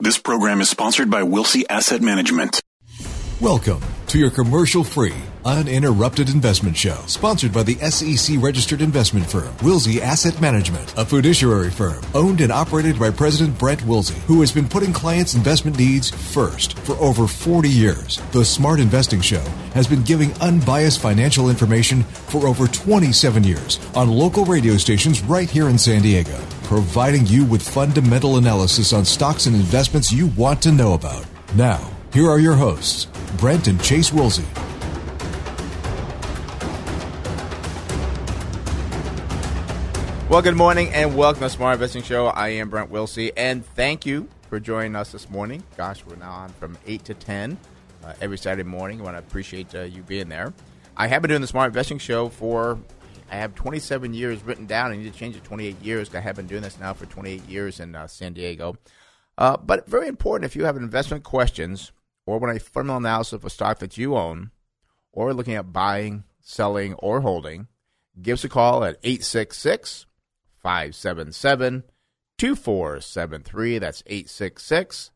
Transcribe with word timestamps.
This 0.00 0.18
program 0.18 0.60
is 0.60 0.68
sponsored 0.68 1.08
by 1.08 1.22
Wilsey 1.22 1.62
Asset 1.70 2.02
Management. 2.02 2.60
Welcome 3.40 3.80
to 4.08 4.18
your 4.18 4.30
commercial 4.30 4.82
free, 4.82 5.14
uninterrupted 5.44 6.30
investment 6.30 6.76
show, 6.76 6.98
sponsored 7.06 7.52
by 7.52 7.62
the 7.62 7.76
SEC 7.76 8.36
registered 8.40 8.82
investment 8.82 9.30
firm, 9.30 9.54
Wilsey 9.58 10.00
Asset 10.00 10.40
Management, 10.40 10.92
a 10.98 11.04
fiduciary 11.04 11.70
firm 11.70 12.02
owned 12.12 12.40
and 12.40 12.50
operated 12.50 12.98
by 12.98 13.10
President 13.10 13.56
Brent 13.56 13.82
Wilsey, 13.82 14.18
who 14.26 14.40
has 14.40 14.50
been 14.50 14.68
putting 14.68 14.92
clients' 14.92 15.34
investment 15.34 15.78
needs 15.78 16.10
first 16.10 16.76
for 16.80 16.96
over 16.96 17.28
40 17.28 17.68
years. 17.68 18.20
The 18.32 18.44
Smart 18.44 18.80
Investing 18.80 19.20
Show 19.20 19.42
has 19.74 19.86
been 19.86 20.02
giving 20.02 20.32
unbiased 20.40 21.00
financial 21.00 21.50
information 21.50 22.02
for 22.02 22.48
over 22.48 22.66
27 22.66 23.44
years 23.44 23.78
on 23.94 24.10
local 24.10 24.44
radio 24.44 24.76
stations 24.76 25.22
right 25.22 25.48
here 25.48 25.68
in 25.68 25.78
San 25.78 26.02
Diego, 26.02 26.36
providing 26.64 27.26
you 27.26 27.44
with 27.44 27.62
fundamental 27.62 28.38
analysis 28.38 28.92
on 28.92 29.04
stocks 29.04 29.46
and 29.46 29.54
investments 29.54 30.12
you 30.12 30.26
want 30.28 30.60
to 30.62 30.72
know 30.72 30.94
about. 30.94 31.24
Now, 31.54 31.90
here 32.12 32.28
are 32.28 32.40
your 32.40 32.54
hosts, 32.54 33.06
Brent 33.36 33.68
and 33.68 33.80
Chase 33.82 34.10
Wilsey. 34.10 34.44
Well, 40.30 40.42
good 40.42 40.56
morning 40.56 40.92
and 40.92 41.14
welcome 41.14 41.42
to 41.42 41.50
Smart 41.50 41.74
Investing 41.74 42.02
Show. 42.02 42.26
I 42.26 42.48
am 42.48 42.70
Brent 42.70 42.90
Wilsey, 42.90 43.30
and 43.36 43.64
thank 43.64 44.04
you 44.04 44.28
for 44.48 44.58
joining 44.58 44.96
us 44.96 45.12
this 45.12 45.30
morning. 45.30 45.62
Gosh, 45.76 46.04
we're 46.04 46.16
now 46.16 46.32
on 46.32 46.48
from 46.48 46.78
8 46.86 47.04
to 47.04 47.14
10 47.14 47.58
uh, 48.02 48.14
every 48.20 48.38
Saturday 48.38 48.68
morning. 48.68 49.00
I 49.00 49.04
want 49.04 49.14
to 49.16 49.18
appreciate 49.18 49.74
uh, 49.74 49.82
you 49.82 50.02
being 50.02 50.28
there. 50.28 50.52
I 50.96 51.08
have 51.08 51.22
been 51.22 51.28
doing 51.28 51.40
the 51.40 51.46
Smart 51.46 51.68
Investing 51.68 51.98
Show 51.98 52.30
for, 52.30 52.78
I 53.30 53.36
have 53.36 53.54
27 53.54 54.14
years 54.14 54.42
written 54.42 54.66
down. 54.66 54.92
I 54.92 54.96
need 54.96 55.12
to 55.12 55.18
change 55.18 55.36
it 55.36 55.44
28 55.44 55.82
years. 55.82 56.14
I 56.14 56.20
have 56.20 56.36
been 56.36 56.46
doing 56.46 56.62
this 56.62 56.78
now 56.78 56.92
for 56.94 57.06
28 57.06 57.48
years 57.48 57.80
in 57.80 57.94
uh, 57.94 58.06
San 58.06 58.32
Diego. 58.32 58.76
Uh, 59.36 59.56
but 59.56 59.88
very 59.88 60.08
important 60.08 60.44
if 60.44 60.54
you 60.54 60.64
have 60.64 60.76
investment 60.76 61.24
questions 61.24 61.92
or 62.26 62.38
want 62.38 62.56
a 62.56 62.60
fundamental 62.60 62.98
analysis 62.98 63.32
of 63.32 63.44
a 63.44 63.50
stock 63.50 63.78
that 63.80 63.98
you 63.98 64.16
own 64.16 64.50
or 65.12 65.32
looking 65.34 65.54
at 65.54 65.72
buying, 65.72 66.24
selling, 66.40 66.94
or 66.94 67.20
holding, 67.20 67.68
give 68.20 68.34
us 68.34 68.44
a 68.44 68.48
call 68.48 68.84
at 68.84 68.98
866 69.02 70.06
577 70.62 71.84
2473. 72.38 73.78
That's 73.78 74.02
866 74.06 75.10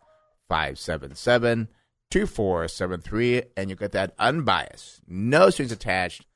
577 0.49 1.69
2473. 2.11 3.43
And 3.57 3.71
you 3.71 3.77
get 3.77 3.93
that 3.93 4.15
unbiased, 4.19 5.01
no 5.07 5.51
strings 5.51 5.73
attached, 5.73 6.27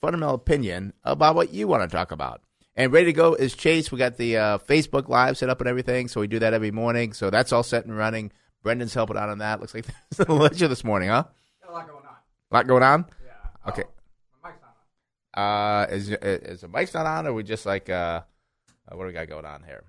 fundamental 0.00 0.34
opinion 0.34 0.92
about 1.04 1.34
what 1.34 1.52
you 1.52 1.68
want 1.68 1.88
to 1.88 1.96
talk 1.96 2.10
about. 2.12 2.40
And 2.76 2.92
ready 2.92 3.06
to 3.06 3.12
go 3.12 3.34
is 3.34 3.54
Chase. 3.54 3.90
We 3.90 3.98
got 3.98 4.16
the 4.16 4.36
uh, 4.36 4.58
Facebook 4.58 5.08
Live 5.08 5.36
set 5.36 5.48
up 5.48 5.60
and 5.60 5.68
everything, 5.68 6.06
so 6.06 6.20
we 6.20 6.28
do 6.28 6.38
that 6.38 6.54
every 6.54 6.70
morning. 6.70 7.12
So 7.12 7.28
that's 7.30 7.52
all 7.52 7.64
set 7.64 7.84
and 7.84 7.96
running. 7.96 8.30
Brendan's 8.62 8.94
helping 8.94 9.16
out 9.16 9.28
on 9.28 9.38
that. 9.38 9.60
Looks 9.60 9.74
like 9.74 9.86
there's 10.16 10.28
a 10.28 10.32
lecture 10.32 10.68
this 10.68 10.84
morning, 10.84 11.08
huh? 11.08 11.24
Got 11.62 11.70
A 11.70 11.72
lot 11.72 11.88
going 11.88 12.04
on. 12.04 12.14
A 12.50 12.54
lot 12.54 12.66
going 12.66 12.82
on? 12.82 13.06
Yeah. 13.24 13.70
Okay. 13.70 13.82
Oh, 13.84 14.38
my 14.44 14.50
mic's 14.50 14.60
not 14.62 15.42
on. 15.42 15.82
Uh, 15.82 15.94
is 15.94 16.08
is 16.10 16.60
the 16.60 16.68
mic's 16.68 16.94
not 16.94 17.06
on, 17.06 17.26
or 17.26 17.32
we 17.32 17.42
just 17.42 17.66
like 17.66 17.90
uh, 17.90 18.20
what 18.92 19.02
do 19.02 19.06
we 19.08 19.12
got 19.12 19.28
going 19.28 19.44
on 19.44 19.64
here? 19.64 19.84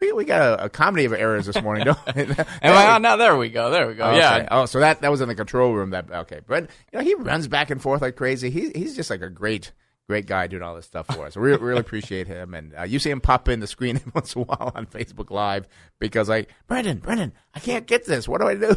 We, 0.00 0.12
we 0.12 0.24
got 0.24 0.40
a, 0.60 0.64
a 0.64 0.68
comedy 0.70 1.04
of 1.04 1.12
errors 1.12 1.44
this 1.44 1.60
morning, 1.62 1.84
don't 1.84 1.98
we? 2.16 2.22
Am 2.22 2.36
I 2.62 2.92
on 2.92 3.02
now? 3.02 3.16
There 3.16 3.36
we 3.36 3.50
go. 3.50 3.70
There 3.70 3.86
we 3.86 3.94
go. 3.94 4.04
Oh, 4.04 4.16
yeah. 4.16 4.36
okay. 4.36 4.48
Oh, 4.50 4.64
so 4.64 4.80
that 4.80 5.02
that 5.02 5.10
was 5.10 5.20
in 5.20 5.28
the 5.28 5.34
control 5.34 5.74
room. 5.74 5.90
That 5.90 6.10
okay, 6.10 6.40
but 6.46 6.70
You 6.92 6.98
know 6.98 7.04
he 7.04 7.14
runs 7.16 7.48
back 7.48 7.70
and 7.70 7.82
forth 7.82 8.00
like 8.00 8.16
crazy. 8.16 8.48
He 8.50 8.70
he's 8.74 8.96
just 8.96 9.10
like 9.10 9.20
a 9.20 9.28
great 9.28 9.72
great 10.08 10.24
guy 10.26 10.46
doing 10.46 10.62
all 10.62 10.74
this 10.74 10.86
stuff 10.86 11.06
for 11.06 11.26
us. 11.26 11.36
We 11.36 11.54
really 11.54 11.78
appreciate 11.80 12.26
him. 12.26 12.54
And 12.54 12.74
uh, 12.74 12.82
you 12.84 12.98
see 12.98 13.10
him 13.10 13.20
pop 13.20 13.46
in 13.48 13.60
the 13.60 13.66
screen 13.66 13.96
every 13.96 14.10
once 14.14 14.34
in 14.34 14.42
a 14.42 14.44
while 14.46 14.72
on 14.74 14.86
Facebook 14.86 15.30
Live 15.30 15.68
because 15.98 16.30
like 16.30 16.48
Brendan, 16.66 16.98
Brendan, 16.98 17.34
I 17.54 17.60
can't 17.60 17.86
get 17.86 18.06
this. 18.06 18.26
What 18.26 18.40
do 18.40 18.48
I 18.48 18.54
do? 18.54 18.74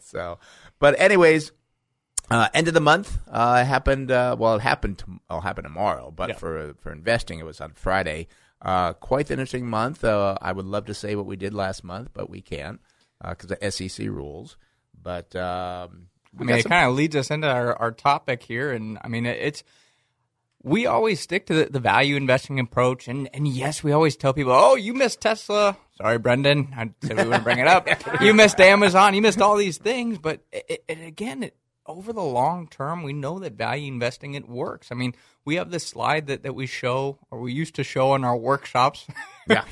so, 0.00 0.38
but 0.78 0.98
anyways. 1.00 1.52
Uh, 2.30 2.48
end 2.54 2.66
of 2.66 2.72
the 2.72 2.80
month 2.80 3.18
uh, 3.30 3.62
happened. 3.62 4.10
Uh, 4.10 4.34
well, 4.38 4.54
it 4.54 4.62
happened. 4.62 5.02
To, 5.28 5.40
happen 5.40 5.64
tomorrow. 5.64 6.10
But 6.10 6.30
Yeah. 6.30 6.36
for 6.36 6.74
for 6.80 6.90
investing, 6.90 7.40
it 7.40 7.44
was 7.44 7.60
on 7.60 7.72
Friday. 7.72 8.28
Uh, 8.64 8.92
quite 8.92 9.28
an 9.30 9.34
interesting 9.34 9.68
month. 9.68 10.04
Uh, 10.04 10.36
I 10.40 10.52
would 10.52 10.66
love 10.66 10.86
to 10.86 10.94
say 10.94 11.16
what 11.16 11.26
we 11.26 11.36
did 11.36 11.52
last 11.52 11.82
month, 11.82 12.10
but 12.14 12.30
we 12.30 12.40
can't 12.40 12.80
because 13.20 13.48
the 13.48 13.70
SEC 13.70 14.06
rules. 14.06 14.56
But 15.00 15.34
um, 15.34 16.08
I 16.38 16.44
mean, 16.44 16.56
it 16.56 16.62
some- 16.62 16.70
kind 16.70 16.88
of 16.88 16.94
leads 16.94 17.16
us 17.16 17.30
into 17.30 17.48
our, 17.48 17.74
our 17.76 17.90
topic 17.90 18.42
here, 18.42 18.70
and 18.72 18.98
I 19.02 19.08
mean, 19.08 19.26
it, 19.26 19.38
it's 19.40 19.64
we 20.62 20.86
always 20.86 21.18
stick 21.18 21.46
to 21.46 21.54
the, 21.54 21.64
the 21.66 21.80
value 21.80 22.16
investing 22.16 22.60
approach, 22.60 23.08
and 23.08 23.28
and 23.34 23.48
yes, 23.48 23.82
we 23.82 23.92
always 23.92 24.16
tell 24.16 24.32
people, 24.32 24.52
oh, 24.52 24.76
you 24.76 24.94
missed 24.94 25.20
Tesla. 25.20 25.76
Sorry, 25.98 26.18
Brendan, 26.18 26.72
I 26.76 26.90
said 27.04 27.16
we 27.16 27.24
wouldn't 27.24 27.44
bring 27.44 27.58
it 27.58 27.66
up. 27.66 27.88
you 28.20 28.32
missed 28.32 28.60
Amazon. 28.60 29.14
You 29.14 29.22
missed 29.22 29.40
all 29.40 29.56
these 29.56 29.78
things, 29.78 30.18
but 30.18 30.40
it, 30.52 30.84
it, 30.88 31.00
again, 31.00 31.42
it, 31.42 31.56
over 31.86 32.12
the 32.12 32.22
long 32.22 32.68
term, 32.68 33.02
we 33.02 33.12
know 33.12 33.38
that 33.40 33.54
value 33.54 33.88
investing 33.88 34.34
it 34.34 34.48
works. 34.48 34.88
I 34.90 34.94
mean, 34.94 35.14
we 35.44 35.56
have 35.56 35.70
this 35.70 35.86
slide 35.86 36.26
that, 36.28 36.42
that 36.42 36.54
we 36.54 36.66
show, 36.66 37.18
or 37.30 37.40
we 37.40 37.52
used 37.52 37.74
to 37.76 37.84
show 37.84 38.14
in 38.14 38.24
our 38.24 38.36
workshops. 38.36 39.06
yeah. 39.48 39.64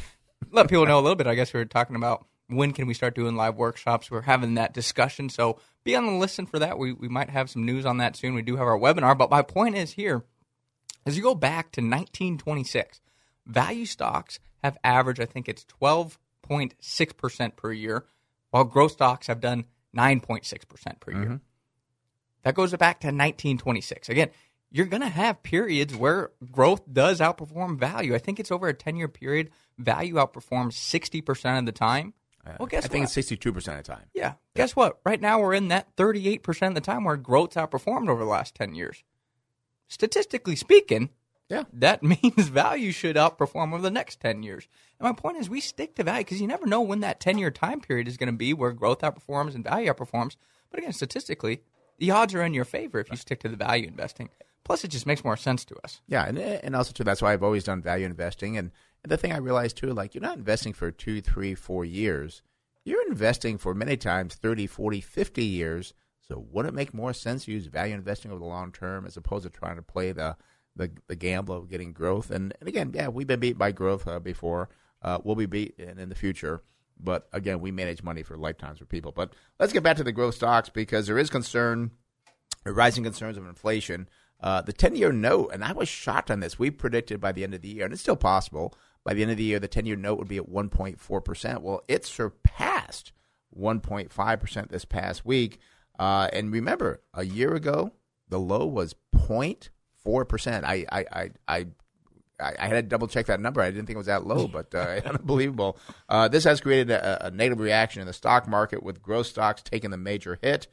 let 0.50 0.68
people 0.68 0.86
know 0.86 0.98
a 0.98 1.02
little 1.02 1.16
bit. 1.16 1.26
I 1.26 1.34
guess 1.34 1.52
we 1.52 1.60
were 1.60 1.66
talking 1.66 1.96
about 1.96 2.26
when 2.48 2.72
can 2.72 2.86
we 2.86 2.94
start 2.94 3.14
doing 3.14 3.36
live 3.36 3.56
workshops. 3.56 4.10
We're 4.10 4.22
having 4.22 4.54
that 4.54 4.74
discussion, 4.74 5.28
so 5.28 5.58
be 5.84 5.94
on 5.94 6.06
the 6.06 6.12
listen 6.12 6.46
for 6.46 6.58
that. 6.58 6.78
We 6.78 6.92
we 6.92 7.08
might 7.08 7.30
have 7.30 7.48
some 7.48 7.64
news 7.64 7.86
on 7.86 7.98
that 7.98 8.16
soon. 8.16 8.34
We 8.34 8.42
do 8.42 8.56
have 8.56 8.66
our 8.66 8.78
webinar, 8.78 9.16
but 9.16 9.30
my 9.30 9.42
point 9.42 9.76
is 9.76 9.92
here, 9.92 10.24
as 11.06 11.16
you 11.16 11.22
go 11.22 11.34
back 11.34 11.70
to 11.72 11.80
1926, 11.80 13.00
value 13.46 13.86
stocks 13.86 14.40
have 14.62 14.76
averaged, 14.84 15.20
I 15.20 15.26
think 15.26 15.48
it's 15.48 15.64
12.6 15.80 17.16
percent 17.16 17.56
per 17.56 17.72
year, 17.72 18.04
while 18.50 18.64
growth 18.64 18.92
stocks 18.92 19.28
have 19.28 19.40
done 19.40 19.66
9.6 19.96 20.68
percent 20.68 21.00
per 21.00 21.12
year. 21.12 21.24
Mm-hmm. 21.24 21.36
That 22.42 22.54
goes 22.54 22.70
back 22.72 23.00
to 23.00 23.08
1926. 23.08 24.08
Again, 24.08 24.30
you're 24.70 24.86
going 24.86 25.02
to 25.02 25.08
have 25.08 25.42
periods 25.42 25.94
where 25.94 26.30
growth 26.50 26.82
does 26.92 27.20
outperform 27.20 27.78
value. 27.78 28.14
I 28.14 28.18
think 28.18 28.38
it's 28.40 28.50
over 28.52 28.68
a 28.68 28.74
10 28.74 28.96
year 28.96 29.08
period. 29.08 29.50
Value 29.78 30.14
outperforms 30.14 30.72
60% 30.74 31.58
of 31.58 31.66
the 31.66 31.72
time. 31.72 32.14
Well, 32.58 32.66
guess 32.68 32.84
I 32.84 32.88
think 32.88 33.02
what? 33.02 33.04
it's 33.04 33.12
sixty-two 33.12 33.52
percent 33.52 33.78
of 33.78 33.84
the 33.84 33.92
time. 33.92 34.06
yeah. 34.14 34.32
Guess 34.56 34.74
what? 34.74 34.98
Right 35.04 35.20
now, 35.20 35.40
we're 35.40 35.52
in 35.54 35.68
that 35.68 35.94
38% 35.96 36.68
of 36.68 36.74
the 36.74 36.80
time 36.80 37.04
where 37.04 37.16
growth's 37.16 37.54
outperformed 37.56 38.08
over 38.08 38.24
the 38.24 38.30
last 38.30 38.54
10 38.54 38.74
years. 38.74 39.04
Statistically 39.88 40.56
speaking, 40.56 41.10
Yeah. 41.48 41.64
that 41.72 42.02
means 42.02 42.48
value 42.48 42.92
should 42.92 43.16
outperform 43.16 43.72
over 43.74 43.82
the 43.82 43.90
next 43.90 44.20
10 44.20 44.42
years. 44.42 44.68
And 44.98 45.06
my 45.06 45.12
point 45.12 45.36
is, 45.36 45.50
we 45.50 45.60
stick 45.60 45.94
to 45.96 46.02
value 46.04 46.24
because 46.24 46.40
you 46.40 46.46
never 46.46 46.66
know 46.66 46.80
when 46.80 47.00
that 47.00 47.20
10 47.20 47.38
year 47.38 47.50
time 47.50 47.80
period 47.80 48.08
is 48.08 48.16
going 48.16 48.28
to 48.32 48.36
be 48.36 48.54
where 48.54 48.72
growth 48.72 49.00
outperforms 49.00 49.54
and 49.54 49.64
value 49.64 49.92
outperforms. 49.92 50.36
But 50.70 50.78
again, 50.80 50.92
statistically, 50.92 51.60
the 52.00 52.10
odds 52.10 52.34
are 52.34 52.42
in 52.42 52.54
your 52.54 52.64
favor 52.64 52.98
if 52.98 53.10
you 53.10 53.16
stick 53.16 53.40
to 53.40 53.48
the 53.48 53.56
value 53.56 53.86
investing. 53.86 54.30
Plus, 54.64 54.84
it 54.84 54.88
just 54.88 55.06
makes 55.06 55.24
more 55.24 55.36
sense 55.36 55.64
to 55.66 55.76
us. 55.84 56.00
Yeah, 56.08 56.26
and 56.26 56.38
and 56.38 56.74
also 56.74 56.92
too, 56.92 57.04
that's 57.04 57.22
why 57.22 57.32
I've 57.32 57.42
always 57.42 57.64
done 57.64 57.82
value 57.82 58.06
investing. 58.06 58.56
And 58.56 58.72
the 59.04 59.16
thing 59.16 59.32
I 59.32 59.38
realized 59.38 59.76
too, 59.76 59.92
like 59.92 60.14
you're 60.14 60.22
not 60.22 60.38
investing 60.38 60.72
for 60.72 60.90
two, 60.90 61.20
three, 61.20 61.54
four 61.54 61.84
years. 61.84 62.42
You're 62.84 63.06
investing 63.08 63.58
for 63.58 63.74
many 63.74 63.96
times 63.96 64.34
30, 64.34 64.66
40, 64.66 65.00
50 65.00 65.44
years. 65.44 65.94
So 66.26 66.46
wouldn't 66.50 66.74
it 66.74 66.76
make 66.76 66.94
more 66.94 67.12
sense 67.12 67.44
to 67.44 67.52
use 67.52 67.66
value 67.66 67.94
investing 67.94 68.30
over 68.30 68.40
the 68.40 68.46
long 68.46 68.72
term 68.72 69.04
as 69.06 69.16
opposed 69.16 69.44
to 69.44 69.50
trying 69.50 69.76
to 69.76 69.82
play 69.82 70.12
the 70.12 70.36
the, 70.76 70.90
the 71.08 71.16
gamble 71.16 71.56
of 71.56 71.68
getting 71.68 71.92
growth? 71.92 72.30
And, 72.30 72.54
and 72.60 72.68
again, 72.68 72.92
yeah, 72.94 73.08
we've 73.08 73.26
been 73.26 73.40
beat 73.40 73.58
by 73.58 73.72
growth 73.72 74.08
uh, 74.08 74.20
before. 74.20 74.70
Uh, 75.02 75.18
we'll 75.22 75.34
be 75.34 75.46
beat 75.46 75.74
in, 75.78 75.98
in 75.98 76.08
the 76.08 76.14
future. 76.14 76.62
But 77.02 77.28
again, 77.32 77.60
we 77.60 77.70
manage 77.70 78.02
money 78.02 78.22
for 78.22 78.36
lifetimes 78.36 78.78
for 78.78 78.84
people. 78.84 79.12
But 79.12 79.32
let's 79.58 79.72
get 79.72 79.82
back 79.82 79.96
to 79.96 80.04
the 80.04 80.12
growth 80.12 80.34
stocks 80.34 80.68
because 80.68 81.06
there 81.06 81.18
is 81.18 81.30
concern 81.30 81.92
rising 82.64 83.04
concerns 83.04 83.36
of 83.36 83.46
inflation. 83.46 84.08
Uh, 84.40 84.62
the 84.62 84.72
10 84.72 84.96
year 84.96 85.12
note, 85.12 85.50
and 85.52 85.64
I 85.64 85.72
was 85.72 85.88
shocked 85.88 86.30
on 86.30 86.40
this. 86.40 86.58
We 86.58 86.70
predicted 86.70 87.20
by 87.20 87.32
the 87.32 87.44
end 87.44 87.54
of 87.54 87.62
the 87.62 87.68
year, 87.68 87.84
and 87.84 87.92
it's 87.92 88.02
still 88.02 88.16
possible, 88.16 88.74
by 89.04 89.14
the 89.14 89.22
end 89.22 89.30
of 89.30 89.36
the 89.36 89.44
year, 89.44 89.58
the 89.58 89.68
10 89.68 89.86
year 89.86 89.96
note 89.96 90.18
would 90.18 90.28
be 90.28 90.38
at 90.38 90.48
1.4%. 90.48 91.62
Well, 91.62 91.82
it 91.88 92.04
surpassed 92.04 93.12
1.5% 93.58 94.68
this 94.68 94.84
past 94.84 95.24
week. 95.24 95.58
Uh, 95.98 96.28
and 96.32 96.52
remember, 96.52 97.02
a 97.12 97.24
year 97.24 97.54
ago, 97.54 97.92
the 98.28 98.38
low 98.38 98.66
was 98.66 98.94
0.4%. 99.14 100.64
I, 100.64 100.86
I, 100.90 101.04
I, 101.12 101.30
I 101.48 101.66
I, 102.40 102.54
I 102.58 102.66
had 102.66 102.74
to 102.74 102.82
double 102.82 103.08
check 103.08 103.26
that 103.26 103.40
number. 103.40 103.60
I 103.60 103.70
didn't 103.70 103.86
think 103.86 103.94
it 103.94 103.98
was 103.98 104.06
that 104.06 104.26
low, 104.26 104.48
but 104.48 104.74
uh, 104.74 105.00
unbelievable. 105.04 105.78
Uh, 106.08 106.28
this 106.28 106.44
has 106.44 106.60
created 106.60 106.90
a, 106.90 107.26
a 107.26 107.30
negative 107.30 107.60
reaction 107.60 108.00
in 108.00 108.06
the 108.06 108.12
stock 108.12 108.48
market 108.48 108.82
with 108.82 109.02
growth 109.02 109.26
stocks 109.26 109.62
taking 109.62 109.90
the 109.90 109.96
major 109.96 110.38
hit. 110.42 110.68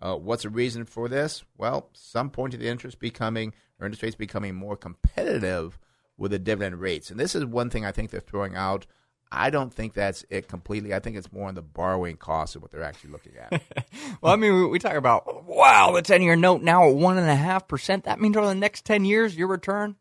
Uh, 0.00 0.16
what's 0.16 0.42
the 0.42 0.50
reason 0.50 0.84
for 0.84 1.08
this? 1.08 1.44
Well, 1.56 1.88
some 1.92 2.30
point 2.30 2.52
to 2.52 2.58
the 2.58 2.68
interest 2.68 2.98
becoming 2.98 3.54
or 3.78 3.86
interest 3.86 4.02
rates 4.02 4.16
becoming 4.16 4.54
more 4.54 4.76
competitive 4.76 5.78
with 6.18 6.32
the 6.32 6.38
dividend 6.38 6.80
rates, 6.80 7.10
and 7.10 7.18
this 7.18 7.34
is 7.34 7.44
one 7.44 7.70
thing 7.70 7.84
I 7.84 7.92
think 7.92 8.10
they're 8.10 8.20
throwing 8.20 8.56
out. 8.56 8.86
I 9.34 9.48
don't 9.48 9.72
think 9.72 9.94
that's 9.94 10.26
it 10.28 10.46
completely. 10.46 10.92
I 10.92 10.98
think 10.98 11.16
it's 11.16 11.32
more 11.32 11.48
on 11.48 11.54
the 11.54 11.62
borrowing 11.62 12.18
costs 12.18 12.54
of 12.54 12.60
what 12.60 12.70
they're 12.70 12.82
actually 12.82 13.12
looking 13.12 13.32
at. 13.38 13.62
Well, 14.20 14.32
I 14.32 14.36
mean, 14.36 14.54
we, 14.54 14.66
we 14.66 14.78
talk 14.78 14.94
about 14.94 15.46
wow, 15.46 15.92
the 15.92 16.02
ten-year 16.02 16.36
note 16.36 16.62
now 16.62 16.88
at 16.88 16.94
one 16.94 17.18
and 17.18 17.28
a 17.28 17.34
half 17.34 17.66
percent. 17.66 18.04
That 18.04 18.20
means 18.20 18.36
over 18.36 18.46
the 18.46 18.54
next 18.54 18.84
ten 18.84 19.04
years, 19.04 19.36
your 19.36 19.48
return 19.48 19.96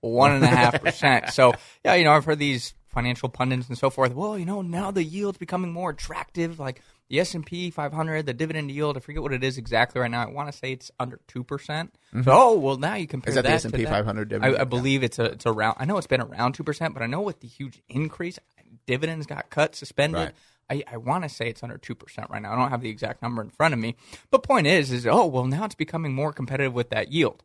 one 0.00 0.32
and 0.32 0.44
a 0.44 0.48
half 0.48 0.82
percent. 0.82 1.30
So, 1.30 1.54
yeah, 1.84 1.94
you 1.94 2.04
know, 2.04 2.12
I've 2.12 2.24
heard 2.24 2.38
these 2.38 2.74
financial 2.96 3.28
pundits 3.28 3.68
and 3.68 3.76
so 3.76 3.90
forth. 3.90 4.14
Well, 4.14 4.38
you 4.38 4.46
know, 4.46 4.62
now 4.62 4.90
the 4.90 5.04
yield's 5.04 5.36
becoming 5.38 5.70
more 5.70 5.90
attractive. 5.90 6.58
Like 6.58 6.80
the 7.08 7.20
S 7.20 7.34
and 7.34 7.44
P 7.44 7.70
500, 7.70 8.24
the 8.24 8.32
dividend 8.32 8.70
yield. 8.70 8.96
I 8.96 9.00
forget 9.00 9.22
what 9.22 9.32
it 9.32 9.44
is 9.44 9.58
exactly 9.58 10.00
right 10.00 10.10
now. 10.10 10.22
I 10.22 10.30
want 10.30 10.50
to 10.50 10.56
say 10.56 10.72
it's 10.72 10.90
under 10.98 11.20
two 11.28 11.44
percent. 11.44 11.94
Mm-hmm. 12.14 12.22
So, 12.22 12.32
oh 12.32 12.58
well, 12.58 12.78
now 12.78 12.94
you 12.94 13.06
compare 13.06 13.30
Is 13.30 13.34
that 13.36 13.44
the 13.44 13.50
S&P 13.50 13.84
500 13.84 14.32
I, 14.32 14.36
dividend? 14.36 14.58
I 14.58 14.64
believe 14.64 15.02
it's 15.02 15.18
a 15.18 15.24
it's 15.26 15.46
around. 15.46 15.76
I 15.78 15.84
know 15.84 15.98
it's 15.98 16.06
been 16.06 16.22
around 16.22 16.54
two 16.54 16.64
percent, 16.64 16.94
but 16.94 17.02
I 17.02 17.06
know 17.06 17.20
with 17.20 17.40
the 17.40 17.48
huge 17.48 17.82
increase, 17.88 18.38
dividends 18.86 19.26
got 19.26 19.50
cut, 19.50 19.74
suspended. 19.76 20.20
Right. 20.20 20.34
I, 20.68 20.94
I 20.94 20.96
want 20.96 21.22
to 21.22 21.28
say 21.28 21.48
it's 21.48 21.62
under 21.62 21.78
two 21.78 21.94
percent 21.94 22.30
right 22.30 22.42
now. 22.42 22.52
I 22.52 22.56
don't 22.56 22.70
have 22.70 22.80
the 22.80 22.90
exact 22.90 23.22
number 23.22 23.42
in 23.42 23.50
front 23.50 23.74
of 23.74 23.78
me. 23.78 23.94
But 24.30 24.42
point 24.42 24.66
is, 24.66 24.90
is 24.90 25.06
oh 25.06 25.26
well, 25.26 25.44
now 25.44 25.64
it's 25.64 25.74
becoming 25.74 26.14
more 26.14 26.32
competitive 26.32 26.72
with 26.72 26.90
that 26.90 27.12
yield. 27.12 27.44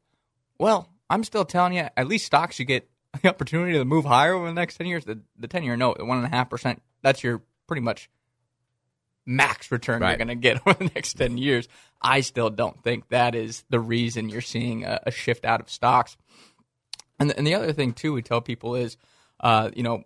Well, 0.58 0.90
I'm 1.12 1.24
still 1.24 1.46
telling 1.46 1.74
you, 1.74 1.88
at 1.96 2.08
least 2.08 2.26
stocks 2.26 2.58
you 2.58 2.66
get 2.66 2.90
the 3.22 3.30
opportunity 3.30 3.74
to 3.74 3.86
move 3.86 4.06
higher 4.06 4.34
over 4.34 4.48
the 4.48 4.54
next 4.54 4.78
ten 4.78 4.88
years. 4.88 5.06
The 5.06 5.20
the 5.38 5.48
ten 5.48 5.64
year 5.64 5.78
note, 5.78 5.98
the 5.98 6.06
one 6.06 6.18
and 6.18 6.26
a 6.26 6.30
half 6.30 6.50
percent, 6.50 6.82
that's 7.04 7.24
your 7.24 7.42
pretty 7.68 7.82
much 7.82 8.10
max 9.26 9.72
return 9.72 10.02
you're 10.02 10.18
going 10.18 10.28
to 10.28 10.36
get 10.36 10.62
over 10.66 10.78
the 10.78 10.92
next 10.96 11.14
10 11.14 11.38
years. 11.38 11.68
I 12.02 12.22
still 12.22 12.50
don't 12.50 12.82
think 12.84 13.10
that 13.10 13.36
is 13.36 13.64
the 13.70 13.80
reason 13.80 14.30
you're 14.30 14.42
seeing 14.42 14.84
a, 14.84 15.00
a 15.04 15.12
shift 15.12 15.46
out 15.46 15.62
of 15.62 15.70
stocks. 15.70 16.18
And 17.20 17.30
the, 17.30 17.38
and 17.38 17.46
the 17.46 17.54
other 17.54 17.72
thing, 17.72 17.94
too, 17.94 18.14
we 18.14 18.24
tell 18.24 18.42
people 18.42 18.76
is, 18.76 18.98
uh, 19.40 19.70
you 19.76 19.84
know, 19.84 20.04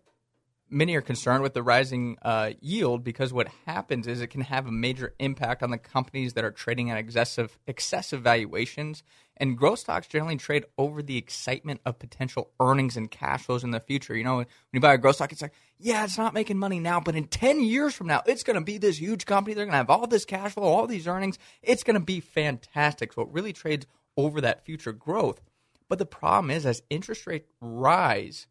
many 0.70 0.96
are 0.96 1.02
concerned 1.02 1.44
with 1.44 1.54
the 1.54 1.64
rising 1.64 2.18
uh, 2.22 2.52
yield 2.60 3.04
because 3.04 3.32
what 3.32 3.48
happens 3.66 4.08
is 4.08 4.22
it 4.22 4.28
can 4.28 4.42
have 4.42 4.68
a 4.68 4.72
major 4.72 5.14
impact 5.20 5.62
on 5.64 5.72
the 5.72 5.78
companies 5.78 6.34
that 6.34 6.44
are 6.44 6.52
trading 6.52 6.90
at 6.90 6.98
excessive 6.98 7.58
excessive 7.68 8.22
valuations. 8.22 9.04
And 9.38 9.58
growth 9.58 9.80
stocks 9.80 10.08
generally 10.08 10.38
trade 10.38 10.66
over 10.78 11.04
the 11.04 11.18
excitement 11.18 11.82
of 11.86 12.00
potential 12.00 12.52
earnings 12.60 12.96
and 12.96 13.12
cash 13.12 13.44
flows 13.44 13.66
in 13.66 13.72
the 13.72 13.82
future. 13.82 14.16
You 14.16 14.24
know, 14.24 14.38
when 14.38 14.48
you 14.72 14.80
buy 14.80 14.94
a 14.94 14.98
growth 14.98 15.16
stock, 15.16 15.34
it's 15.34 15.42
like, 15.42 15.54
yeah, 15.78 16.06
it's 16.06 16.18
not 16.18 16.34
making 16.34 16.58
money 16.58 16.80
now, 16.80 17.02
but 17.02 17.16
in 17.16 17.28
10 17.28 17.62
years 17.62 17.94
from 17.94 18.08
now, 18.08 18.24
it's 18.26 18.44
going 18.44 18.58
to 18.58 18.64
be 18.64 18.78
this 18.78 18.98
huge 18.98 19.26
company. 19.26 19.54
They're 19.54 19.66
going 19.66 19.74
to 19.74 19.78
have 19.78 19.90
all 19.90 20.08
this 20.08 20.24
cash 20.24 20.54
flow, 20.54 20.64
all 20.64 20.88
these 20.88 21.08
earnings. 21.08 21.38
It's 21.62 21.84
going 21.84 21.96
to 21.96 22.06
be 22.06 22.22
fantastic. 22.22 23.12
So 23.12 23.24
it 23.24 23.30
really 23.32 23.52
trades 23.52 23.86
over 24.16 24.40
that 24.40 24.66
future 24.66 24.94
growth. 24.94 25.42
But 25.90 26.00
the 26.00 26.06
problem 26.06 26.50
is, 26.50 26.66
as 26.66 26.82
interest 26.90 27.28
rates 27.28 27.48
rise, 27.62 28.48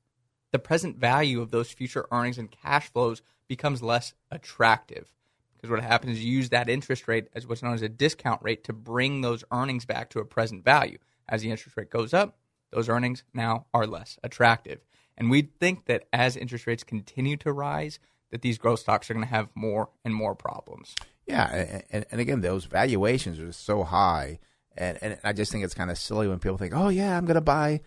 the 0.55 0.59
present 0.61 0.97
value 0.97 1.41
of 1.43 1.51
those 1.51 1.73
future 1.73 2.07
earnings 2.13 2.39
and 2.39 2.49
cash 2.49 2.89
flows 2.89 3.23
becomes 3.49 3.83
less 3.83 4.15
attractive. 4.31 5.13
Because 5.57 5.69
what 5.69 5.83
happens 5.83 6.13
is 6.13 6.25
you 6.25 6.31
use 6.31 6.51
that 6.51 6.69
interest 6.69 7.09
rate 7.09 7.27
as 7.35 7.45
what's 7.45 7.61
known 7.61 7.75
as 7.75 7.83
a 7.83 7.89
discount 7.89 8.41
rate 8.41 8.63
to 8.63 8.73
bring 8.73 9.21
those 9.21 9.43
earnings 9.51 9.85
back 9.85 10.11
to 10.11 10.21
a 10.21 10.25
present 10.25 10.63
value. 10.65 10.99
As 11.29 11.43
the 11.43 11.51
interest 11.51 11.77
rate 11.77 11.91
goes 11.91 12.15
up, 12.15 12.39
those 12.71 12.89
earnings 12.89 13.25
now 13.35 13.67
are 13.75 13.85
less 13.85 14.17
attractive. 14.23 14.79
And 15.19 15.29
we 15.29 15.43
think 15.43 15.87
that 15.87 16.05
as 16.13 16.37
interest 16.37 16.69
rates 16.69 16.85
continue 16.85 17.37
to 17.39 17.53
rise, 17.53 17.99
that 18.31 18.43
these 18.43 18.57
growth 18.57 18.79
stocks 18.79 19.11
are 19.11 19.15
going 19.15 19.27
to 19.27 19.31
have 19.31 19.49
more 19.57 19.91
and 20.05 20.15
more 20.15 20.37
problems. 20.37 20.95
Yeah, 21.27 21.83
and, 21.91 22.07
and 22.13 22.21
again, 22.21 22.43
those 22.43 22.67
valuations 22.67 23.41
are 23.41 23.51
so 23.51 23.83
high, 23.83 24.39
and, 24.77 24.99
and 25.03 25.19
I 25.25 25.33
just 25.33 25.51
think 25.51 25.65
it's 25.65 25.75
kind 25.75 25.91
of 25.91 25.99
silly 25.99 26.29
when 26.29 26.39
people 26.39 26.59
think, 26.59 26.75
"Oh 26.77 26.89
yeah, 26.89 27.17
I'm 27.17 27.25
going 27.25 27.37
to 27.37 27.41
buy, 27.41 27.81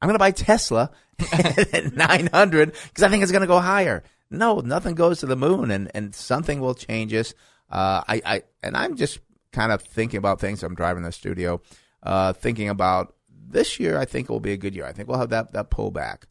I'm 0.00 0.08
going 0.08 0.14
to 0.14 0.18
buy 0.18 0.30
Tesla 0.30 0.90
at 1.32 1.94
900 1.94 2.72
because 2.72 3.02
I 3.02 3.08
think 3.08 3.22
it's 3.22 3.32
going 3.32 3.42
to 3.42 3.48
go 3.48 3.60
higher." 3.60 4.02
No, 4.30 4.58
nothing 4.58 4.96
goes 4.96 5.20
to 5.20 5.26
the 5.26 5.36
moon, 5.36 5.70
and, 5.70 5.90
and 5.94 6.14
something 6.14 6.60
will 6.60 6.74
change 6.74 7.14
us. 7.14 7.32
Uh, 7.70 8.02
I, 8.08 8.22
I 8.24 8.42
and 8.62 8.76
I'm 8.76 8.96
just 8.96 9.20
kind 9.52 9.72
of 9.72 9.82
thinking 9.82 10.18
about 10.18 10.40
things. 10.40 10.62
I'm 10.62 10.74
driving 10.74 11.02
the 11.02 11.12
studio, 11.12 11.60
uh, 12.02 12.32
thinking 12.32 12.68
about 12.68 13.14
this 13.28 13.78
year. 13.78 13.98
I 13.98 14.04
think 14.04 14.28
it 14.28 14.32
will 14.32 14.40
be 14.40 14.52
a 14.52 14.56
good 14.56 14.74
year. 14.74 14.84
I 14.84 14.92
think 14.92 15.08
we'll 15.08 15.18
have 15.18 15.30
that 15.30 15.52
that 15.52 15.70
pullback. 15.70 16.24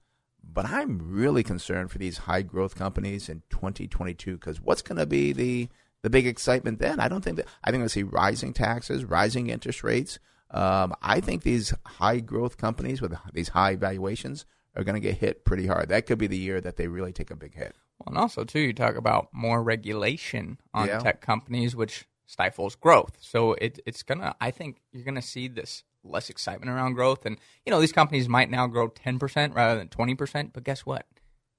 But 0.43 0.65
I'm 0.65 0.99
really 1.11 1.43
concerned 1.43 1.91
for 1.91 1.97
these 1.97 2.19
high 2.19 2.41
growth 2.41 2.75
companies 2.75 3.27
in 3.27 3.41
2022 3.49 4.35
because 4.35 4.61
what's 4.61 4.81
going 4.81 4.97
to 4.97 5.05
be 5.05 5.33
the 5.33 5.69
the 6.01 6.09
big 6.09 6.27
excitement 6.27 6.79
then? 6.79 6.99
I 6.99 7.07
don't 7.07 7.23
think 7.23 7.37
that 7.37 7.47
I 7.63 7.71
think 7.71 7.81
we'll 7.81 7.89
see 7.89 8.03
rising 8.03 8.53
taxes, 8.53 9.03
rising 9.03 9.49
interest 9.49 9.83
rates. 9.83 10.19
Um, 10.55 10.93
I 11.01 11.19
think 11.19 11.43
these 11.43 11.73
high 11.85 12.19
growth 12.19 12.57
companies 12.57 13.01
with 13.01 13.13
these 13.33 13.49
high 13.49 13.75
valuations 13.75 14.45
are 14.75 14.83
going 14.83 14.95
to 14.95 15.01
get 15.01 15.17
hit 15.17 15.43
pretty 15.45 15.67
hard. 15.67 15.89
That 15.89 16.05
could 16.05 16.17
be 16.17 16.27
the 16.27 16.37
year 16.37 16.61
that 16.61 16.77
they 16.77 16.87
really 16.87 17.11
take 17.13 17.29
a 17.31 17.35
big 17.35 17.53
hit. 17.55 17.75
Well, 17.99 18.07
and 18.07 18.17
also 18.17 18.43
too, 18.43 18.59
you 18.59 18.73
talk 18.73 18.95
about 18.95 19.29
more 19.33 19.61
regulation 19.61 20.57
on 20.73 20.87
Yeah. 20.87 20.99
tech 20.99 21.21
companies, 21.21 21.75
which 21.75 22.05
stifles 22.25 22.75
growth. 22.75 23.17
So 23.19 23.53
it, 23.53 23.79
it's 23.85 24.03
gonna. 24.03 24.35
I 24.41 24.51
think 24.51 24.77
you're 24.91 25.03
gonna 25.03 25.21
see 25.21 25.47
this 25.47 25.83
less 26.03 26.29
excitement 26.29 26.69
around 26.71 26.93
growth, 26.93 27.25
and 27.25 27.37
you 27.65 27.71
know 27.71 27.79
these 27.81 27.91
companies 27.93 28.27
might 28.29 28.49
now 28.49 28.67
grow 28.67 28.87
10 28.87 29.19
percent 29.19 29.53
rather 29.53 29.77
than 29.77 29.87
20 29.89 30.15
percent. 30.15 30.53
But 30.53 30.63
guess 30.63 30.85
what? 30.85 31.05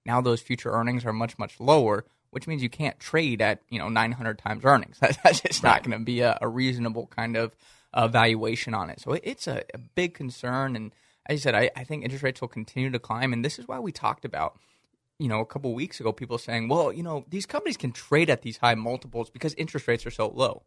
Now 0.04 0.20
those 0.20 0.40
future 0.40 0.70
earnings 0.72 1.04
are 1.04 1.12
much 1.12 1.38
much 1.38 1.58
lower, 1.60 2.04
which 2.30 2.46
means 2.46 2.62
you 2.62 2.68
can't 2.70 2.98
trade 3.00 3.40
at 3.42 3.62
you 3.70 3.78
know 3.78 3.88
900 3.88 4.38
times 4.38 4.64
earnings. 4.64 4.98
That's 5.00 5.40
just 5.40 5.62
not 5.62 5.82
going 5.82 5.98
to 5.98 6.04
be 6.04 6.20
a, 6.20 6.38
a 6.40 6.48
reasonable 6.48 7.06
kind 7.08 7.36
of 7.36 7.56
uh, 7.96 8.06
valuation 8.06 8.74
on 8.74 8.90
it. 8.90 9.00
So 9.00 9.14
it, 9.14 9.22
it's 9.24 9.48
a, 9.48 9.64
a 9.74 9.78
big 9.78 10.14
concern, 10.14 10.76
and 10.76 10.92
as 11.28 11.40
I 11.40 11.42
said, 11.42 11.54
I, 11.56 11.70
I 11.74 11.82
think 11.82 12.04
interest 12.04 12.22
rates 12.22 12.40
will 12.40 12.48
continue 12.48 12.90
to 12.90 13.00
climb, 13.00 13.32
and 13.32 13.44
this 13.44 13.58
is 13.58 13.66
why 13.66 13.80
we 13.80 13.90
talked 13.90 14.24
about 14.24 14.58
you 15.18 15.28
know, 15.28 15.40
a 15.40 15.46
couple 15.46 15.72
weeks 15.72 15.98
ago, 15.98 16.12
people 16.12 16.36
saying, 16.36 16.68
well, 16.68 16.92
you 16.92 17.02
know, 17.02 17.24
these 17.30 17.46
companies 17.46 17.78
can 17.78 17.90
trade 17.90 18.28
at 18.28 18.42
these 18.42 18.58
high 18.58 18.74
multiples 18.74 19.30
because 19.30 19.54
interest 19.54 19.88
rates 19.88 20.04
are 20.04 20.10
so 20.10 20.28
low. 20.28 20.64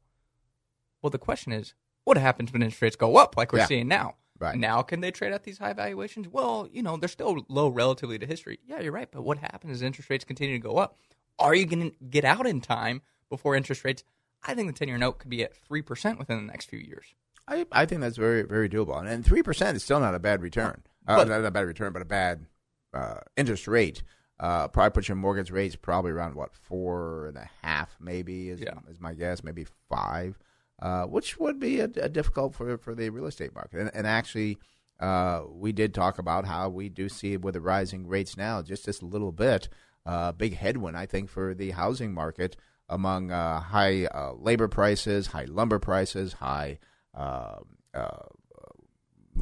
Well, 1.01 1.11
the 1.11 1.19
question 1.19 1.51
is, 1.51 1.75
what 2.03 2.17
happens 2.17 2.51
when 2.51 2.63
interest 2.63 2.81
rates 2.81 2.95
go 2.95 3.17
up 3.17 3.37
like 3.37 3.53
we're 3.53 3.59
Yeah. 3.59 3.67
seeing 3.67 3.87
now? 3.87 4.15
Right. 4.39 4.57
Now, 4.57 4.81
can 4.81 5.01
they 5.01 5.11
trade 5.11 5.33
at 5.33 5.43
these 5.43 5.59
high 5.59 5.73
valuations? 5.73 6.27
Well, 6.27 6.67
you 6.71 6.81
know, 6.81 6.97
they're 6.97 7.09
still 7.09 7.45
low 7.47 7.67
relatively 7.67 8.17
to 8.17 8.25
history. 8.25 8.57
Yeah, 8.65 8.79
you're 8.79 8.91
right. 8.91 9.11
But 9.11 9.21
what 9.21 9.37
happens 9.37 9.73
as 9.73 9.81
interest 9.81 10.09
rates 10.09 10.23
continue 10.25 10.55
to 10.55 10.63
go 10.63 10.77
up? 10.77 10.97
Are 11.37 11.53
you 11.53 11.65
going 11.65 11.91
to 11.91 11.95
get 12.09 12.25
out 12.25 12.47
in 12.47 12.59
time 12.59 13.01
before 13.29 13.55
interest 13.55 13.83
rates? 13.83 14.03
I 14.43 14.55
think 14.55 14.67
the 14.67 14.77
10 14.77 14.87
year 14.87 14.97
note 14.97 15.19
could 15.19 15.29
be 15.29 15.43
at 15.43 15.51
3% 15.69 16.17
within 16.17 16.37
the 16.37 16.51
next 16.51 16.69
few 16.69 16.79
years. 16.79 17.05
I, 17.47 17.65
I 17.71 17.85
think 17.85 18.01
that's 18.01 18.17
very 18.17 18.43
very 18.43 18.69
doable, 18.69 19.03
and 19.03 19.25
three 19.25 19.41
percent 19.41 19.75
is 19.75 19.83
still 19.83 19.99
not 19.99 20.13
a 20.13 20.19
bad 20.19 20.43
return. 20.43 20.83
Uh, 21.07 21.17
But- 21.17 21.27
not 21.29 21.43
a 21.43 21.49
bad 21.49 21.65
return, 21.65 21.91
but 21.93 22.01
a 22.03 22.05
bad 22.05 22.45
uh, 22.93 23.21
interest 23.35 23.67
rate. 23.67 24.03
Uh, 24.39 24.67
probably 24.67 24.91
put 24.91 25.07
your 25.07 25.15
mortgage 25.15 25.49
rates 25.51 25.75
probably 25.75 26.11
around 26.11 26.35
what 26.35 26.53
four 26.53 27.25
and 27.27 27.37
a 27.37 27.49
half, 27.63 27.97
maybe 27.99 28.49
is 28.49 28.59
Yeah. 28.61 28.75
is 28.87 28.99
my 29.01 29.13
guess, 29.15 29.43
maybe 29.43 29.65
five, 29.89 30.37
uh, 30.79 31.05
which 31.05 31.39
would 31.39 31.59
be 31.59 31.79
a, 31.79 31.85
a 31.97 32.07
difficult 32.07 32.53
for 32.53 32.77
for 32.77 32.93
the 32.93 33.09
real 33.09 33.25
estate 33.25 33.55
market. 33.55 33.79
And, 33.81 33.91
and 33.95 34.05
actually, 34.05 34.59
uh, 34.99 35.41
we 35.49 35.71
did 35.71 35.93
talk 35.95 36.19
about 36.19 36.45
how 36.45 36.69
we 36.69 36.87
do 36.87 37.09
see 37.09 37.35
with 37.35 37.55
the 37.55 37.61
rising 37.61 38.05
rates 38.07 38.37
now, 38.37 38.61
just 38.61 38.85
this 38.85 39.01
little 39.01 39.31
bit, 39.31 39.69
uh, 40.05 40.31
big 40.33 40.55
headwind 40.55 40.95
I 40.97 41.07
think 41.07 41.29
for 41.29 41.55
the 41.55 41.71
housing 41.71 42.13
market 42.13 42.55
among 42.89 43.31
uh, 43.31 43.59
high 43.59 44.05
uh, 44.05 44.33
labor 44.33 44.67
prices, 44.67 45.27
high 45.27 45.45
lumber 45.45 45.79
prices, 45.79 46.33
high 46.33 46.79
um, 47.13 47.65
uh, 47.93 48.09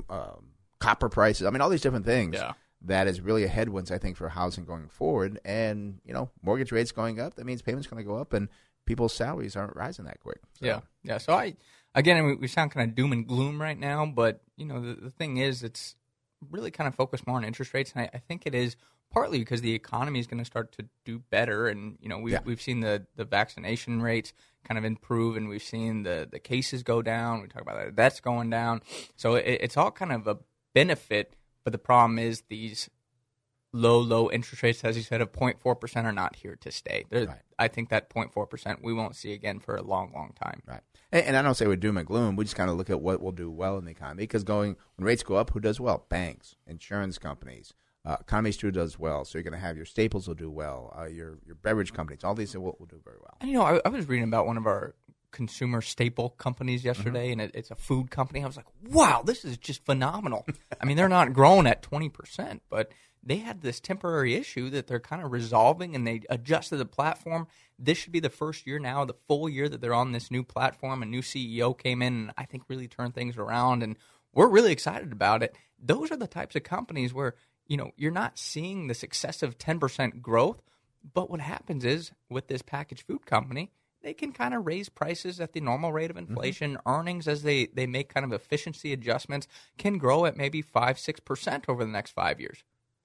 um, 0.10 0.50
copper 0.80 1.10
prices. 1.10 1.48
I 1.48 1.50
mean, 1.50 1.62
all 1.62 1.70
these 1.70 1.82
different 1.82 2.06
things. 2.06 2.36
Yeah. 2.36 2.54
That 2.82 3.08
is 3.08 3.20
really 3.22 3.44
a 3.44 3.48
headwinds, 3.48 3.90
I 3.92 3.98
think, 3.98 4.18
for 4.18 4.30
housing 4.30 4.64
going 4.64 4.88
forward. 4.88 5.40
And 5.44 6.00
you 6.06 6.14
know, 6.14 6.30
mortgage 6.44 6.72
rates 6.72 6.92
going 6.92 7.20
up. 7.20 7.36
That 7.36 7.46
means 7.46 7.64
payments 7.64 7.88
going 7.88 8.04
to 8.04 8.08
go 8.08 8.18
up, 8.18 8.34
and 8.34 8.50
people's 8.86 9.14
salaries 9.14 9.56
aren't 9.56 9.76
rising 9.76 10.06
that 10.06 10.20
quick. 10.20 10.40
So, 10.60 10.66
Yeah, 10.66 10.80
yeah. 11.04 11.18
So 11.18 11.34
I, 11.34 11.56
again, 11.96 12.24
we, 12.24 12.36
we 12.36 12.48
sound 12.48 12.72
kind 12.72 12.88
of 12.88 12.96
doom 12.96 13.12
and 13.14 13.28
gloom 13.28 13.60
right 13.60 13.78
now, 13.78 14.06
but 14.06 14.42
you 14.58 14.66
know, 14.66 14.80
the, 14.80 14.94
the 14.94 15.10
thing 15.10 15.38
is, 15.38 15.64
it's 15.64 15.96
really 16.52 16.70
kind 16.70 16.88
of 16.88 16.94
focused 16.94 17.26
more 17.26 17.38
on 17.38 17.44
interest 17.44 17.74
rates, 17.74 17.92
and 17.96 18.04
I, 18.04 18.10
I 18.14 18.20
think 18.20 18.44
it 18.46 18.54
is 18.54 18.76
partly 19.12 19.40
because 19.40 19.62
the 19.62 19.74
economy 19.74 20.20
is 20.20 20.28
going 20.28 20.40
to 20.40 20.46
start 20.46 20.72
to 20.74 20.86
do 21.06 21.20
better, 21.30 21.68
and 21.68 21.98
you 22.02 22.10
know, 22.10 22.20
we've 22.20 22.34
Yeah. 22.34 22.40
we've 22.46 22.62
seen 22.62 22.80
the 22.82 23.06
the 23.16 23.26
vaccination 23.26 24.02
rates 24.02 24.34
kind 24.64 24.78
of 24.78 24.84
improve, 24.86 25.38
and 25.38 25.48
we've 25.50 25.64
seen 25.64 26.04
the 26.04 26.28
the 26.30 26.40
cases 26.40 26.84
go 26.84 27.02
down. 27.02 27.42
We 27.42 27.48
talk 27.48 27.62
about 27.62 27.78
that 27.78 27.96
that's 27.96 28.20
going 28.20 28.50
down, 28.50 28.82
so 29.16 29.36
it, 29.36 29.60
it's 29.62 29.78
all 29.78 29.92
kind 29.92 30.12
of 30.12 30.28
a 30.28 30.38
benefit. 30.74 31.36
But 31.64 31.72
the 31.74 31.80
problem 31.80 32.18
is 32.20 32.44
these 32.50 32.90
low, 33.74 34.00
low 34.00 34.32
interest 34.32 34.64
rates, 34.64 34.84
as 34.86 34.96
you 34.96 35.04
said, 35.04 35.20
of 35.22 35.32
0.4 35.34 35.80
percent, 35.80 36.08
are 36.08 36.14
not 36.14 36.38
here 36.38 36.56
to 36.62 36.72
stay. 36.72 37.04
Right. 37.12 37.28
I 37.60 37.68
think 37.68 37.90
that 37.90 38.10
0.4 38.10 38.50
percent 38.50 38.84
we 38.84 38.94
won't 38.94 39.16
see 39.16 39.34
again 39.34 39.60
for 39.60 39.76
a 39.76 39.82
long, 39.82 40.12
long 40.14 40.34
time. 40.42 40.62
Right. 40.66 40.82
And, 41.12 41.26
and 41.26 41.38
I 41.38 41.42
don't 41.42 41.56
say 41.56 41.68
we're 41.68 41.76
doom 41.76 41.98
and 41.98 42.08
gloom. 42.08 42.36
We 42.38 42.46
just 42.46 42.56
kind 42.56 42.70
of 42.70 42.78
look 42.78 42.90
at 42.90 43.02
what 43.02 43.22
will 43.22 43.32
do 43.34 43.50
well 43.52 43.78
in 43.78 43.86
the 43.86 43.92
economy 43.92 44.24
because 44.24 44.44
going 44.44 44.78
when 44.96 45.06
rates 45.06 45.24
go 45.24 45.36
up, 45.36 45.52
who 45.52 45.60
does 45.60 45.80
well? 45.80 46.06
Banks, 46.10 46.56
insurance 46.66 47.18
companies, 47.18 47.74
uh, 48.08 48.42
too 48.52 48.72
does 48.72 48.98
well. 48.98 49.26
So 49.26 49.38
you're 49.38 49.44
going 49.44 49.54
to 49.54 49.60
have 49.60 49.76
your 49.76 49.86
staples 49.86 50.28
will 50.28 50.36
do 50.36 50.50
well, 50.50 50.96
uh, 50.98 51.06
your 51.06 51.40
your 51.46 51.56
beverage 51.56 51.94
companies, 51.94 52.24
all 52.24 52.36
these 52.36 52.56
will, 52.56 52.76
will 52.80 52.86
do 52.86 53.02
very 53.04 53.18
well. 53.20 53.38
And 53.42 53.52
you 53.52 53.58
know, 53.58 53.64
I, 53.64 53.82
I 53.86 53.90
was 53.90 54.08
reading 54.08 54.28
about 54.28 54.48
one 54.48 54.58
of 54.58 54.66
our 54.66 54.96
consumer 55.32 55.82
staple 55.82 56.30
companies 56.30 56.80
Mm-hmm. 56.80 56.88
yesterday, 56.88 57.32
and 57.32 57.42
it, 57.42 57.52
it's 57.54 57.72
a 57.72 57.76
food 57.76 58.10
company. 58.10 58.44
I 58.44 58.48
was 58.48 58.58
like, 58.58 58.66
wow, 58.90 59.24
this 59.26 59.44
is 59.44 59.58
just 59.58 59.86
phenomenal. 59.86 60.46
I 60.82 60.86
mean, 60.86 60.96
they're 60.96 61.10
not 61.10 61.34
growing 61.34 61.68
at 61.68 61.82
20%, 61.84 62.62
but 62.70 62.92
they 63.24 63.38
had 63.38 63.62
this 63.62 63.80
temporary 63.82 64.36
issue 64.36 64.70
that 64.70 64.88
they're 64.88 65.02
kind 65.02 65.22
of 65.22 65.32
resolving 65.32 65.96
and 65.96 66.08
they 66.08 66.22
adjusted 66.30 66.78
the 66.78 66.86
platform. 66.86 67.48
This 67.78 67.98
should 67.98 68.14
be 68.14 68.22
the 68.22 68.30
first 68.30 68.66
year 68.66 68.80
now, 68.80 69.04
the 69.04 69.16
full 69.28 69.50
year 69.50 69.68
that 69.68 69.82
they're 69.82 69.94
on 69.94 70.14
this 70.14 70.32
new 70.32 70.44
platform. 70.44 71.04
A 71.04 71.06
new 71.06 71.22
CEO 71.22 71.78
came 71.78 72.02
in 72.02 72.14
and 72.14 72.32
I 72.38 72.46
think 72.46 72.64
really 72.70 72.88
turned 72.88 73.14
things 73.16 73.38
around, 73.38 73.84
and 73.84 73.98
we're 74.34 74.48
really 74.48 74.72
excited 74.72 75.12
about 75.12 75.44
it. 75.44 75.56
Those 75.78 76.10
are 76.12 76.18
the 76.18 76.28
types 76.28 76.56
of 76.56 76.64
companies 76.64 77.14
where 77.14 77.36
you 77.68 77.78
know, 77.78 77.92
you're 77.98 78.12
not 78.12 78.38
seeing 78.38 78.88
this 78.88 79.04
excessive 79.04 79.58
10% 79.58 80.22
growth. 80.22 80.62
But 81.14 81.30
what 81.30 81.40
happens 81.40 81.86
is 81.86 82.12
with 82.30 82.48
this 82.48 82.62
packaged 82.62 83.06
food 83.06 83.26
company, 83.26 83.72
they 84.02 84.14
can 84.14 84.32
kind 84.32 84.54
of 84.54 84.66
raise 84.66 84.90
prices 84.90 85.40
at 85.40 85.54
the 85.54 85.62
normal 85.62 85.92
rate 85.92 86.12
of 86.12 86.18
inflation. 86.18 86.76
Mm-hmm. 86.76 86.90
Earnings, 86.90 87.28
as 87.28 87.44
they, 87.44 87.68
they 87.68 87.88
make 87.88 88.14
kind 88.14 88.26
of 88.26 88.34
efficiency 88.34 88.94
adjustments, 88.94 89.48
can 89.78 89.98
grow 89.98 90.26
at 90.26 90.38
maybe 90.38 90.62
5 90.62 90.98
6% 90.98 91.64
over 91.68 91.84
the 91.84 91.92
next 91.92 92.12
five 92.12 92.40
years. 92.40 92.64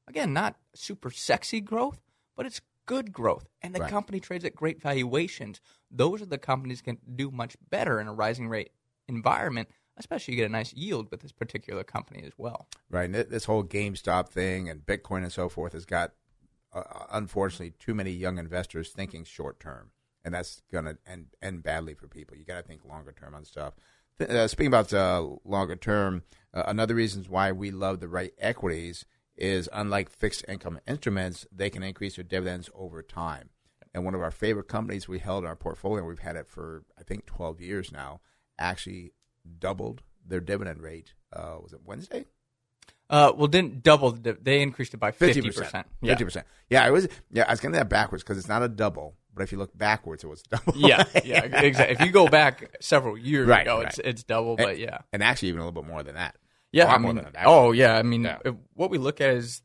Again, 0.09 0.33
not 0.33 0.57
super 0.75 1.11
sexy 1.11 1.61
growth, 1.61 2.01
but 2.37 2.47
it's 2.47 2.61
good 2.87 3.13
growth. 3.13 3.47
And 3.63 3.75
the 3.75 3.81
right. 3.81 3.91
company 3.91 4.21
trades 4.21 4.45
at 4.45 4.57
great 4.57 4.83
valuations. 4.83 5.61
Those 5.91 6.23
are 6.23 6.27
the 6.27 6.39
companies 6.39 6.83
can 6.83 6.99
do 7.15 7.31
much 7.31 7.57
better 7.71 8.01
in 8.01 8.09
a 8.09 8.13
rising 8.13 8.49
rate 8.49 8.71
environment 9.09 9.69
especially 9.97 10.35
you 10.35 10.41
get 10.41 10.47
a 10.47 10.53
nice 10.53 10.73
yield 10.73 11.11
with 11.11 11.21
this 11.21 11.33
particular 11.33 11.85
company 11.85 12.23
as 12.25 12.33
well. 12.37 12.67
Right. 12.91 13.05
And 13.05 13.15
this 13.15 13.45
whole 13.45 13.65
GameStop 13.65 14.29
thing 14.29 14.69
and 14.69 14.85
Bitcoin 14.85 15.23
and 15.23 15.33
so 15.33 15.49
forth 15.49 15.73
has 15.73 15.85
got, 15.85 16.13
uh, 16.73 16.83
unfortunately, 17.13 17.75
too 17.79 17.95
many 17.95 18.11
young 18.11 18.39
investors 18.39 18.91
thinking 18.91 19.25
short 19.25 19.61
term. 19.61 19.91
And 20.25 20.35
that's 20.35 20.63
going 20.71 20.85
to 20.85 20.99
end, 21.07 21.27
end 21.43 21.63
badly 21.63 21.95
for 21.95 22.07
people. 22.07 22.37
You 22.37 22.45
got 22.45 22.57
to 22.57 22.63
think 22.63 22.85
longer 22.85 23.13
term 23.13 23.35
on 23.35 23.45
stuff. 23.45 23.75
Uh, 24.21 24.47
speaking 24.47 24.69
about 24.69 24.93
uh, 24.93 25.27
longer 25.45 25.75
term, 25.75 26.23
uh, 26.55 26.63
another 26.67 26.95
reason 26.95 27.25
why 27.29 27.51
we 27.51 27.71
love 27.71 28.01
the 28.01 28.09
right 28.09 28.33
equities 28.39 29.05
is 29.37 29.69
unlike 29.73 30.11
fixed 30.11 30.45
income 30.47 30.79
instruments, 30.87 31.47
they 31.51 31.71
can 31.71 31.83
increase 31.83 32.17
their 32.17 32.25
dividends 32.25 32.71
over 32.75 33.03
time. 33.03 33.49
And 33.95 34.05
one 34.05 34.15
of 34.15 34.23
our 34.23 34.31
favorite 34.31 34.69
companies 34.69 35.09
we 35.09 35.19
held 35.19 35.45
in 35.45 35.49
our 35.49 35.57
portfolio, 35.57 36.05
we've 36.05 36.19
had 36.19 36.37
it 36.37 36.47
for 36.47 36.85
I 36.99 37.03
think 37.03 37.27
12 37.27 37.61
years 37.61 37.93
now, 37.93 38.21
actually 38.59 39.13
doubled 39.59 40.03
their 40.27 40.41
dividend 40.41 40.83
rate. 40.83 41.15
Uh, 41.33 41.57
was 41.63 41.73
it 41.73 41.81
Wednesday? 41.85 42.27
Uh, 43.11 43.33
well, 43.37 43.47
didn't 43.47 43.83
double. 43.83 44.13
They 44.13 44.63
increased 44.63 44.95
it 44.95 44.97
by 44.97 45.11
fifty 45.11 45.43
percent. 45.43 45.87
Fifty 46.03 46.25
percent. 46.25 46.47
Yeah, 46.71 46.87
it 46.87 46.93
was. 46.93 47.09
Yeah, 47.31 47.45
I 47.47 47.53
was 47.53 47.61
getting 47.61 47.73
that 47.73 47.91
backwards 47.91 48.23
because 48.23 48.39
it's 48.39 48.49
not 48.49 48.63
a 48.63 48.69
double. 48.69 49.17
But 49.35 49.43
if 49.43 49.53
you 49.53 49.59
look 49.59 49.77
backwards, 49.77 50.25
it 50.25 50.29
was 50.29 50.43
double. 50.51 50.75
yeah, 50.77 51.05
yeah, 51.25 51.45
exactly. 51.45 51.95
If 51.95 52.01
you 52.01 52.11
go 52.11 52.29
back 52.29 52.77
several 52.81 53.19
years 53.19 53.49
right, 53.49 53.63
ago, 53.63 53.79
right. 53.79 53.89
it's 53.89 53.99
it's 53.99 54.23
double. 54.23 54.53
And, 54.53 54.59
but 54.59 54.79
yeah, 54.79 54.99
and 55.13 55.23
actually 55.23 55.49
even 55.49 55.61
a 55.61 55.65
little 55.67 55.83
bit 55.83 55.89
more 55.89 56.03
than 56.03 56.15
that. 56.15 56.37
Yeah, 56.71 56.91
I 56.91 56.97
mean, 56.97 57.21
oh 57.45 57.73
yeah, 57.73 57.99
I 57.99 58.03
mean, 58.03 58.25
yeah. 58.25 58.39
what 58.73 58.91
we 58.91 58.97
look 58.97 59.21
at 59.21 59.31
is 59.31 59.61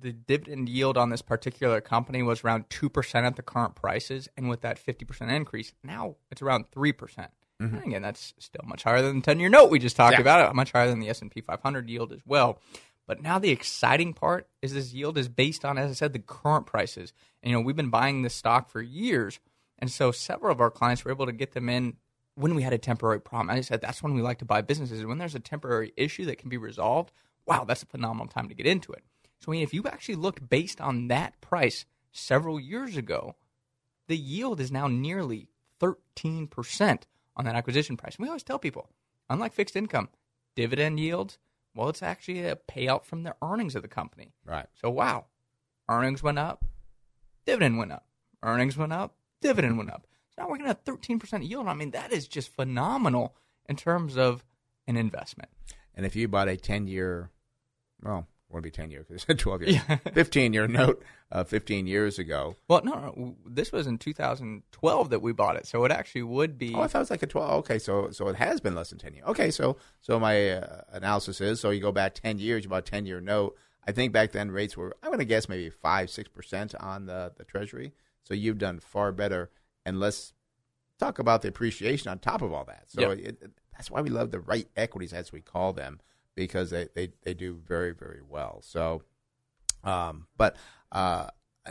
the 0.00 0.12
dividend 0.12 0.68
yield 0.68 0.96
on 0.96 1.10
this 1.10 1.22
particular 1.22 1.80
company 1.80 2.22
was 2.22 2.44
around 2.44 2.70
two 2.70 2.88
percent 2.88 3.26
at 3.26 3.34
the 3.34 3.42
current 3.42 3.74
prices, 3.74 4.28
and 4.36 4.48
with 4.48 4.60
that 4.60 4.78
fifty 4.78 5.04
percent 5.04 5.32
increase, 5.32 5.72
now 5.82 6.14
it's 6.30 6.42
around 6.42 6.66
three 6.70 6.92
percent. 6.92 7.32
Mm-hmm. 7.62 7.88
Again, 7.88 8.02
that's 8.02 8.34
still 8.38 8.64
much 8.64 8.82
higher 8.82 9.02
than 9.02 9.16
the 9.16 9.22
ten-year 9.22 9.48
note 9.48 9.70
we 9.70 9.78
just 9.78 9.96
talked 9.96 10.14
yeah. 10.14 10.20
about. 10.20 10.54
Much 10.54 10.72
higher 10.72 10.88
than 10.88 11.00
the 11.00 11.08
S 11.08 11.22
and 11.22 11.30
P 11.30 11.40
500 11.40 11.88
yield 11.88 12.12
as 12.12 12.20
well. 12.26 12.58
But 13.06 13.22
now 13.22 13.38
the 13.38 13.50
exciting 13.50 14.14
part 14.14 14.48
is 14.62 14.74
this 14.74 14.92
yield 14.92 15.18
is 15.18 15.28
based 15.28 15.64
on, 15.64 15.78
as 15.78 15.90
I 15.90 15.94
said, 15.94 16.12
the 16.12 16.18
current 16.18 16.66
prices. 16.66 17.12
And 17.42 17.50
you 17.50 17.56
know, 17.56 17.62
we've 17.62 17.76
been 17.76 17.90
buying 17.90 18.22
this 18.22 18.34
stock 18.34 18.70
for 18.70 18.80
years, 18.80 19.40
and 19.78 19.90
so 19.90 20.10
several 20.10 20.52
of 20.52 20.60
our 20.60 20.70
clients 20.70 21.04
were 21.04 21.10
able 21.10 21.26
to 21.26 21.32
get 21.32 21.52
them 21.52 21.68
in 21.68 21.96
when 22.34 22.54
we 22.54 22.62
had 22.62 22.72
a 22.72 22.78
temporary 22.78 23.20
problem. 23.20 23.50
I 23.50 23.60
said 23.60 23.80
that's 23.80 24.02
when 24.02 24.14
we 24.14 24.22
like 24.22 24.38
to 24.38 24.44
buy 24.44 24.62
businesses. 24.62 25.04
When 25.04 25.18
there's 25.18 25.34
a 25.34 25.40
temporary 25.40 25.92
issue 25.96 26.24
that 26.26 26.38
can 26.38 26.48
be 26.48 26.56
resolved, 26.56 27.12
wow, 27.46 27.64
that's 27.64 27.82
a 27.82 27.86
phenomenal 27.86 28.26
time 28.26 28.48
to 28.48 28.54
get 28.54 28.66
into 28.66 28.92
it. 28.92 29.04
So 29.40 29.52
I 29.52 29.54
mean, 29.54 29.62
if 29.62 29.74
you 29.74 29.84
actually 29.84 30.16
looked 30.16 30.48
based 30.48 30.80
on 30.80 31.08
that 31.08 31.40
price 31.40 31.84
several 32.12 32.58
years 32.58 32.96
ago, 32.96 33.36
the 34.08 34.16
yield 34.16 34.60
is 34.60 34.72
now 34.72 34.86
nearly 34.86 35.48
13% 35.80 37.02
on 37.36 37.44
that 37.44 37.54
acquisition 37.54 37.96
price. 37.96 38.16
And 38.16 38.24
we 38.24 38.28
always 38.28 38.42
tell 38.42 38.58
people, 38.58 38.88
unlike 39.28 39.52
fixed 39.52 39.76
income, 39.76 40.08
dividend 40.54 41.00
yields, 41.00 41.38
well, 41.74 41.88
it's 41.88 42.02
actually 42.02 42.44
a 42.44 42.56
payout 42.56 43.04
from 43.04 43.24
the 43.24 43.34
earnings 43.42 43.74
of 43.74 43.82
the 43.82 43.88
company. 43.88 44.32
Right. 44.44 44.66
So, 44.80 44.90
wow, 44.90 45.26
earnings 45.88 46.22
went 46.22 46.38
up, 46.38 46.64
dividend 47.46 47.78
went 47.78 47.92
up, 47.92 48.06
earnings 48.42 48.76
went 48.76 48.92
up, 48.92 49.16
dividend 49.40 49.76
went 49.78 49.90
up. 49.90 50.06
So 50.30 50.42
now 50.42 50.48
we're 50.48 50.58
getting 50.58 50.72
a 50.72 50.74
13% 50.74 51.48
yield. 51.48 51.66
I 51.66 51.74
mean, 51.74 51.92
that 51.92 52.12
is 52.12 52.26
just 52.28 52.48
phenomenal 52.48 53.36
in 53.68 53.76
terms 53.76 54.16
of 54.16 54.44
an 54.86 54.96
investment. 54.96 55.50
And 55.94 56.04
if 56.04 56.16
you 56.16 56.28
bought 56.28 56.48
a 56.48 56.56
10 56.56 56.86
year, 56.86 57.30
well, 58.02 58.26
want 58.54 58.62
to 58.62 58.66
be 58.66 58.70
10 58.70 58.90
years 58.90 59.06
because 59.10 59.24
12 59.36 59.62
years, 59.62 59.74
yeah. 59.88 59.96
15 60.14 60.52
year 60.52 60.66
note 60.66 61.02
uh, 61.30 61.44
15 61.44 61.86
years 61.86 62.18
ago. 62.18 62.56
Well, 62.68 62.82
no, 62.84 62.92
no, 62.92 63.36
this 63.46 63.72
was 63.72 63.86
in 63.86 63.98
2012 63.98 65.10
that 65.10 65.20
we 65.20 65.32
bought 65.32 65.56
it, 65.56 65.66
so 65.66 65.84
it 65.84 65.92
actually 65.92 66.22
would 66.22 66.56
be. 66.56 66.74
Oh, 66.74 66.80
I 66.80 66.86
thought 66.86 66.98
it 66.98 67.02
was 67.02 67.10
like 67.10 67.22
a 67.22 67.26
12. 67.26 67.58
Okay, 67.60 67.78
so 67.78 68.10
so 68.10 68.28
it 68.28 68.36
has 68.36 68.60
been 68.60 68.74
less 68.74 68.90
than 68.90 68.98
10 68.98 69.14
years. 69.14 69.26
Okay, 69.26 69.50
so 69.50 69.76
so 70.00 70.18
my 70.18 70.50
uh, 70.50 70.82
analysis 70.92 71.40
is 71.40 71.60
so 71.60 71.70
you 71.70 71.80
go 71.80 71.92
back 71.92 72.14
10 72.14 72.38
years, 72.38 72.64
you 72.64 72.70
bought 72.70 72.88
a 72.88 72.90
10 72.90 73.06
year 73.06 73.20
note. 73.20 73.56
I 73.86 73.92
think 73.92 74.12
back 74.12 74.32
then 74.32 74.50
rates 74.50 74.76
were 74.76 74.96
I'm 75.02 75.10
going 75.10 75.18
to 75.18 75.24
guess 75.26 75.48
maybe 75.48 75.68
five 75.68 76.08
six 76.08 76.28
percent 76.28 76.74
on 76.76 77.06
the 77.06 77.32
the 77.36 77.44
Treasury. 77.44 77.92
So 78.22 78.32
you've 78.32 78.58
done 78.58 78.80
far 78.80 79.12
better, 79.12 79.50
and 79.84 80.00
let's 80.00 80.32
talk 80.98 81.18
about 81.18 81.42
the 81.42 81.48
appreciation 81.48 82.10
on 82.10 82.18
top 82.18 82.40
of 82.40 82.52
all 82.52 82.64
that. 82.64 82.84
So 82.86 83.12
yep. 83.12 83.18
it, 83.18 83.50
that's 83.72 83.90
why 83.90 84.00
we 84.00 84.08
love 84.08 84.30
the 84.30 84.40
right 84.40 84.66
equities, 84.76 85.12
as 85.12 85.32
we 85.32 85.42
call 85.42 85.72
them 85.74 86.00
because 86.34 86.70
they, 86.70 86.88
they, 86.94 87.10
they 87.22 87.34
do 87.34 87.54
very, 87.66 87.92
very 87.92 88.20
well. 88.28 88.60
So, 88.62 89.02
um, 89.82 90.26
but, 90.36 90.56
uh, 90.92 91.28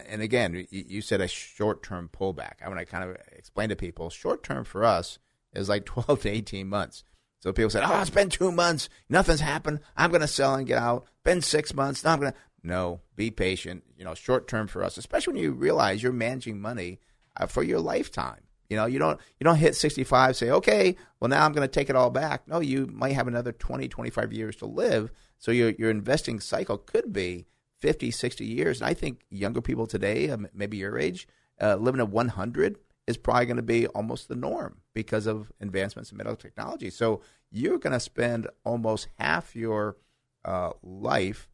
and 0.07 0.21
again, 0.21 0.53
you, 0.53 0.83
you 0.87 1.01
said 1.01 1.21
a 1.21 1.27
short 1.27 1.83
term 1.83 2.09
pullback. 2.11 2.55
I 2.63 2.69
want 2.69 2.79
to 2.79 2.85
kind 2.85 3.09
of 3.09 3.17
explain 3.31 3.69
to 3.69 3.75
people 3.75 4.09
short 4.09 4.43
term 4.43 4.63
for 4.63 4.83
us 4.83 5.19
is 5.53 5.69
like 5.69 5.85
12 5.85 6.21
to 6.21 6.29
18 6.29 6.67
months. 6.67 7.03
So 7.39 7.51
people 7.51 7.69
said, 7.69 7.83
oh, 7.85 7.99
it's 7.99 8.09
been 8.09 8.29
two 8.29 8.53
months. 8.53 8.87
Nothing's 9.09 9.41
happened. 9.41 9.81
I'm 9.97 10.11
going 10.11 10.21
to 10.21 10.27
sell 10.27 10.55
and 10.55 10.65
get 10.65 10.77
out. 10.77 11.05
Been 11.25 11.41
six 11.41 11.73
months. 11.73 12.03
Now 12.03 12.13
I'm 12.13 12.19
going 12.21 12.31
to. 12.31 12.37
No, 12.63 13.01
be 13.17 13.31
patient. 13.31 13.83
You 13.97 14.05
know, 14.05 14.13
short 14.13 14.47
term 14.47 14.67
for 14.67 14.81
us, 14.81 14.95
especially 14.95 15.33
when 15.33 15.43
you 15.43 15.51
realize 15.51 16.01
you're 16.01 16.13
managing 16.13 16.61
money 16.61 17.01
uh, 17.35 17.45
for 17.45 17.61
your 17.61 17.81
lifetime. 17.81 18.43
You 18.69 18.77
know, 18.77 18.85
you 18.85 18.99
don't 18.99 19.19
you 19.39 19.43
don't 19.43 19.57
hit 19.57 19.75
65 19.75 20.35
say, 20.35 20.49
"Okay, 20.49 20.95
well 21.19 21.29
now 21.29 21.45
I'm 21.45 21.53
going 21.53 21.67
to 21.67 21.71
take 21.71 21.89
it 21.89 21.95
all 21.95 22.09
back." 22.09 22.47
No, 22.47 22.59
you 22.59 22.87
might 22.87 23.13
have 23.13 23.27
another 23.27 23.51
20, 23.51 23.87
25 23.87 24.33
years 24.33 24.55
to 24.57 24.65
live. 24.65 25.11
So 25.37 25.51
your 25.51 25.71
your 25.71 25.89
investing 25.89 26.39
cycle 26.39 26.77
could 26.77 27.11
be 27.13 27.45
50, 27.79 28.11
60 28.11 28.45
years. 28.45 28.79
And 28.79 28.89
I 28.89 28.93
think 28.93 29.25
younger 29.29 29.59
people 29.59 29.87
today, 29.87 30.29
uh, 30.29 30.37
maybe 30.53 30.77
your 30.77 30.97
age, 30.97 31.27
uh, 31.61 31.75
living 31.75 31.99
at 31.99 32.07
100 32.07 32.77
is 33.07 33.17
probably 33.17 33.45
going 33.45 33.57
to 33.57 33.61
be 33.61 33.87
almost 33.87 34.29
the 34.29 34.35
norm 34.35 34.77
because 34.93 35.27
of 35.27 35.51
advancements 35.59 36.09
in 36.09 36.17
medical 36.17 36.37
technology. 36.37 36.89
So 36.89 37.19
you're 37.51 37.77
going 37.77 37.91
to 37.91 37.99
spend 37.99 38.47
almost 38.63 39.09
half 39.19 39.53
your 39.53 39.97
uh, 40.45 40.71
life 40.81 41.49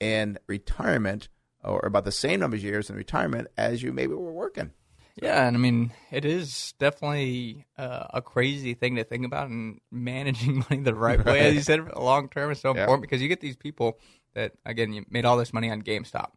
in 0.00 0.38
retirement 0.46 1.28
or 1.62 1.80
about 1.80 2.04
the 2.04 2.12
same 2.12 2.40
number 2.40 2.56
of 2.56 2.62
years 2.62 2.88
in 2.88 2.96
retirement 2.96 3.48
as 3.56 3.82
you 3.82 3.92
maybe 3.92 4.14
were 4.14 4.32
working. 4.32 4.70
Yeah, 5.16 5.46
and 5.46 5.56
I 5.56 5.60
mean, 5.60 5.92
it 6.10 6.24
is 6.24 6.74
definitely 6.78 7.66
uh, 7.78 8.06
a 8.14 8.20
crazy 8.20 8.74
thing 8.74 8.96
to 8.96 9.04
think 9.04 9.24
about, 9.24 9.48
and 9.48 9.80
managing 9.90 10.64
money 10.70 10.82
the 10.82 10.94
right, 10.94 11.18
right. 11.18 11.26
way, 11.26 11.40
as 11.40 11.54
you 11.54 11.60
said, 11.60 11.80
long 11.96 12.28
term 12.28 12.50
is 12.50 12.60
so 12.60 12.70
important 12.70 13.02
because 13.02 13.22
you 13.22 13.28
get 13.28 13.40
these 13.40 13.56
people 13.56 13.98
that, 14.34 14.52
again, 14.66 14.92
you 14.92 15.04
made 15.08 15.24
all 15.24 15.36
this 15.36 15.52
money 15.52 15.70
on 15.70 15.82
GameStop. 15.82 16.32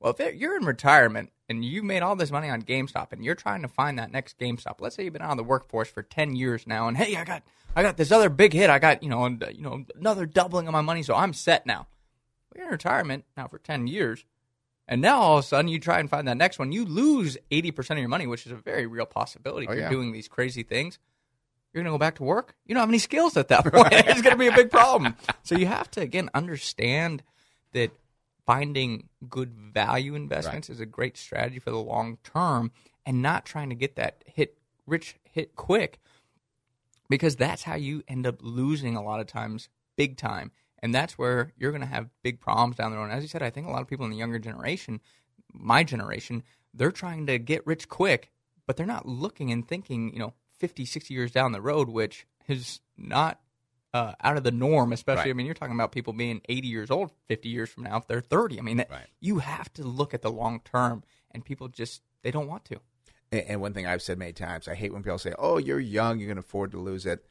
Well, 0.00 0.14
if 0.18 0.34
you're 0.34 0.56
in 0.56 0.64
retirement 0.64 1.32
and 1.48 1.64
you 1.64 1.82
made 1.82 2.02
all 2.02 2.16
this 2.16 2.30
money 2.30 2.48
on 2.48 2.62
GameStop, 2.62 3.12
and 3.12 3.22
you're 3.22 3.34
trying 3.34 3.60
to 3.60 3.68
find 3.68 3.98
that 3.98 4.10
next 4.10 4.38
GameStop, 4.38 4.80
let's 4.80 4.96
say 4.96 5.04
you've 5.04 5.12
been 5.12 5.22
out 5.22 5.32
of 5.32 5.36
the 5.36 5.44
workforce 5.44 5.90
for 5.90 6.02
ten 6.02 6.34
years 6.34 6.66
now, 6.66 6.88
and 6.88 6.96
hey, 6.96 7.16
I 7.16 7.24
got, 7.24 7.42
I 7.76 7.82
got 7.82 7.98
this 7.98 8.10
other 8.10 8.30
big 8.30 8.54
hit, 8.54 8.70
I 8.70 8.78
got, 8.78 9.02
you 9.02 9.10
know, 9.10 9.26
you 9.26 9.60
know, 9.60 9.84
another 9.98 10.24
doubling 10.24 10.66
of 10.66 10.72
my 10.72 10.80
money, 10.80 11.02
so 11.02 11.14
I'm 11.14 11.34
set 11.34 11.66
now. 11.66 11.88
Well, 12.48 12.56
you're 12.56 12.66
in 12.66 12.72
retirement 12.72 13.26
now 13.36 13.48
for 13.48 13.58
ten 13.58 13.86
years 13.86 14.24
and 14.86 15.00
now 15.00 15.20
all 15.20 15.38
of 15.38 15.44
a 15.44 15.46
sudden 15.46 15.68
you 15.68 15.78
try 15.78 15.98
and 15.98 16.10
find 16.10 16.28
that 16.28 16.36
next 16.36 16.58
one, 16.58 16.72
you 16.72 16.84
lose 16.84 17.38
80% 17.50 17.92
of 17.92 17.98
your 17.98 18.08
money, 18.08 18.26
which 18.26 18.46
is 18.46 18.52
a 18.52 18.56
very 18.56 18.86
real 18.86 19.06
possibility 19.06 19.66
oh, 19.66 19.70
if 19.70 19.76
oh, 19.76 19.78
you're 19.78 19.84
yeah. 19.84 19.90
doing 19.90 20.12
these 20.12 20.28
crazy 20.28 20.62
things. 20.62 20.98
You're 21.72 21.82
going 21.82 21.92
to 21.92 21.94
go 21.94 21.98
back 21.98 22.16
to 22.16 22.22
work. 22.22 22.54
You 22.66 22.74
don't 22.74 22.82
have 22.82 22.88
any 22.88 22.98
skills 22.98 23.36
at 23.36 23.48
that 23.48 23.64
point. 23.72 23.92
It's 23.92 24.22
going 24.22 24.34
to 24.34 24.38
be 24.38 24.46
a 24.46 24.54
big 24.54 24.70
problem. 24.70 25.16
so 25.42 25.56
you 25.56 25.66
have 25.66 25.90
to, 25.92 26.00
again, 26.00 26.30
understand 26.32 27.22
that 27.72 27.90
finding 28.46 29.08
good 29.28 29.52
value 29.52 30.14
investments 30.14 30.68
right. 30.68 30.74
is 30.74 30.80
a 30.80 30.86
great 30.86 31.16
strategy 31.16 31.58
for 31.58 31.70
the 31.70 31.78
long 31.78 32.18
term 32.22 32.70
and 33.06 33.22
not 33.22 33.44
trying 33.44 33.70
to 33.70 33.74
get 33.74 33.96
that 33.96 34.22
hit 34.26 34.56
rich 34.86 35.16
hit 35.24 35.56
quick 35.56 35.98
because 37.08 37.36
that's 37.36 37.62
how 37.62 37.74
you 37.74 38.02
end 38.06 38.26
up 38.26 38.36
losing 38.40 38.96
a 38.96 39.02
lot 39.02 39.20
of 39.20 39.26
times 39.26 39.68
big 39.96 40.16
time 40.16 40.50
and 40.84 40.94
that's 40.94 41.16
where 41.16 41.50
you're 41.56 41.70
going 41.70 41.80
to 41.80 41.86
have 41.86 42.10
big 42.22 42.40
problems 42.40 42.76
down 42.76 42.90
the 42.90 42.98
road. 42.98 43.04
And 43.04 43.14
as 43.14 43.22
you 43.22 43.28
said, 43.28 43.42
I 43.42 43.48
think 43.48 43.66
a 43.66 43.70
lot 43.70 43.80
of 43.80 43.88
people 43.88 44.04
in 44.04 44.10
the 44.10 44.18
younger 44.18 44.38
generation, 44.38 45.00
my 45.50 45.82
generation, 45.82 46.42
they're 46.74 46.92
trying 46.92 47.24
to 47.26 47.38
get 47.38 47.66
rich 47.66 47.88
quick, 47.88 48.30
but 48.66 48.76
they're 48.76 48.84
not 48.84 49.08
looking 49.08 49.50
and 49.50 49.66
thinking, 49.66 50.12
you 50.12 50.18
know, 50.18 50.34
50, 50.58 50.84
60 50.84 51.14
years 51.14 51.32
down 51.32 51.52
the 51.52 51.62
road, 51.62 51.88
which 51.88 52.26
is 52.48 52.80
not 52.98 53.40
uh, 53.94 54.12
out 54.22 54.36
of 54.36 54.44
the 54.44 54.50
norm, 54.50 54.92
especially. 54.92 55.22
Right. 55.22 55.30
I 55.30 55.32
mean, 55.32 55.46
you're 55.46 55.54
talking 55.54 55.74
about 55.74 55.90
people 55.90 56.12
being 56.12 56.42
80 56.50 56.68
years 56.68 56.90
old 56.90 57.12
50 57.28 57.48
years 57.48 57.70
from 57.70 57.84
now 57.84 57.96
if 57.96 58.06
they're 58.06 58.20
30. 58.20 58.58
I 58.58 58.62
mean, 58.62 58.76
that, 58.76 58.90
right. 58.90 59.06
you 59.20 59.38
have 59.38 59.72
to 59.74 59.84
look 59.84 60.12
at 60.12 60.20
the 60.20 60.30
long 60.30 60.60
term, 60.66 61.02
and 61.30 61.42
people 61.42 61.68
just, 61.68 62.02
they 62.22 62.30
don't 62.30 62.46
want 62.46 62.66
to. 62.66 62.80
And 63.32 63.62
one 63.62 63.72
thing 63.72 63.86
I've 63.86 64.02
said 64.02 64.18
many 64.18 64.34
times, 64.34 64.68
I 64.68 64.74
hate 64.74 64.92
when 64.92 65.02
people 65.02 65.16
say, 65.16 65.32
oh, 65.38 65.56
you're 65.56 65.80
young, 65.80 66.20
you 66.20 66.28
can 66.28 66.36
afford 66.36 66.72
to 66.72 66.78
lose 66.78 67.06
it. 67.06 67.24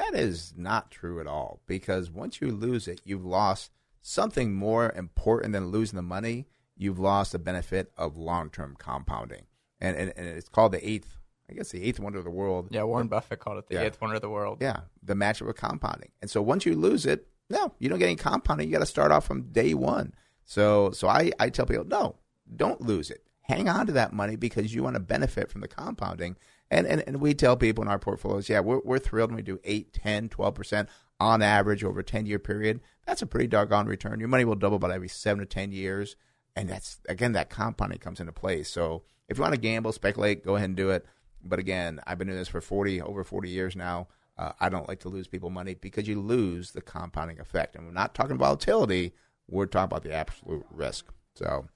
That 0.00 0.14
is 0.18 0.54
not 0.56 0.90
true 0.90 1.20
at 1.20 1.26
all 1.26 1.60
because 1.66 2.10
once 2.10 2.40
you 2.40 2.50
lose 2.52 2.88
it, 2.88 3.00
you've 3.04 3.24
lost 3.24 3.70
something 4.00 4.54
more 4.54 4.92
important 4.92 5.52
than 5.52 5.66
losing 5.68 5.96
the 5.96 6.02
money, 6.02 6.46
you've 6.76 6.98
lost 6.98 7.32
the 7.32 7.38
benefit 7.38 7.92
of 7.96 8.16
long 8.16 8.48
term 8.50 8.76
compounding. 8.78 9.42
And, 9.80 9.96
and, 9.96 10.12
and 10.16 10.26
it's 10.26 10.48
called 10.48 10.72
the 10.72 10.86
eighth, 10.88 11.18
I 11.50 11.54
guess, 11.54 11.70
the 11.70 11.82
eighth 11.82 12.00
wonder 12.00 12.18
of 12.18 12.24
the 12.24 12.30
world. 12.30 12.68
Yeah, 12.70 12.84
Warren 12.84 13.08
Buffett 13.08 13.40
called 13.40 13.58
it 13.58 13.68
the 13.68 13.74
Yeah. 13.74 13.82
eighth 13.82 14.00
wonder 14.00 14.16
of 14.16 14.22
the 14.22 14.30
world. 14.30 14.58
Yeah, 14.60 14.80
the 15.02 15.14
matchup 15.14 15.48
of 15.48 15.56
compounding. 15.56 16.10
And 16.22 16.30
so 16.30 16.40
once 16.40 16.64
you 16.64 16.74
lose 16.74 17.04
it, 17.06 17.26
no, 17.50 17.72
you 17.78 17.88
don't 17.88 17.98
get 17.98 18.06
any 18.06 18.16
compounding. 18.16 18.68
You 18.68 18.72
got 18.72 18.80
to 18.80 18.86
start 18.86 19.10
off 19.12 19.26
from 19.26 19.52
day 19.52 19.74
one. 19.74 20.14
So 20.44 20.90
so 20.92 21.08
I, 21.08 21.30
I 21.38 21.50
tell 21.50 21.66
people, 21.66 21.84
no, 21.84 22.16
don't 22.56 22.80
lose 22.80 23.10
it. 23.10 23.22
Hang 23.42 23.68
on 23.68 23.86
to 23.86 23.92
that 23.92 24.12
money 24.12 24.36
because 24.36 24.72
you 24.74 24.82
want 24.82 24.94
to 24.94 25.00
benefit 25.00 25.50
from 25.50 25.60
the 25.60 25.68
compounding. 25.68 26.36
And, 26.70 26.86
and, 26.86 27.02
and 27.06 27.20
we 27.20 27.34
tell 27.34 27.56
people 27.56 27.82
in 27.82 27.88
our 27.88 27.98
portfolios, 27.98 28.48
yeah, 28.48 28.60
we're, 28.60 28.80
we're 28.84 28.98
thrilled 28.98 29.30
when 29.30 29.36
we 29.36 29.42
do 29.42 29.58
8, 29.64 29.92
10, 29.92 30.28
12% 30.28 30.86
on 31.18 31.42
average 31.42 31.82
over 31.82 32.00
a 32.00 32.04
10 32.04 32.26
year 32.26 32.38
period. 32.38 32.80
That's 33.06 33.22
a 33.22 33.26
pretty 33.26 33.48
doggone 33.48 33.86
return. 33.86 34.20
Your 34.20 34.28
money 34.28 34.44
will 34.44 34.54
double 34.54 34.76
about 34.76 34.92
every 34.92 35.08
7 35.08 35.40
to 35.40 35.46
10 35.46 35.72
years. 35.72 36.16
And 36.54 36.68
that's, 36.68 37.00
again, 37.08 37.32
that 37.32 37.50
compounding 37.50 37.98
comes 37.98 38.20
into 38.20 38.32
play. 38.32 38.62
So 38.62 39.02
if 39.28 39.36
you 39.36 39.42
want 39.42 39.54
to 39.54 39.60
gamble, 39.60 39.92
speculate, 39.92 40.44
go 40.44 40.56
ahead 40.56 40.68
and 40.68 40.76
do 40.76 40.90
it. 40.90 41.06
But 41.42 41.58
again, 41.58 42.00
I've 42.06 42.18
been 42.18 42.28
doing 42.28 42.38
this 42.38 42.48
for 42.48 42.60
40, 42.60 43.00
over 43.02 43.24
40 43.24 43.48
years 43.48 43.74
now. 43.74 44.08
Uh, 44.36 44.52
I 44.60 44.68
don't 44.68 44.88
like 44.88 45.00
to 45.00 45.08
lose 45.08 45.26
people 45.26 45.50
money 45.50 45.74
because 45.74 46.08
you 46.08 46.20
lose 46.20 46.70
the 46.70 46.80
compounding 46.80 47.40
effect. 47.40 47.76
And 47.76 47.84
we're 47.86 47.92
not 47.92 48.14
talking 48.14 48.38
volatility, 48.38 49.12
we're 49.48 49.66
talking 49.66 49.84
about 49.84 50.02
the 50.02 50.14
absolute 50.14 50.64
risk. 50.70 51.06
So, 51.34 51.46
all 51.46 51.66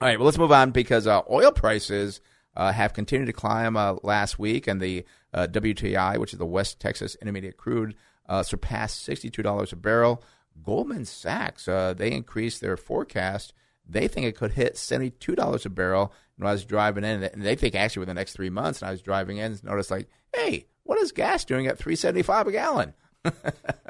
right, 0.00 0.18
well, 0.18 0.26
let's 0.26 0.38
move 0.38 0.52
on 0.52 0.70
because 0.70 1.06
uh, 1.06 1.22
oil 1.30 1.50
prices 1.50 2.20
uh, 2.58 2.72
have 2.72 2.92
continued 2.92 3.26
to 3.26 3.32
climb 3.32 3.76
uh, 3.76 3.94
last 4.02 4.38
week, 4.38 4.66
and 4.66 4.80
the 4.80 5.06
uh, 5.32 5.46
WTI, 5.46 6.18
which 6.18 6.32
is 6.32 6.38
the 6.38 6.44
West 6.44 6.80
Texas 6.80 7.16
Intermediate 7.22 7.56
Crude, 7.56 7.94
uh, 8.28 8.42
surpassed 8.42 9.08
$62 9.08 9.72
a 9.72 9.76
barrel. 9.76 10.22
Goldman 10.62 11.04
Sachs, 11.04 11.68
uh, 11.68 11.94
they 11.96 12.10
increased 12.10 12.60
their 12.60 12.76
forecast. 12.76 13.54
They 13.88 14.08
think 14.08 14.26
it 14.26 14.36
could 14.36 14.52
hit 14.52 14.74
$72 14.74 15.64
a 15.64 15.70
barrel. 15.70 16.12
When 16.36 16.48
I 16.48 16.52
was 16.52 16.64
driving 16.64 17.04
in, 17.04 17.22
and 17.22 17.42
they 17.42 17.56
think 17.56 17.74
actually 17.74 18.00
within 18.00 18.14
the 18.14 18.20
next 18.20 18.32
three 18.32 18.50
months, 18.50 18.82
and 18.82 18.88
I 18.88 18.92
was 18.92 19.02
driving 19.02 19.38
in, 19.38 19.52
and 19.52 19.64
noticed 19.64 19.90
like, 19.90 20.08
hey, 20.34 20.66
what 20.82 20.98
is 20.98 21.10
gas 21.12 21.44
doing 21.44 21.66
at 21.66 21.78
375 21.78 22.48
a 22.48 22.52
gallon? 22.52 22.94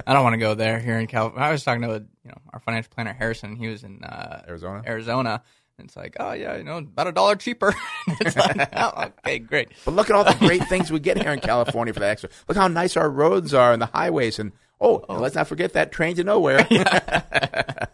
I 0.07 0.15
don't 0.15 0.25
want 0.25 0.35
to 0.35 0.39
go 0.39 0.55
there 0.55 0.79
here 0.79 0.99
in 0.99 1.07
California. 1.07 1.47
I 1.47 1.53
was 1.53 1.63
talking 1.63 1.83
to 1.83 2.07
you 2.25 2.31
know 2.31 2.39
our 2.53 2.61
financial 2.61 2.91
planner 2.95 3.13
Harrison. 3.13 3.57
He 3.57 3.69
was 3.69 3.85
in 3.85 4.03
uh, 4.03 4.43
Arizona? 4.49 4.83
Arizona, 4.87 5.31
and 5.31 5.39
it's 5.79 5.97
like, 5.97 6.17
oh 6.21 6.33
yeah, 6.33 6.57
you 6.57 6.65
know, 6.65 6.79
about 6.79 7.07
a 7.07 7.13
dollar 7.13 7.37
cheaper. 7.37 7.75
it's 8.07 8.37
like, 8.37 8.69
oh, 8.77 9.11
okay, 9.21 9.39
great. 9.39 9.69
But 9.85 9.95
look 9.95 10.11
at 10.11 10.17
all 10.17 10.25
the 10.25 10.35
great 10.35 10.65
things 10.69 10.91
we 10.91 11.01
get 11.01 11.21
here 11.21 11.33
in 11.33 11.41
California 11.41 11.95
for 11.95 12.01
that 12.01 12.11
extra. 12.11 12.31
Look 12.49 12.57
how 12.57 12.69
nice 12.69 12.97
our 12.97 13.09
roads 13.11 13.55
are 13.55 13.73
and 13.73 13.81
the 13.81 13.87
highways. 13.87 14.39
And 14.39 14.53
oh, 14.81 15.05
and 15.09 15.21
let's 15.21 15.35
not 15.35 15.49
forget 15.49 15.75
that 15.75 15.93
train 15.93 16.17
to 16.17 16.25
nowhere. 16.25 16.67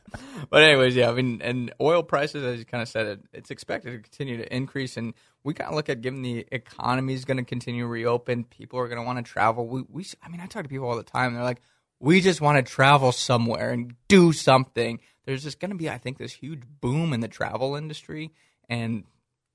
But 0.51 0.63
anyways, 0.63 0.95
yeah, 0.95 1.11
I 1.11 1.15
mean, 1.15 1.41
and 1.43 1.73
oil 1.81 2.05
prices, 2.05 2.45
as 2.45 2.61
you 2.61 2.65
kind 2.65 2.81
of 2.81 2.89
said, 2.89 3.07
it, 3.07 3.21
it's 3.33 3.51
expected 3.51 3.91
to 3.91 3.99
continue 3.99 4.37
to 4.37 4.55
increase, 4.55 4.97
and 4.97 5.15
we 5.43 5.53
kind 5.53 5.69
of 5.69 5.75
look 5.75 5.89
at 5.89 6.01
given 6.01 6.23
the 6.23 6.47
economy 6.53 7.15
is 7.15 7.25
going 7.25 7.39
to 7.39 7.45
continue 7.45 7.83
to 7.83 7.89
reopen, 7.89 8.45
people 8.45 8.79
are 8.79 8.87
going 8.87 9.01
to 9.01 9.05
want 9.05 9.19
to 9.19 9.29
travel. 9.29 9.67
We, 9.67 9.83
we, 9.89 10.07
I 10.23 10.29
mean, 10.29 10.41
I 10.41 10.47
talk 10.47 10.63
to 10.63 10.69
people 10.69 10.89
all 10.89 10.97
the 10.97 11.03
time. 11.03 11.35
They're 11.35 11.43
like, 11.43 11.61
we 11.99 12.21
just 12.21 12.41
want 12.41 12.65
to 12.65 12.73
travel 12.73 13.11
somewhere 13.11 13.71
and 13.71 13.95
do 14.07 14.33
something. 14.33 15.01
There's 15.27 15.43
just 15.43 15.61
going 15.61 15.71
to 15.71 15.77
be, 15.77 15.89
I 15.89 15.99
think, 15.99 16.19
this 16.19 16.33
huge 16.33 16.63
boom 16.81 17.13
in 17.13 17.21
the 17.21 17.29
travel 17.29 17.77
industry, 17.77 18.33
and 18.69 19.05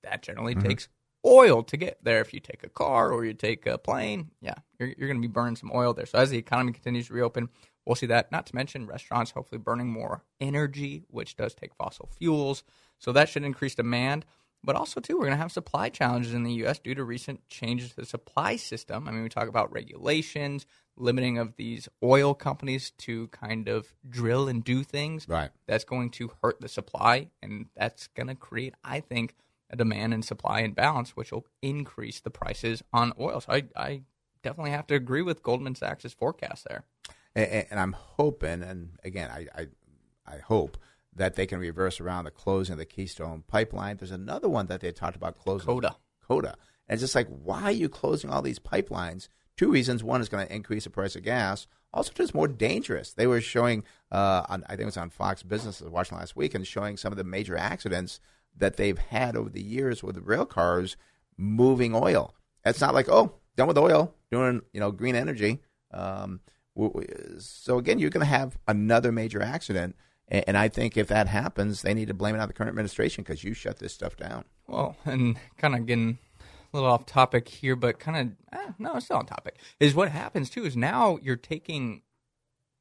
that 0.04 0.24
generally 0.24 0.56
mm-hmm. 0.56 0.68
takes 0.68 0.88
oil 1.26 1.64
to 1.64 1.78
get 1.78 2.00
there. 2.04 2.22
If 2.22 2.34
you 2.34 2.40
take 2.40 2.64
a 2.64 2.70
car 2.70 3.12
or 3.12 3.26
you 3.26 3.34
take 3.34 3.66
a 3.66 3.78
plane, 3.78 4.32
yeah, 4.42 4.56
you're, 4.80 4.90
you're 4.98 5.08
going 5.08 5.22
to 5.22 5.28
be 5.28 5.32
burning 5.32 5.56
some 5.56 5.72
oil 5.74 5.94
there. 5.94 6.06
So 6.06 6.18
as 6.18 6.30
the 6.30 6.38
economy 6.38 6.72
continues 6.74 7.08
to 7.08 7.14
reopen, 7.14 7.50
we'll 7.86 7.96
see 7.96 8.08
that. 8.08 8.32
Not 8.32 8.46
to 8.48 8.56
mention 8.56 8.88
restaurants 8.88 9.32
hopefully 9.32 9.60
burning 9.60 9.88
more 9.88 10.24
energy, 10.40 11.04
which 11.10 11.36
does 11.36 11.54
take 11.54 11.76
fossil 11.76 12.10
fuels. 12.18 12.64
So 12.98 13.12
that 13.12 13.30
should 13.30 13.44
increase 13.44 13.76
demand. 13.76 14.26
But 14.62 14.76
also, 14.76 15.00
too, 15.00 15.16
we're 15.16 15.26
going 15.26 15.38
to 15.38 15.38
have 15.38 15.54
supply 15.54 15.88
challenges 15.88 16.34
in 16.34 16.44
the 16.44 16.52
U.S. 16.56 16.80
due 16.80 16.94
to 16.96 17.04
recent 17.06 17.48
changes 17.48 17.92
to 17.92 17.96
the 17.98 18.06
supply 18.06 18.58
system. 18.58 19.08
I 19.08 19.12
mean, 19.12 19.24
we 19.24 19.30
talk 19.30 19.48
about 19.48 19.72
regulations, 19.72 20.66
limiting 21.00 21.38
of 21.38 21.56
these 21.56 21.88
oil 22.04 22.34
companies 22.34 22.92
to 22.92 23.28
kind 23.30 23.68
of 23.68 23.94
drill 24.08 24.48
and 24.48 24.64
do 24.64 24.84
things. 24.84 25.28
Right. 25.28 25.50
That's 25.68 25.84
going 25.84 26.12
to 26.12 26.32
hurt 26.44 26.62
the 26.62 26.68
supply, 26.68 27.30
and 27.42 27.68
that's 27.76 28.08
going 28.08 28.28
to 28.28 28.36
create, 28.36 28.76
I 28.84 29.00
think, 29.00 29.36
a 29.70 29.76
demand 29.76 30.14
and 30.14 30.26
supply 30.26 30.62
imbalance, 30.62 31.12
which 31.12 31.32
will 31.32 31.46
increase 31.62 32.20
the 32.20 32.30
prices 32.30 32.84
on 32.92 33.14
oil. 33.20 33.42
So 33.42 33.54
I, 33.54 33.64
I 33.76 34.02
definitely 34.44 34.72
have 34.72 34.88
to 34.88 34.96
agree 34.96 35.22
with 35.22 35.44
Goldman 35.44 35.76
Sachs' 35.76 36.14
forecast 36.14 36.66
there. 36.68 36.84
and, 37.36 37.66
and 37.72 37.80
I'm 37.80 37.94
hoping, 37.94 38.64
and 38.64 38.92
again, 39.04 39.30
I, 39.32 39.48
I, 39.56 39.68
I 40.28 40.38
hope 40.40 40.78
that 41.16 41.36
they 41.36 41.46
can 41.46 41.60
reverse 41.60 42.00
around 42.00 42.26
the 42.26 42.32
closing 42.32 42.74
of 42.74 42.80
the 42.80 42.86
Keystone 42.86 43.44
pipeline. 43.48 43.98
There's 43.98 44.12
another 44.12 44.50
one 44.50 44.68
that 44.68 44.82
they 44.82 44.92
talked 44.92 45.16
about 45.16 45.38
closing. 45.38 45.66
Coda. 45.66 45.96
Coda. 46.28 46.56
And 46.88 46.96
it's 46.96 47.02
just 47.02 47.16
like, 47.16 47.28
why 47.28 47.64
are 47.64 47.72
you 47.72 47.90
closing 47.90 48.30
all 48.30 48.42
these 48.42 48.60
pipelines? 48.60 49.28
Two 49.60 49.70
reasons. 49.74 50.06
One 50.06 50.22
is 50.22 50.30
going 50.30 50.48
to 50.48 50.56
increase 50.56 50.86
the 50.86 50.90
price 50.90 51.18
of 51.18 51.24
gas. 51.24 51.68
Also, 51.94 52.14
just 52.14 52.34
more 52.34 52.48
dangerous. 52.48 53.12
They 53.12 53.28
were 53.28 53.42
showing, 53.42 53.84
uh, 54.10 54.44
on, 54.48 54.64
I 54.68 54.70
think 54.70 54.84
it 54.84 54.86
was 54.86 54.96
on 54.96 55.10
Fox 55.10 55.44
Business, 55.44 55.82
I 55.82 55.84
was 55.84 55.92
watching 55.92 56.18
last 56.18 56.34
week, 56.38 56.56
and 56.56 56.66
showing 56.66 56.96
some 56.96 57.12
of 57.12 57.18
the 57.18 57.26
major 57.26 57.58
accidents 57.58 58.22
that 58.56 58.78
they've 58.78 58.98
had 58.98 59.36
over 59.36 59.50
the 59.50 59.62
years 59.62 60.02
with 60.02 60.18
rail 60.20 60.46
cars 60.46 60.96
moving 61.36 61.94
oil. 61.94 62.34
It's 62.64 62.80
not 62.80 62.94
like, 62.94 63.10
oh, 63.10 63.34
done 63.58 63.68
with 63.68 63.78
oil, 63.78 64.16
doing 64.32 64.62
you 64.72 64.80
know 64.80 64.94
green 64.94 65.14
energy. 65.14 65.60
Um, 65.92 66.40
so 67.40 67.80
again, 67.80 68.00
you're 68.00 68.12
going 68.12 68.26
to 68.26 68.32
have 68.32 68.58
another 68.66 69.12
major 69.12 69.42
accident, 69.42 69.98
and 70.30 70.58
I 70.58 70.70
think 70.70 70.96
if 70.96 71.10
that 71.10 71.28
happens, 71.28 71.82
they 71.82 71.94
need 71.94 72.08
to 72.08 72.14
blame 72.14 72.34
it 72.34 72.40
on 72.40 72.48
the 72.48 72.54
current 72.54 72.70
administration 72.70 73.26
because 73.26 73.44
you 73.44 73.54
shut 73.54 73.80
this 73.80 73.94
stuff 73.94 74.16
down. 74.16 74.46
Well, 74.68 74.96
and 75.04 75.38
kind 75.58 75.76
of 75.76 75.86
getting 75.86 76.18
a 76.72 76.78
little 76.78 76.92
off 76.92 77.06
topic 77.06 77.48
here, 77.48 77.76
but 77.76 78.00
kind 78.00 78.18
of 78.52 78.60
eh, 78.60 78.72
no, 78.78 78.96
it's 78.96 79.06
still 79.06 79.18
on 79.18 79.26
topic. 79.26 79.58
Is 79.80 79.96
what 79.96 80.10
happens 80.12 80.50
too 80.50 80.66
is 80.66 80.76
now 80.76 81.18
you're 81.22 81.36
taking 81.36 82.02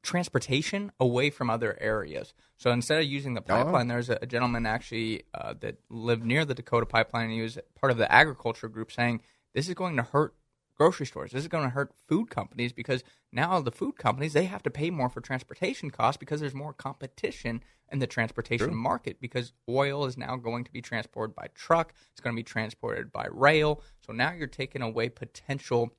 transportation 0.02 0.92
away 1.00 1.30
from 1.30 1.50
other 1.50 1.76
areas. 1.80 2.32
So 2.56 2.70
instead 2.70 2.98
of 2.98 3.06
using 3.06 3.34
the 3.34 3.40
pipeline, 3.40 3.88
there's 3.88 4.10
a, 4.10 4.18
a 4.22 4.26
gentleman 4.26 4.66
actually 4.66 5.24
uh, 5.34 5.54
that 5.60 5.76
lived 5.90 6.24
near 6.24 6.44
the 6.44 6.54
Dakota 6.54 6.86
pipeline, 6.86 7.24
and 7.24 7.32
he 7.32 7.42
was 7.42 7.58
part 7.78 7.90
of 7.90 7.98
the 7.98 8.10
agriculture 8.10 8.68
group, 8.68 8.90
saying 8.90 9.20
this 9.54 9.68
is 9.68 9.74
going 9.74 9.96
to 9.96 10.02
hurt 10.02 10.34
grocery 10.78 11.06
stores. 11.06 11.32
This 11.32 11.42
is 11.42 11.48
going 11.48 11.64
to 11.64 11.70
hurt 11.70 11.92
food 12.06 12.30
companies 12.30 12.72
because 12.72 13.02
now 13.32 13.60
the 13.60 13.72
food 13.72 13.96
companies 13.96 14.32
they 14.32 14.44
have 14.44 14.62
to 14.62 14.70
pay 14.70 14.90
more 14.90 15.08
for 15.08 15.20
transportation 15.20 15.90
costs 15.90 16.16
because 16.16 16.40
there's 16.40 16.54
more 16.54 16.72
competition 16.72 17.62
in 17.90 17.98
the 17.98 18.06
transportation 18.06 18.74
market 18.74 19.20
because 19.20 19.52
oil 19.68 20.04
is 20.04 20.16
now 20.16 20.36
going 20.36 20.64
to 20.64 20.72
be 20.72 20.80
transported 20.80 21.34
by 21.34 21.48
truck. 21.54 21.92
It's 22.12 22.20
going 22.20 22.34
to 22.34 22.38
be 22.38 22.44
transported 22.44 23.12
by 23.12 23.26
rail. 23.30 23.82
So 24.06 24.12
now 24.12 24.32
you're 24.32 24.46
taking 24.46 24.82
away 24.82 25.08
potential 25.08 25.90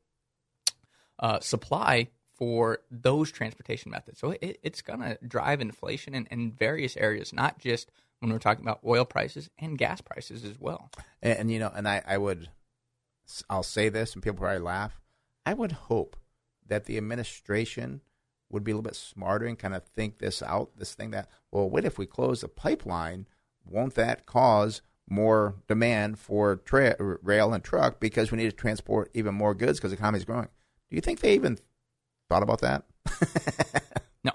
uh, 1.20 1.40
supply 1.40 2.08
for 2.36 2.80
those 2.90 3.32
transportation 3.32 3.92
methods. 3.92 4.20
So 4.20 4.32
it, 4.40 4.60
it's 4.64 4.82
going 4.82 5.02
to 5.02 5.18
drive 5.28 5.60
inflation 5.60 6.16
in, 6.16 6.26
in 6.32 6.52
various 6.52 6.96
areas, 6.96 7.34
not 7.34 7.60
just 7.60 7.92
when 8.20 8.32
we're 8.32 8.40
talking 8.40 8.64
about 8.64 8.80
oil 8.86 9.04
prices 9.04 9.50
and 9.60 9.78
gas 9.78 10.00
prices 10.00 10.46
as 10.46 10.58
well. 10.58 10.90
And, 11.22 11.40
and 11.40 11.52
you 11.52 11.60
know, 11.60 11.72
and 11.76 11.88
I, 11.88 12.02
I 12.08 12.18
would, 12.18 12.50
I'll 13.50 13.64
say 13.64 13.90
this, 13.90 14.14
and 14.14 14.24
people 14.24 14.40
probably 14.40 14.60
laugh. 14.60 15.00
I 15.46 15.54
would 15.54 15.72
hope 15.74 16.16
that 16.68 16.86
the 16.86 16.98
administration 16.98 18.02
would 18.50 18.64
be 18.64 18.72
a 18.72 18.76
little 18.76 18.84
bit 18.90 18.96
smarter 18.96 19.46
and 19.46 19.58
kind 19.58 19.76
of 19.76 19.84
think 19.84 20.20
this 20.20 20.42
out. 20.42 20.72
This 20.78 20.94
thing 20.94 21.12
that, 21.12 21.30
well, 21.52 21.70
what 21.70 21.86
if 21.86 21.98
we 21.98 22.06
close 22.06 22.42
the 22.42 22.48
pipeline? 22.48 23.28
Won't 23.66 23.96
that 23.96 24.26
cause 24.26 24.82
more 25.08 25.56
demand 25.68 26.20
for 26.20 26.58
tra- 26.58 26.96
rail 27.00 27.54
and 27.54 27.64
truck 27.64 28.00
because 28.00 28.32
we 28.32 28.38
need 28.38 28.50
to 28.50 28.56
transport 28.56 29.10
even 29.14 29.36
more 29.36 29.54
goods 29.54 29.80
because 29.80 29.92
the 29.92 29.98
economy 29.98 30.20
is 30.20 30.26
growing? 30.26 30.48
Do 30.90 30.96
you 30.96 31.02
think 31.02 31.20
they 31.20 31.34
even 31.36 31.58
thought 32.30 32.44
about 32.44 32.62
that? 32.62 32.84
No. 34.24 34.32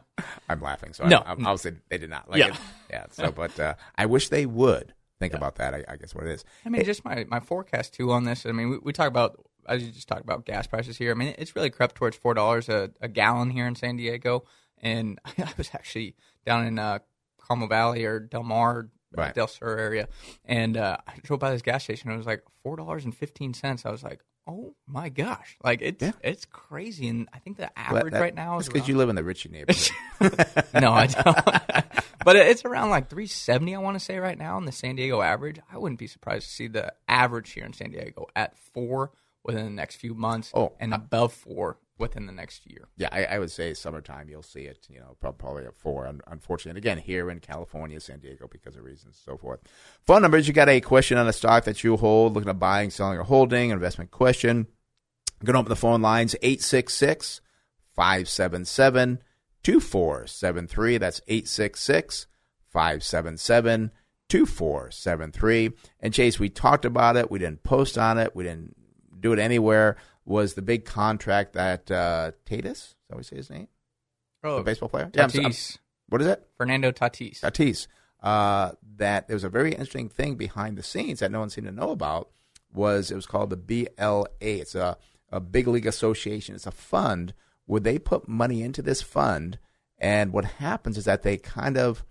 I'm 0.48 0.62
laughing. 0.62 0.94
So 0.94 1.06
No. 1.06 1.18
I, 1.18 1.32
I'm, 1.32 1.46
obviously 1.46 1.72
they 1.90 1.98
did 1.98 2.08
not. 2.08 2.30
Like 2.30 2.38
Yeah. 2.38 2.48
It. 2.48 2.60
Yeah. 2.90 3.06
So, 3.10 3.30
but 3.30 3.58
uh, 3.60 3.74
I 3.96 4.06
wish 4.06 4.30
they 4.30 4.46
would 4.46 4.94
think 5.24 5.34
about 5.34 5.56
that. 5.56 5.74
I, 5.74 5.84
I 5.88 5.96
guess 5.96 6.14
what 6.14 6.26
it 6.26 6.32
is. 6.32 6.44
I 6.64 6.68
mean, 6.68 6.84
just 6.84 7.04
my, 7.04 7.24
my 7.28 7.40
forecast 7.40 7.94
too 7.94 8.12
on 8.12 8.24
this. 8.24 8.46
I 8.46 8.52
mean, 8.52 8.70
we, 8.70 8.78
we 8.78 8.92
talk 8.92 9.08
about 9.08 9.44
as 9.66 9.82
you 9.82 9.90
just 9.90 10.08
talked 10.08 10.22
about 10.22 10.44
gas 10.44 10.66
prices 10.66 10.96
here. 10.96 11.10
I 11.10 11.14
mean, 11.14 11.34
it's 11.38 11.56
really 11.56 11.70
crept 11.70 11.94
towards 11.94 12.16
four 12.16 12.34
dollars 12.34 12.68
a, 12.68 12.90
a 13.00 13.08
gallon 13.08 13.50
here 13.50 13.66
in 13.66 13.74
San 13.74 13.96
Diego, 13.96 14.44
and 14.78 15.18
I 15.38 15.52
was 15.56 15.70
actually 15.74 16.16
down 16.44 16.66
in 16.66 16.78
uh, 16.78 16.98
Carmel 17.38 17.68
Valley 17.68 18.04
or 18.04 18.20
Del 18.20 18.42
Mar, 18.42 18.88
Right. 19.16 19.34
Del 19.34 19.48
Sur 19.48 19.78
area, 19.78 20.08
and 20.44 20.76
uh, 20.76 20.96
I 21.06 21.14
drove 21.22 21.40
by 21.40 21.50
this 21.52 21.62
gas 21.62 21.84
station. 21.84 22.10
and 22.10 22.14
It 22.14 22.18
was 22.18 22.26
like 22.26 22.42
four 22.62 22.76
dollars 22.76 23.04
and 23.04 23.14
fifteen 23.14 23.54
cents. 23.54 23.84
I 23.86 23.90
was 23.90 24.02
like, 24.02 24.20
oh 24.46 24.74
my 24.86 25.08
gosh, 25.08 25.56
like 25.64 25.80
it's 25.82 26.02
Yeah. 26.02 26.12
it's 26.22 26.44
crazy. 26.44 27.08
And 27.08 27.28
I 27.32 27.38
think 27.38 27.56
the 27.56 27.70
Well, 27.76 27.98
average 27.98 28.12
that- 28.12 28.20
right 28.20 28.34
now 28.34 28.58
is 28.58 28.68
because 28.68 28.88
you 28.88 28.96
live 28.96 29.08
in 29.08 29.16
the 29.16 29.24
Ritchie 29.24 29.48
neighborhood. 29.50 29.90
no, 30.80 30.92
I 30.92 31.06
don't. 31.06 31.36
but 32.24 32.36
it's 32.36 32.64
around 32.64 32.90
like 32.90 33.08
370, 33.08 33.74
I 33.74 33.78
want 33.78 33.96
to 33.98 34.04
say, 34.04 34.18
right 34.18 34.36
now 34.38 34.58
in 34.58 34.64
the 34.64 34.72
San 34.72 34.96
Diego 34.96 35.20
average. 35.22 35.58
I 35.72 35.78
wouldn't 35.78 35.98
be 35.98 36.06
surprised 36.06 36.46
to 36.48 36.52
see 36.52 36.66
the 36.68 36.92
average 37.08 37.50
here 37.52 37.64
in 37.64 37.72
San 37.72 37.90
Diego 37.90 38.26
at 38.36 38.56
four 38.58 39.12
within 39.44 39.64
the 39.64 39.70
next 39.70 39.96
few 39.96 40.14
months 40.14 40.50
Oh, 40.54 40.72
and 40.80 40.94
above 40.94 41.32
four 41.32 41.78
within 41.98 42.26
the 42.26 42.32
next 42.32 42.68
year. 42.70 42.88
Yeah, 42.96 43.08
I, 43.12 43.24
I 43.24 43.38
would 43.38 43.50
say 43.50 43.72
summertime 43.74 44.28
you'll 44.28 44.42
see 44.42 44.62
it. 44.62 44.86
You 44.88 45.00
know, 45.00 45.16
probably 45.20 45.64
at 45.64 45.76
four. 45.76 46.10
Unfortunately, 46.26 46.70
and 46.70 46.78
again 46.78 46.98
here 46.98 47.30
in 47.30 47.40
California, 47.40 48.00
San 48.00 48.20
Diego, 48.20 48.48
because 48.50 48.76
of 48.76 48.84
reasons, 48.84 49.20
so 49.22 49.36
forth. 49.36 49.60
Phone 50.06 50.22
numbers. 50.22 50.48
You 50.48 50.54
got 50.54 50.68
a 50.68 50.80
question 50.80 51.18
on 51.18 51.28
a 51.28 51.32
stock 51.32 51.64
that 51.64 51.84
you 51.84 51.96
hold, 51.96 52.34
looking 52.34 52.50
at 52.50 52.58
buying, 52.58 52.90
selling, 52.90 53.18
or 53.18 53.24
holding. 53.24 53.70
Investment 53.70 54.10
question. 54.10 54.66
I'm 55.40 55.46
going 55.46 55.54
to 55.54 55.60
open 55.60 55.70
the 55.70 55.76
phone 55.76 56.02
lines 56.02 56.34
866 56.42 57.40
577 57.94 59.20
2473. 59.62 60.98
That's 60.98 61.20
866 61.26 62.26
577 62.70 63.90
2473. 64.28 65.70
And 66.00 66.14
Chase, 66.14 66.38
we 66.38 66.48
talked 66.48 66.84
about 66.84 67.16
it. 67.16 67.30
We 67.30 67.38
didn't 67.38 67.62
post 67.62 67.98
on 67.98 68.18
it. 68.18 68.34
We 68.34 68.44
didn't 68.44 68.74
do 69.20 69.32
it 69.32 69.38
anywhere. 69.38 69.96
Was 70.26 70.54
the 70.54 70.62
big 70.62 70.84
contract 70.84 71.52
that 71.54 71.90
uh, 71.90 72.32
Tatis, 72.46 72.66
is 72.66 72.94
that 73.10 73.16
you 73.16 73.22
say 73.22 73.36
his 73.36 73.50
name? 73.50 73.68
Oh, 74.42 74.58
The 74.58 74.62
baseball 74.64 74.88
player? 74.88 75.10
Yeah, 75.14 75.22
I'm- 75.22 75.30
I'm- 75.34 75.50
Tatis, 75.50 75.78
what 76.08 76.20
is 76.20 76.26
it? 76.26 76.46
Fernando 76.56 76.92
Tatis. 76.92 77.40
Tatis. 77.40 77.86
Uh, 78.22 78.72
that 78.96 79.26
there 79.28 79.34
was 79.36 79.44
a 79.44 79.50
very 79.50 79.72
interesting 79.72 80.08
thing 80.08 80.34
behind 80.36 80.78
the 80.78 80.82
scenes 80.82 81.20
that 81.20 81.30
no 81.30 81.40
one 81.40 81.50
seemed 81.50 81.66
to 81.66 81.72
know 81.72 81.90
about 81.90 82.30
was 82.72 83.10
it 83.10 83.14
was 83.16 83.26
called 83.26 83.50
the 83.50 83.56
BLA. 83.56 84.26
It's 84.40 84.74
a, 84.74 84.96
a 85.30 85.40
big 85.40 85.66
league 85.66 85.86
association. 85.86 86.54
It's 86.54 86.66
a 86.66 86.70
fund 86.70 87.34
where 87.66 87.80
they 87.80 87.98
put 87.98 88.26
money 88.26 88.62
into 88.62 88.80
this 88.82 89.02
fund, 89.02 89.58
and 89.98 90.32
what 90.32 90.44
happens 90.46 90.96
is 90.96 91.04
that 91.04 91.22
they 91.22 91.36
kind 91.36 91.76
of 91.76 92.02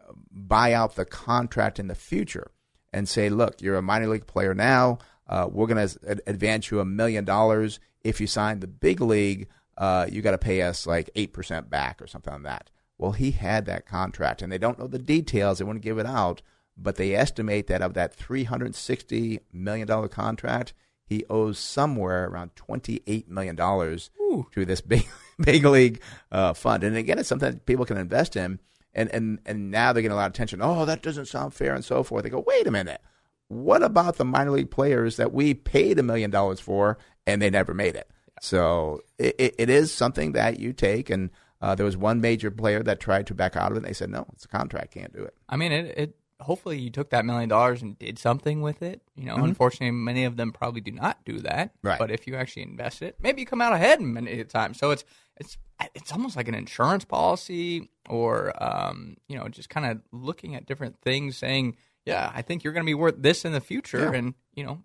uh, 0.00 0.12
buy 0.30 0.72
out 0.72 0.94
the 0.96 1.04
contract 1.04 1.78
in 1.78 1.88
the 1.88 1.94
future 1.94 2.50
and 2.92 3.06
say, 3.08 3.28
look, 3.28 3.60
you're 3.62 3.76
a 3.76 3.82
minor 3.82 4.08
league 4.08 4.26
player 4.26 4.54
now. 4.54 4.98
Uh, 5.30 5.48
we're 5.50 5.68
going 5.68 5.88
to 5.88 6.20
advance 6.26 6.70
you 6.70 6.80
a 6.80 6.84
million 6.84 7.24
dollars. 7.24 7.78
If 8.02 8.20
you 8.20 8.26
sign 8.26 8.58
the 8.58 8.66
big 8.66 9.00
league, 9.00 9.48
uh, 9.78 10.06
you 10.10 10.22
got 10.22 10.32
to 10.32 10.38
pay 10.38 10.62
us 10.62 10.86
like 10.86 11.08
8% 11.14 11.70
back 11.70 12.02
or 12.02 12.08
something 12.08 12.32
like 12.32 12.42
that. 12.42 12.70
Well, 12.98 13.12
he 13.12 13.30
had 13.30 13.64
that 13.64 13.86
contract, 13.86 14.42
and 14.42 14.52
they 14.52 14.58
don't 14.58 14.78
know 14.78 14.88
the 14.88 14.98
details. 14.98 15.58
They 15.58 15.64
won't 15.64 15.80
give 15.80 15.98
it 15.98 16.04
out, 16.04 16.42
but 16.76 16.96
they 16.96 17.14
estimate 17.14 17.68
that 17.68 17.80
of 17.80 17.94
that 17.94 18.16
$360 18.18 19.40
million 19.52 20.08
contract, 20.08 20.74
he 21.06 21.24
owes 21.30 21.58
somewhere 21.58 22.26
around 22.26 22.54
$28 22.56 23.28
million 23.28 23.56
to 23.56 24.64
this 24.64 24.80
big, 24.80 25.06
big 25.38 25.64
league 25.64 26.00
uh, 26.30 26.52
fund. 26.52 26.84
And 26.84 26.96
again, 26.96 27.18
it's 27.18 27.28
something 27.28 27.52
that 27.52 27.66
people 27.66 27.86
can 27.86 27.96
invest 27.96 28.36
in. 28.36 28.58
And, 28.92 29.08
and, 29.14 29.38
and 29.46 29.70
now 29.70 29.92
they're 29.92 30.02
getting 30.02 30.12
a 30.12 30.16
lot 30.16 30.26
of 30.26 30.32
attention. 30.32 30.60
Oh, 30.60 30.84
that 30.84 31.02
doesn't 31.02 31.26
sound 31.26 31.54
fair, 31.54 31.74
and 31.74 31.84
so 31.84 32.02
forth. 32.02 32.24
They 32.24 32.30
go, 32.30 32.44
wait 32.44 32.66
a 32.66 32.72
minute. 32.72 33.00
What 33.50 33.82
about 33.82 34.16
the 34.16 34.24
minor 34.24 34.52
league 34.52 34.70
players 34.70 35.16
that 35.16 35.32
we 35.32 35.54
paid 35.54 35.98
a 35.98 36.04
million 36.04 36.30
dollars 36.30 36.60
for 36.60 36.98
and 37.26 37.42
they 37.42 37.50
never 37.50 37.74
made 37.74 37.96
it? 37.96 38.08
So 38.40 39.00
it, 39.18 39.34
it, 39.40 39.54
it 39.58 39.70
is 39.70 39.92
something 39.92 40.32
that 40.32 40.60
you 40.60 40.72
take. 40.72 41.10
And 41.10 41.30
uh, 41.60 41.74
there 41.74 41.84
was 41.84 41.96
one 41.96 42.20
major 42.20 42.52
player 42.52 42.80
that 42.84 43.00
tried 43.00 43.26
to 43.26 43.34
back 43.34 43.56
out 43.56 43.72
of 43.72 43.76
it. 43.76 43.78
and 43.78 43.86
They 43.86 43.92
said, 43.92 44.08
no, 44.08 44.24
it's 44.34 44.44
a 44.44 44.48
contract, 44.48 44.94
can't 44.94 45.12
do 45.12 45.24
it. 45.24 45.34
I 45.48 45.56
mean, 45.56 45.72
it, 45.72 45.98
it. 45.98 46.16
Hopefully, 46.38 46.78
you 46.78 46.90
took 46.90 47.10
that 47.10 47.24
million 47.26 47.48
dollars 47.48 47.82
and 47.82 47.98
did 47.98 48.20
something 48.20 48.62
with 48.62 48.82
it. 48.82 49.02
You 49.16 49.26
know, 49.26 49.34
unfortunately, 49.34 49.90
many 49.90 50.24
of 50.24 50.36
them 50.36 50.52
probably 50.52 50.80
do 50.80 50.92
not 50.92 51.22
do 51.24 51.40
that. 51.40 51.72
Right. 51.82 51.98
But 51.98 52.12
if 52.12 52.28
you 52.28 52.36
actually 52.36 52.62
invest 52.62 53.02
it, 53.02 53.16
maybe 53.20 53.42
you 53.42 53.46
come 53.46 53.60
out 53.60 53.72
ahead 53.74 54.00
many 54.00 54.44
times. 54.44 54.78
So 54.78 54.92
it's 54.92 55.04
it's 55.36 55.58
it's 55.94 56.12
almost 56.12 56.36
like 56.36 56.48
an 56.48 56.54
insurance 56.54 57.04
policy, 57.04 57.90
or 58.08 58.54
um, 58.62 59.16
you 59.28 59.36
know, 59.36 59.48
just 59.48 59.68
kind 59.68 59.84
of 59.84 60.00
looking 60.12 60.54
at 60.54 60.64
different 60.64 61.00
things, 61.02 61.36
saying, 61.36 61.76
yeah, 62.06 62.30
I 62.34 62.42
think 62.42 62.64
you're 62.64 62.72
going 62.72 62.84
to 62.84 62.90
be 62.90 62.94
worth 62.94 63.16
this 63.18 63.44
in 63.44 63.52
the 63.52 63.60
future, 63.60 64.10
Yeah. 64.12 64.18
and 64.18 64.34
you 64.54 64.64
know, 64.64 64.82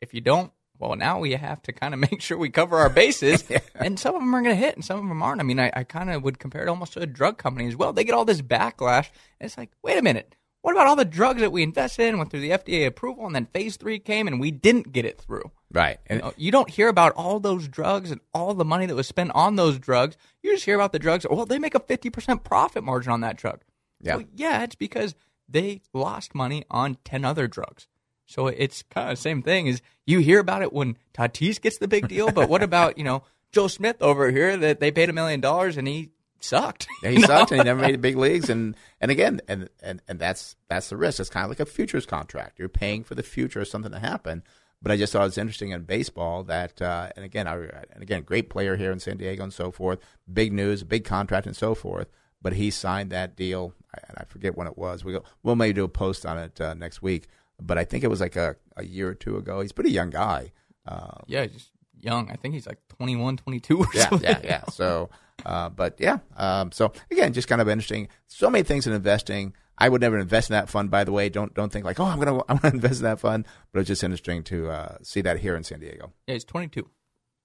if 0.00 0.14
you 0.14 0.20
don't. 0.20 0.52
Well, 0.78 0.96
now 0.96 1.18
we 1.18 1.32
have 1.32 1.60
to 1.62 1.72
kind 1.74 1.92
of 1.92 2.00
make 2.10 2.22
sure 2.22 2.38
we 2.38 2.48
cover 2.48 2.78
our 2.78 2.88
bases, 2.88 3.44
and 3.74 3.98
some 3.98 4.14
of 4.14 4.20
them 4.22 4.34
are 4.34 4.40
going 4.42 4.54
to 4.56 4.60
hit, 4.62 4.76
and 4.76 4.84
some 4.84 4.98
of 4.98 5.06
them 5.08 5.22
aren't. 5.22 5.40
I 5.40 5.44
mean, 5.44 5.60
I, 5.60 5.70
I 5.74 5.84
kind 5.84 6.10
of 6.10 6.22
would 6.22 6.38
compare 6.38 6.62
it 6.62 6.68
almost 6.68 6.94
to 6.94 7.00
a 7.00 7.06
drug 7.06 7.36
company 7.36 7.68
as 7.68 7.76
well. 7.76 7.92
They 7.92 8.04
get 8.04 8.14
all 8.14 8.24
this 8.24 8.40
backlash, 8.40 9.08
and 9.38 9.46
it's 9.46 9.58
like, 9.58 9.70
wait 9.82 9.98
a 9.98 10.02
minute, 10.02 10.36
what 10.62 10.72
about 10.72 10.86
all 10.86 10.96
the 10.96 11.04
drugs 11.04 11.40
that 11.42 11.52
we 11.52 11.62
invested 11.62 12.06
in, 12.06 12.16
went 12.16 12.30
through 12.30 12.40
the 12.40 12.50
FDA 12.50 12.86
approval, 12.86 13.26
and 13.26 13.34
then 13.34 13.44
Phase 13.46 13.76
Three 13.76 13.98
came, 13.98 14.26
and 14.26 14.40
we 14.40 14.50
didn't 14.50 14.90
get 14.92 15.04
it 15.04 15.20
through? 15.20 15.50
Right. 15.70 15.98
You, 16.08 16.14
And 16.14 16.20
know, 16.22 16.32
you 16.38 16.50
don't 16.50 16.70
hear 16.70 16.88
about 16.88 17.12
all 17.12 17.40
those 17.40 17.68
drugs 17.68 18.10
and 18.10 18.20
all 18.32 18.54
the 18.54 18.64
money 18.64 18.86
that 18.86 18.94
was 18.96 19.06
spent 19.06 19.32
on 19.34 19.56
those 19.56 19.78
drugs. 19.78 20.16
You 20.42 20.52
just 20.52 20.64
hear 20.64 20.74
about 20.76 20.92
the 20.92 20.98
drugs. 20.98 21.26
Well, 21.30 21.44
they 21.44 21.58
make 21.58 21.74
a 21.74 21.80
fifty 21.80 22.08
percent 22.08 22.42
profit 22.42 22.82
margin 22.84 23.12
on 23.12 23.20
that 23.20 23.36
drug. 23.36 23.60
Yeah. 24.00 24.16
Well, 24.16 24.24
yeah, 24.34 24.62
it's 24.64 24.76
because 24.76 25.14
they 25.50 25.82
lost 25.92 26.34
money 26.34 26.64
on 26.70 26.96
ten 27.04 27.24
other 27.24 27.48
drugs. 27.48 27.86
So 28.26 28.46
it's 28.46 28.82
kind 28.84 29.10
of 29.10 29.16
the 29.16 29.20
same 29.22 29.42
thing. 29.42 29.66
Is 29.66 29.82
you 30.06 30.20
hear 30.20 30.38
about 30.38 30.62
it 30.62 30.72
when 30.72 30.96
Tatis 31.14 31.60
gets 31.60 31.78
the 31.78 31.88
big 31.88 32.08
deal, 32.08 32.30
but 32.30 32.48
what 32.48 32.62
about 32.62 32.96
you 32.96 33.04
know 33.04 33.24
Joe 33.52 33.66
Smith 33.66 34.00
over 34.00 34.30
here 34.30 34.56
that 34.56 34.80
they 34.80 34.90
paid 34.90 35.08
a 35.08 35.12
million 35.12 35.40
dollars 35.40 35.76
and 35.76 35.88
he 35.88 36.10
sucked? 36.38 36.86
Yeah, 37.02 37.10
he 37.10 37.18
know? 37.18 37.26
sucked 37.26 37.50
and 37.50 37.60
he 37.60 37.64
never 37.64 37.80
made 37.80 37.94
the 37.94 37.98
big 37.98 38.16
leagues. 38.16 38.48
And 38.48 38.76
and 39.00 39.10
again, 39.10 39.40
and 39.48 39.68
and 39.82 40.00
and 40.06 40.18
that's 40.18 40.56
that's 40.68 40.88
the 40.90 40.96
risk. 40.96 41.18
It's 41.20 41.30
kind 41.30 41.44
of 41.44 41.50
like 41.50 41.60
a 41.60 41.66
futures 41.66 42.06
contract. 42.06 42.58
You're 42.58 42.68
paying 42.68 43.02
for 43.04 43.14
the 43.14 43.22
future 43.22 43.60
of 43.60 43.68
something 43.68 43.92
to 43.92 43.98
happen. 43.98 44.42
But 44.82 44.92
I 44.92 44.96
just 44.96 45.12
thought 45.12 45.22
it 45.22 45.26
was 45.26 45.38
interesting 45.38 45.72
in 45.72 45.82
baseball 45.82 46.42
that, 46.44 46.80
uh, 46.80 47.10
and 47.14 47.22
again, 47.22 47.46
I, 47.46 47.54
and 47.92 48.02
again, 48.02 48.22
great 48.22 48.48
player 48.48 48.76
here 48.76 48.90
in 48.90 48.98
San 48.98 49.18
Diego 49.18 49.42
and 49.42 49.52
so 49.52 49.70
forth. 49.70 49.98
Big 50.32 50.54
news, 50.54 50.84
big 50.84 51.04
contract 51.04 51.46
and 51.46 51.54
so 51.54 51.74
forth. 51.74 52.08
But 52.42 52.54
he 52.54 52.70
signed 52.70 53.10
that 53.10 53.36
deal, 53.36 53.74
and 53.92 54.16
I 54.16 54.24
forget 54.24 54.56
when 54.56 54.66
it 54.66 54.78
was. 54.78 55.04
We 55.04 55.12
go, 55.12 55.24
we'll 55.42 55.56
maybe 55.56 55.74
do 55.74 55.84
a 55.84 55.88
post 55.88 56.24
on 56.24 56.38
it 56.38 56.60
uh, 56.60 56.74
next 56.74 57.02
week. 57.02 57.26
But 57.60 57.76
I 57.76 57.84
think 57.84 58.02
it 58.04 58.08
was 58.08 58.20
like 58.20 58.36
a, 58.36 58.56
a 58.76 58.84
year 58.84 59.08
or 59.08 59.14
two 59.14 59.36
ago. 59.36 59.60
He's 59.60 59.72
a 59.72 59.74
pretty 59.74 59.90
young 59.90 60.10
guy. 60.10 60.52
Uh, 60.86 61.18
Yeah, 61.26 61.42
he's 61.42 61.52
just 61.52 61.70
young. 62.00 62.30
I 62.30 62.36
think 62.36 62.54
he's 62.54 62.66
like 62.66 62.78
21, 62.88 63.36
22 63.36 63.78
or 63.78 63.86
yeah, 63.94 64.08
something. 64.08 64.28
yeah, 64.28 64.40
yeah. 64.42 64.64
So, 64.70 65.10
uh, 65.44 65.68
but 65.68 65.96
yeah. 65.98 66.18
Um, 66.36 66.72
so 66.72 66.92
again, 67.10 67.32
just 67.34 67.48
kind 67.48 67.60
of 67.60 67.68
interesting. 67.68 68.08
So 68.26 68.48
many 68.48 68.64
things 68.64 68.86
in 68.86 68.94
investing. 68.94 69.54
I 69.76 69.88
would 69.88 70.00
never 70.02 70.18
invest 70.18 70.50
in 70.50 70.54
that 70.54 70.68
fund. 70.68 70.90
By 70.90 71.04
the 71.04 71.12
way, 71.12 71.28
don't 71.30 71.52
don't 71.54 71.70
think 71.72 71.84
like, 71.84 72.00
oh, 72.00 72.04
I'm 72.04 72.18
gonna 72.18 72.40
I'm 72.48 72.56
gonna 72.56 72.74
invest 72.74 73.00
in 73.00 73.04
that 73.04 73.20
fund. 73.20 73.46
But 73.72 73.80
it's 73.80 73.88
just 73.88 74.02
interesting 74.04 74.42
to 74.44 74.70
uh, 74.70 74.96
see 75.02 75.20
that 75.22 75.38
here 75.40 75.56
in 75.56 75.64
San 75.64 75.80
Diego. 75.80 76.12
Yeah, 76.26 76.34
he's 76.34 76.44
22. 76.44 76.88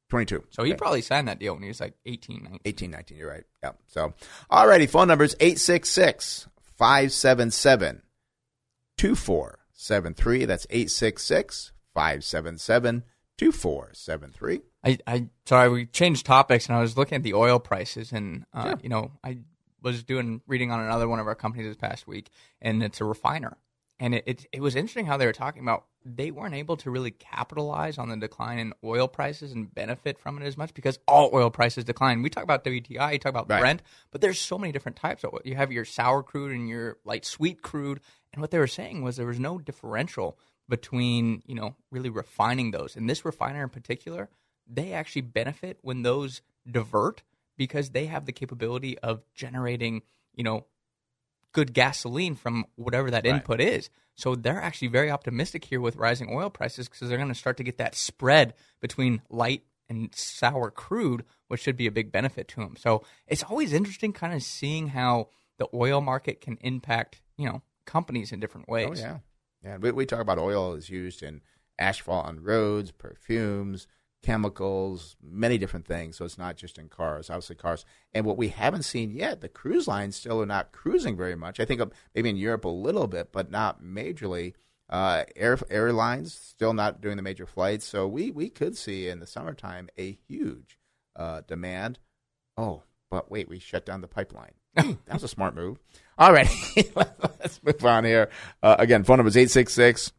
22. 0.09 0.43
So 0.51 0.63
he 0.63 0.71
Okay. 0.71 0.77
probably 0.77 1.01
signed 1.01 1.27
that 1.27 1.39
deal 1.39 1.53
when 1.53 1.63
he 1.63 1.67
was 1.69 1.79
like 1.79 1.93
18, 2.05 2.43
19. 2.43 2.59
18, 2.65 2.91
19. 2.91 3.17
You're 3.17 3.29
right. 3.29 3.43
Yeah. 3.63 3.71
So, 3.87 4.13
alrighty. 4.51 4.89
Phone 4.89 5.07
number 5.07 5.23
is 5.23 5.35
866 5.39 6.47
577 6.77 8.01
2473. 8.97 10.45
That's 10.45 10.67
866 10.69 11.71
577 11.93 13.03
2473. 13.37 14.61
I, 14.83 14.97
I 15.07 15.27
sorry, 15.45 15.69
we 15.69 15.85
changed 15.87 16.25
topics, 16.25 16.67
and 16.67 16.77
I 16.77 16.81
was 16.81 16.97
looking 16.97 17.15
at 17.17 17.23
the 17.23 17.33
oil 17.33 17.59
prices, 17.59 18.11
and 18.11 18.45
uh, 18.53 18.75
you 18.81 18.89
know, 18.89 19.11
I 19.23 19.39
was 19.81 20.03
doing 20.03 20.41
reading 20.47 20.71
on 20.71 20.79
another 20.79 21.07
one 21.07 21.19
of 21.19 21.27
our 21.27 21.35
companies 21.35 21.67
this 21.67 21.75
past 21.75 22.07
week, 22.07 22.29
and 22.61 22.81
it's 22.83 23.01
a 23.01 23.05
refiner, 23.05 23.57
and 23.99 24.13
it, 24.15 24.23
it 24.27 24.45
it 24.53 24.61
was 24.61 24.75
interesting 24.75 25.05
how 25.07 25.17
they 25.17 25.25
were 25.25 25.33
talking 25.33 25.63
about 25.63 25.85
they 26.05 26.29
weren't 26.29 26.53
able 26.53 26.77
to 26.77 26.91
really 26.91 27.09
capitalize 27.09 27.97
on 27.97 28.09
the 28.09 28.17
decline 28.17 28.59
in 28.59 28.73
oil 28.83 29.07
prices 29.07 29.51
and 29.51 29.73
benefit 29.73 30.19
from 30.19 30.39
it 30.39 30.45
as 30.45 30.55
much 30.55 30.73
because 30.75 30.99
all 31.07 31.31
oil 31.33 31.49
prices 31.49 31.83
decline. 31.83 32.21
We 32.21 32.29
talk 32.29 32.43
about 32.43 32.63
WTI, 32.63 33.13
you 33.13 33.19
talk 33.19 33.31
about 33.31 33.49
Right. 33.49 33.59
Brent, 33.59 33.81
but 34.11 34.21
there's 34.21 34.39
so 34.39 34.59
many 34.59 34.71
different 34.71 34.97
types 34.97 35.23
of 35.23 35.33
oil. 35.33 35.41
You 35.43 35.55
have 35.55 35.71
your 35.71 35.83
sour 35.83 36.21
crude 36.21 36.51
and 36.51 36.69
your 36.69 36.97
light 37.03 37.25
sweet 37.25 37.63
crude, 37.63 38.01
and 38.31 38.41
what 38.41 38.51
they 38.51 38.59
were 38.59 38.67
saying 38.67 39.01
was 39.01 39.17
there 39.17 39.25
was 39.25 39.39
no 39.39 39.57
differential 39.57 40.37
between 40.69 41.41
you 41.47 41.55
know 41.55 41.75
really 41.89 42.09
refining 42.09 42.69
those. 42.69 42.95
And 42.95 43.09
this 43.09 43.25
refiner 43.25 43.63
in 43.63 43.69
particular, 43.69 44.29
they 44.67 44.93
actually 44.93 45.23
benefit 45.23 45.79
when 45.81 46.03
those 46.03 46.41
divert 46.69 47.23
because 47.57 47.91
they 47.91 48.05
have 48.05 48.25
the 48.25 48.31
capability 48.31 48.97
of 48.99 49.23
generating 49.33 50.03
you 50.35 50.43
know 50.43 50.65
good 51.55 51.73
gasoline 51.73 52.35
from 52.35 52.65
whatever 52.75 53.09
that 53.09 53.23
Right. 53.23 53.35
input 53.35 53.61
is. 53.61 53.89
So 54.13 54.35
they're 54.35 54.61
actually 54.61 54.89
very 54.89 55.09
optimistic 55.09 55.63
here 55.63 55.79
with 55.79 55.95
rising 55.95 56.27
oil 56.29 56.49
prices 56.49 56.89
because 56.89 57.07
they're 57.07 57.17
going 57.17 57.29
to 57.29 57.35
start 57.35 57.55
to 57.57 57.63
get 57.63 57.77
that 57.77 57.95
spread 57.95 58.53
between 58.81 59.21
light 59.29 59.63
and 59.87 60.13
sour 60.13 60.69
crude, 60.69 61.23
which 61.47 61.61
should 61.61 61.77
be 61.77 61.87
a 61.87 61.91
big 61.91 62.11
benefit 62.11 62.49
to 62.49 62.55
them. 62.57 62.75
So 62.77 63.05
it's 63.25 63.41
always 63.41 63.71
interesting 63.71 64.11
kind 64.11 64.33
of 64.33 64.43
seeing 64.43 64.89
how 64.89 65.29
the 65.57 65.69
oil 65.73 66.01
market 66.01 66.41
can 66.41 66.57
impact, 66.59 67.21
you 67.37 67.45
know, 67.45 67.61
companies 67.85 68.33
in 68.33 68.41
different 68.41 68.65
oh, 68.69 68.73
ways. 68.73 69.01
Oh 69.01 69.05
yeah, 69.05 69.17
yeah. 69.63 69.77
We, 69.77 69.91
we 69.91 70.05
talk 70.05 70.19
about 70.19 70.37
oil 70.37 70.73
is 70.73 70.89
used 70.89 71.23
in 71.23 71.39
asphalt 71.79 72.25
on 72.25 72.43
roads, 72.43 72.91
perfumes, 72.91 73.87
chemicals, 74.25 75.15
many 75.21 75.59
different 75.59 75.85
things. 75.85 76.17
So 76.17 76.25
it's 76.25 76.37
not 76.37 76.57
just 76.57 76.79
in 76.79 76.89
cars. 76.89 77.29
Obviously, 77.29 77.55
cars. 77.55 77.85
And 78.11 78.25
what 78.25 78.37
we 78.37 78.47
haven't 78.49 78.81
seen 78.81 79.11
yet, 79.11 79.41
the 79.41 79.47
cruise 79.47 79.87
lines 79.87 80.15
still 80.15 80.41
are 80.41 80.47
not 80.47 80.71
cruising 80.71 81.15
very 81.15 81.35
much. 81.35 81.59
I 81.59 81.65
think 81.65 81.81
maybe 82.15 82.31
in 82.31 82.35
Europe 82.35 82.65
a 82.65 82.69
little 82.69 83.05
bit, 83.07 83.31
but 83.31 83.51
not 83.51 83.83
majorly. 83.83 84.53
Uh, 84.89 85.23
air 85.35 85.57
airlines 85.69 86.33
still 86.33 86.73
not 86.73 87.01
doing 87.01 87.17
the 87.17 87.23
major 87.23 87.45
flights. 87.45 87.85
So 87.85 88.07
we 88.07 88.31
we 88.31 88.49
could 88.49 88.75
see 88.75 89.07
in 89.07 89.19
the 89.19 89.27
summertime 89.27 89.89
a 89.97 90.17
huge 90.27 90.79
uh, 91.15 91.41
demand. 91.47 91.99
Oh, 92.57 92.83
but 93.11 93.29
wait, 93.29 93.47
we 93.47 93.59
shut 93.59 93.85
down 93.85 94.01
the 94.01 94.07
pipeline. 94.07 94.53
that 94.73 95.13
was 95.13 95.23
a 95.23 95.27
smart 95.27 95.55
move. 95.55 95.79
All 96.17 96.33
right, 96.33 96.49
let's 96.95 97.61
move 97.63 97.85
on 97.85 98.05
here. 98.05 98.29
Uh, 98.61 98.75
again, 98.79 99.03
phone 99.03 99.17
number 99.17 99.29
is 99.29 99.37
866 99.37 100.11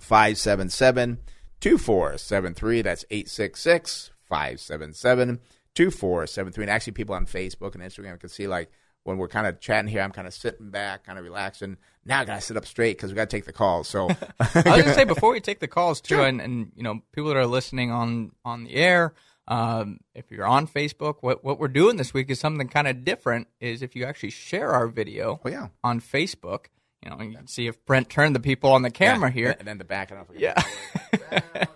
577 0.00 1.18
2473. 1.60 2.82
That's 2.82 3.04
866 3.10 4.10
577 4.28 5.40
2473. 5.74 6.64
And 6.64 6.70
actually, 6.70 6.92
people 6.92 7.14
on 7.14 7.26
Facebook 7.26 7.74
and 7.74 7.82
Instagram 7.82 8.18
can 8.18 8.28
see, 8.28 8.46
like, 8.46 8.70
when 9.04 9.16
we're 9.16 9.28
kind 9.28 9.46
of 9.46 9.58
chatting 9.60 9.88
here, 9.90 10.02
I'm 10.02 10.10
kind 10.12 10.26
of 10.26 10.34
sitting 10.34 10.70
back, 10.70 11.04
kind 11.04 11.18
of 11.18 11.24
relaxing. 11.24 11.78
Now 12.04 12.20
I 12.20 12.24
got 12.24 12.34
to 12.36 12.40
sit 12.42 12.56
up 12.56 12.66
straight 12.66 12.96
because 12.96 13.10
we 13.10 13.16
got 13.16 13.30
to 13.30 13.36
take 13.36 13.46
the 13.46 13.52
calls. 13.52 13.88
So 13.88 14.08
I 14.40 14.44
was 14.54 14.64
going 14.64 14.84
to 14.84 14.94
say 14.94 15.04
before 15.04 15.32
we 15.32 15.40
take 15.40 15.60
the 15.60 15.68
calls 15.68 16.00
too, 16.00 16.20
and, 16.22 16.40
and 16.40 16.72
you 16.74 16.82
know 16.82 17.00
people 17.12 17.28
that 17.30 17.36
are 17.38 17.46
listening 17.46 17.90
on 17.90 18.32
on 18.44 18.64
the 18.64 18.74
air, 18.74 19.14
um, 19.46 20.00
if 20.14 20.30
you're 20.30 20.46
on 20.46 20.66
Facebook, 20.66 21.16
what 21.20 21.42
what 21.42 21.58
we're 21.58 21.68
doing 21.68 21.96
this 21.96 22.12
week 22.12 22.28
is 22.30 22.38
something 22.40 22.68
kind 22.68 22.86
of 22.88 23.04
different. 23.04 23.48
Is 23.60 23.80
if 23.82 23.96
you 23.96 24.04
actually 24.04 24.30
share 24.30 24.70
our 24.72 24.88
video, 24.88 25.40
Oh, 25.44 25.48
yeah. 25.48 25.68
on 25.82 26.00
Facebook, 26.00 26.66
you 27.02 27.10
know, 27.10 27.20
you 27.22 27.36
can 27.36 27.46
see 27.46 27.66
if 27.66 27.84
Brent 27.86 28.08
turned 28.10 28.34
the 28.34 28.40
people 28.40 28.72
on 28.72 28.82
the 28.82 28.90
camera 28.90 29.28
Yeah, 29.30 29.34
here. 29.34 29.56
And 29.58 29.66
then 29.68 29.78
the 29.78 29.84
back. 29.84 30.10
Don't. 30.10 30.26
Yeah. 30.36 30.60
the 31.30 31.68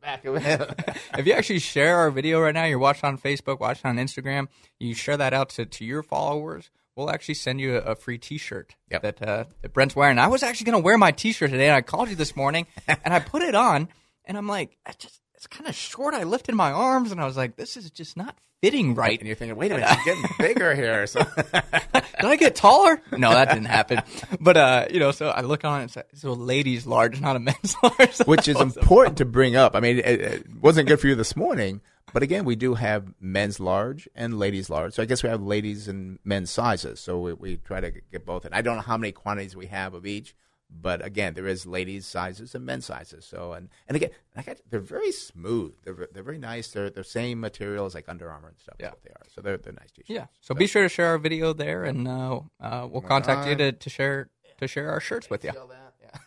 back 0.00 0.24
of 0.24 0.36
it. 0.36 0.98
if 1.18 1.26
you 1.26 1.32
actually 1.32 1.58
share 1.58 1.98
our 1.98 2.10
video 2.10 2.40
right 2.40 2.54
now, 2.54 2.64
you're 2.64 2.78
watching 2.78 3.06
on 3.08 3.18
Facebook, 3.18 3.60
watching 3.60 3.88
on 3.88 3.96
Instagram, 3.96 4.48
you 4.78 4.94
share 4.94 5.16
that 5.16 5.32
out 5.32 5.50
to, 5.50 5.64
to 5.66 5.84
your 5.84 6.02
followers, 6.02 6.70
we'll 6.96 7.10
actually 7.10 7.34
send 7.34 7.60
you 7.60 7.76
a, 7.76 7.80
a 7.80 7.94
free 7.94 8.18
T-shirt 8.18 8.74
Yep. 8.90 9.02
that, 9.02 9.22
uh, 9.22 9.44
that 9.62 9.72
Brent's 9.72 9.96
wearing. 9.96 10.18
I 10.18 10.28
was 10.28 10.42
actually 10.42 10.66
going 10.70 10.82
to 10.82 10.84
wear 10.84 10.98
my 10.98 11.12
T-shirt 11.12 11.50
today, 11.50 11.66
and 11.68 11.74
I 11.76 11.80
called 11.80 12.08
you 12.10 12.16
this 12.16 12.36
morning, 12.36 12.66
and 12.88 13.14
I 13.14 13.20
put 13.20 13.42
it 13.42 13.54
on, 13.54 13.88
and 14.24 14.36
I'm 14.36 14.46
like, 14.48 14.76
I 14.86 14.92
just 14.98 15.20
it's 15.34 15.46
kind 15.48 15.68
of 15.68 15.74
short. 15.74 16.14
I 16.14 16.22
lifted 16.22 16.54
my 16.54 16.70
arms, 16.70 17.10
and 17.10 17.20
I 17.20 17.24
was 17.24 17.36
like, 17.36 17.56
this 17.56 17.76
is 17.76 17.90
just 17.90 18.16
not 18.16 18.36
fitting 18.62 18.94
right. 18.94 19.18
and 19.18 19.26
you're 19.26 19.36
thinking, 19.36 19.56
wait 19.56 19.72
a 19.72 19.74
minute, 19.74 19.90
I'm 19.90 20.04
getting 20.04 20.24
bigger 20.38 20.74
here. 20.74 21.06
So, 21.06 21.20
Did 21.52 22.30
I 22.30 22.36
get 22.36 22.54
taller? 22.54 23.02
No, 23.10 23.30
that 23.30 23.48
didn't 23.48 23.66
happen. 23.66 24.00
But 24.40 24.56
uh, 24.56 24.86
you 24.90 25.00
know, 25.00 25.10
so 25.10 25.28
I 25.28 25.40
look 25.42 25.64
on 25.64 25.82
it, 25.82 25.84
it's 25.84 25.96
a, 25.96 26.04
it's 26.10 26.24
a 26.24 26.30
ladies' 26.30 26.86
large, 26.86 27.20
not 27.20 27.36
a 27.36 27.40
men's 27.40 27.74
large. 27.82 28.18
which 28.20 28.46
is 28.48 28.60
important 28.60 29.18
to 29.18 29.24
bring 29.24 29.56
up. 29.56 29.74
I 29.74 29.80
mean, 29.80 29.98
it, 29.98 30.06
it 30.06 30.56
wasn't 30.60 30.88
good 30.88 31.00
for 31.00 31.08
you 31.08 31.16
this 31.16 31.34
morning, 31.34 31.80
but 32.12 32.22
again, 32.22 32.44
we 32.44 32.54
do 32.54 32.74
have 32.74 33.12
men's 33.20 33.58
large 33.58 34.08
and 34.14 34.38
ladies 34.38 34.70
large. 34.70 34.94
So 34.94 35.02
I 35.02 35.06
guess 35.06 35.24
we 35.24 35.28
have 35.28 35.42
ladies 35.42 35.88
and 35.88 36.20
men's 36.24 36.50
sizes. 36.50 37.00
So 37.00 37.18
we, 37.18 37.32
we 37.32 37.56
try 37.56 37.80
to 37.80 37.90
get 37.90 38.24
both. 38.24 38.44
And 38.44 38.54
I 38.54 38.62
don't 38.62 38.76
know 38.76 38.82
how 38.82 38.96
many 38.96 39.10
quantities 39.10 39.56
we 39.56 39.66
have 39.66 39.92
of 39.94 40.06
each, 40.06 40.36
but 40.80 41.04
again, 41.04 41.34
there 41.34 41.46
is 41.46 41.66
ladies 41.66 42.06
sizes 42.06 42.54
and 42.54 42.64
men's 42.64 42.86
sizes. 42.86 43.24
So 43.24 43.52
and 43.52 43.68
and 43.88 43.96
again, 43.96 44.10
like 44.36 44.48
I, 44.48 44.56
they're 44.70 44.80
very 44.80 45.12
smooth. 45.12 45.74
They're 45.84 46.08
they're 46.12 46.22
very 46.22 46.38
nice. 46.38 46.68
They're 46.68 46.90
the 46.90 47.04
same 47.04 47.40
material 47.40 47.84
as 47.86 47.94
like 47.94 48.08
Under 48.08 48.30
Armour 48.30 48.48
and 48.48 48.58
stuff. 48.58 48.76
Yeah. 48.78 48.86
That's 48.86 48.96
what 48.96 49.04
they 49.04 49.10
are. 49.10 49.26
So 49.34 49.40
they're 49.42 49.56
they're 49.58 49.72
nice 49.72 49.90
t-shirts. 49.90 50.10
Yeah. 50.10 50.26
So 50.40 50.54
be 50.54 50.66
sure 50.66 50.82
to 50.82 50.88
share 50.88 51.08
our 51.08 51.18
video 51.18 51.52
there, 51.52 51.84
and 51.84 52.08
uh, 52.08 52.40
uh, 52.60 52.88
we'll 52.90 53.02
contact 53.02 53.48
you 53.48 53.56
to, 53.56 53.72
to 53.72 53.90
share 53.90 54.28
to 54.58 54.68
share 54.68 54.90
our 54.90 55.00
shirts 55.00 55.28
with 55.28 55.44
you. 55.44 55.52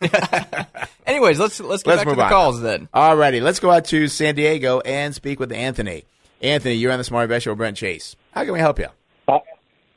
Anyways, 1.06 1.38
let's 1.38 1.60
let's 1.60 1.82
get 1.82 1.90
Let's 1.90 2.04
back 2.04 2.08
to 2.08 2.16
the 2.16 2.24
on. 2.24 2.28
calls 2.30 2.60
then. 2.60 2.88
Alrighty, 2.94 3.40
let's 3.40 3.60
go 3.60 3.70
out 3.70 3.84
to 3.86 4.08
San 4.08 4.34
Diego 4.34 4.80
and 4.80 5.14
speak 5.14 5.38
with 5.38 5.52
Anthony. 5.52 6.04
Anthony, 6.42 6.74
you're 6.74 6.92
on 6.92 6.98
the 6.98 7.04
Smart 7.04 7.24
Investor 7.24 7.50
with 7.50 7.58
Brent 7.58 7.76
Chase. 7.76 8.16
How 8.32 8.44
can 8.44 8.52
we 8.52 8.58
help 8.58 8.78
you? 8.78 8.88
Hi, 9.28 9.40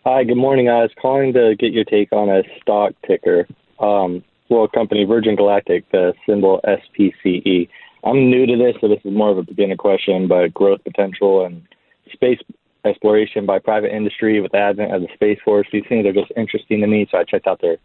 Hi, 0.05 0.23
good 0.23 0.37
morning. 0.37 0.69
I 0.69 0.81
was 0.81 0.91
calling 1.01 1.33
to 1.33 1.55
get 1.59 1.73
your 1.73 1.83
take 1.83 2.11
on 2.13 2.29
a 2.29 2.43
stock 2.61 2.93
ticker. 3.05 3.47
Um, 3.79 4.23
well, 4.49 4.67
company 4.67 5.05
Virgin 5.05 5.35
Galactic, 5.35 5.89
the 5.91 6.13
symbol 6.27 6.59
SPCE. 6.65 7.69
I'm 8.03 8.29
new 8.29 8.45
to 8.45 8.57
this, 8.57 8.75
so 8.81 8.87
this 8.87 8.99
is 9.03 9.13
more 9.13 9.29
of 9.29 9.37
a 9.37 9.43
beginner 9.43 9.75
question, 9.75 10.27
but 10.27 10.53
growth 10.53 10.83
potential 10.83 11.45
and 11.45 11.61
space 12.11 12.39
exploration 12.85 13.45
by 13.45 13.59
private 13.59 13.93
industry 13.93 14.39
with 14.41 14.51
the 14.51 14.57
advent 14.57 14.93
of 14.93 15.01
the 15.01 15.07
Space 15.13 15.39
Force, 15.43 15.67
these 15.71 15.83
things 15.87 16.05
are 16.05 16.13
just 16.13 16.31
interesting 16.37 16.81
to 16.81 16.87
me, 16.87 17.07
so 17.11 17.17
I 17.17 17.23
checked 17.23 17.47
out 17.47 17.61
their 17.61 17.77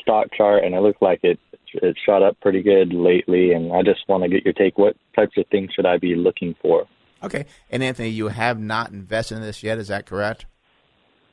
stock 0.00 0.28
chart, 0.36 0.64
and 0.64 0.74
it 0.74 0.80
looked 0.80 1.02
like 1.02 1.20
it, 1.22 1.38
it 1.74 1.96
shot 2.04 2.22
up 2.22 2.38
pretty 2.40 2.62
good 2.62 2.92
lately, 2.92 3.52
and 3.52 3.72
I 3.72 3.82
just 3.82 4.08
want 4.08 4.22
to 4.22 4.28
get 4.28 4.44
your 4.44 4.54
take. 4.54 4.78
What 4.78 4.96
types 5.14 5.36
of 5.36 5.46
things 5.48 5.72
should 5.74 5.86
I 5.86 5.98
be 5.98 6.14
looking 6.14 6.54
for? 6.62 6.86
Okay. 7.22 7.46
And 7.70 7.82
Anthony, 7.82 8.10
you 8.10 8.28
have 8.28 8.60
not 8.60 8.90
invested 8.90 9.36
in 9.36 9.42
this 9.42 9.62
yet, 9.62 9.78
is 9.78 9.88
that 9.88 10.06
correct? 10.06 10.46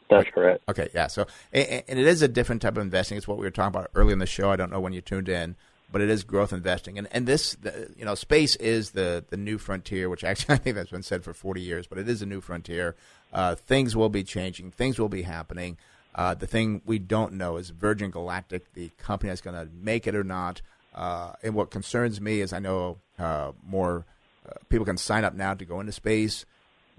That's 0.10 0.30
correct. 0.30 0.64
Okay, 0.70 0.90
yeah. 0.94 1.08
So, 1.08 1.24
a- 1.54 1.60
a- 1.60 1.84
and 1.90 2.00
it 2.00 2.06
is 2.08 2.22
a 2.22 2.28
different 2.28 2.62
type 2.62 2.78
of 2.78 2.84
investing. 2.84 3.18
It's 3.18 3.28
what 3.28 3.38
we 3.38 3.46
were 3.46 3.52
talking 3.52 3.76
about 3.76 3.90
earlier 3.96 4.14
in 4.14 4.20
the 4.20 4.26
show. 4.26 4.52
I 4.52 4.56
don't 4.56 4.72
know 4.72 4.80
when 4.80 4.94
you 4.94 5.02
tuned 5.02 5.30
in, 5.30 5.56
but 5.92 6.02
it 6.02 6.10
is 6.10 6.24
growth 6.24 6.54
investing. 6.54 6.98
And 6.98 7.08
and 7.12 7.26
this, 7.28 7.56
the, 7.56 7.90
you 7.98 8.06
know, 8.06 8.16
space 8.16 8.56
is 8.58 8.92
the 8.92 9.24
the 9.30 9.38
new 9.38 9.58
frontier, 9.58 10.10
which 10.10 10.24
actually 10.24 10.56
I 10.56 10.58
think 10.58 10.76
that's 10.76 10.92
been 10.92 11.04
said 11.04 11.24
for 11.24 11.34
40 11.34 11.62
years, 11.62 11.88
but 11.88 11.98
it 11.98 12.08
is 12.10 12.22
a 12.22 12.26
new 12.26 12.42
frontier. 12.42 12.96
Uh, 13.32 13.56
things 13.56 13.96
will 13.96 14.10
be 14.10 14.24
changing. 14.24 14.72
Things 14.72 15.00
will 15.00 15.10
be 15.10 15.24
happening. 15.24 15.78
Uh, 16.16 16.36
the 16.36 16.46
thing 16.46 16.82
we 16.86 17.00
don't 17.00 17.34
know 17.34 17.58
is 17.58 17.72
Virgin 17.72 18.12
Galactic, 18.12 18.72
the 18.74 18.90
company 19.00 19.30
that's 19.30 19.42
going 19.42 19.56
to 19.56 19.68
make 19.74 20.06
it 20.06 20.14
or 20.16 20.24
not. 20.24 20.62
Uh, 20.94 21.32
and 21.42 21.56
what 21.56 21.72
concerns 21.72 22.22
me 22.22 22.40
is 22.42 22.54
I 22.54 22.60
know 22.60 23.00
uh, 23.18 23.52
more 23.66 24.06
uh, 24.48 24.54
people 24.70 24.86
can 24.86 24.98
sign 24.98 25.24
up 25.24 25.34
now 25.34 25.56
to 25.56 25.66
go 25.66 25.80
into 25.80 25.92
space. 25.92 26.46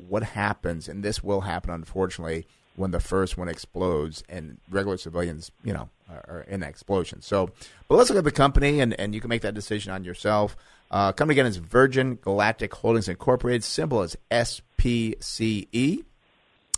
What 0.09 0.25
happens, 0.25 0.89
and 0.89 1.05
this 1.05 1.23
will 1.23 1.43
happen, 1.43 1.71
unfortunately, 1.71 2.49
when 2.77 2.91
the 2.91 3.01
first 3.01 3.39
one 3.39 3.49
explodes 3.49 4.23
and 4.29 4.59
regular 4.71 4.97
civilians, 4.97 5.51
you 5.63 5.73
know, 5.73 5.89
are, 6.11 6.25
are 6.29 6.41
in 6.49 6.61
that 6.61 6.71
explosion. 6.71 7.23
So, 7.23 7.51
but 7.89 7.97
let's 7.97 8.11
look 8.11 8.19
at 8.19 8.25
the 8.25 8.33
company, 8.33 8.81
and, 8.81 8.99
and 8.99 9.15
you 9.15 9.21
can 9.21 9.29
make 9.29 9.43
that 9.43 9.55
decision 9.55 9.93
on 9.93 10.05
yourself. 10.05 10.57
Uh, 10.91 11.13
company 11.13 11.35
again 11.35 11.47
is 11.47 11.57
Virgin 11.57 12.17
Galactic 12.17 12.75
Holdings 12.75 13.09
Incorporated. 13.09 13.65
Symbol 13.65 14.03
is 14.03 14.17
SPCE. 14.31 16.05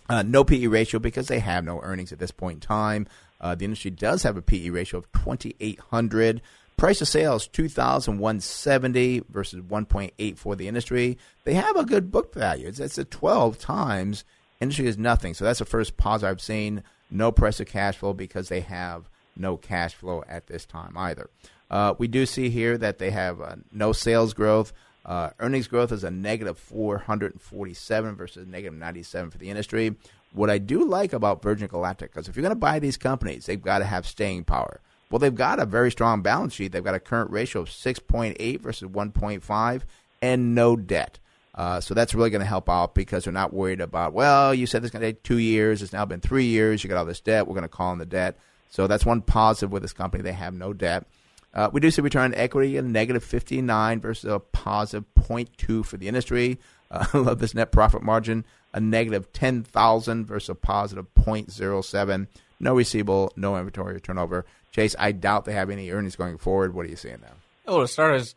Uh, 0.09 0.23
no 0.23 0.45
PE 0.45 0.67
ratio 0.67 1.01
because 1.01 1.27
they 1.29 1.41
have 1.41 1.65
no 1.65 1.81
earnings 1.83 2.13
at 2.13 2.19
this 2.19 2.31
point 2.31 2.57
in 2.57 2.61
time. 2.61 3.07
Uh, 3.41 3.55
the 3.55 3.65
industry 3.65 3.91
does 3.91 4.23
have 4.23 4.37
a 4.37 4.43
PE 4.43 4.71
ratio 4.71 4.99
of 4.99 5.11
2,800. 5.13 6.41
Price 6.77 7.01
of 7.01 7.09
sales 7.09 7.49
2,170 7.49 9.23
versus 9.31 9.63
1.8 9.63 10.39
for 10.39 10.55
the 10.55 10.69
industry. 10.69 11.19
They 11.45 11.55
have 11.55 11.77
a 11.77 11.87
good 11.87 12.11
book 12.11 12.35
value. 12.35 12.69
It's, 12.69 12.81
it's 12.81 12.99
a 12.99 13.05
12 13.05 13.59
times. 13.59 14.25
Industry 14.61 14.87
is 14.87 14.99
nothing. 14.99 15.35
So 15.35 15.45
that's 15.45 15.59
the 15.59 15.65
first 15.65 15.97
positive 15.97 16.31
I've 16.31 16.41
seen. 16.41 16.83
No 17.11 17.29
of 17.29 17.67
cash 17.67 17.97
flow 17.97 18.13
because 18.13 18.49
they 18.49 18.61
have 18.61 19.09
no 19.37 19.57
cash 19.57 19.95
flow 19.95 20.25
at 20.29 20.47
this 20.47 20.65
time 20.65 20.97
either. 20.97 21.29
Uh, 21.71 21.95
we 21.99 22.09
do 22.09 22.27
see 22.27 22.49
here 22.49 22.79
that 22.79 22.99
they 22.99 23.11
have 23.11 23.41
uh, 23.41 23.57
no 23.73 23.93
sales 23.93 24.35
growth. 24.35 24.73
Uh, 25.05 25.31
earnings 25.39 25.69
growth 25.69 25.93
is 25.93 26.05
a 26.05 26.11
negative 26.11 26.59
447 26.59 28.17
versus 28.17 28.47
negative 28.47 28.77
97 28.77 29.31
for 29.31 29.39
the 29.39 29.51
industry. 29.51 29.95
What 30.33 30.51
I 30.51 30.59
do 30.59 30.85
like 30.85 31.13
about 31.13 31.43
Virgin 31.43 31.69
Galactic, 31.69 32.13
because 32.13 32.29
if 32.29 32.37
you're 32.37 32.43
going 32.43 32.51
to 32.51 32.57
buy 32.57 32.79
these 32.79 32.97
companies, 32.97 33.47
they've 33.47 33.63
got 33.63 33.79
to 33.79 33.85
have 33.85 34.07
staying 34.07 34.45
power. 34.45 34.81
Well, 35.11 35.21
they've 35.21 35.35
got 35.35 35.61
a 35.61 35.67
very 35.67 35.93
strong 35.93 36.23
balance 36.23 36.55
sheet. 36.55 36.73
They've 36.73 36.83
got 36.83 36.97
a 36.97 37.01
current 37.01 37.31
ratio 37.31 37.63
of 37.63 37.69
6.8 37.69 38.61
versus 38.61 38.89
1.5 38.91 39.83
and 40.21 40.55
no 40.55 40.77
debt. 40.77 41.19
Uh, 41.57 41.81
so 41.81 41.95
that's 41.95 42.15
really 42.15 42.29
going 42.31 42.41
to 42.41 42.47
help 42.47 42.69
out 42.69 42.95
because 42.95 43.25
they're 43.25 43.33
not 43.33 43.53
worried 43.53 43.81
about, 43.81 44.13
well, 44.13 44.53
you 44.53 44.67
said 44.67 44.83
this 44.83 44.89
is 44.89 44.93
going 44.93 45.01
to 45.01 45.09
take 45.09 45.23
two 45.23 45.39
years. 45.39 45.83
It's 45.83 45.93
now 45.93 46.05
been 46.05 46.21
three 46.21 46.45
years. 46.45 46.85
You 46.85 46.89
got 46.89 46.99
all 46.99 47.07
this 47.07 47.21
debt. 47.21 47.47
We're 47.47 47.55
going 47.55 47.63
to 47.63 47.69
call 47.69 47.93
in 47.93 47.99
the 47.99 48.07
debt. 48.07 48.39
So 48.69 48.87
that's 48.87 49.07
one 49.07 49.23
positive 49.23 49.73
with 49.73 49.83
this 49.83 49.95
company. 49.95 50.23
They 50.23 50.33
have 50.33 50.53
no 50.53 50.75
debt. 50.75 51.07
Uh, 51.55 51.71
we 51.73 51.81
do 51.81 51.91
see 51.91 52.03
return 52.03 52.25
on 52.25 52.35
equity 52.35 52.77
a 52.77 52.83
negative 52.83 53.25
59 53.25 54.01
versus 54.01 54.31
a 54.31 54.39
positive 54.39 55.07
0.2 55.19 55.85
for 55.87 55.97
the 55.97 56.09
industry. 56.09 56.59
Uh, 56.91 57.07
I 57.15 57.19
love 57.19 57.39
this 57.39 57.55
net 57.55 57.73
profit 57.73 58.03
margin, 58.03 58.45
a 58.75 58.81
negative 58.81 59.33
10,000 59.33 60.27
versus 60.27 60.51
a 60.51 60.55
positive 60.55 61.07
0.07. 61.15 62.27
No 62.61 62.75
receivable, 62.75 63.33
no 63.37 63.57
inventory 63.57 63.99
turnover. 64.01 64.45
Chase, 64.73 64.95
I 64.99 65.13
doubt 65.13 65.47
they 65.47 65.55
have 65.55 65.71
any 65.71 65.91
earnings 65.91 66.17
going 66.17 66.37
forward. 66.37 66.75
What 66.75 66.85
are 66.85 66.91
you 66.91 66.97
seeing 66.97 67.21
now? 67.23 67.33
Well, 67.67 67.81
to 67.81 67.89
start, 67.89 68.35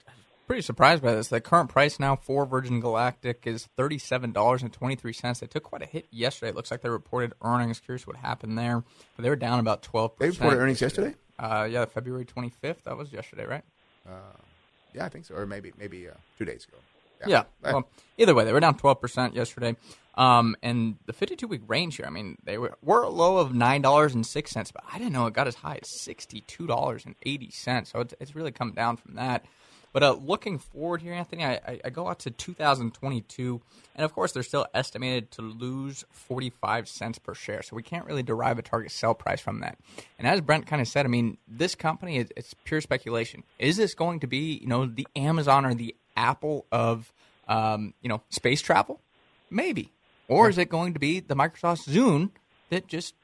pretty 0.50 0.64
surprised 0.64 1.04
by 1.04 1.14
this. 1.14 1.28
The 1.28 1.40
current 1.40 1.70
price 1.70 2.00
now 2.00 2.16
for 2.16 2.44
Virgin 2.44 2.80
Galactic 2.80 3.44
is 3.46 3.70
thirty-seven 3.78 4.32
dollars 4.32 4.64
and 4.64 4.74
twenty-three 4.74 5.14
cents. 5.14 5.42
They 5.42 5.48
took 5.48 5.62
quite 5.62 5.84
a 5.84 5.86
hit 5.86 6.08
yesterday. 6.10 6.50
It 6.50 6.56
looks 6.56 6.72
like 6.72 6.82
they 6.82 6.90
reported 6.90 7.34
earnings. 7.44 7.80
Curious 7.80 8.08
what 8.08 8.16
happened 8.16 8.58
there, 8.58 8.84
but 9.16 9.22
they 9.22 9.30
were 9.30 9.36
down 9.36 9.60
about 9.60 9.84
twelve 9.84 10.14
They 10.18 10.30
reported 10.30 10.58
earnings 10.58 10.82
yesterday? 10.82 11.14
Uh, 11.38 11.68
yeah, 11.70 11.86
February 11.86 12.26
twenty-fifth. 12.26 12.84
That 12.86 12.98
was 12.98 13.14
yesterday, 13.14 13.46
right? 13.46 13.64
Uh, 14.08 14.12
Yeah, 14.96 15.06
I 15.06 15.10
think 15.10 15.26
so. 15.26 15.36
Or 15.36 15.46
maybe 15.46 15.72
maybe 15.78 16.10
uh, 16.10 16.14
two 16.40 16.46
days 16.46 16.66
ago. 16.66 16.78
Yeah. 17.28 17.42
Uh, 17.64 17.74
Well, 17.74 17.90
either 18.18 18.34
way, 18.34 18.46
they 18.46 18.54
were 18.54 18.62
down 18.62 18.78
12% 18.78 19.36
yesterday. 19.36 19.76
Um, 20.16 20.56
and 20.64 20.96
the 21.06 21.14
52 21.14 21.48
week 21.48 21.62
range 21.68 21.98
here, 21.98 22.06
I 22.06 22.10
mean, 22.10 22.38
they 22.44 22.58
were, 22.58 22.76
were 22.82 23.04
a 23.04 23.10
low 23.10 23.38
of 23.38 23.52
$9.06, 23.52 24.74
but 24.74 24.84
I 24.90 24.98
didn't 24.98 25.12
know 25.14 25.28
it 25.28 25.34
got 25.34 25.48
as 25.48 25.56
high 25.56 25.80
as 25.82 25.90
$62.80. 25.90 27.88
So 27.88 28.00
it's, 28.00 28.14
it's 28.22 28.36
really 28.36 28.52
come 28.52 28.72
down 28.72 28.96
from 28.98 29.16
that. 29.16 29.46
But 29.91 30.04
uh, 30.04 30.17
looking 30.23 30.60
forward 30.60 31.02
here, 31.02 31.13
Anthony, 31.13 31.43
I, 31.43 31.80
I, 31.84 31.89
go 31.89 32.08
out 32.08 32.19
to 32.19 32.32
2022, 32.32 33.62
and 33.95 34.06
of 34.06 34.13
course, 34.13 34.32
they're 34.32 34.43
still 34.43 34.67
estimated 34.73 35.32
to 35.32 35.41
lose 35.41 36.06
45 36.12 36.88
cents 36.88 37.19
per 37.19 37.34
share. 37.34 37.63
So 37.63 37.75
we 37.75 37.84
can't 37.84 38.06
really 38.06 38.23
derive 38.23 38.60
a 38.60 38.62
target 38.62 38.91
sell 38.91 39.13
price 39.13 39.41
from 39.41 39.62
that. 39.62 39.78
And 40.17 40.28
as 40.28 40.41
Brent 40.41 40.67
kind 40.67 40.82
of 40.82 40.88
said, 40.88 41.06
I 41.06 41.10
mean, 41.10 41.38
this 41.47 41.75
company 41.75 42.17
is 42.17 42.32
it's 42.38 42.54
pure 42.63 42.82
speculation. 42.82 43.43
Is 43.58 43.78
this 43.78 43.93
going 43.93 44.19
to 44.19 44.28
be, 44.28 44.60
you 44.62 44.67
know, 44.67 44.86
the 44.86 45.08
Amazon 45.15 45.65
or 45.65 45.73
the 45.73 45.95
Apple 46.15 46.65
of, 46.71 47.12
um, 47.47 47.93
you 48.02 48.10
know, 48.10 48.21
space 48.30 48.62
travel? 48.62 49.02
Maybe. 49.49 49.91
Or 50.28 50.49
is 50.49 50.60
it 50.60 50.69
going 50.69 50.93
to 50.93 50.99
be 50.99 51.19
the 51.19 51.36
Microsoft 51.36 51.89
Zune 51.89 52.30
that 52.69 52.88
just 52.88 53.15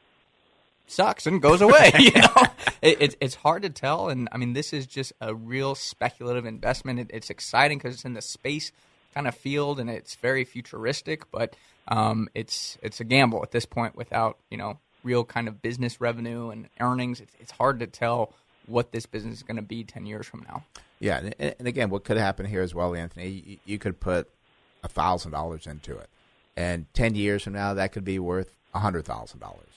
sucks 0.87 1.25
and 1.27 1.41
goes 1.41 1.61
away. 1.61 1.91
You 1.99 2.21
know, 2.21 2.43
it, 2.81 3.01
it's 3.01 3.15
it's 3.19 3.35
hard 3.35 3.63
to 3.63 3.69
tell, 3.69 4.09
and 4.09 4.29
I 4.31 4.37
mean, 4.37 4.53
this 4.53 4.73
is 4.73 4.85
just 4.85 5.13
a 5.21 5.33
real 5.33 5.75
speculative 5.75 6.45
investment. 6.45 6.99
It, 6.99 7.11
it's 7.13 7.29
exciting 7.29 7.77
because 7.77 7.95
it's 7.95 8.05
in 8.05 8.13
the 8.13 8.21
space 8.21 8.71
kind 9.15 9.27
of 9.27 9.35
field 9.35 9.79
and 9.79 9.89
it's 9.89 10.15
very 10.15 10.43
futuristic, 10.43 11.29
but 11.31 11.55
um, 11.87 12.29
it's 12.35 12.77
it's 12.83 12.99
a 12.99 13.03
gamble 13.03 13.41
at 13.41 13.51
this 13.51 13.65
point 13.65 13.95
without 13.95 14.37
you 14.51 14.57
know 14.57 14.77
real 15.03 15.23
kind 15.23 15.47
of 15.47 15.61
business 15.61 16.01
revenue 16.01 16.49
and 16.49 16.67
earnings. 16.79 17.21
It's, 17.21 17.33
it's 17.39 17.51
hard 17.51 17.79
to 17.79 17.87
tell 17.87 18.33
what 18.67 18.91
this 18.91 19.05
business 19.05 19.35
is 19.35 19.43
going 19.43 19.57
to 19.57 19.63
be 19.63 19.83
ten 19.83 20.05
years 20.05 20.27
from 20.27 20.43
now. 20.47 20.63
Yeah, 20.99 21.17
and, 21.39 21.55
and 21.59 21.67
again, 21.67 21.89
what 21.89 22.03
could 22.03 22.17
happen 22.17 22.45
here 22.45 22.61
as 22.61 22.75
well, 22.75 22.93
Anthony? 22.93 23.29
You, 23.29 23.57
you 23.65 23.79
could 23.79 23.99
put 23.99 24.29
a 24.83 24.87
thousand 24.87 25.31
dollars 25.31 25.65
into 25.65 25.97
it, 25.97 26.09
and 26.55 26.85
ten 26.93 27.15
years 27.15 27.43
from 27.43 27.53
now, 27.53 27.73
that 27.73 27.91
could 27.93 28.05
be 28.05 28.19
worth 28.19 28.51
a 28.73 28.79
hundred 28.79 29.05
thousand 29.05 29.39
dollars, 29.39 29.74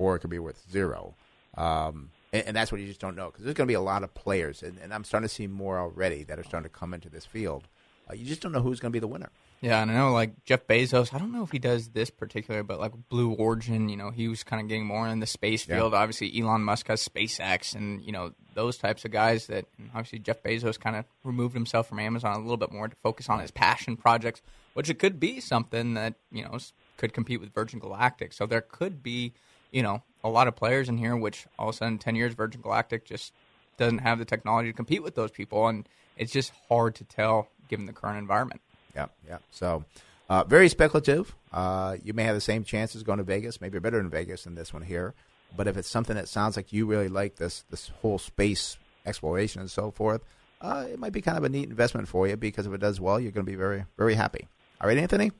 or 0.00 0.16
it 0.16 0.20
could 0.20 0.30
be 0.30 0.38
worth 0.38 0.64
zero. 0.72 1.14
Um, 1.56 2.10
and, 2.32 2.46
and, 2.46 2.56
that's 2.56 2.72
what 2.72 2.80
you 2.80 2.86
just 2.86 3.00
don't 3.00 3.16
know 3.16 3.26
because 3.26 3.44
there's 3.44 3.54
going 3.54 3.66
to 3.66 3.70
be 3.70 3.74
a 3.74 3.80
lot 3.80 4.02
of 4.02 4.14
players, 4.14 4.62
and, 4.62 4.78
and, 4.78 4.94
I'm 4.94 5.04
starting 5.04 5.28
to 5.28 5.34
see 5.34 5.46
more 5.46 5.78
already 5.78 6.24
that 6.24 6.38
are 6.38 6.44
starting 6.44 6.70
to 6.70 6.74
come 6.74 6.94
into 6.94 7.10
this 7.10 7.26
field. 7.26 7.68
Uh, 8.08 8.14
you 8.14 8.24
just 8.24 8.40
don't 8.40 8.52
know 8.52 8.62
who's 8.62 8.80
going 8.80 8.90
to 8.90 8.96
be 8.96 9.00
the 9.00 9.08
winner. 9.08 9.30
Yeah, 9.60 9.82
and 9.82 9.90
I 9.90 9.94
know 9.94 10.12
like 10.12 10.44
Jeff 10.44 10.66
Bezos. 10.66 11.12
I 11.12 11.18
don't 11.18 11.32
know 11.32 11.42
if 11.42 11.50
he 11.50 11.58
does 11.58 11.88
this 11.88 12.08
particular, 12.08 12.62
but 12.62 12.80
like 12.80 12.92
Blue 13.10 13.32
Origin, 13.32 13.90
you 13.90 13.96
know, 13.96 14.10
he 14.10 14.26
was 14.28 14.42
kind 14.42 14.62
of 14.62 14.68
getting 14.68 14.86
more 14.86 15.06
in 15.06 15.20
the 15.20 15.26
space 15.26 15.64
field. 15.64 15.92
Yeah. 15.92 15.98
Obviously, 15.98 16.40
Elon 16.40 16.62
Musk 16.62 16.86
has 16.88 17.06
SpaceX, 17.06 17.74
and 17.74 18.00
you 18.00 18.12
know 18.12 18.32
those 18.54 18.78
types 18.78 19.04
of 19.04 19.10
guys. 19.10 19.48
That 19.48 19.66
obviously 19.88 20.20
Jeff 20.20 20.42
Bezos 20.42 20.80
kind 20.80 20.96
of 20.96 21.04
removed 21.24 21.52
himself 21.52 21.88
from 21.88 21.98
Amazon 21.98 22.36
a 22.36 22.40
little 22.40 22.56
bit 22.56 22.72
more 22.72 22.88
to 22.88 22.96
focus 23.02 23.28
on 23.28 23.40
his 23.40 23.50
passion 23.50 23.98
projects, 23.98 24.40
which 24.72 24.88
it 24.88 24.98
could 24.98 25.20
be 25.20 25.40
something 25.40 25.92
that 25.92 26.14
you 26.32 26.42
know 26.42 26.56
could 26.96 27.12
compete 27.12 27.40
with 27.40 27.52
Virgin 27.52 27.80
Galactic. 27.80 28.32
So 28.32 28.46
there 28.46 28.62
could 28.62 29.02
be 29.02 29.34
you 29.70 29.82
know, 29.82 30.02
a 30.22 30.28
lot 30.28 30.48
of 30.48 30.56
players 30.56 30.88
in 30.88 30.98
here, 30.98 31.16
which 31.16 31.46
all 31.58 31.68
of 31.68 31.74
a 31.74 31.78
sudden, 31.78 31.98
10 31.98 32.14
years, 32.14 32.34
Virgin 32.34 32.60
Galactic 32.60 33.04
just 33.04 33.32
doesn't 33.76 33.98
have 33.98 34.18
the 34.18 34.24
technology 34.24 34.70
to 34.70 34.76
compete 34.76 35.02
with 35.02 35.14
those 35.14 35.30
people. 35.30 35.66
And 35.66 35.88
it's 36.16 36.32
just 36.32 36.52
hard 36.68 36.94
to 36.96 37.04
tell 37.04 37.48
given 37.68 37.86
the 37.86 37.92
current 37.92 38.18
environment. 38.18 38.60
Yeah, 38.94 39.06
yeah. 39.26 39.38
So, 39.50 39.84
uh, 40.28 40.44
very 40.44 40.68
speculative. 40.68 41.34
Uh, 41.52 41.96
you 42.04 42.12
may 42.12 42.24
have 42.24 42.34
the 42.34 42.40
same 42.40 42.64
chances 42.64 43.02
going 43.02 43.18
to 43.18 43.24
Vegas, 43.24 43.60
maybe 43.60 43.78
better 43.78 44.00
in 44.00 44.10
Vegas 44.10 44.44
than 44.44 44.54
this 44.54 44.72
one 44.72 44.82
here. 44.82 45.14
But 45.56 45.66
if 45.66 45.76
it's 45.76 45.88
something 45.88 46.16
that 46.16 46.28
sounds 46.28 46.56
like 46.56 46.72
you 46.72 46.86
really 46.86 47.08
like 47.08 47.36
this 47.36 47.64
this 47.70 47.88
whole 48.00 48.18
space 48.18 48.78
exploration 49.04 49.60
and 49.60 49.70
so 49.70 49.90
forth, 49.90 50.22
uh, 50.60 50.86
it 50.88 50.98
might 50.98 51.12
be 51.12 51.20
kind 51.20 51.36
of 51.36 51.44
a 51.44 51.48
neat 51.48 51.68
investment 51.68 52.06
for 52.06 52.28
you 52.28 52.36
because 52.36 52.66
if 52.66 52.72
it 52.72 52.80
does 52.80 53.00
well, 53.00 53.18
you're 53.18 53.32
going 53.32 53.44
to 53.44 53.50
be 53.50 53.56
very 53.56 53.84
very 53.96 54.14
happy. 54.14 54.46
All 54.80 54.88
right, 54.88 54.98
Anthony. 54.98 55.32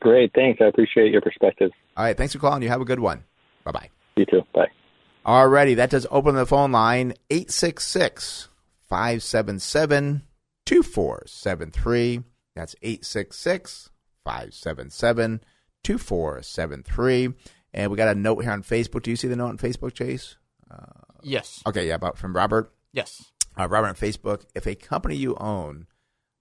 Great. 0.00 0.32
Thanks. 0.34 0.60
I 0.60 0.66
appreciate 0.66 1.12
your 1.12 1.20
perspective. 1.20 1.70
All 1.96 2.04
right. 2.04 2.16
Thanks 2.16 2.32
for 2.32 2.38
calling. 2.38 2.62
You 2.62 2.68
have 2.68 2.80
a 2.80 2.86
good 2.86 3.00
one. 3.00 3.24
Bye 3.64 3.72
bye. 3.72 3.90
You 4.16 4.26
too. 4.26 4.42
Bye. 4.54 4.68
All 5.24 5.48
righty. 5.48 5.74
That 5.74 5.90
does 5.90 6.06
open 6.10 6.34
the 6.34 6.46
phone 6.46 6.72
line 6.72 7.14
866 7.30 8.48
577 8.88 10.22
2473. 10.64 12.22
That's 12.54 12.74
866 12.82 13.90
577 14.24 15.40
2473. 15.82 17.34
And 17.74 17.90
we 17.90 17.96
got 17.96 18.08
a 18.08 18.18
note 18.18 18.42
here 18.42 18.52
on 18.52 18.62
Facebook. 18.62 19.02
Do 19.02 19.10
you 19.10 19.16
see 19.16 19.28
the 19.28 19.36
note 19.36 19.48
on 19.48 19.58
Facebook, 19.58 19.94
Chase? 19.94 20.36
Uh, 20.70 21.02
yes. 21.22 21.62
Okay. 21.66 21.88
Yeah. 21.88 21.94
About 21.94 22.18
from 22.18 22.34
Robert. 22.34 22.72
Yes. 22.92 23.24
Uh, 23.58 23.68
Robert 23.68 23.88
on 23.88 23.94
Facebook. 23.94 24.44
If 24.54 24.66
a 24.66 24.74
company 24.74 25.16
you 25.16 25.36
own, 25.36 25.86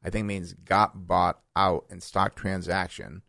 I 0.03 0.09
think 0.09 0.25
means 0.25 0.53
got 0.53 1.07
bought 1.07 1.39
out 1.55 1.85
in 1.89 2.01
stock 2.01 2.35
transaction 2.35 3.23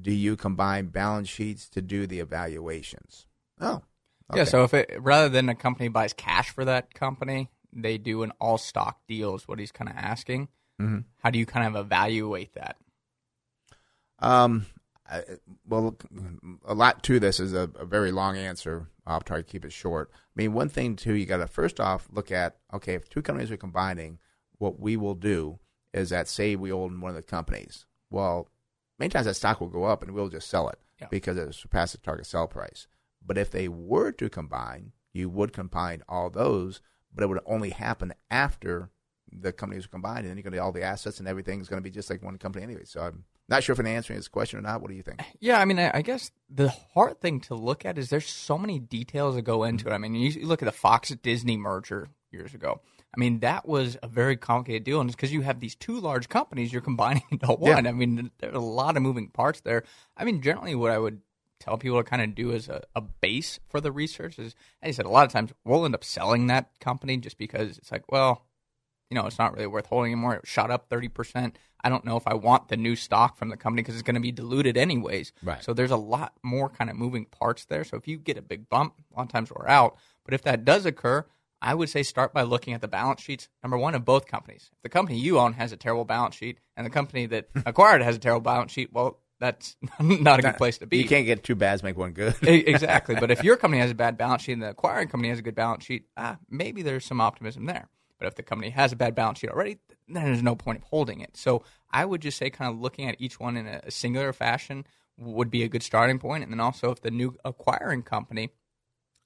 do 0.00 0.12
you 0.12 0.36
combine 0.36 0.86
balance 0.86 1.28
sheets 1.28 1.68
to 1.70 1.82
do 1.82 2.06
the 2.06 2.20
evaluations? 2.20 3.26
Oh, 3.60 3.82
okay. 4.30 4.38
yeah. 4.38 4.44
So 4.44 4.64
if 4.64 4.74
it 4.74 4.90
rather 5.00 5.28
than 5.28 5.48
a 5.48 5.54
company 5.54 5.88
buys 5.88 6.12
cash 6.12 6.50
for 6.50 6.64
that 6.64 6.94
company, 6.94 7.50
they 7.72 7.98
do 7.98 8.22
an 8.22 8.32
all 8.40 8.58
stock 8.58 9.00
deal. 9.06 9.34
Is 9.34 9.48
what 9.48 9.58
he's 9.58 9.72
kind 9.72 9.90
of 9.90 9.96
asking. 9.96 10.48
Mm-hmm. 10.80 11.00
How 11.18 11.30
do 11.30 11.38
you 11.38 11.46
kind 11.46 11.66
of 11.66 11.84
evaluate 11.84 12.54
that? 12.54 12.76
Um. 14.18 14.66
I, 15.08 15.22
well, 15.64 15.96
a 16.64 16.74
lot 16.74 17.04
to 17.04 17.20
this 17.20 17.38
is 17.38 17.52
a, 17.52 17.70
a, 17.78 17.84
very 17.84 18.10
long 18.10 18.36
answer. 18.36 18.88
I'll 19.06 19.20
try 19.20 19.36
to 19.36 19.44
keep 19.44 19.64
it 19.64 19.72
short. 19.72 20.10
I 20.12 20.18
mean, 20.34 20.52
one 20.52 20.68
thing 20.68 20.96
too, 20.96 21.14
you 21.14 21.26
got 21.26 21.36
to 21.36 21.46
first 21.46 21.78
off 21.78 22.08
look 22.12 22.32
at 22.32 22.56
okay, 22.74 22.94
if 22.94 23.08
two 23.08 23.22
companies 23.22 23.52
are 23.52 23.56
combining, 23.56 24.18
what 24.58 24.80
we 24.80 24.96
will 24.96 25.14
do 25.14 25.60
is 25.92 26.10
that 26.10 26.28
say 26.28 26.56
we 26.56 26.72
own 26.72 27.00
one 27.00 27.10
of 27.10 27.16
the 27.16 27.22
companies. 27.22 27.86
Well, 28.10 28.48
many 28.98 29.08
times 29.08 29.26
that 29.26 29.34
stock 29.34 29.60
will 29.60 29.68
go 29.68 29.84
up 29.84 30.02
and 30.02 30.12
we'll 30.12 30.28
just 30.28 30.48
sell 30.48 30.68
it 30.68 30.78
yeah. 31.00 31.08
because 31.10 31.36
it 31.36 31.54
surpasses 31.54 32.00
target 32.02 32.26
sell 32.26 32.46
price. 32.46 32.86
But 33.24 33.38
if 33.38 33.50
they 33.50 33.68
were 33.68 34.12
to 34.12 34.28
combine, 34.28 34.92
you 35.12 35.28
would 35.28 35.52
combine 35.52 36.02
all 36.08 36.30
those, 36.30 36.80
but 37.14 37.24
it 37.24 37.28
would 37.28 37.40
only 37.46 37.70
happen 37.70 38.12
after 38.30 38.90
the 39.32 39.52
companies 39.52 39.86
are 39.86 39.88
combined, 39.88 40.20
and 40.20 40.28
then 40.28 40.36
you're 40.36 40.44
going 40.44 40.52
to 40.52 40.58
all 40.58 40.72
the 40.72 40.82
assets 40.82 41.18
and 41.18 41.28
everything's 41.28 41.68
going 41.68 41.82
to 41.82 41.84
be 41.84 41.90
just 41.90 42.08
like 42.08 42.22
one 42.22 42.38
company 42.38 42.62
anyway. 42.62 42.84
So 42.84 43.00
I'm 43.00 43.24
not 43.48 43.62
sure 43.62 43.72
if 43.72 43.78
I'm 43.78 43.86
answering 43.86 44.18
this 44.18 44.28
question 44.28 44.58
or 44.58 44.62
not. 44.62 44.80
What 44.80 44.90
do 44.90 44.96
you 44.96 45.02
think? 45.02 45.20
Yeah, 45.40 45.60
I 45.60 45.64
mean, 45.64 45.78
I 45.78 46.02
guess 46.02 46.30
the 46.48 46.72
hard 46.94 47.20
thing 47.20 47.40
to 47.42 47.54
look 47.54 47.84
at 47.84 47.98
is 47.98 48.10
there's 48.10 48.28
so 48.28 48.56
many 48.56 48.78
details 48.78 49.34
that 49.34 49.42
go 49.42 49.64
into 49.64 49.88
it. 49.88 49.92
I 49.92 49.98
mean, 49.98 50.14
you 50.14 50.46
look 50.46 50.62
at 50.62 50.66
the 50.66 50.72
Fox 50.72 51.10
Disney 51.10 51.56
merger 51.56 52.08
years 52.30 52.54
ago. 52.54 52.80
I 53.16 53.18
mean, 53.18 53.40
that 53.40 53.66
was 53.66 53.96
a 54.02 54.08
very 54.08 54.36
complicated 54.36 54.84
deal, 54.84 55.00
and 55.00 55.08
it's 55.08 55.16
because 55.16 55.32
you 55.32 55.40
have 55.40 55.60
these 55.60 55.74
two 55.74 56.00
large 56.00 56.28
companies 56.28 56.72
you're 56.72 56.82
combining 56.82 57.22
into 57.30 57.46
one. 57.46 57.84
Yeah. 57.84 57.90
I 57.90 57.92
mean, 57.92 58.30
there's 58.38 58.54
a 58.54 58.60
lot 58.60 58.96
of 58.96 59.02
moving 59.02 59.28
parts 59.28 59.60
there. 59.60 59.84
I 60.16 60.24
mean, 60.24 60.42
generally, 60.42 60.74
what 60.74 60.90
I 60.90 60.98
would 60.98 61.20
tell 61.58 61.78
people 61.78 61.98
to 61.98 62.04
kind 62.04 62.22
of 62.22 62.34
do 62.34 62.52
as 62.52 62.68
a, 62.68 62.82
a 62.94 63.00
base 63.00 63.58
for 63.68 63.80
the 63.80 63.90
research 63.90 64.38
is, 64.38 64.54
as 64.82 64.88
I 64.88 64.90
said, 64.92 65.06
a 65.06 65.10
lot 65.10 65.26
of 65.26 65.32
times 65.32 65.52
we'll 65.64 65.84
end 65.84 65.94
up 65.94 66.04
selling 66.04 66.48
that 66.48 66.78
company 66.80 67.16
just 67.16 67.38
because 67.38 67.78
it's 67.78 67.90
like, 67.90 68.04
well, 68.12 68.44
you 69.10 69.14
know, 69.14 69.26
it's 69.26 69.38
not 69.38 69.54
really 69.54 69.66
worth 69.66 69.86
holding 69.86 70.12
anymore. 70.12 70.34
It 70.34 70.46
shot 70.46 70.70
up 70.70 70.90
30%. 70.90 71.54
I 71.82 71.88
don't 71.88 72.04
know 72.04 72.16
if 72.16 72.26
I 72.26 72.34
want 72.34 72.68
the 72.68 72.76
new 72.76 72.96
stock 72.96 73.36
from 73.36 73.48
the 73.48 73.56
company 73.56 73.82
because 73.82 73.94
it's 73.94 74.02
going 74.02 74.16
to 74.16 74.20
be 74.20 74.32
diluted 74.32 74.76
anyways. 74.76 75.32
Right. 75.42 75.62
So 75.62 75.72
there's 75.72 75.92
a 75.92 75.96
lot 75.96 76.34
more 76.42 76.68
kind 76.68 76.90
of 76.90 76.96
moving 76.96 77.24
parts 77.26 77.64
there. 77.64 77.84
So 77.84 77.96
if 77.96 78.08
you 78.08 78.18
get 78.18 78.36
a 78.36 78.42
big 78.42 78.68
bump, 78.68 78.94
a 79.12 79.16
lot 79.16 79.26
of 79.26 79.32
times 79.32 79.50
we're 79.50 79.68
out. 79.68 79.96
But 80.24 80.34
if 80.34 80.42
that 80.42 80.64
does 80.64 80.84
occur, 80.84 81.24
I 81.62 81.74
would 81.74 81.88
say 81.88 82.02
start 82.02 82.32
by 82.32 82.42
looking 82.42 82.74
at 82.74 82.80
the 82.80 82.88
balance 82.88 83.22
sheets. 83.22 83.48
Number 83.62 83.78
one 83.78 83.94
of 83.94 84.04
both 84.04 84.26
companies. 84.26 84.70
If 84.72 84.82
the 84.82 84.88
company 84.88 85.18
you 85.18 85.38
own 85.38 85.54
has 85.54 85.72
a 85.72 85.76
terrible 85.76 86.04
balance 86.04 86.34
sheet, 86.34 86.58
and 86.76 86.86
the 86.86 86.90
company 86.90 87.26
that 87.26 87.48
acquired 87.66 88.02
has 88.02 88.16
a 88.16 88.18
terrible 88.18 88.42
balance 88.42 88.72
sheet, 88.72 88.92
well, 88.92 89.20
that's 89.38 89.76
not 90.00 90.38
a 90.38 90.42
good 90.42 90.56
place 90.56 90.78
to 90.78 90.86
be. 90.86 90.98
You 90.98 91.08
can't 91.08 91.26
get 91.26 91.44
two 91.44 91.54
bads 91.54 91.82
make 91.82 91.96
one 91.96 92.12
good. 92.12 92.34
exactly. 92.42 93.16
But 93.20 93.30
if 93.30 93.44
your 93.44 93.56
company 93.56 93.80
has 93.80 93.90
a 93.90 93.94
bad 93.94 94.16
balance 94.16 94.42
sheet 94.42 94.52
and 94.52 94.62
the 94.62 94.70
acquiring 94.70 95.08
company 95.08 95.28
has 95.30 95.38
a 95.38 95.42
good 95.42 95.54
balance 95.54 95.84
sheet, 95.84 96.06
ah, 96.16 96.38
maybe 96.48 96.82
there's 96.82 97.04
some 97.04 97.20
optimism 97.20 97.66
there. 97.66 97.88
But 98.18 98.28
if 98.28 98.34
the 98.34 98.42
company 98.42 98.70
has 98.70 98.92
a 98.92 98.96
bad 98.96 99.14
balance 99.14 99.40
sheet 99.40 99.50
already, 99.50 99.78
then 100.08 100.24
there's 100.24 100.42
no 100.42 100.56
point 100.56 100.78
of 100.78 100.84
holding 100.84 101.20
it. 101.20 101.36
So 101.36 101.62
I 101.90 102.04
would 102.04 102.22
just 102.22 102.38
say, 102.38 102.48
kind 102.48 102.72
of 102.72 102.80
looking 102.80 103.08
at 103.08 103.16
each 103.18 103.38
one 103.38 103.56
in 103.56 103.66
a 103.66 103.90
singular 103.90 104.32
fashion 104.32 104.86
would 105.18 105.50
be 105.50 105.62
a 105.62 105.68
good 105.68 105.82
starting 105.82 106.18
point. 106.18 106.42
And 106.42 106.52
then 106.52 106.60
also, 106.60 106.90
if 106.90 107.00
the 107.02 107.10
new 107.10 107.36
acquiring 107.44 108.02
company 108.02 108.50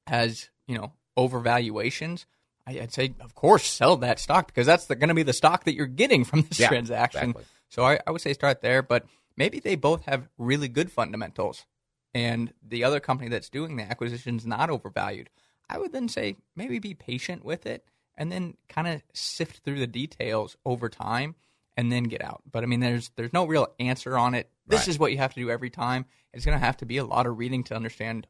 has, 0.06 0.50
you 0.66 0.76
know, 0.76 0.92
overvaluations, 1.16 2.24
I'd 2.66 2.92
say, 2.92 3.14
of 3.20 3.34
course, 3.34 3.64
sell 3.64 3.96
that 3.98 4.18
stock 4.18 4.46
because 4.46 4.66
that's 4.66 4.86
going 4.86 5.08
to 5.08 5.14
be 5.14 5.22
the 5.22 5.32
stock 5.32 5.64
that 5.64 5.74
you're 5.74 5.86
getting 5.86 6.24
from 6.24 6.42
this 6.42 6.60
yeah, 6.60 6.68
transaction. 6.68 7.30
Exactly. 7.30 7.44
So 7.68 7.84
I, 7.84 8.00
I 8.06 8.10
would 8.10 8.20
say 8.20 8.32
start 8.32 8.60
there. 8.60 8.82
But 8.82 9.06
maybe 9.36 9.60
they 9.60 9.76
both 9.76 10.04
have 10.04 10.28
really 10.38 10.68
good 10.68 10.92
fundamentals, 10.92 11.66
and 12.14 12.52
the 12.66 12.84
other 12.84 13.00
company 13.00 13.28
that's 13.28 13.48
doing 13.48 13.76
the 13.76 13.84
acquisition 13.84 14.36
is 14.36 14.46
not 14.46 14.70
overvalued. 14.70 15.30
I 15.68 15.78
would 15.78 15.92
then 15.92 16.08
say 16.08 16.36
maybe 16.56 16.78
be 16.78 16.94
patient 16.94 17.44
with 17.44 17.64
it 17.64 17.84
and 18.16 18.30
then 18.30 18.56
kind 18.68 18.88
of 18.88 19.02
sift 19.14 19.64
through 19.64 19.78
the 19.78 19.86
details 19.86 20.56
over 20.66 20.88
time 20.88 21.36
and 21.76 21.90
then 21.90 22.04
get 22.04 22.22
out. 22.22 22.42
But 22.50 22.64
I 22.64 22.66
mean, 22.66 22.80
there's 22.80 23.10
there's 23.16 23.32
no 23.32 23.46
real 23.46 23.68
answer 23.78 24.18
on 24.18 24.34
it. 24.34 24.50
This 24.66 24.80
right. 24.80 24.88
is 24.88 24.98
what 24.98 25.12
you 25.12 25.18
have 25.18 25.32
to 25.34 25.40
do 25.40 25.50
every 25.50 25.70
time. 25.70 26.06
It's 26.32 26.44
going 26.44 26.58
to 26.58 26.64
have 26.64 26.76
to 26.78 26.86
be 26.86 26.98
a 26.98 27.04
lot 27.04 27.26
of 27.26 27.38
reading 27.38 27.64
to 27.64 27.74
understand 27.74 28.26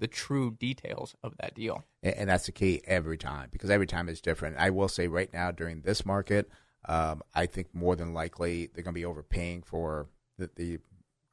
the 0.00 0.08
true 0.08 0.56
details 0.58 1.14
of 1.22 1.36
that 1.38 1.54
deal. 1.54 1.84
And 2.02 2.28
that's 2.28 2.46
the 2.46 2.52
key 2.52 2.80
every 2.86 3.18
time 3.18 3.48
because 3.52 3.70
every 3.70 3.86
time 3.86 4.08
is 4.08 4.20
different. 4.20 4.56
I 4.58 4.70
will 4.70 4.88
say 4.88 5.06
right 5.06 5.32
now 5.32 5.50
during 5.50 5.82
this 5.82 6.04
market, 6.04 6.50
um, 6.88 7.22
I 7.34 7.46
think 7.46 7.68
more 7.74 7.94
than 7.94 8.14
likely 8.14 8.70
they're 8.72 8.82
going 8.82 8.94
to 8.94 9.00
be 9.00 9.04
overpaying 9.04 9.62
for 9.62 10.08
the, 10.38 10.50
the 10.56 10.78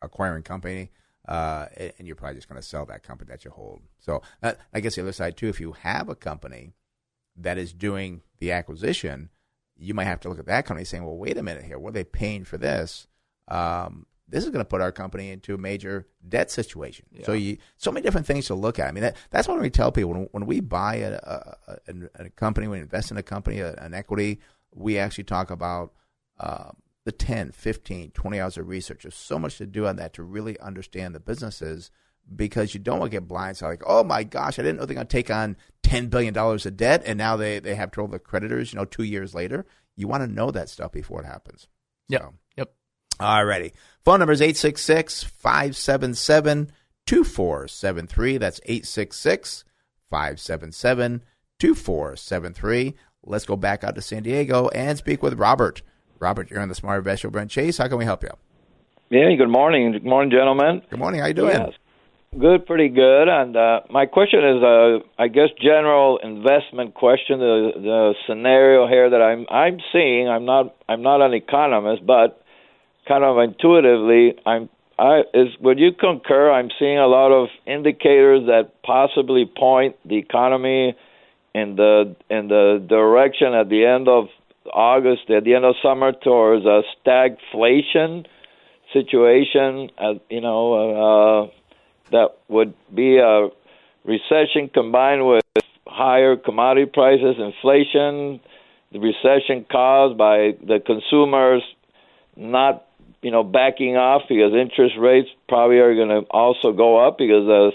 acquiring 0.02 0.44
company. 0.44 0.92
Uh, 1.28 1.66
and 1.78 2.08
you're 2.08 2.16
probably 2.16 2.36
just 2.36 2.48
going 2.48 2.62
to 2.62 2.68
sell 2.68 2.86
that 2.86 3.04
company 3.04 3.30
that 3.30 3.44
you 3.44 3.52
hold. 3.52 3.82
So 4.00 4.22
uh, 4.44 4.54
I 4.74 4.80
guess 4.80 4.96
the 4.96 5.02
other 5.02 5.12
side 5.12 5.36
too, 5.36 5.50
if 5.50 5.60
you 5.60 5.74
have 5.74 6.08
a 6.08 6.16
company 6.16 6.74
that 7.36 7.58
is 7.58 7.74
doing 7.74 8.22
the 8.40 8.52
acquisition, 8.52 9.30
you 9.78 9.94
might 9.94 10.06
have 10.06 10.22
to 10.22 10.30
look 10.30 10.40
at 10.40 10.46
that 10.46 10.66
company 10.66 10.86
saying, 10.86 11.06
well, 11.06 11.18
wait 11.18 11.38
a 11.38 11.44
minute 11.44 11.64
here, 11.64 11.80
what 11.80 11.90
are 11.90 11.94
they 11.94 12.04
paying 12.04 12.44
for 12.46 12.58
this? 12.58 13.08
Um, 13.48 14.06
this 14.30 14.44
is 14.44 14.50
going 14.50 14.64
to 14.64 14.70
put 14.70 14.82
our 14.82 14.92
company 14.92 15.32
into 15.32 15.54
a 15.54 15.58
major 15.58 16.08
debt 16.28 16.52
situation. 16.52 17.06
Yeah. 17.12 17.26
So 17.26 17.34
you 17.34 17.58
so 17.78 17.92
many 17.92 18.04
different 18.04 18.28
things 18.28 18.48
to 18.48 18.56
look 18.56 18.80
at. 18.80 18.88
I 18.88 18.92
mean, 18.92 19.04
that, 19.04 19.18
that's 19.30 19.48
what 19.48 19.60
we 19.60 19.70
tell 19.70 19.92
people 19.92 20.12
when, 20.12 20.28
when 20.32 20.46
we 20.46 20.60
buy 20.60 20.96
a, 20.96 21.14
a, 21.14 21.58
a, 21.68 22.26
a 22.26 22.30
company, 22.32 22.68
when 22.68 22.80
we 22.80 22.84
invest 22.84 23.12
in 23.12 23.18
a 23.18 23.24
company, 23.24 23.60
an 23.60 23.94
equity, 23.94 24.40
we 24.74 24.98
actually 24.98 25.24
talk 25.24 25.50
about 25.50 25.94
uh, 26.40 26.72
the 27.06 27.12
10, 27.12 27.52
15, 27.52 28.12
20 28.12 28.40
hours 28.40 28.58
of 28.58 28.68
research. 28.68 29.04
There's 29.04 29.16
so 29.16 29.40
much 29.40 29.58
to 29.60 29.66
do 29.66 29.88
on 29.88 29.96
that 29.96 30.14
to 30.16 30.24
really 30.24 30.60
understand 30.60 31.16
the 31.16 31.20
businesses 31.20 31.90
because 32.36 32.74
you 32.74 32.82
don't 32.82 33.00
want 33.00 33.12
to 33.12 33.18
get 33.18 33.30
blindsided. 33.30 33.62
Like, 33.62 33.84
oh 33.86 34.04
my 34.04 34.24
gosh, 34.24 34.60
I 34.60 34.62
didn't 34.62 34.78
know 34.78 34.86
they're 34.86 34.96
going 34.96 35.08
to 35.08 35.12
take 35.12 35.32
on 35.32 35.56
$10 35.84 36.10
billion 36.10 36.38
of 36.38 36.78
debt 36.78 37.04
and 37.06 37.18
now 37.18 37.38
they, 37.38 37.60
they 37.60 37.76
have 37.76 37.92
trouble 37.92 38.12
with 38.12 38.26
creditors, 38.26 38.74
you 38.74 38.80
know, 38.80 38.86
two 38.86 39.04
years 39.04 39.34
later. 39.34 39.66
You 39.96 40.08
want 40.10 40.24
to 40.24 40.28
know 40.28 40.52
that 40.52 40.70
stuff 40.70 40.92
before 40.92 41.22
it 41.22 41.26
happens. 41.26 41.70
Yep. 42.10 42.22
So. 42.22 42.34
Yep. 43.20 43.28
All 43.28 43.46
righty. 43.46 43.74
Phone 44.04 44.20
number 44.20 44.34
is 44.34 44.42
866 44.42 45.24
577 45.24 46.72
2473. 47.06 48.38
That's 48.38 48.62
866 48.66 49.64
577 50.10 51.24
2473. 51.60 52.96
Let's 53.26 53.46
go 53.46 53.56
back 53.56 53.84
out 53.84 53.96
to 53.96 54.02
San 54.02 54.24
Diego 54.24 54.70
and 54.70 54.98
speak 54.98 55.22
with 55.22 55.34
Robert. 55.38 55.82
Robert, 56.20 56.50
you're 56.50 56.62
on 56.62 56.70
the 56.70 56.76
Smart 56.76 57.00
Investor 57.00 57.30
Brent 57.30 57.52
Chase. 57.52 57.78
How 57.78 57.88
can 57.88 57.98
we 57.98 58.06
help 58.06 58.24
you? 58.24 58.30
Yeah, 59.10 59.34
good 59.38 59.50
morning. 59.50 59.92
Good 59.92 60.06
morning, 60.06 60.32
gentlemen. 60.32 60.82
Good 60.90 61.00
morning. 61.00 61.22
How 61.22 61.28
you 61.28 61.34
doing? 61.34 61.54
Yes. 61.54 61.74
Good, 62.38 62.66
pretty 62.66 62.90
good. 62.90 63.30
And 63.30 63.56
uh, 63.56 63.82
my 63.90 64.06
question 64.06 64.40
is, 64.40 64.62
uh, 64.62 65.00
I 65.18 65.28
guess, 65.28 65.50
general 65.62 66.20
investment 66.22 66.94
question. 66.94 67.40
The, 67.40 67.72
the 67.76 68.14
scenario 68.28 68.88
here 68.88 69.10
that 69.10 69.22
I'm 69.22 69.46
I'm 69.50 69.80
seeing, 69.94 70.28
I'm 70.28 70.46
not 70.46 70.76
I'm 70.90 71.02
not 71.02 71.22
an 71.22 71.34
economist, 71.34 72.06
but 72.06 72.44
kind 73.08 73.24
of 73.24 73.38
intuitively, 73.38 74.36
I'm 74.46 74.70
I 75.00 75.22
is 75.34 75.50
would 75.60 75.80
you 75.80 75.92
concur? 75.92 76.52
I'm 76.52 76.70
seeing 76.80 76.98
a 76.98 77.08
lot 77.08 77.32
of 77.32 77.50
indicators 77.66 78.48
that 78.48 78.82
possibly 78.84 79.46
point 79.46 79.96
the 80.06 80.18
economy 80.18 80.96
in 81.54 81.76
the 81.76 82.16
in 82.30 82.48
the 82.48 82.84
direction 82.88 83.54
at 83.54 83.70
the 83.70 83.86
end 83.86 84.08
of 84.08 84.26
August, 84.74 85.30
at 85.30 85.44
the 85.44 85.54
end 85.54 85.66
of 85.66 85.76
summer, 85.84 86.12
towards 86.14 86.66
a 86.66 86.82
stagflation 86.98 88.26
situation. 88.92 89.92
Uh, 89.98 90.14
you 90.30 90.42
know, 90.42 91.44
uh, 91.44 91.48
that 92.12 92.38
would 92.48 92.74
be 92.94 93.18
a 93.18 93.50
recession 94.04 94.70
combined 94.74 95.28
with 95.28 95.44
higher 95.86 96.36
commodity 96.38 96.90
prices, 96.92 97.36
inflation, 97.38 98.40
the 98.92 99.00
recession 99.00 99.66
caused 99.70 100.18
by 100.18 100.54
the 100.66 100.80
consumers 100.84 101.62
not 102.36 102.87
you 103.22 103.32
know 103.32 103.44
backing 103.44 103.96
off 103.96 104.24
because 104.30 104.54
interest 104.54 104.96
rates 105.00 105.30
probably 105.48 105.78
are 105.78 105.96
going 105.96 106.10
to 106.10 106.22
also 106.30 106.72
go 106.72 107.06
up 107.06 107.18
because 107.18 107.46
the 107.46 107.72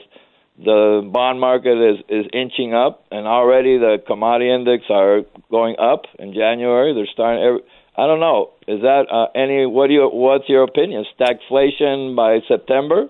the 0.59 1.11
bond 1.11 1.41
market 1.41 1.77
is 1.77 2.05
is 2.09 2.27
inching 2.33 2.75
up 2.75 3.05
and 3.11 3.27
already 3.27 3.79
the 3.79 3.99
commodity 4.07 4.53
index 4.53 4.85
are 4.91 5.23
going 5.51 5.77
up 5.79 6.03
in 6.19 6.33
January. 6.33 6.95
They're 6.95 7.07
starting 7.13 7.43
every, 7.43 7.61
I 7.97 8.07
don't 8.07 8.21
know. 8.21 8.53
Is 8.69 8.81
that 8.83 9.07
uh, 9.11 9.27
any 9.35 9.67
what 9.67 9.89
do 9.89 9.95
you 9.95 10.09
what's 10.09 10.49
your 10.49 10.65
opinion? 10.65 11.05
Stagflation 11.19 12.15
by 12.17 12.41
September? 12.47 13.09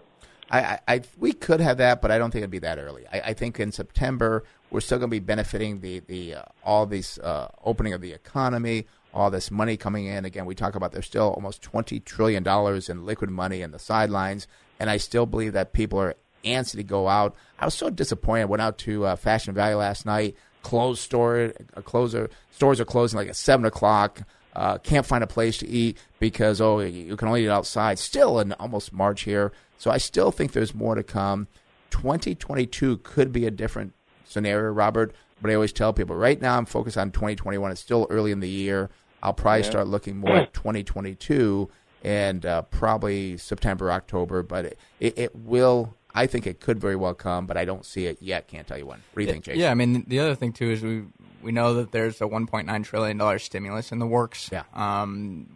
I, 0.50 0.80
I, 0.86 1.00
we 1.16 1.32
could 1.32 1.60
have 1.60 1.78
that, 1.78 2.02
but 2.02 2.10
I 2.10 2.18
don't 2.18 2.30
think 2.30 2.42
it'd 2.42 2.50
be 2.50 2.58
that 2.58 2.78
early. 2.78 3.06
I, 3.10 3.20
I 3.20 3.32
think 3.32 3.58
in 3.58 3.72
September 3.72 4.44
we're 4.70 4.80
still 4.80 4.98
going 4.98 5.08
to 5.08 5.14
be 5.14 5.18
benefiting 5.18 5.80
the 5.80 6.00
the 6.00 6.34
uh, 6.34 6.42
all 6.64 6.86
these 6.86 7.18
uh, 7.18 7.48
opening 7.64 7.92
of 7.92 8.00
the 8.00 8.12
economy, 8.12 8.86
all 9.12 9.30
this 9.30 9.50
money 9.50 9.76
coming 9.76 10.06
in. 10.06 10.24
Again, 10.24 10.46
we 10.46 10.54
talk 10.54 10.74
about 10.74 10.92
there's 10.92 11.06
still 11.06 11.30
almost 11.30 11.62
twenty 11.62 12.00
trillion 12.00 12.42
dollars 12.42 12.88
in 12.88 13.04
liquid 13.04 13.30
money 13.30 13.62
in 13.62 13.70
the 13.70 13.78
sidelines, 13.78 14.46
and 14.80 14.90
I 14.90 14.96
still 14.96 15.26
believe 15.26 15.52
that 15.52 15.72
people 15.72 15.98
are 16.00 16.16
antsy 16.44 16.72
to 16.72 16.82
go 16.82 17.08
out. 17.08 17.34
I 17.58 17.64
was 17.64 17.74
so 17.74 17.90
disappointed. 17.90 18.48
Went 18.48 18.62
out 18.62 18.78
to 18.78 19.06
uh, 19.06 19.16
Fashion 19.16 19.54
Valley 19.54 19.74
last 19.74 20.06
night. 20.06 20.36
Closed 20.62 21.00
store, 21.00 21.52
uh, 21.76 21.80
closer 21.80 22.30
stores 22.52 22.80
are 22.80 22.84
closing 22.84 23.16
like 23.16 23.28
at 23.28 23.36
seven 23.36 23.64
o'clock. 23.64 24.22
Uh, 24.54 24.78
can't 24.78 25.06
find 25.06 25.24
a 25.24 25.26
place 25.26 25.56
to 25.58 25.68
eat 25.68 25.96
because 26.20 26.60
oh 26.60 26.80
you 26.80 27.16
can 27.16 27.28
only 27.28 27.44
eat 27.44 27.48
outside. 27.48 27.98
Still 27.98 28.38
in 28.38 28.52
almost 28.54 28.92
March 28.92 29.22
here, 29.22 29.52
so 29.78 29.90
I 29.90 29.98
still 29.98 30.30
think 30.30 30.52
there's 30.52 30.74
more 30.74 30.94
to 30.94 31.02
come. 31.02 31.48
2022 31.90 32.98
could 32.98 33.32
be 33.32 33.46
a 33.46 33.50
different 33.50 33.92
scenario, 34.24 34.70
Robert. 34.70 35.14
But 35.40 35.50
I 35.50 35.54
always 35.54 35.72
tell 35.72 35.92
people 35.92 36.14
right 36.14 36.40
now 36.40 36.56
I'm 36.56 36.66
focused 36.66 36.96
on 36.96 37.10
2021. 37.10 37.72
It's 37.72 37.80
still 37.80 38.06
early 38.08 38.30
in 38.30 38.40
the 38.40 38.48
year. 38.48 38.90
I'll 39.22 39.32
probably 39.32 39.62
Yeah. 39.62 39.70
start 39.70 39.86
looking 39.88 40.16
more 40.18 40.36
at 40.36 40.52
2022 40.54 41.70
and 42.04 42.44
uh, 42.44 42.62
probably 42.62 43.36
September, 43.38 43.92
October. 43.92 44.42
But 44.42 44.64
it, 44.66 44.78
it, 45.00 45.18
it 45.18 45.36
will. 45.36 45.94
I 46.14 46.26
think 46.26 46.46
it 46.46 46.60
could 46.60 46.78
very 46.78 46.96
well 46.96 47.14
come, 47.14 47.46
but 47.46 47.56
I 47.56 47.64
don't 47.64 47.86
see 47.86 48.04
it 48.06 48.18
yet. 48.20 48.46
Can't 48.48 48.66
tell 48.66 48.76
you 48.76 48.84
when. 48.86 48.98
What 49.12 49.20
do 49.20 49.22
you 49.22 49.32
think, 49.32 49.44
Jason? 49.44 49.60
Yeah, 49.60 49.70
I 49.70 49.74
mean 49.74 50.04
the 50.06 50.18
other 50.20 50.34
thing 50.34 50.52
too 50.52 50.70
is 50.70 50.82
we 50.82 51.04
we 51.42 51.52
know 51.52 51.74
that 51.74 51.90
there's 51.92 52.20
a 52.20 52.24
1.9 52.24 52.84
trillion 52.84 53.16
dollar 53.16 53.38
stimulus 53.38 53.92
in 53.92 53.98
the 53.98 54.06
works. 54.06 54.50
Yeah. 54.52 54.64
Um, 54.74 55.48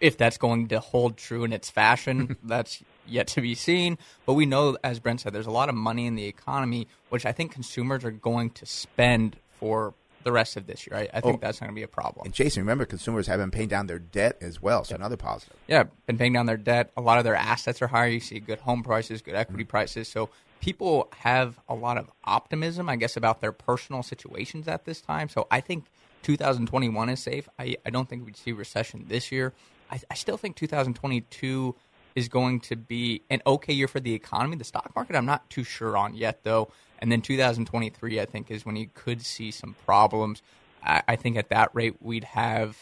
if 0.00 0.16
that's 0.16 0.38
going 0.38 0.68
to 0.68 0.80
hold 0.80 1.16
true 1.16 1.44
in 1.44 1.52
its 1.52 1.68
fashion, 1.70 2.36
that's 2.44 2.82
yet 3.06 3.26
to 3.28 3.40
be 3.40 3.54
seen. 3.54 3.98
But 4.24 4.34
we 4.34 4.46
know, 4.46 4.76
as 4.84 5.00
Brent 5.00 5.20
said, 5.20 5.32
there's 5.32 5.46
a 5.46 5.50
lot 5.50 5.68
of 5.68 5.74
money 5.74 6.06
in 6.06 6.14
the 6.14 6.24
economy, 6.26 6.86
which 7.10 7.26
I 7.26 7.32
think 7.32 7.52
consumers 7.52 8.04
are 8.04 8.10
going 8.10 8.50
to 8.50 8.66
spend 8.66 9.36
for 9.58 9.94
the 10.24 10.32
rest 10.32 10.56
of 10.56 10.66
this 10.66 10.86
year. 10.86 10.96
I, 10.98 11.08
I 11.12 11.20
think 11.20 11.36
Oh. 11.36 11.38
that's 11.40 11.60
going 11.60 11.70
to 11.70 11.74
be 11.74 11.82
a 11.82 11.88
problem. 11.88 12.24
And 12.26 12.34
Jason, 12.34 12.62
remember, 12.62 12.84
consumers 12.84 13.26
have 13.26 13.38
been 13.38 13.50
paying 13.50 13.68
down 13.68 13.86
their 13.86 13.98
debt 13.98 14.36
as 14.40 14.60
well, 14.60 14.84
so 14.84 14.94
another 14.94 15.16
positive. 15.16 15.56
yeah, 15.68 15.84
been 16.06 16.18
paying 16.18 16.32
down 16.32 16.46
their 16.46 16.56
debt. 16.56 16.90
A 16.96 17.00
lot 17.00 17.18
of 17.18 17.24
their 17.24 17.34
assets 17.36 17.80
are 17.82 17.86
higher. 17.86 18.08
You 18.08 18.20
see 18.20 18.40
good 18.40 18.60
home 18.60 18.82
prices, 18.82 19.22
good 19.22 19.34
equity 19.34 19.64
mm-hmm. 19.64 19.70
prices. 19.70 20.08
So 20.08 20.30
people 20.60 21.08
have 21.18 21.60
a 21.68 21.74
lot 21.74 21.98
of 21.98 22.10
optimism, 22.24 22.88
I 22.88 22.96
guess, 22.96 23.16
about 23.16 23.40
their 23.40 23.52
personal 23.52 24.02
situations 24.02 24.66
at 24.66 24.84
this 24.86 25.00
time. 25.00 25.28
So 25.28 25.46
I 25.50 25.60
think 25.60 25.84
2021 26.22 27.08
is 27.10 27.20
safe. 27.22 27.48
I, 27.58 27.76
I 27.84 27.90
don't 27.90 28.08
think 28.08 28.24
we'd 28.24 28.36
see 28.36 28.52
recession 28.52 29.04
this 29.08 29.30
year. 29.30 29.52
I, 29.90 30.00
I 30.10 30.14
still 30.14 30.36
think 30.38 30.56
2022 30.56 31.74
is 32.14 32.28
going 32.28 32.60
to 32.60 32.76
be 32.76 33.22
an 33.30 33.42
okay 33.46 33.72
year 33.72 33.88
for 33.88 34.00
the 34.00 34.14
economy. 34.14 34.56
The 34.56 34.64
stock 34.64 34.92
market, 34.94 35.16
I'm 35.16 35.26
not 35.26 35.48
too 35.50 35.64
sure 35.64 35.96
on 35.96 36.14
yet, 36.14 36.44
though. 36.44 36.68
And 37.00 37.10
then 37.10 37.22
2023, 37.22 38.20
I 38.20 38.24
think, 38.24 38.50
is 38.50 38.64
when 38.64 38.76
you 38.76 38.88
could 38.94 39.22
see 39.22 39.50
some 39.50 39.74
problems. 39.84 40.42
I, 40.82 41.02
I 41.08 41.16
think 41.16 41.36
at 41.36 41.48
that 41.50 41.70
rate, 41.74 41.96
we'd 42.00 42.24
have 42.24 42.76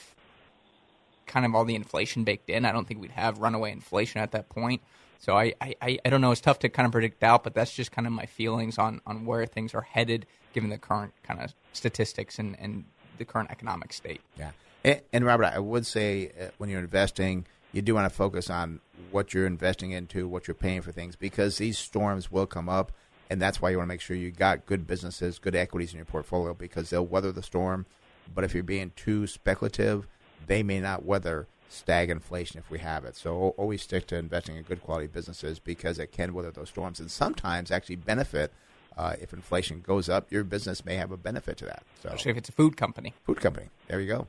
kind 1.26 1.46
of 1.46 1.54
all 1.54 1.64
the 1.64 1.74
inflation 1.74 2.24
baked 2.24 2.50
in. 2.50 2.64
I 2.64 2.72
don't 2.72 2.86
think 2.86 3.00
we'd 3.00 3.12
have 3.12 3.38
runaway 3.38 3.72
inflation 3.72 4.20
at 4.20 4.32
that 4.32 4.48
point. 4.48 4.82
So 5.18 5.36
I, 5.38 5.54
I, 5.60 5.74
I- 6.04 6.10
don't 6.10 6.20
know. 6.20 6.32
It's 6.32 6.40
tough 6.40 6.58
to 6.60 6.68
kind 6.68 6.84
of 6.84 6.92
predict 6.92 7.22
out, 7.22 7.44
but 7.44 7.54
that's 7.54 7.72
just 7.72 7.92
kind 7.92 8.06
of 8.06 8.12
my 8.12 8.26
feelings 8.26 8.76
on, 8.76 9.00
on 9.06 9.24
where 9.24 9.46
things 9.46 9.72
are 9.74 9.82
headed 9.82 10.26
given 10.52 10.68
the 10.68 10.78
current 10.78 11.14
kind 11.22 11.40
of 11.40 11.54
statistics 11.72 12.38
and, 12.38 12.58
and 12.60 12.84
the 13.18 13.24
current 13.24 13.50
economic 13.50 13.92
state. 13.92 14.20
Yeah. 14.38 14.50
And, 14.84 15.00
and 15.12 15.24
Robert, 15.24 15.44
I 15.46 15.58
would 15.58 15.86
say 15.86 16.32
uh, 16.38 16.48
when 16.58 16.68
you're 16.68 16.80
investing, 16.80 17.46
you 17.72 17.82
do 17.82 17.94
want 17.94 18.08
to 18.10 18.14
focus 18.14 18.50
on 18.50 18.80
what 19.10 19.34
you're 19.34 19.46
investing 19.46 19.92
into, 19.92 20.28
what 20.28 20.46
you're 20.46 20.54
paying 20.54 20.82
for 20.82 20.92
things, 20.92 21.16
because 21.16 21.58
these 21.58 21.78
storms 21.78 22.30
will 22.30 22.46
come 22.46 22.68
up, 22.68 22.92
and 23.30 23.40
that's 23.40 23.60
why 23.62 23.70
you 23.70 23.78
want 23.78 23.86
to 23.86 23.92
make 23.94 24.00
sure 24.00 24.16
you 24.16 24.30
got 24.30 24.66
good 24.66 24.86
businesses, 24.86 25.38
good 25.38 25.54
equities 25.54 25.92
in 25.92 25.96
your 25.96 26.04
portfolio, 26.06 26.54
because 26.54 26.90
they'll 26.90 27.06
weather 27.06 27.32
the 27.32 27.42
storm. 27.42 27.86
But 28.34 28.44
if 28.44 28.54
you're 28.54 28.62
being 28.62 28.92
too 28.94 29.26
speculative, 29.26 30.06
they 30.46 30.62
may 30.62 30.80
not 30.80 31.04
weather 31.04 31.46
stag 31.68 32.10
inflation 32.10 32.58
if 32.58 32.70
we 32.70 32.78
have 32.80 33.04
it. 33.04 33.16
So 33.16 33.54
always 33.56 33.82
stick 33.82 34.06
to 34.08 34.16
investing 34.16 34.56
in 34.56 34.62
good 34.62 34.82
quality 34.82 35.06
businesses 35.06 35.58
because 35.58 35.98
it 35.98 36.12
can 36.12 36.34
weather 36.34 36.50
those 36.50 36.68
storms, 36.68 37.00
and 37.00 37.10
sometimes 37.10 37.70
actually 37.70 37.96
benefit. 37.96 38.52
Uh, 38.94 39.14
if 39.22 39.32
inflation 39.32 39.80
goes 39.80 40.10
up, 40.10 40.30
your 40.30 40.44
business 40.44 40.84
may 40.84 40.96
have 40.96 41.10
a 41.10 41.16
benefit 41.16 41.56
to 41.56 41.64
that. 41.64 41.82
So, 42.02 42.10
Especially 42.10 42.32
if 42.32 42.36
it's 42.36 42.48
a 42.50 42.52
food 42.52 42.76
company. 42.76 43.14
food 43.24 43.40
company. 43.40 43.70
There 43.88 43.98
you 44.00 44.06
go. 44.06 44.26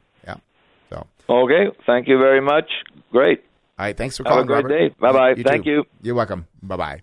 Yeah. 0.91 1.03
So, 1.27 1.33
okay 1.43 1.67
thank 1.85 2.07
you 2.07 2.17
very 2.17 2.41
much 2.41 2.69
great 3.11 3.43
all 3.77 3.85
right. 3.85 3.97
Thanks 3.97 4.17
for 4.17 4.23
calling. 4.23 4.37
Have 4.37 4.45
a 4.45 4.61
great 4.61 4.65
Robert. 4.65 4.89
day. 4.89 4.95
Bye-bye. 4.99 5.33
too. 5.33 5.43
Thank 5.43 5.65
you. 5.65 5.83
You're 6.01 6.15
welcome. 6.15 6.47
Bye 6.61 6.77
bye. 6.77 7.01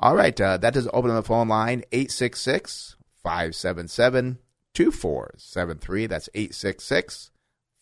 All 0.00 0.16
right. 0.16 0.38
Uh, 0.40 0.56
that 0.56 0.72
does 0.72 0.88
open 0.92 1.14
the 1.14 1.22
phone 1.22 1.48
line 1.48 1.84
866 1.92 2.96
577 3.22 4.38
2473. 4.74 6.06
That's 6.06 6.28
866 6.34 7.30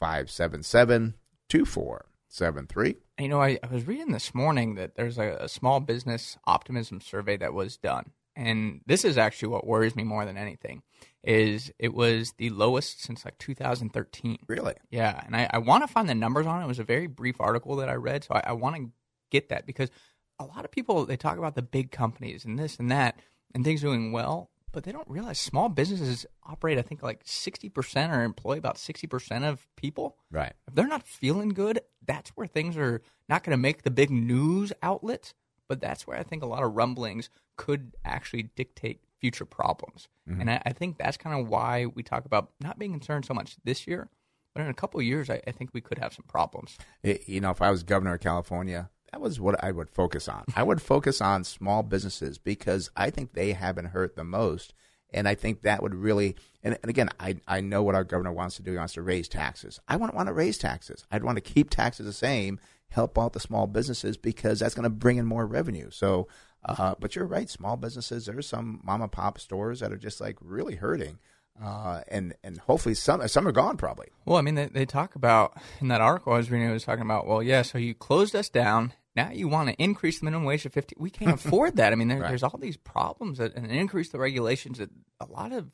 577 0.01 1.15
2473. 1.49 2.97
And, 3.17 3.25
You 3.25 3.29
know, 3.29 3.41
I, 3.41 3.59
I 3.63 3.73
was 3.73 3.87
reading 3.87 4.11
this 4.11 4.35
morning 4.35 4.75
that 4.75 4.97
there's 4.97 5.19
a, 5.19 5.37
a 5.41 5.49
small 5.49 5.79
business 5.79 6.37
optimism 6.45 7.01
survey 7.01 7.37
that 7.37 7.55
was 7.55 7.77
done, 7.77 8.11
and 8.35 8.81
this 8.87 9.05
is 9.05 9.17
actually 9.17 9.49
what 9.49 9.67
worries 9.67 9.95
me 9.95 10.03
more 10.03 10.25
than 10.25 10.37
anything. 10.37 10.83
Is 11.27 11.73
it 11.79 11.95
was 11.95 12.33
the 12.33 12.51
lowest 12.51 13.03
since 13.03 13.25
like 13.25 13.39
2013. 13.39 14.39
Really? 14.47 14.75
Yeah, 14.91 15.23
and 15.25 15.35
I, 15.35 15.49
I 15.51 15.59
want 15.59 15.83
to 15.83 15.89
find 15.89 16.09
the 16.09 16.15
numbers 16.15 16.47
on 16.47 16.61
it. 16.61 16.65
It 16.65 16.69
was 16.69 16.79
a 16.79 16.85
very 16.85 17.07
brief 17.07 17.41
article 17.41 17.77
that 17.77 17.89
I 17.89 17.95
read, 17.95 18.25
so 18.25 18.35
I, 18.35 18.43
I 18.49 18.53
want 18.53 18.77
to 18.77 18.91
get 19.31 19.49
that 19.49 19.67
because 19.67 19.91
a 20.39 20.45
lot 20.45 20.65
of 20.65 20.71
people 20.71 21.07
they 21.07 21.17
talk 21.17 21.39
about 21.39 21.55
the 21.55 21.63
big 21.63 21.91
companies 21.91 22.45
and 22.45 22.59
this 22.59 22.77
and 22.77 22.91
that 22.91 23.19
and 23.55 23.65
things 23.65 23.81
doing 23.81 24.13
well, 24.13 24.51
but 24.73 24.85
they 24.85 24.93
don't 24.93 25.09
realize 25.09 25.39
small 25.39 25.69
businesses 25.69 26.27
operate. 26.45 26.79
I 26.79 26.83
think 26.83 27.03
like 27.03 27.23
sixty 27.25 27.69
percent 27.69 28.13
or 28.13 28.23
employ 28.23 28.59
about 28.59 28.79
sixty 28.79 29.07
percent 29.07 29.45
of 29.45 29.67
people. 29.77 30.17
Right. 30.31 30.53
If 30.69 30.75
they're 30.75 30.87
not 30.87 31.07
feeling 31.07 31.51
good, 31.51 31.81
that's 32.05 32.31
where 32.31 32.47
things 32.47 32.77
are 32.77 33.01
not 33.29 33.45
going 33.45 33.57
to 33.57 33.63
make 33.63 33.83
the 33.83 33.91
big 33.91 34.11
news 34.11 34.73
outlets. 34.83 35.35
But 35.69 35.81
that's 35.81 36.07
where 36.07 36.19
I 36.19 36.23
think 36.23 36.43
a 36.43 36.47
lot 36.47 36.63
of 36.63 36.75
rumblings 36.75 37.31
could 37.57 37.95
actually 38.05 38.51
dictate 38.55 39.01
future 39.25 39.47
problems. 39.47 40.07
Mm-hmm. 40.29 40.41
And 40.43 40.51
I, 40.51 40.63
I 40.67 40.73
think 40.75 40.99
that's 40.99 41.17
kind 41.17 41.41
of 41.41 41.49
why 41.49 41.87
we 41.87 42.03
talk 42.03 42.27
about 42.27 42.51
not 42.61 42.79
being 42.79 42.93
concerned 42.93 43.25
so 43.25 43.33
much 43.33 43.57
this 43.65 43.87
year, 43.87 44.11
but 44.55 44.61
in 44.61 44.69
a 44.69 44.75
couple 44.75 45.01
of 45.01 45.07
years, 45.07 45.31
I, 45.31 45.41
I 45.47 45.51
think 45.51 45.71
we 45.73 45.81
could 45.81 45.97
have 45.97 46.13
some 46.13 46.27
problems. 46.29 46.77
It- 47.03 47.27
you 47.27 47.41
know, 47.41 47.51
if 47.51 47.63
I 47.63 47.71
was 47.71 47.83
governor 47.85 48.13
of 48.13 48.21
California, 48.21 48.91
that 49.11 49.23
was 49.23 49.41
what 49.41 49.65
I 49.65 49.73
would 49.73 49.89
focus 49.89 50.29
on. 50.29 50.45
I 50.55 50.63
would 50.63 50.83
focus 50.83 51.23
on 51.23 51.43
small 51.45 51.83
businesses 51.83 52.37
because 52.37 52.91
I 52.97 53.09
think 53.09 53.33
they 53.33 53.53
have 53.53 53.77
been 53.77 53.87
hurt 53.87 54.15
the 54.15 54.25
most. 54.25 54.75
And 55.15 55.27
I 55.27 55.35
think 55.35 55.63
that 55.63 55.83
would 55.83 55.95
really, 55.95 56.37
and, 56.63 56.77
and 56.83 56.91
again, 56.91 57.09
I, 57.19 57.37
I 57.49 57.63
know 57.63 57.83
what 57.83 57.95
our 57.95 58.05
governor 58.05 58.33
wants 58.33 58.57
to 58.57 58.63
do. 58.63 58.73
He 58.73 58.77
wants 58.77 58.93
to 58.95 59.03
raise 59.03 59.27
taxes. 59.27 59.81
I 59.89 59.97
wouldn't 59.97 60.17
want 60.17 60.27
to 60.27 60.35
raise 60.35 60.59
taxes. 60.59 61.07
I'd 61.11 61.25
want 61.25 61.37
to 61.37 61.41
keep 61.41 61.71
taxes 61.71 62.05
the 62.05 62.13
same, 62.13 62.61
help 62.89 63.19
out 63.19 63.33
the 63.33 63.41
small 63.41 63.67
businesses 63.67 64.19
because 64.19 64.59
that's 64.59 64.75
going 64.75 64.83
to 64.83 64.91
bring 64.91 65.17
in 65.17 65.25
more 65.25 65.47
revenue. 65.47 65.89
So, 65.91 66.29
uh, 66.65 66.95
but 66.99 67.15
you're 67.17 67.27
right, 67.27 67.49
small 67.51 67.77
businesses. 67.77 68.27
There's 68.27 68.47
some 68.49 68.81
mom 68.85 69.03
and 69.03 69.13
pop 69.13 69.39
stores 69.39 69.81
that 69.81 69.93
are 69.93 69.97
just 69.99 70.21
like 70.21 70.37
really 70.41 70.77
hurting. 70.77 71.19
Uh, 71.63 72.01
and 72.09 72.35
and 72.43 72.59
hopefully 72.59 72.95
some 72.97 73.27
some 73.29 73.47
are 73.47 73.53
gone 73.53 73.77
probably. 73.77 74.09
Well, 74.25 74.39
I 74.39 74.41
mean, 74.41 74.57
they, 74.57 74.67
they 74.67 74.85
talk 74.87 75.15
about 75.15 75.57
in 75.81 75.87
that 75.89 76.01
article 76.01 76.33
I 76.33 76.39
was 76.39 76.51
reading. 76.51 76.69
It 76.69 76.73
was 76.73 76.83
talking 76.85 77.05
about, 77.05 77.29
well, 77.29 77.43
yeah, 77.43 77.63
so 77.63 77.79
you 77.79 77.95
closed 77.95 78.35
us 78.35 78.49
down. 78.49 78.93
Now 79.15 79.31
you 79.31 79.47
want 79.47 79.69
to 79.69 79.81
increase 79.81 80.19
the 80.19 80.25
minimum 80.25 80.47
wage 80.47 80.65
to 80.65 80.71
fifty. 80.71 80.97
We 80.99 81.11
can't 81.11 81.35
afford 81.47 81.77
that. 81.77 81.93
I 81.93 81.97
mean, 81.97 82.09
there, 82.09 82.19
Right. 82.19 82.29
there's 82.31 82.43
all 82.43 82.59
these 82.59 82.77
problems 82.77 83.39
that, 83.39 83.55
and 83.55 83.71
increase 83.71 84.09
the 84.09 84.19
regulations 84.19 84.79
that 84.79 84.91
a 85.21 85.27
lot 85.27 85.53
of 85.53 85.69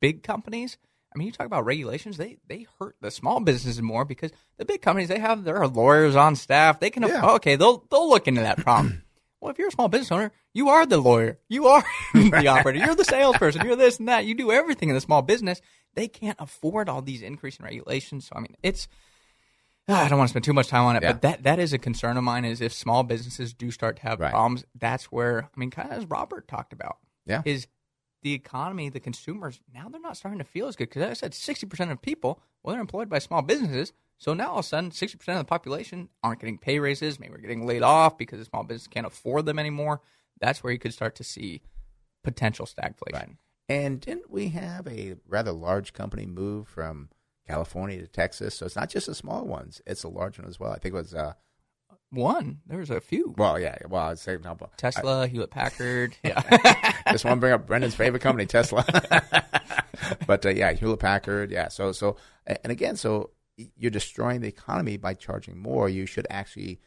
big 0.00 0.22
companies. 0.22 0.78
I 1.14 1.18
mean, 1.18 1.26
you 1.26 1.32
talk 1.32 1.46
about 1.46 1.66
regulations; 1.66 2.16
they 2.16 2.38
they 2.46 2.66
hurt 2.78 2.96
the 3.02 3.10
small 3.10 3.40
businesses 3.40 3.82
more 3.82 4.06
because 4.06 4.30
the 4.56 4.64
big 4.64 4.80
companies 4.80 5.08
they 5.10 5.18
have 5.18 5.44
their 5.44 5.66
lawyers 5.66 6.16
on 6.16 6.34
staff. 6.34 6.80
They 6.80 6.88
can 6.88 7.02
Yeah. 7.02 7.20
oh, 7.24 7.34
okay, 7.34 7.56
they'll 7.56 7.84
they'll 7.90 8.08
look 8.08 8.26
into 8.26 8.40
that 8.40 8.56
problem. 8.58 9.02
well, 9.40 9.50
if 9.50 9.58
you're 9.58 9.68
a 9.68 9.72
small 9.72 9.88
business 9.88 10.12
owner, 10.12 10.32
you 10.52 10.68
are 10.68 10.84
the 10.86 10.98
lawyer, 10.98 11.38
you 11.48 11.66
are 11.68 11.82
the 12.14 12.46
operator, 12.48 12.78
you're 12.84 12.94
the 12.94 13.04
salesperson, 13.04 13.64
you're 13.64 13.76
this 13.76 13.98
and 13.98 14.08
that. 14.08 14.24
You 14.26 14.34
do 14.34 14.52
everything 14.52 14.88
in 14.90 14.94
the 14.94 15.00
small 15.00 15.22
business. 15.22 15.60
They 15.94 16.08
can't 16.08 16.36
afford 16.40 16.88
all 16.88 17.02
these 17.02 17.22
increasing 17.22 17.64
regulations. 17.64 18.26
So 18.26 18.34
I 18.36 18.40
mean, 18.40 18.56
it's 18.62 18.86
ah, 19.88 20.04
I 20.04 20.08
don't 20.08 20.18
want 20.18 20.28
to 20.28 20.32
spend 20.32 20.44
too 20.44 20.52
much 20.52 20.68
time 20.68 20.84
on 20.84 20.96
it, 20.96 21.02
Yeah. 21.02 21.12
but 21.12 21.22
that 21.22 21.42
that 21.44 21.58
is 21.58 21.72
a 21.72 21.78
concern 21.78 22.16
of 22.16 22.24
mine. 22.24 22.44
Is 22.44 22.60
if 22.60 22.72
small 22.72 23.02
businesses 23.02 23.52
do 23.54 23.70
start 23.70 23.96
to 23.96 24.02
have 24.02 24.20
Right. 24.20 24.30
problems, 24.30 24.64
that's 24.74 25.04
where 25.06 25.44
I 25.44 25.58
mean, 25.60 25.70
kind 25.70 25.90
of 25.90 25.98
as 25.98 26.06
Robert 26.06 26.46
talked 26.48 26.72
about, 26.72 26.98
Yeah. 27.26 27.42
is 27.44 27.66
the 28.22 28.34
economy, 28.34 28.88
the 28.90 29.00
consumers 29.00 29.60
now 29.74 29.88
they're 29.88 30.00
not 30.00 30.16
starting 30.16 30.38
to 30.38 30.44
feel 30.44 30.66
as 30.68 30.76
good 30.76 30.88
because 30.90 31.00
like 31.00 31.10
I 31.10 31.14
said 31.14 31.34
sixty 31.34 31.66
percent 31.66 31.90
of 31.90 32.02
people, 32.02 32.40
well, 32.62 32.74
they're 32.74 32.80
employed 32.80 33.08
by 33.08 33.18
small 33.18 33.42
businesses. 33.42 33.92
So 34.20 34.34
now 34.34 34.50
all 34.50 34.58
of 34.58 34.64
a 34.66 34.68
sudden, 34.68 34.90
sixty 34.90 35.16
percent 35.16 35.38
of 35.38 35.46
the 35.46 35.48
population 35.48 36.10
aren't 36.22 36.40
getting 36.40 36.58
pay 36.58 36.78
raises. 36.78 37.18
Maybe 37.18 37.32
we're 37.32 37.38
getting 37.38 37.66
laid 37.66 37.82
off 37.82 38.18
because 38.18 38.38
the 38.38 38.44
small 38.44 38.62
business 38.64 38.86
can't 38.86 39.06
afford 39.06 39.46
them 39.46 39.58
anymore. 39.58 40.02
That's 40.40 40.62
where 40.62 40.72
you 40.72 40.78
could 40.78 40.92
start 40.92 41.14
to 41.16 41.24
see 41.24 41.62
potential 42.22 42.66
stagflation. 42.66 43.36
And 43.68 43.98
didn't 43.98 44.30
we 44.30 44.48
have 44.50 44.86
a 44.86 45.14
rather 45.26 45.52
large 45.52 45.94
company 45.94 46.26
move 46.26 46.68
from 46.68 47.08
California 47.48 47.98
to 47.98 48.06
Texas? 48.06 48.54
So 48.56 48.66
it's 48.66 48.76
not 48.76 48.90
just 48.90 49.06
the 49.06 49.14
small 49.14 49.46
ones; 49.46 49.80
it's 49.86 50.02
the 50.02 50.08
large 50.08 50.38
one 50.38 50.46
as 50.48 50.60
well. 50.60 50.72
I 50.72 50.78
think 50.78 50.94
it 50.94 50.98
was. 50.98 51.14
Uh, 51.14 51.32
One, 52.10 52.58
there's 52.66 52.90
a 52.90 53.00
few. 53.00 53.34
well, 53.38 53.58
yeah. 53.58 53.78
Well, 53.88 54.02
I'd 54.08 54.18
say 54.18 54.36
no, 54.44 54.54
Tesla, 54.76 55.28
Hewlett 55.28 55.50
Packard. 55.50 56.14
Yeah. 56.24 56.42
Just 57.10 57.24
want 57.24 57.38
to 57.38 57.40
bring 57.40 57.54
up 57.54 57.66
Brendan's 57.66 57.94
favorite 57.94 58.20
company, 58.22 58.44
Tesla. 58.44 58.84
but 60.26 60.44
uh, 60.44 60.50
yeah, 60.50 60.72
Hewlett 60.72 61.00
Packard. 61.00 61.50
Yeah. 61.50 61.68
So 61.68 61.92
so 61.92 62.16
and 62.46 62.70
again, 62.70 62.96
so 62.96 63.30
you're 63.76 63.90
destroying 63.90 64.40
the 64.40 64.48
economy 64.48 64.96
by 64.96 65.14
charging 65.14 65.58
more. 65.58 65.88
You 65.88 66.06
should 66.06 66.26
actually 66.30 66.80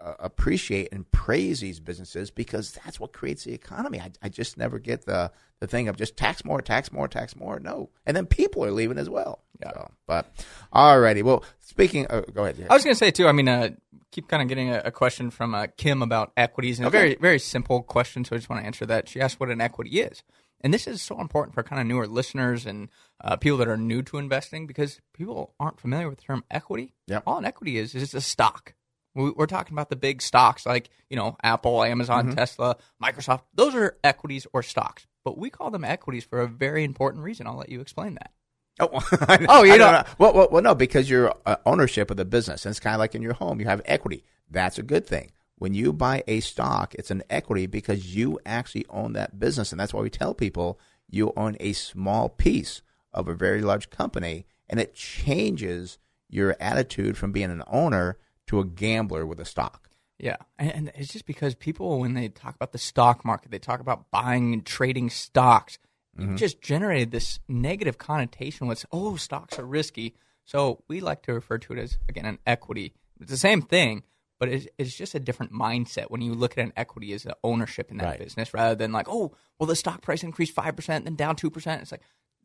uh, 0.00 0.14
appreciate 0.18 0.92
and 0.92 1.10
praise 1.10 1.60
these 1.60 1.80
businesses 1.80 2.30
because 2.30 2.72
that's 2.84 3.00
what 3.00 3.12
creates 3.12 3.44
the 3.44 3.54
economy. 3.54 4.00
I, 4.00 4.10
I 4.22 4.28
just 4.28 4.56
never 4.58 4.78
get 4.78 5.06
the 5.06 5.30
the 5.58 5.66
thing 5.66 5.88
of 5.88 5.96
just 5.96 6.18
tax 6.18 6.44
more, 6.44 6.60
tax 6.60 6.92
more, 6.92 7.08
tax 7.08 7.34
more. 7.34 7.58
No, 7.58 7.88
and 8.04 8.14
then 8.16 8.26
people 8.26 8.62
are 8.64 8.70
leaving 8.70 8.98
as 8.98 9.08
well. 9.08 9.42
Yeah. 9.60 9.72
So, 9.72 9.90
but 10.06 10.26
alrighty. 10.72 11.22
Well, 11.22 11.42
speaking. 11.60 12.06
Uh, 12.10 12.20
go 12.32 12.44
ahead. 12.44 12.66
I 12.68 12.74
was 12.74 12.84
going 12.84 12.94
to 12.94 12.98
say 12.98 13.10
too. 13.10 13.26
I 13.26 13.32
mean, 13.32 13.48
uh, 13.48 13.70
keep 14.12 14.28
kind 14.28 14.42
of 14.42 14.48
getting 14.50 14.68
a, 14.70 14.82
a 14.84 14.90
question 14.90 15.30
from 15.30 15.54
uh, 15.54 15.68
Kim 15.78 16.02
about 16.02 16.32
equities, 16.36 16.78
and 16.78 16.86
Okay. 16.88 16.98
a 16.98 17.00
very 17.00 17.14
very 17.14 17.38
simple 17.38 17.82
question. 17.82 18.24
So 18.26 18.36
I 18.36 18.38
just 18.38 18.50
want 18.50 18.60
to 18.62 18.66
answer 18.66 18.84
that. 18.86 19.08
She 19.08 19.18
asked 19.20 19.40
what 19.40 19.48
an 19.50 19.62
equity 19.62 19.98
is, 20.00 20.22
and 20.60 20.72
this 20.74 20.86
is 20.86 21.02
so 21.02 21.20
important 21.20 21.54
for 21.54 21.62
kind 21.62 21.80
of 21.80 21.86
newer 21.86 22.06
listeners 22.06 22.66
and 22.66 22.88
uh, 23.22 23.36
people 23.36 23.58
that 23.58 23.68
are 23.68 23.76
new 23.76 24.02
to 24.02 24.18
investing 24.18 24.66
because 24.66 25.00
people 25.14 25.54
aren't 25.60 25.80
familiar 25.80 26.08
with 26.08 26.18
the 26.18 26.24
term 26.24 26.44
equity. 26.50 26.94
Yep. 27.06 27.22
All 27.26 27.38
an 27.38 27.44
equity 27.44 27.78
is 27.78 27.94
is 27.94 28.02
it's 28.02 28.14
a 28.14 28.20
stock. 28.20 28.74
We- 29.14 29.30
We're 29.30 29.46
talking 29.46 29.74
about 29.74 29.90
the 29.90 29.96
big 29.96 30.20
stocks 30.22 30.66
like 30.66 30.90
you 31.10 31.16
know 31.16 31.36
Apple, 31.42 31.82
Amazon, 31.84 32.34
Tesla, 32.34 32.76
Microsoft. 33.02 33.42
Those 33.54 33.74
are 33.74 33.96
equities 34.04 34.46
or 34.52 34.62
stocks, 34.62 35.06
but 35.24 35.38
we 35.38 35.50
call 35.50 35.70
them 35.70 35.84
equities 35.84 36.24
for 36.24 36.40
a 36.40 36.46
very 36.48 36.84
important 36.84 37.24
reason. 37.24 37.46
I'll 37.46 37.56
let 37.56 37.68
you 37.70 37.80
explain 37.80 38.14
that. 38.14 38.32
Oh, 38.78 38.88
Oh, 39.48 39.62
you 39.62 39.78
know. 39.78 40.04
Well, 40.18 40.34
well, 40.34 40.48
well, 40.52 40.62
no, 40.62 40.74
because 40.74 41.08
you're 41.08 41.32
uh, 41.46 41.56
ownership 41.64 42.10
of 42.10 42.18
the 42.18 42.26
business, 42.26 42.66
and 42.66 42.70
it's 42.72 42.80
kind 42.80 42.94
of 42.94 42.98
like 42.98 43.14
in 43.14 43.22
your 43.22 43.32
home. 43.32 43.58
You 43.58 43.64
have 43.66 43.80
equity. 43.86 44.22
That's 44.50 44.78
a 44.78 44.82
good 44.82 45.06
thing. 45.06 45.32
When 45.58 45.72
you 45.72 45.92
buy 45.92 46.22
a 46.26 46.40
stock, 46.40 46.94
it's 46.94 47.10
an 47.10 47.22
equity 47.30 47.66
because 47.66 48.14
you 48.14 48.38
actually 48.44 48.86
own 48.90 49.14
that 49.14 49.38
business, 49.38 49.72
and 49.72 49.80
that's 49.80 49.94
why 49.94 50.02
we 50.02 50.10
tell 50.10 50.34
people 50.34 50.78
you 51.08 51.32
own 51.36 51.56
a 51.60 51.72
small 51.72 52.28
piece 52.28 52.82
of 53.12 53.26
a 53.28 53.34
very 53.34 53.62
large 53.62 53.88
company, 53.88 54.46
and 54.68 54.78
it 54.78 54.94
changes 54.94 55.98
your 56.28 56.56
attitude 56.60 57.16
from 57.16 57.32
being 57.32 57.50
an 57.50 57.62
owner 57.68 58.18
to 58.48 58.60
a 58.60 58.64
gambler 58.64 59.24
with 59.24 59.40
a 59.40 59.44
stock. 59.44 59.88
Yeah, 60.18 60.36
and, 60.58 60.90
it's 60.94 61.12
just 61.12 61.26
because 61.26 61.54
people, 61.54 62.00
when 62.00 62.14
they 62.14 62.28
talk 62.28 62.54
about 62.54 62.72
the 62.72 62.78
stock 62.78 63.24
market, 63.24 63.50
they 63.50 63.58
talk 63.58 63.80
about 63.80 64.10
buying 64.10 64.52
and 64.52 64.64
trading 64.64 65.10
stocks. 65.10 65.78
It 66.18 66.22
mm-hmm. 66.22 66.36
just 66.36 66.62
generated 66.62 67.10
this 67.10 67.38
negative 67.48 67.98
connotation 67.98 68.66
with, 68.66 68.86
oh, 68.92 69.16
stocks 69.16 69.58
are 69.58 69.66
risky. 69.66 70.14
So 70.44 70.82
we 70.88 71.00
like 71.00 71.22
to 71.22 71.34
refer 71.34 71.58
to 71.58 71.72
it 71.74 71.78
as, 71.78 71.98
again, 72.08 72.24
an 72.24 72.38
equity. 72.46 72.94
It's 73.20 73.30
the 73.30 73.36
same 73.36 73.60
thing, 73.60 74.04
but 74.38 74.48
it's, 74.48 74.66
it's 74.78 74.94
just 74.94 75.14
a 75.14 75.20
different 75.20 75.52
mindset 75.52 76.10
when 76.10 76.20
you 76.20 76.34
look 76.34 76.56
at 76.58 76.64
an 76.64 76.72
equity 76.76 77.12
as 77.12 77.24
an 77.26 77.32
ownership 77.42 77.90
in 77.90 77.96
that 77.98 78.04
Right. 78.06 78.18
business 78.18 78.52
rather 78.54 78.74
than 78.74 78.92
like, 78.92 79.08
oh, 79.08 79.34
well, 79.58 79.66
the 79.66 79.76
stock 79.76 80.02
price 80.02 80.22
increased 80.22 80.54
5%, 80.54 81.04
then 81.04 81.14
down 81.16 81.36
2%. 81.36 81.80
It's 81.82 81.90
like, 81.92 82.02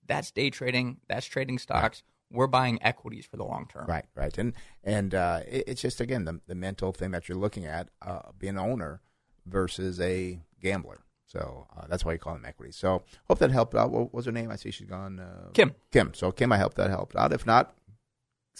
that's 0.07 0.31
day 0.31 0.49
trading, 0.49 0.97
that's 1.07 1.25
trading 1.25 1.57
stocks. 1.59 2.03
We're 2.31 2.47
buying 2.47 2.81
equities 2.81 3.25
for 3.25 3.35
the 3.37 3.43
long 3.43 3.67
term. 3.69 3.85
Right, 3.87 4.05
right, 4.15 4.37
and 4.37 4.53
and 4.85 5.13
uh, 5.13 5.41
it, 5.45 5.65
it's 5.67 5.81
just 5.81 5.99
again 5.99 6.23
the 6.23 6.39
the 6.47 6.55
mental 6.55 6.93
thing 6.93 7.11
that 7.11 7.27
you're 7.27 7.37
looking 7.37 7.65
at, 7.65 7.89
uh, 8.01 8.31
being 8.39 8.53
an 8.57 8.59
owner 8.59 9.01
versus 9.45 9.99
a 9.99 10.39
gambler. 10.61 11.01
So 11.25 11.67
uh, 11.75 11.87
that's 11.89 12.03
why 12.05 12.13
you 12.13 12.19
call 12.19 12.33
them 12.35 12.45
equities. 12.45 12.75
So 12.77 13.03
hope 13.27 13.39
that 13.39 13.51
helped 13.51 13.75
out. 13.75 13.91
What 13.91 14.13
was 14.13 14.25
her 14.25 14.31
name? 14.31 14.49
I 14.51 14.55
see 14.55 14.71
she's 14.71 14.87
gone. 14.87 15.19
Uh, 15.19 15.49
Kim. 15.53 15.75
Kim. 15.91 16.13
So 16.13 16.31
Kim, 16.31 16.51
I 16.53 16.57
hope 16.57 16.73
that 16.75 16.89
helped 16.89 17.15
out. 17.15 17.31
If 17.33 17.45
not, 17.45 17.73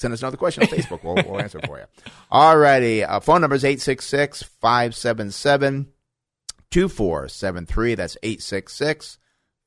send 0.01 0.13
us 0.13 0.21
another 0.21 0.37
question 0.37 0.63
on 0.63 0.69
Facebook. 0.69 1.03
We'll, 1.03 1.15
we'll 1.15 1.41
answer 1.41 1.59
for 1.65 1.77
you. 1.77 1.85
All 2.31 2.57
righty. 2.57 3.03
Uh, 3.03 3.19
phone 3.19 3.41
number 3.41 3.55
is 3.55 3.63
866 3.63 4.43
577 4.43 5.87
2473. 6.71 7.95
That's 7.95 8.17
866 8.23 9.17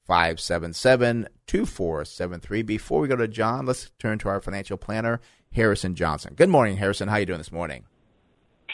577 0.07 1.28
2473. 1.47 2.62
Before 2.62 3.01
we 3.01 3.09
go 3.09 3.16
to 3.16 3.28
John, 3.28 3.66
let's 3.66 3.91
turn 3.99 4.18
to 4.18 4.28
our 4.28 4.41
financial 4.41 4.76
planner, 4.76 5.20
Harrison 5.53 5.95
Johnson. 5.95 6.35
Good 6.35 6.49
morning, 6.49 6.76
Harrison. 6.76 7.09
How 7.09 7.14
are 7.16 7.20
you 7.20 7.26
doing 7.26 7.39
this 7.39 7.53
morning? 7.53 7.85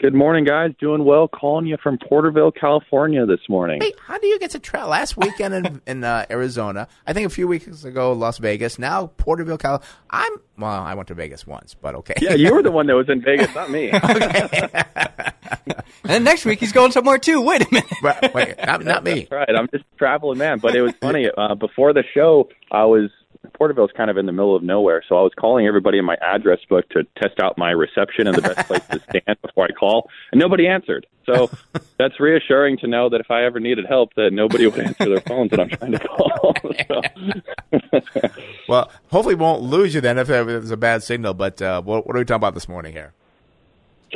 Good 0.00 0.14
morning, 0.14 0.46
guys. 0.46 0.70
Doing 0.80 1.04
well. 1.04 1.28
Calling 1.28 1.66
you 1.66 1.76
from 1.76 1.98
Porterville, 1.98 2.52
California 2.52 3.26
this 3.26 3.40
morning. 3.50 3.82
Hey, 3.82 3.92
how 4.06 4.16
do 4.16 4.28
you 4.28 4.38
get 4.38 4.52
to 4.52 4.58
travel? 4.58 4.88
Last 4.88 5.18
weekend 5.18 5.52
in, 5.54 5.82
in 5.86 6.04
uh, 6.04 6.24
Arizona, 6.30 6.88
I 7.06 7.12
think 7.12 7.26
a 7.26 7.30
few 7.30 7.46
weeks 7.46 7.84
ago, 7.84 8.12
Las 8.12 8.38
Vegas. 8.38 8.78
Now 8.78 9.08
Porterville, 9.18 9.58
Cal. 9.58 9.82
I'm 10.08 10.32
well. 10.56 10.70
I 10.70 10.94
went 10.94 11.08
to 11.08 11.14
Vegas 11.14 11.46
once, 11.46 11.74
but 11.74 11.94
okay. 11.96 12.14
Yeah, 12.18 12.32
you 12.32 12.54
were 12.54 12.62
the 12.62 12.70
one 12.70 12.86
that 12.86 12.94
was 12.94 13.10
in 13.10 13.20
Vegas, 13.24 13.54
not 13.54 13.70
me. 13.70 13.92
And 16.02 16.10
then 16.10 16.24
next 16.24 16.44
week 16.44 16.58
he's 16.58 16.72
going 16.72 16.92
somewhere 16.92 17.18
too. 17.18 17.40
Wait 17.40 17.60
a 17.62 17.66
minute. 17.70 17.88
But, 18.02 18.34
wait, 18.34 18.56
not, 18.66 18.84
not 18.84 19.04
me. 19.04 19.20
That's 19.20 19.30
right. 19.30 19.54
I'm 19.54 19.68
just 19.68 19.84
a 19.84 19.98
traveling 19.98 20.38
man. 20.38 20.58
But 20.58 20.74
it 20.74 20.82
was 20.82 20.92
funny. 21.00 21.28
Uh, 21.36 21.54
before 21.54 21.92
the 21.92 22.02
show, 22.14 22.48
I 22.72 22.84
was 22.86 23.10
Porterville's 23.54 23.90
kind 23.96 24.10
of 24.10 24.16
in 24.16 24.26
the 24.26 24.32
middle 24.32 24.54
of 24.54 24.62
nowhere, 24.62 25.02
so 25.08 25.16
I 25.16 25.22
was 25.22 25.32
calling 25.38 25.66
everybody 25.66 25.98
in 25.98 26.04
my 26.04 26.16
address 26.20 26.58
book 26.68 26.88
to 26.90 27.04
test 27.16 27.40
out 27.40 27.56
my 27.56 27.70
reception 27.70 28.26
and 28.26 28.36
the 28.36 28.42
best 28.42 28.66
place 28.66 28.86
to 28.90 29.00
stand 29.08 29.38
before 29.42 29.64
I 29.64 29.72
call, 29.72 30.10
and 30.32 30.40
nobody 30.40 30.66
answered. 30.66 31.06
So 31.26 31.50
that's 31.98 32.18
reassuring 32.20 32.78
to 32.78 32.86
know 32.86 33.08
that 33.08 33.20
if 33.20 33.30
I 33.30 33.44
ever 33.44 33.60
needed 33.60 33.86
help, 33.86 34.14
that 34.14 34.32
nobody 34.32 34.66
would 34.66 34.78
answer 34.78 35.08
their 35.08 35.20
phones 35.20 35.50
that 35.50 35.60
I'm 35.60 35.68
trying 35.70 35.92
to 35.92 35.98
call. 35.98 36.54
Well, 38.68 38.88
hopefully, 39.10 39.34
we 39.34 39.42
won't 39.42 39.62
lose 39.62 39.96
you 39.96 40.00
then 40.00 40.16
if 40.16 40.28
there's 40.28 40.70
a 40.70 40.76
bad 40.76 41.02
signal. 41.02 41.34
But 41.34 41.60
uh, 41.60 41.82
what, 41.82 42.06
what 42.06 42.14
are 42.14 42.20
we 42.20 42.24
talking 42.24 42.36
about 42.36 42.54
this 42.54 42.68
morning 42.68 42.92
here? 42.92 43.14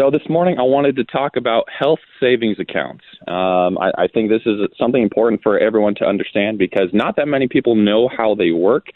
So 0.00 0.10
this 0.10 0.28
morning, 0.28 0.58
I 0.58 0.62
wanted 0.62 0.96
to 0.96 1.04
talk 1.04 1.36
about 1.36 1.68
health 1.70 2.00
savings 2.18 2.58
accounts. 2.58 3.04
Um, 3.28 3.78
I, 3.78 3.92
I 3.96 4.08
think 4.12 4.28
this 4.28 4.42
is 4.44 4.58
something 4.76 5.00
important 5.00 5.40
for 5.40 5.56
everyone 5.56 5.94
to 5.96 6.04
understand 6.04 6.58
because 6.58 6.88
not 6.92 7.14
that 7.14 7.28
many 7.28 7.46
people 7.46 7.76
know 7.76 8.08
how 8.08 8.34
they 8.34 8.50
work. 8.50 8.86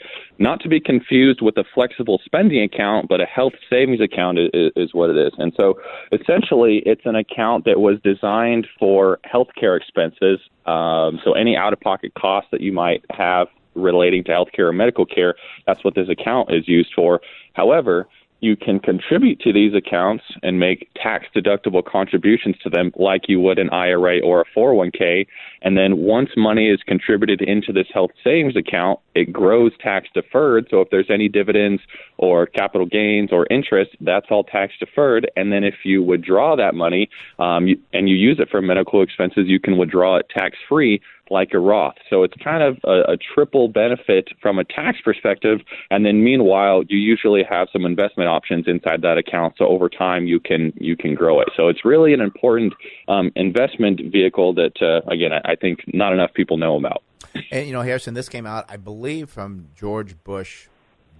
Not 0.41 0.61
to 0.63 0.69
be 0.69 0.81
confused 0.81 1.41
with 1.41 1.57
a 1.57 1.63
flexible 1.73 2.21
spending 2.25 2.65
account, 2.65 3.09
but 3.09 3.21
a 3.21 3.27
health 3.27 3.53
savings 3.71 4.01
account 4.01 4.41
is, 4.41 4.73
is 4.75 4.91
what 4.93 5.11
it 5.11 5.17
is. 5.17 5.33
And 5.39 5.53
so, 5.57 5.75
essentially, 6.11 6.83
it's 6.85 7.03
an 7.05 7.15
account 7.15 7.65
that 7.67 7.79
was 7.79 7.99
designed 8.03 8.67
for 8.77 9.21
healthcare 9.33 9.77
expenses. 9.77 10.41
Um, 10.67 11.21
so 11.25 11.35
any 11.35 11.57
out-of-pocket 11.57 12.15
costs 12.19 12.51
that 12.51 12.61
you 12.61 12.73
might 12.73 13.05
have 13.11 13.47
relating 13.77 14.25
to 14.25 14.33
healthcare 14.33 14.69
or 14.69 14.73
medical 14.73 15.07
care, 15.07 15.37
that's 15.65 15.85
what 15.85 15.95
this 15.95 16.09
account 16.09 16.53
is 16.53 16.67
used 16.67 16.91
for. 16.97 17.21
However, 17.53 18.09
you 18.41 18.57
can 18.57 18.79
contribute 18.79 19.41
to 19.41 19.53
these 19.53 19.75
accounts 19.75 20.25
and 20.43 20.61
make 20.61 20.89
tax 20.95 21.27
deductible 21.35 21.85
contributions 21.85 22.57
to 22.63 22.71
them 22.71 22.93
like 22.97 23.23
you 23.29 23.41
would 23.41 23.59
an 23.59 23.71
IRA 23.71 24.21
or 24.21 24.43
a 24.43 24.59
401k. 24.59 25.27
And 25.63 25.77
then 25.77 25.99
once 25.99 26.31
money 26.37 26.71
is 26.71 26.81
contributed 26.87 27.43
into 27.43 27.73
this 27.73 27.87
health 27.93 28.11
savings 28.23 28.57
account, 28.57 29.01
it 29.15 29.33
grows 29.33 29.73
tax 29.81 30.09
deferred. 30.15 30.69
So 30.71 30.81
if 30.81 30.91
there's 30.91 31.11
any 31.11 31.29
dividends 31.29 31.83
or 32.17 32.47
capital 32.47 32.87
gains 32.87 33.31
or 33.33 33.47
interest, 33.51 33.91
that's 34.01 34.27
all 34.31 34.45
tax 34.45 34.75
deferred. 34.79 35.31
And 35.37 35.53
then 35.53 35.65
if 35.65 35.75
you 35.85 36.03
withdraw 36.03 36.55
that 36.57 36.75
money 36.75 37.11
um, 37.39 37.67
and 37.93 38.09
you 38.09 38.15
use 38.15 38.39
it 38.39 38.49
for 38.51 38.63
medical 38.63 39.03
expenses, 39.03 39.47
you 39.47 39.59
can 39.59 39.77
withdraw 39.77 40.17
it 40.17 40.27
tax 40.31 40.57
free 40.69 41.01
like 41.31 41.51
a 41.53 41.59
Roth. 41.59 41.97
So 42.09 42.23
it's 42.23 42.35
kind 42.43 42.63
of 42.63 42.79
a, 42.85 43.13
a, 43.13 43.17
triple 43.17 43.69
benefit 43.69 44.29
from 44.41 44.59
a 44.59 44.65
tax 44.65 44.99
perspective. 45.05 45.61
And 45.91 46.05
then 46.05 46.23
meanwhile, 46.25 46.83
you 46.89 46.99
usually 46.99 47.43
have 47.49 47.69
some 47.73 47.85
investment 47.85 48.29
options 48.29 48.67
inside 48.67 49.03
that 49.03 49.19
account. 49.19 49.55
So 49.59 49.67
over 49.67 49.89
time, 49.89 50.27
you 50.27 50.41
can 50.41 50.73
you 50.77 50.97
can 50.97 51.15
grow 51.15 51.41
it. 51.41 51.49
So 51.57 51.69
it's 51.69 51.85
really 51.85 52.13
an 52.15 52.21
important 52.21 52.75
um, 53.09 53.31
investment 53.37 54.01
vehicle 54.13 54.55
that 54.55 54.81
uh, 54.81 55.09
again 55.11 55.33
I, 55.33 55.53
I 55.53 55.57
think 55.57 55.81
not 55.93 56.13
enough 56.13 56.33
people 56.35 56.57
know 56.57 56.77
about. 56.77 57.03
And 57.51 57.67
you 57.67 57.73
know, 57.73 57.83
Harrison, 57.83 58.15
this 58.15 58.29
came 58.29 58.47
out, 58.47 58.65
I 58.69 58.77
believe, 58.77 59.31
from 59.31 59.69
George 59.77 60.17
Bush 60.25 60.69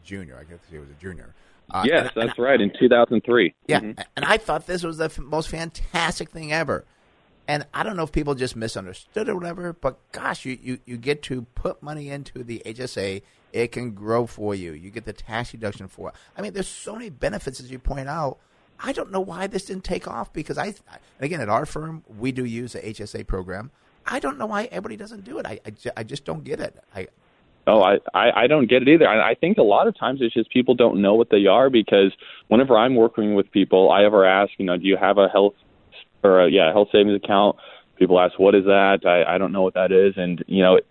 Jr. 0.09 0.37
I 0.41 0.45
guess 0.45 0.61
he 0.71 0.79
was 0.79 0.89
a 0.89 1.01
junior. 1.01 1.35
Uh, 1.71 1.83
yes, 1.85 2.11
and, 2.15 2.23
that's 2.29 2.39
and 2.39 2.45
right, 2.45 2.61
in 2.61 2.73
2003. 2.79 3.55
Yeah, 3.67 3.81
mm-hmm. 3.81 4.01
and 4.17 4.25
I 4.25 4.39
thought 4.39 4.67
this 4.67 4.83
was 4.83 4.97
the 4.97 5.05
f- 5.05 5.19
most 5.19 5.51
fantastic 5.51 6.31
thing 6.31 6.51
ever. 6.51 6.85
And 7.49 7.67
I 7.73 7.83
don't 7.83 7.97
know 7.97 8.03
if 8.03 8.13
people 8.13 8.35
just 8.35 8.57
misunderstood 8.57 9.27
or 9.27 9.35
whatever, 9.35 9.73
but 9.73 9.99
gosh, 10.13 10.45
you, 10.45 10.59
you, 10.63 10.79
you 10.85 10.99
get 10.99 11.23
to 11.25 11.43
put 11.55 11.83
money 11.83 12.11
into 12.11 12.45
the 12.45 12.63
HSA. 12.67 13.23
It 13.55 13.73
can 13.73 13.93
grow 13.93 14.27
for 14.27 14.55
you. 14.55 14.73
You 14.73 14.91
get 14.91 15.07
the 15.07 15.15
tax 15.15 15.53
deduction 15.53 15.89
for 15.89 16.11
it. 16.11 16.15
I 16.37 16.43
mean, 16.43 16.53
there's 16.53 16.69
so 16.69 16.93
many 16.93 17.09
benefits, 17.09 17.59
as 17.59 17.71
you 17.71 17.79
point 17.79 18.07
out. 18.07 18.39
I 18.79 18.93
don't 18.93 19.11
know 19.11 19.21
why 19.21 19.47
this 19.47 19.65
didn't 19.65 19.85
take 19.85 20.07
off 20.07 20.31
because 20.31 20.59
I, 20.59 20.75
again, 21.21 21.41
at 21.41 21.49
our 21.49 21.65
firm, 21.65 22.05
we 22.19 22.33
do 22.33 22.45
use 22.45 22.75
the 22.75 22.81
HSA 22.81 23.27
program. 23.27 23.71
I 24.07 24.21
don't 24.21 24.37
know 24.37 24.47
why 24.47 24.65
everybody 24.67 24.97
doesn't 24.97 25.25
do 25.25 25.39
it. 25.39 25.47
I, 25.47 25.59
I, 25.65 25.73
I 25.97 26.03
just 26.03 26.27
don't 26.27 26.45
get 26.45 26.61
it. 26.61 26.79
I, 26.95 27.09
Oh, 27.67 27.83
I, 27.83 27.99
I, 28.15 28.47
don't 28.47 28.67
get 28.67 28.81
it 28.81 28.89
either. 28.89 29.07
I 29.07 29.35
think 29.35 29.59
a 29.59 29.63
lot 29.63 29.89
of 29.89 29.99
times 29.99 30.21
it's 30.23 30.33
just 30.33 30.49
people 30.49 30.75
don't 30.75 31.03
know 31.03 31.15
what 31.15 31.29
they 31.29 31.45
are 31.45 31.69
because 31.69 32.13
whenever 32.47 32.79
I'm 32.79 32.95
working 32.95 33.35
with 33.35 33.53
people, 33.53 33.91
I 33.91 34.05
ever 34.05 34.25
ask, 34.25 34.53
you 34.57 34.65
know, 34.65 34.79
do 34.79 34.87
you 34.87 34.97
have 34.97 35.19
a 35.19 35.29
health 35.29 35.53
or 36.23 36.43
a, 36.43 36.51
yeah, 36.51 36.73
health 36.73 36.89
savings 36.93 37.17
account. 37.17 37.57
People 37.97 38.21
ask, 38.21 38.39
"What 38.39 38.55
is 38.55 38.65
that?" 38.65 39.01
I, 39.05 39.35
I 39.35 39.39
don't 39.39 39.53
know 39.53 39.63
what 39.63 39.75
that 39.75 39.93
is, 39.93 40.15
and 40.17 40.43
you 40.47 40.63
know, 40.63 40.77
it, 40.77 40.87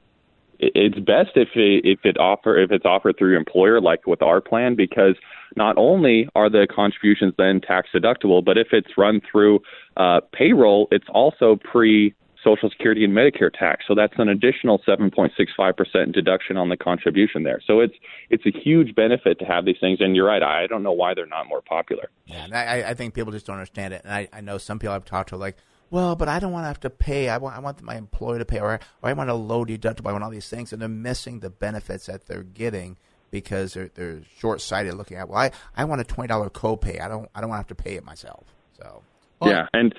it's 0.60 1.00
best 1.00 1.32
if 1.36 1.50
it, 1.56 1.86
if 1.86 2.00
it 2.04 2.18
offer 2.18 2.58
if 2.58 2.72
it's 2.72 2.86
offered 2.86 3.18
through 3.18 3.30
your 3.30 3.40
employer, 3.40 3.80
like 3.80 4.06
with 4.08 4.22
our 4.22 4.42
plan, 4.42 4.76
because 4.76 5.16
not 5.56 5.78
only 5.78 6.28
are 6.36 6.50
the 6.50 6.68
contributions 6.74 7.34
then 7.38 7.62
tax 7.62 7.90
deductible, 7.94 8.44
but 8.44 8.58
if 8.58 8.68
it's 8.72 8.98
run 8.98 9.22
through 9.32 9.60
uh, 9.96 10.20
payroll, 10.34 10.88
it's 10.92 11.08
also 11.10 11.58
pre 11.64 12.14
Social 12.48 12.70
Security 12.70 13.04
and 13.04 13.14
Medicare 13.14 13.52
tax. 13.52 13.84
So 13.88 13.96
that's 13.96 14.14
an 14.18 14.30
additional 14.30 14.80
7.65% 14.88 16.14
deduction 16.14 16.56
on 16.58 16.70
the 16.70 16.78
contribution 16.78 17.44
there. 17.44 17.62
So 17.66 17.82
it's 17.82 17.96
it's 18.30 18.46
a 18.46 18.58
huge 18.58 18.96
benefit 18.96 19.40
to 19.40 19.46
have 19.46 19.66
these 19.66 19.78
things. 19.82 20.00
And 20.00 20.16
you're 20.16 20.28
right, 20.28 20.42
I 20.42 20.68
don't 20.68 20.84
know 20.84 20.94
why 20.94 21.14
they're 21.14 21.26
not 21.26 21.48
more 21.48 21.62
popular. 21.62 22.10
Yeah, 22.26 22.46
and 22.46 22.54
I, 22.54 22.90
I 22.90 22.94
think 22.94 23.14
people 23.14 23.32
just 23.32 23.46
don't 23.46 23.56
understand 23.56 23.94
it. 23.94 24.02
And 24.06 24.14
I, 24.14 24.30
I 24.32 24.42
know 24.42 24.58
some 24.58 24.80
people 24.80 24.94
I've 24.94 25.06
talked 25.06 25.30
to 25.30 25.36
are 25.36 25.40
like, 25.40 25.58
well, 25.90 26.16
but 26.16 26.28
I 26.28 26.40
don't 26.40 26.52
want 26.52 26.64
to 26.64 26.68
have 26.68 26.80
to 26.82 26.90
pay. 26.90 27.30
I 27.30 27.38
want 27.38 27.56
I 27.56 27.60
want 27.60 27.82
my 27.82 27.96
employer 27.96 28.40
to 28.40 28.46
pay, 28.46 28.60
or, 28.60 28.74
or 28.74 28.80
I 29.04 29.14
want 29.14 29.30
a 29.30 29.36
low 29.36 29.66
deductible. 29.66 30.10
I 30.10 30.12
want 30.12 30.24
all 30.24 30.30
these 30.30 30.50
things, 30.50 30.74
and 30.74 30.82
they're 30.82 30.90
missing 30.90 31.40
the 31.40 31.50
benefits 31.50 32.08
that 32.08 32.28
they're 32.28 32.44
getting 32.44 32.98
because 33.32 33.74
they're 33.74 33.90
they're 33.94 34.22
short 34.38 34.62
sighted 34.62 34.94
looking 34.96 35.18
at. 35.18 35.30
Well, 35.30 35.40
I, 35.40 35.52
I 35.76 35.86
want 35.86 36.02
a 36.02 36.04
twenty 36.04 36.28
dollar 36.28 36.50
copay. 36.50 37.02
I 37.02 37.08
don't 37.08 37.30
I 37.34 37.42
don't 37.42 37.50
want 37.50 37.66
to 37.66 37.70
have 37.70 37.78
to 37.78 37.84
pay 37.84 37.96
it 37.96 38.04
myself. 38.04 38.46
So 38.78 39.02
well, 39.40 39.52
yeah, 39.52 39.68
and 39.74 39.94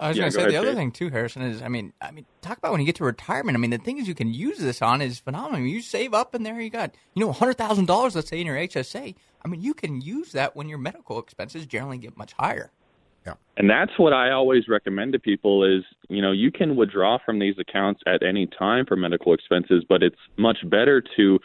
I 0.00 0.08
was 0.08 0.16
yeah, 0.16 0.22
going 0.22 0.30
to 0.30 0.34
say 0.34 0.40
ahead, 0.42 0.52
the 0.52 0.56
other 0.56 0.66
Dave. 0.68 0.76
thing 0.76 0.92
too, 0.92 1.10
Harrison 1.10 1.42
is 1.42 1.62
I 1.62 1.68
mean 1.68 1.92
I 2.00 2.10
mean 2.10 2.26
talk 2.40 2.58
about 2.58 2.72
when 2.72 2.80
you 2.80 2.86
get 2.86 2.96
to 2.96 3.04
retirement. 3.04 3.56
I 3.56 3.60
mean 3.60 3.70
the 3.70 3.78
things 3.78 4.06
you 4.06 4.14
can 4.14 4.32
use 4.32 4.58
this 4.58 4.80
on 4.80 5.02
is 5.02 5.18
phenomenal. 5.18 5.56
I 5.56 5.60
mean, 5.60 5.74
you 5.74 5.82
save 5.82 6.14
up 6.14 6.34
and 6.34 6.46
there 6.46 6.60
you 6.60 6.70
got 6.70 6.94
you 7.14 7.24
know 7.24 7.32
hundred 7.32 7.54
thousand 7.54 7.86
dollars 7.86 8.14
let's 8.14 8.28
say 8.28 8.40
in 8.40 8.46
your 8.46 8.56
HSA. 8.56 9.14
I 9.44 9.48
mean 9.48 9.60
you 9.60 9.74
can 9.74 10.00
use 10.00 10.32
that 10.32 10.54
when 10.54 10.68
your 10.68 10.78
medical 10.78 11.18
expenses 11.18 11.66
generally 11.66 11.98
get 11.98 12.16
much 12.16 12.32
higher. 12.34 12.70
Yeah. 13.26 13.34
And 13.56 13.68
that's 13.68 13.92
what 13.98 14.12
I 14.12 14.30
always 14.30 14.68
recommend 14.68 15.12
to 15.12 15.18
people 15.18 15.64
is, 15.64 15.84
you 16.08 16.22
know, 16.22 16.32
you 16.32 16.50
can 16.50 16.76
withdraw 16.76 17.18
from 17.24 17.38
these 17.38 17.56
accounts 17.58 18.00
at 18.06 18.22
any 18.22 18.46
time 18.46 18.86
for 18.86 18.96
medical 18.96 19.34
expenses, 19.34 19.84
but 19.86 20.02
it's 20.02 20.16
much 20.38 20.58
better 20.64 21.02
to 21.16 21.38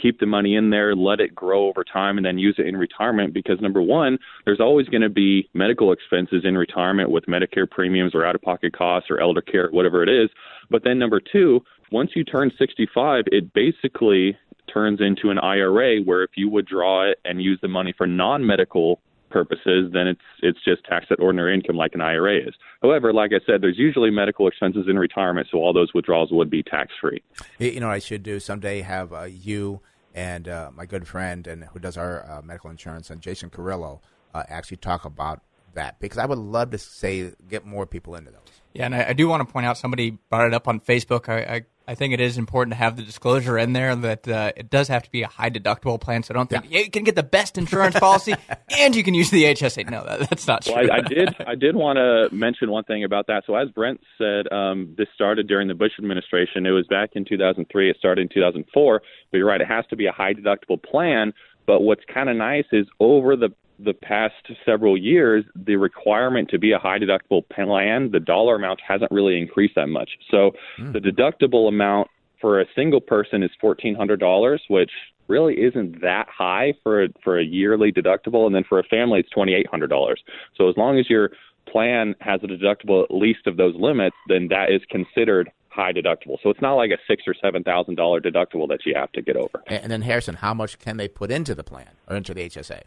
keep 0.00 0.20
the 0.20 0.26
money 0.26 0.54
in 0.54 0.70
there, 0.70 0.94
let 0.94 1.20
it 1.20 1.34
grow 1.34 1.68
over 1.68 1.84
time, 1.84 2.16
and 2.16 2.24
then 2.24 2.38
use 2.38 2.56
it 2.58 2.66
in 2.66 2.76
retirement. 2.76 3.34
Because 3.34 3.60
number 3.60 3.82
one, 3.82 4.18
there's 4.44 4.60
always 4.60 4.88
going 4.88 5.02
to 5.02 5.08
be 5.08 5.48
medical 5.54 5.92
expenses 5.92 6.44
in 6.44 6.56
retirement 6.56 7.10
with 7.10 7.26
Medicare 7.26 7.70
premiums 7.70 8.14
or 8.14 8.24
out 8.24 8.34
of 8.34 8.42
pocket 8.42 8.72
costs 8.76 9.10
or 9.10 9.20
elder 9.20 9.42
care, 9.42 9.68
whatever 9.70 10.02
it 10.02 10.08
is. 10.08 10.30
But 10.70 10.84
then 10.84 10.98
number 10.98 11.20
two, 11.20 11.62
once 11.92 12.12
you 12.14 12.24
turn 12.24 12.52
65, 12.58 13.24
it 13.26 13.52
basically 13.52 14.36
turns 14.72 15.00
into 15.00 15.30
an 15.30 15.38
IRA 15.38 16.00
where 16.00 16.22
if 16.22 16.30
you 16.36 16.48
withdraw 16.48 17.10
it 17.10 17.18
and 17.24 17.42
use 17.42 17.58
the 17.60 17.68
money 17.68 17.92
for 17.96 18.06
non 18.06 18.46
medical 18.46 19.00
purposes, 19.30 19.90
then 19.92 20.06
it's 20.06 20.20
it's 20.42 20.58
just 20.64 20.84
taxed 20.84 21.10
at 21.10 21.20
ordinary 21.20 21.54
income 21.54 21.76
like 21.76 21.94
an 21.94 22.00
IRA 22.00 22.48
is. 22.48 22.54
However, 22.82 23.12
like 23.12 23.30
I 23.32 23.40
said, 23.46 23.62
there's 23.62 23.78
usually 23.78 24.10
medical 24.10 24.46
expenses 24.48 24.86
in 24.88 24.98
retirement, 24.98 25.48
so 25.50 25.58
all 25.58 25.72
those 25.72 25.94
withdrawals 25.94 26.30
would 26.32 26.50
be 26.50 26.62
tax 26.62 26.92
free. 27.00 27.22
You 27.58 27.80
know, 27.80 27.86
what 27.86 27.94
I 27.94 27.98
should 28.00 28.22
do 28.22 28.40
someday 28.40 28.80
have 28.82 29.12
uh, 29.12 29.22
you 29.22 29.80
and 30.14 30.48
uh, 30.48 30.70
my 30.74 30.86
good 30.86 31.06
friend 31.06 31.46
and 31.46 31.64
who 31.64 31.78
does 31.78 31.96
our 31.96 32.28
uh, 32.28 32.42
medical 32.42 32.70
insurance 32.70 33.10
and 33.10 33.20
Jason 33.20 33.50
Carrillo 33.50 34.00
uh, 34.34 34.42
actually 34.48 34.78
talk 34.78 35.04
about 35.04 35.40
that 35.74 36.00
because 36.00 36.18
I 36.18 36.26
would 36.26 36.38
love 36.38 36.70
to 36.70 36.78
say 36.78 37.32
get 37.48 37.64
more 37.64 37.86
people 37.86 38.16
into 38.16 38.30
those. 38.30 38.40
Yeah, 38.72 38.86
and 38.86 38.94
I, 38.94 39.08
I 39.08 39.12
do 39.12 39.28
want 39.28 39.46
to 39.46 39.52
point 39.52 39.66
out 39.66 39.78
somebody 39.78 40.18
brought 40.28 40.46
it 40.46 40.54
up 40.54 40.68
on 40.68 40.80
Facebook. 40.80 41.28
I, 41.28 41.56
I 41.56 41.64
I 41.90 41.96
think 41.96 42.14
it 42.14 42.20
is 42.20 42.38
important 42.38 42.72
to 42.74 42.76
have 42.76 42.94
the 42.94 43.02
disclosure 43.02 43.58
in 43.58 43.72
there 43.72 43.96
that 43.96 44.28
uh, 44.28 44.52
it 44.56 44.70
does 44.70 44.86
have 44.86 45.02
to 45.02 45.10
be 45.10 45.22
a 45.22 45.26
high 45.26 45.50
deductible 45.50 46.00
plan. 46.00 46.22
So 46.22 46.32
don't 46.32 46.48
think 46.48 46.66
yeah. 46.68 46.82
you 46.82 46.90
can 46.90 47.02
get 47.02 47.16
the 47.16 47.24
best 47.24 47.58
insurance 47.58 47.98
policy 47.98 48.36
and 48.78 48.94
you 48.94 49.02
can 49.02 49.12
use 49.12 49.30
the 49.30 49.42
HSA. 49.42 49.90
No, 49.90 50.04
that, 50.04 50.30
that's 50.30 50.46
not 50.46 50.62
true. 50.62 50.74
Well, 50.76 50.88
I, 50.88 50.98
I 50.98 51.00
did. 51.00 51.34
I 51.48 51.56
did 51.56 51.74
want 51.74 51.96
to 51.96 52.32
mention 52.32 52.70
one 52.70 52.84
thing 52.84 53.02
about 53.02 53.26
that. 53.26 53.42
So 53.44 53.56
as 53.56 53.70
Brent 53.70 54.00
said, 54.18 54.46
um, 54.52 54.94
this 54.96 55.08
started 55.16 55.48
during 55.48 55.66
the 55.66 55.74
Bush 55.74 55.90
administration. 55.98 56.64
It 56.64 56.70
was 56.70 56.86
back 56.86 57.10
in 57.14 57.24
2003. 57.24 57.90
It 57.90 57.96
started 57.96 58.22
in 58.22 58.28
2004. 58.28 59.02
But 59.32 59.36
you're 59.36 59.48
right. 59.48 59.60
It 59.60 59.66
has 59.66 59.84
to 59.90 59.96
be 59.96 60.06
a 60.06 60.12
high 60.12 60.32
deductible 60.32 60.80
plan. 60.80 61.32
But 61.66 61.82
what's 61.82 62.04
kind 62.12 62.28
of 62.28 62.36
nice 62.36 62.66
is 62.72 62.86
over 62.98 63.36
the 63.36 63.50
the 63.82 63.94
past 63.94 64.34
several 64.66 64.94
years, 64.94 65.42
the 65.56 65.76
requirement 65.76 66.50
to 66.50 66.58
be 66.58 66.72
a 66.72 66.78
high 66.78 66.98
deductible 66.98 67.48
plan, 67.48 68.10
the 68.10 68.20
dollar 68.20 68.56
amount 68.56 68.78
hasn't 68.86 69.10
really 69.10 69.38
increased 69.38 69.74
that 69.74 69.86
much. 69.86 70.10
So 70.30 70.52
mm. 70.78 70.92
the 70.92 70.98
deductible 70.98 71.66
amount 71.66 72.08
for 72.42 72.60
a 72.60 72.66
single 72.74 73.00
person 73.00 73.42
is 73.42 73.50
fourteen 73.60 73.94
hundred 73.94 74.20
dollars, 74.20 74.62
which 74.68 74.90
really 75.28 75.54
isn't 75.54 76.00
that 76.02 76.26
high 76.28 76.74
for 76.82 77.04
a, 77.04 77.08
for 77.22 77.38
a 77.38 77.44
yearly 77.44 77.92
deductible, 77.92 78.46
and 78.46 78.54
then 78.54 78.64
for 78.68 78.78
a 78.78 78.84
family, 78.84 79.20
it's 79.20 79.30
twenty 79.30 79.54
eight 79.54 79.68
hundred 79.68 79.88
dollars. 79.88 80.20
So 80.56 80.68
as 80.68 80.76
long 80.76 80.98
as 80.98 81.08
your 81.08 81.30
plan 81.70 82.14
has 82.20 82.40
a 82.42 82.46
deductible 82.46 83.04
at 83.04 83.10
least 83.14 83.46
of 83.46 83.56
those 83.56 83.74
limits, 83.76 84.16
then 84.28 84.48
that 84.48 84.72
is 84.72 84.82
considered 84.90 85.50
high 85.70 85.92
deductible. 85.92 86.36
So 86.42 86.50
it's 86.50 86.60
not 86.60 86.74
like 86.74 86.90
a 86.90 86.98
six 87.08 87.22
or 87.26 87.34
seven 87.40 87.62
thousand 87.62 87.94
dollar 87.94 88.20
deductible 88.20 88.68
that 88.68 88.80
you 88.84 88.94
have 88.94 89.10
to 89.12 89.22
get 89.22 89.36
over. 89.36 89.62
And 89.66 89.90
then 89.90 90.02
Harrison, 90.02 90.36
how 90.36 90.54
much 90.54 90.78
can 90.78 90.96
they 90.96 91.08
put 91.08 91.30
into 91.30 91.54
the 91.54 91.64
plan 91.64 91.90
or 92.08 92.16
into 92.16 92.34
the 92.34 92.42
HSA? 92.48 92.82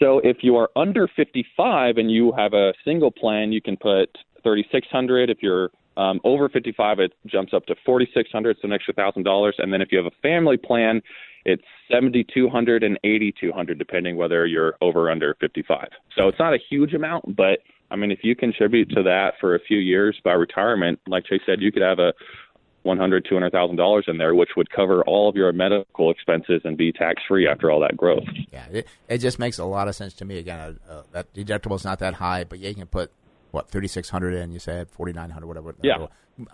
So 0.00 0.18
if 0.24 0.38
you 0.40 0.56
are 0.56 0.68
under 0.74 1.08
55 1.14 1.96
and 1.96 2.10
you 2.10 2.32
have 2.36 2.54
a 2.54 2.72
single 2.84 3.12
plan, 3.12 3.52
you 3.52 3.60
can 3.60 3.76
put 3.76 4.18
3600. 4.42 5.30
If 5.30 5.38
you're 5.42 5.70
um, 5.96 6.20
over 6.24 6.48
55, 6.48 6.98
it 6.98 7.12
jumps 7.26 7.52
up 7.54 7.66
to 7.66 7.76
4600, 7.86 8.56
so 8.60 8.66
an 8.66 8.72
extra 8.72 8.94
thousand 8.94 9.22
dollars. 9.22 9.56
And 9.58 9.72
then 9.72 9.80
if 9.80 9.92
you 9.92 9.98
have 9.98 10.06
a 10.06 10.16
family 10.22 10.56
plan, 10.56 11.02
it's 11.44 11.62
7200 11.90 12.82
and 12.82 12.98
8200, 13.04 13.78
depending 13.78 14.16
whether 14.16 14.46
you're 14.46 14.74
over 14.80 15.06
or 15.06 15.10
under 15.10 15.36
55. 15.40 15.88
So 16.16 16.28
it's 16.28 16.38
not 16.38 16.54
a 16.54 16.58
huge 16.68 16.94
amount, 16.94 17.36
but 17.36 17.60
I 17.92 17.96
mean, 17.96 18.10
if 18.10 18.20
you 18.22 18.34
contribute 18.34 18.88
to 18.90 19.02
that 19.02 19.34
for 19.38 19.54
a 19.54 19.60
few 19.60 19.78
years 19.78 20.18
by 20.24 20.32
retirement, 20.32 20.98
like 21.06 21.26
Chase 21.26 21.42
said, 21.44 21.60
you 21.60 21.70
could 21.70 21.82
have 21.82 21.98
a 21.98 22.12
one 22.82 22.98
hundred, 22.98 23.26
two 23.28 23.34
hundred 23.34 23.52
thousand 23.52 23.76
dollars 23.76 24.06
in 24.08 24.18
there, 24.18 24.34
which 24.34 24.50
would 24.56 24.70
cover 24.70 25.02
all 25.04 25.28
of 25.28 25.36
your 25.36 25.52
medical 25.52 26.10
expenses 26.10 26.62
and 26.64 26.76
be 26.76 26.90
tax 26.90 27.22
free 27.28 27.46
after 27.46 27.70
all 27.70 27.80
that 27.80 27.96
growth. 27.96 28.24
Yeah, 28.52 28.64
it, 28.72 28.88
it 29.08 29.18
just 29.18 29.38
makes 29.38 29.58
a 29.58 29.64
lot 29.64 29.88
of 29.88 29.94
sense 29.94 30.14
to 30.14 30.24
me. 30.24 30.38
Again, 30.38 30.78
uh, 30.88 30.92
uh, 30.92 31.02
that 31.12 31.32
deductible 31.34 31.76
is 31.76 31.84
not 31.84 31.98
that 32.00 32.14
high, 32.14 32.44
but 32.44 32.58
yeah, 32.58 32.70
you 32.70 32.74
can 32.74 32.86
put 32.86 33.12
what 33.50 33.68
thirty 33.68 33.88
six 33.88 34.08
hundred 34.08 34.34
in. 34.34 34.52
You 34.52 34.58
said 34.58 34.90
forty 34.90 35.12
nine 35.12 35.30
hundred, 35.30 35.46
whatever. 35.46 35.74
Yeah, 35.82 36.06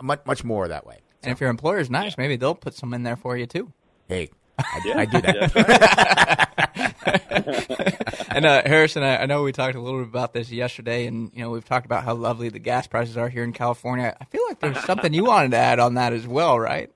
much 0.02 0.20
much 0.26 0.44
more 0.44 0.68
that 0.68 0.86
way. 0.86 0.96
So. 0.96 1.14
And 1.24 1.32
if 1.32 1.40
your 1.40 1.50
employer's 1.50 1.88
nice, 1.88 2.18
maybe 2.18 2.36
they'll 2.36 2.54
put 2.54 2.74
some 2.74 2.92
in 2.92 3.04
there 3.04 3.16
for 3.16 3.36
you 3.36 3.46
too. 3.46 3.72
Hey, 4.08 4.30
I, 4.58 4.80
yeah, 4.84 4.98
I 4.98 5.04
do 5.06 5.20
that. 5.20 6.64
and 8.30 8.46
uh, 8.46 8.62
Harrison, 8.64 9.02
I, 9.02 9.22
I, 9.22 9.26
know 9.26 9.42
we 9.42 9.52
talked 9.52 9.74
a 9.74 9.80
little 9.80 10.00
bit 10.00 10.08
about 10.08 10.32
this 10.32 10.50
yesterday, 10.50 11.06
and 11.06 11.30
you 11.34 11.42
know 11.42 11.50
we've 11.50 11.64
talked 11.64 11.86
about 11.86 12.04
how 12.04 12.14
lovely 12.14 12.48
the 12.48 12.58
gas 12.58 12.86
prices 12.86 13.16
are 13.16 13.28
here 13.28 13.44
in 13.44 13.52
California. 13.52 14.16
I 14.20 14.24
feel 14.24 14.42
like 14.48 14.60
there's 14.60 14.82
something 14.84 15.12
you 15.12 15.24
wanted 15.24 15.52
to 15.52 15.58
add 15.58 15.78
on 15.78 15.94
that 15.94 16.12
as 16.12 16.26
well, 16.26 16.58
right? 16.58 16.90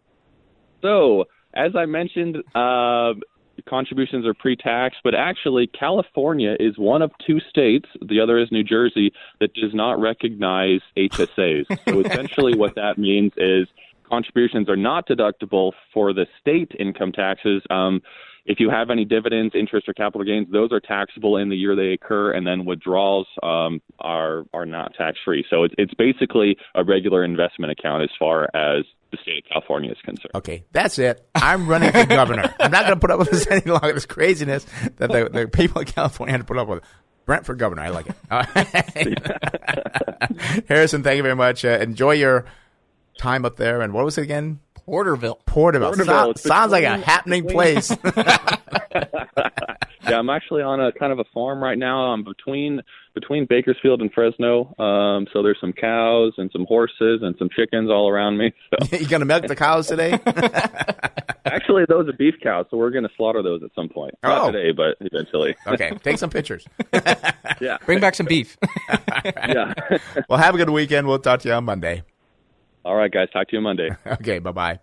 So, 0.83 1.25
as 1.55 1.77
I 1.77 1.87
mentioned, 1.87 2.39
uh, 2.55 3.15
contributions 3.69 4.27
are 4.27 4.35
pre-tax, 4.35 4.97
but 5.05 5.15
actually 5.15 5.67
California 5.67 6.57
is 6.59 6.79
one 6.79 7.03
of 7.03 7.13
two 7.27 7.39
states, 7.41 7.87
the 8.01 8.21
other 8.21 8.39
is 8.39 8.51
New 8.51 8.65
Jersey, 8.65 9.13
that 9.41 9.55
does 9.55 9.75
not 9.75 10.01
recognize 10.01 10.81
HSAs. 10.97 11.67
so 11.89 12.01
essentially 12.01 12.57
what 12.57 12.75
that 12.75 12.99
means 12.99 13.33
is 13.37 13.69
contributions 14.09 14.69
are 14.69 14.77
not 14.77 15.07
deductible 15.07 15.73
for 15.93 16.13
the 16.13 16.27
state 16.41 16.73
income 16.79 17.13
taxes. 17.13 17.63
Um, 17.71 18.03
if 18.45 18.59
you 18.59 18.71
have 18.71 18.91
any 18.91 19.05
dividends, 19.05 19.55
interest, 19.55 19.89
or 19.89 19.95
capital 19.95 20.25
gains, 20.25 20.49
those 20.51 20.73
are 20.73 20.81
taxable 20.81 21.37
in 21.37 21.49
the 21.49 21.57
year 21.57 21.77
they 21.77 21.93
occur, 21.93 22.33
and 22.33 22.47
then 22.47 22.65
withdrawals 22.65 23.27
um, 23.43 23.81
are 24.01 24.45
are 24.53 24.67
not 24.67 24.95
tax 24.95 25.19
free. 25.25 25.45
So 25.49 25.63
it's 25.65 25.75
it's 25.79 25.95
basically 25.95 26.57
a 26.75 26.85
regular 26.85 27.25
investment 27.25 27.73
account 27.73 28.03
as 28.03 28.11
far 28.19 28.45
as 28.55 28.85
the 29.11 29.19
state 29.23 29.45
of 29.45 29.51
California 29.51 29.93
is 29.93 29.99
concerned. 30.05 30.33
Okay, 30.35 30.65
that's 30.73 30.99
it. 30.99 31.27
I'm 31.35 31.69
running 31.69 31.93
for 31.93 32.07
governor. 32.07 32.55
I'm 32.59 32.71
not 32.71 32.87
going 32.87 32.95
to 32.95 33.01
put 33.01 33.11
up 33.11 33.19
with 33.19 33.31
this 33.31 33.47
any 33.51 33.71
longer. 33.71 33.93
This 33.93 34.07
craziness 34.07 34.65
that 34.97 35.11
the, 35.11 35.29
the 35.31 35.49
people 35.49 35.81
in 35.81 35.87
California 35.87 36.33
had 36.33 36.41
to 36.41 36.47
put 36.47 36.59
up 36.59 36.69
with. 36.69 36.83
Brent 37.25 37.47
for 37.47 37.55
governor. 37.55 37.83
I 37.83 37.91
like 37.91 38.07
it. 38.09 38.17
Harrison, 40.69 41.05
thank 41.05 41.19
you 41.19 41.23
very 41.23 41.37
much. 41.37 41.65
Uh, 41.65 41.79
enjoy 41.81 42.13
your 42.13 42.47
time 43.17 43.45
up 43.45 43.57
there. 43.57 43.81
And 43.81 43.93
what 43.93 44.05
was 44.05 44.19
it 44.19 44.23
again? 44.23 44.59
Porterville. 44.87 45.39
Porterville. 45.47 45.89
Porterville. 45.91 46.35
So- 46.37 46.49
sounds 46.49 46.73
like 46.73 46.85
a 46.85 46.99
happening 46.99 47.47
place. 47.47 47.91
yeah, 50.09 50.19
I'm 50.19 50.31
actually 50.31 50.63
on 50.63 50.81
a 50.81 50.93
kind 50.93 51.13
of 51.13 51.19
a 51.19 51.25
farm 51.33 51.63
right 51.63 51.79
now. 51.79 52.13
I'm 52.13 52.25
between 52.25 52.81
between 53.15 53.47
Bakersfield 53.47 54.01
and 54.01 54.13
Fresno. 54.13 54.75
Um, 54.79 55.27
so 55.33 55.43
there's 55.43 55.59
some 55.61 55.73
cows 55.73 56.33
and 56.39 56.51
some 56.53 56.65
horses 56.67 57.21
and 57.23 57.35
some 57.39 57.49
chickens 57.55 57.91
all 57.91 58.09
around 58.09 58.39
me. 58.39 58.53
So 58.71 58.97
you 58.97 59.07
going 59.07 59.21
to 59.21 59.27
milk 59.27 59.47
the 59.47 59.57
cows 59.57 59.87
today? 59.87 60.19
actually, 61.45 61.85
those 61.89 62.09
are 62.09 62.13
beef 62.15 62.35
cows, 62.43 62.67
so 62.71 62.77
we're 62.77 62.91
going 62.91 63.05
to 63.05 63.11
slaughter 63.17 63.43
those 63.43 63.63
at 63.63 63.71
some 63.75 63.89
point. 63.89 64.15
Oh. 64.25 64.29
Not 64.29 64.51
today, 64.53 64.73
but 64.73 64.97
eventually. 65.01 65.55
okay, 65.67 65.91
take 66.03 66.19
some 66.19 66.31
pictures. 66.31 66.67
yeah, 67.61 67.79
Bring 67.85 68.01
back 68.01 68.15
some 68.15 68.27
beef. 68.27 68.57
yeah. 69.25 69.75
Well, 70.29 70.39
have 70.39 70.55
a 70.55 70.59
good 70.59 70.71
weekend. 70.71 71.07
We'll 71.07 71.19
talk 71.19 71.41
to 71.41 71.49
you 71.49 71.55
on 71.55 71.65
Monday. 71.65 72.03
All 72.85 72.97
right, 72.97 73.11
guys. 73.11 73.29
Talk 73.33 73.49
to 73.49 73.57
you 73.57 73.63
Monday. 73.63 73.91
Okay, 74.07 74.39
bye 74.39 74.53
bye. 74.53 74.79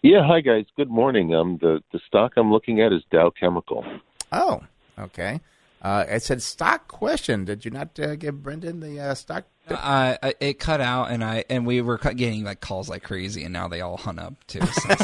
Yeah, 0.03 0.25
hi 0.25 0.41
guys. 0.41 0.67
Good 0.77 0.91
morning. 0.91 1.35
Um, 1.35 1.59
the 1.61 1.83
the 1.93 1.99
stock 2.07 2.35
I'm 2.37 2.53
looking 2.53 2.81
at 2.81 2.93
is 2.93 3.03
Dow 3.11 3.31
Chemical. 3.31 3.85
Oh, 4.31 4.63
okay. 4.99 5.41
Uh, 5.83 6.05
it 6.09 6.23
said 6.23 6.43
stock 6.43 6.87
question. 6.87 7.45
Did 7.45 7.65
you 7.65 7.73
not 7.73 7.99
uh, 7.99 8.15
give 8.15 8.43
Brendan 8.43 8.81
the 8.81 9.01
uh, 9.01 9.15
stock? 9.15 9.45
Uh, 9.69 10.17
I- 10.23 10.35
it 10.41 10.59
cut 10.59 10.81
out, 10.81 11.11
and 11.11 11.25
I 11.25 11.45
and 11.51 11.67
we 11.67 11.81
were 11.81 11.99
getting 11.99 12.45
like 12.45 12.61
calls 12.61 12.89
like 12.89 13.03
crazy, 13.03 13.43
and 13.45 13.53
now 13.53 13.67
they 13.69 13.81
all 13.81 13.97
hung 13.97 14.19
up 14.19 14.35
too. 14.47 14.61
So, 14.67 14.95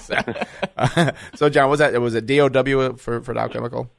so, 0.00 0.16
uh, 0.76 1.12
so, 1.34 1.48
John, 1.48 1.68
was 1.70 1.78
that 1.80 2.00
was 2.00 2.14
it 2.14 2.26
DOW 2.26 2.94
for 2.96 3.20
for 3.20 3.34
Dow 3.34 3.48
Chemical? 3.48 3.90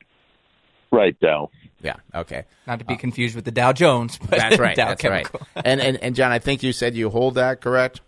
Right, 0.91 1.19
Dow. 1.19 1.49
Yeah. 1.81 1.97
Okay. 2.15 2.45
Not 2.65 2.79
to 2.79 2.85
be 2.85 2.95
confused 2.95 3.35
with 3.35 3.45
the 3.45 3.51
Dow 3.51 3.73
Jones, 3.73 4.17
but 4.17 4.31
That's 4.31 4.57
right. 4.57 4.75
Dow 4.77 4.89
that's 4.89 5.01
Chemical. 5.01 5.41
right. 5.55 5.65
And, 5.65 5.79
and 5.81 5.97
and 5.97 6.15
John, 6.15 6.31
I 6.31 6.39
think 6.39 6.63
you 6.63 6.71
said 6.73 6.95
you 6.95 7.09
hold 7.09 7.35
that, 7.35 7.61
correct? 7.61 8.01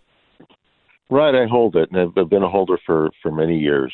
Right, 1.10 1.34
I 1.34 1.46
hold 1.46 1.76
it, 1.76 1.90
and 1.90 2.00
I've, 2.00 2.18
I've 2.18 2.28
been 2.28 2.42
a 2.42 2.48
holder 2.50 2.78
for 2.84 3.10
for 3.22 3.30
many 3.30 3.58
years. 3.58 3.92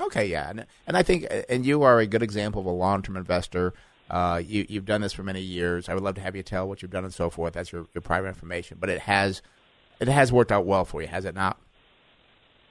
Okay, 0.00 0.26
yeah, 0.26 0.48
and, 0.50 0.66
and 0.86 0.96
I 0.96 1.02
think, 1.02 1.26
and 1.48 1.66
you 1.66 1.82
are 1.82 1.98
a 2.00 2.06
good 2.06 2.22
example 2.22 2.60
of 2.60 2.66
a 2.66 2.70
long-term 2.70 3.16
investor. 3.16 3.74
Uh, 4.12 4.42
you 4.44 4.66
you've 4.68 4.84
done 4.84 5.00
this 5.00 5.14
for 5.14 5.22
many 5.22 5.40
years. 5.40 5.88
I 5.88 5.94
would 5.94 6.02
love 6.02 6.16
to 6.16 6.20
have 6.20 6.36
you 6.36 6.42
tell 6.42 6.68
what 6.68 6.82
you've 6.82 6.90
done 6.90 7.04
and 7.04 7.14
so 7.14 7.30
forth. 7.30 7.54
That's 7.54 7.72
your, 7.72 7.86
your 7.94 8.02
private 8.02 8.28
information, 8.28 8.76
but 8.78 8.90
it 8.90 9.00
has 9.00 9.40
it 10.00 10.06
has 10.06 10.30
worked 10.30 10.52
out 10.52 10.66
well 10.66 10.84
for 10.84 11.00
you, 11.00 11.08
has 11.08 11.24
it 11.24 11.34
not? 11.34 11.58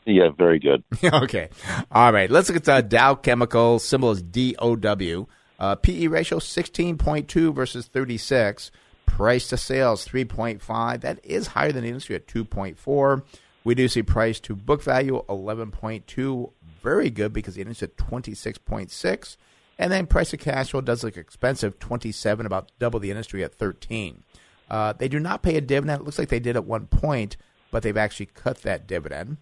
Yeah, 0.06 0.30
very 0.30 0.60
good. 0.60 0.84
okay, 1.04 1.50
all 1.92 2.14
right. 2.14 2.30
Let's 2.30 2.48
look 2.48 2.58
at 2.58 2.64
the 2.66 2.82
Dow 2.82 3.16
Chemical 3.16 3.80
symbol 3.80 4.12
is 4.12 4.22
DOW. 4.22 5.28
Uh, 5.60 5.76
PE 5.76 6.08
ratio 6.08 6.38
sixteen 6.38 6.98
point 6.98 7.28
two 7.28 7.52
versus 7.54 7.88
thirty 7.88 8.18
six. 8.18 8.70
Price 9.08 9.48
to 9.50 9.58
sales 9.58 10.04
three 10.04 10.26
point 10.26 10.62
five. 10.62 11.02
That 11.02 11.26
is 11.26 11.48
higher 11.48 11.72
than 11.72 11.82
the 11.82 11.90
industry 11.90 12.16
at 12.16 12.28
two 12.28 12.46
point 12.46 12.78
four. 12.78 13.24
We 13.64 13.74
do 13.74 13.88
see 13.88 14.04
price 14.04 14.40
to 14.42 14.56
book 14.56 14.84
value 14.84 15.24
eleven 15.28 15.72
point 15.72 16.06
two. 16.06 16.52
Very 16.84 17.10
good 17.10 17.34
because 17.34 17.56
the 17.56 17.62
industry 17.62 17.88
at 17.88 17.98
twenty 17.98 18.36
six 18.36 18.60
point 18.60 18.92
six. 18.92 19.38
And 19.80 19.92
then 19.92 20.06
price 20.06 20.34
of 20.34 20.40
cash 20.40 20.72
flow 20.72 20.82
does 20.82 21.04
look 21.04 21.18
expensive, 21.18 21.80
twenty 21.80 22.12
seven, 22.12 22.46
about 22.46 22.72
double 22.80 23.00
the 23.00 23.12
industry 23.12 23.44
at 23.44 23.56
thirteen. 23.56 24.24
Uh, 24.70 24.94
they 24.94 25.08
do 25.08 25.20
not 25.20 25.42
pay 25.42 25.58
a 25.58 25.62
dividend. 25.62 26.02
It 26.02 26.06
looks 26.06 26.20
like 26.20 26.30
they 26.30 26.40
did 26.40 26.56
at 26.56 26.66
one 26.66 26.88
point, 26.88 27.36
but 27.72 27.84
they've 27.84 27.98
actually 27.98 28.28
cut 28.28 28.62
that 28.62 28.88
dividend. 28.88 29.38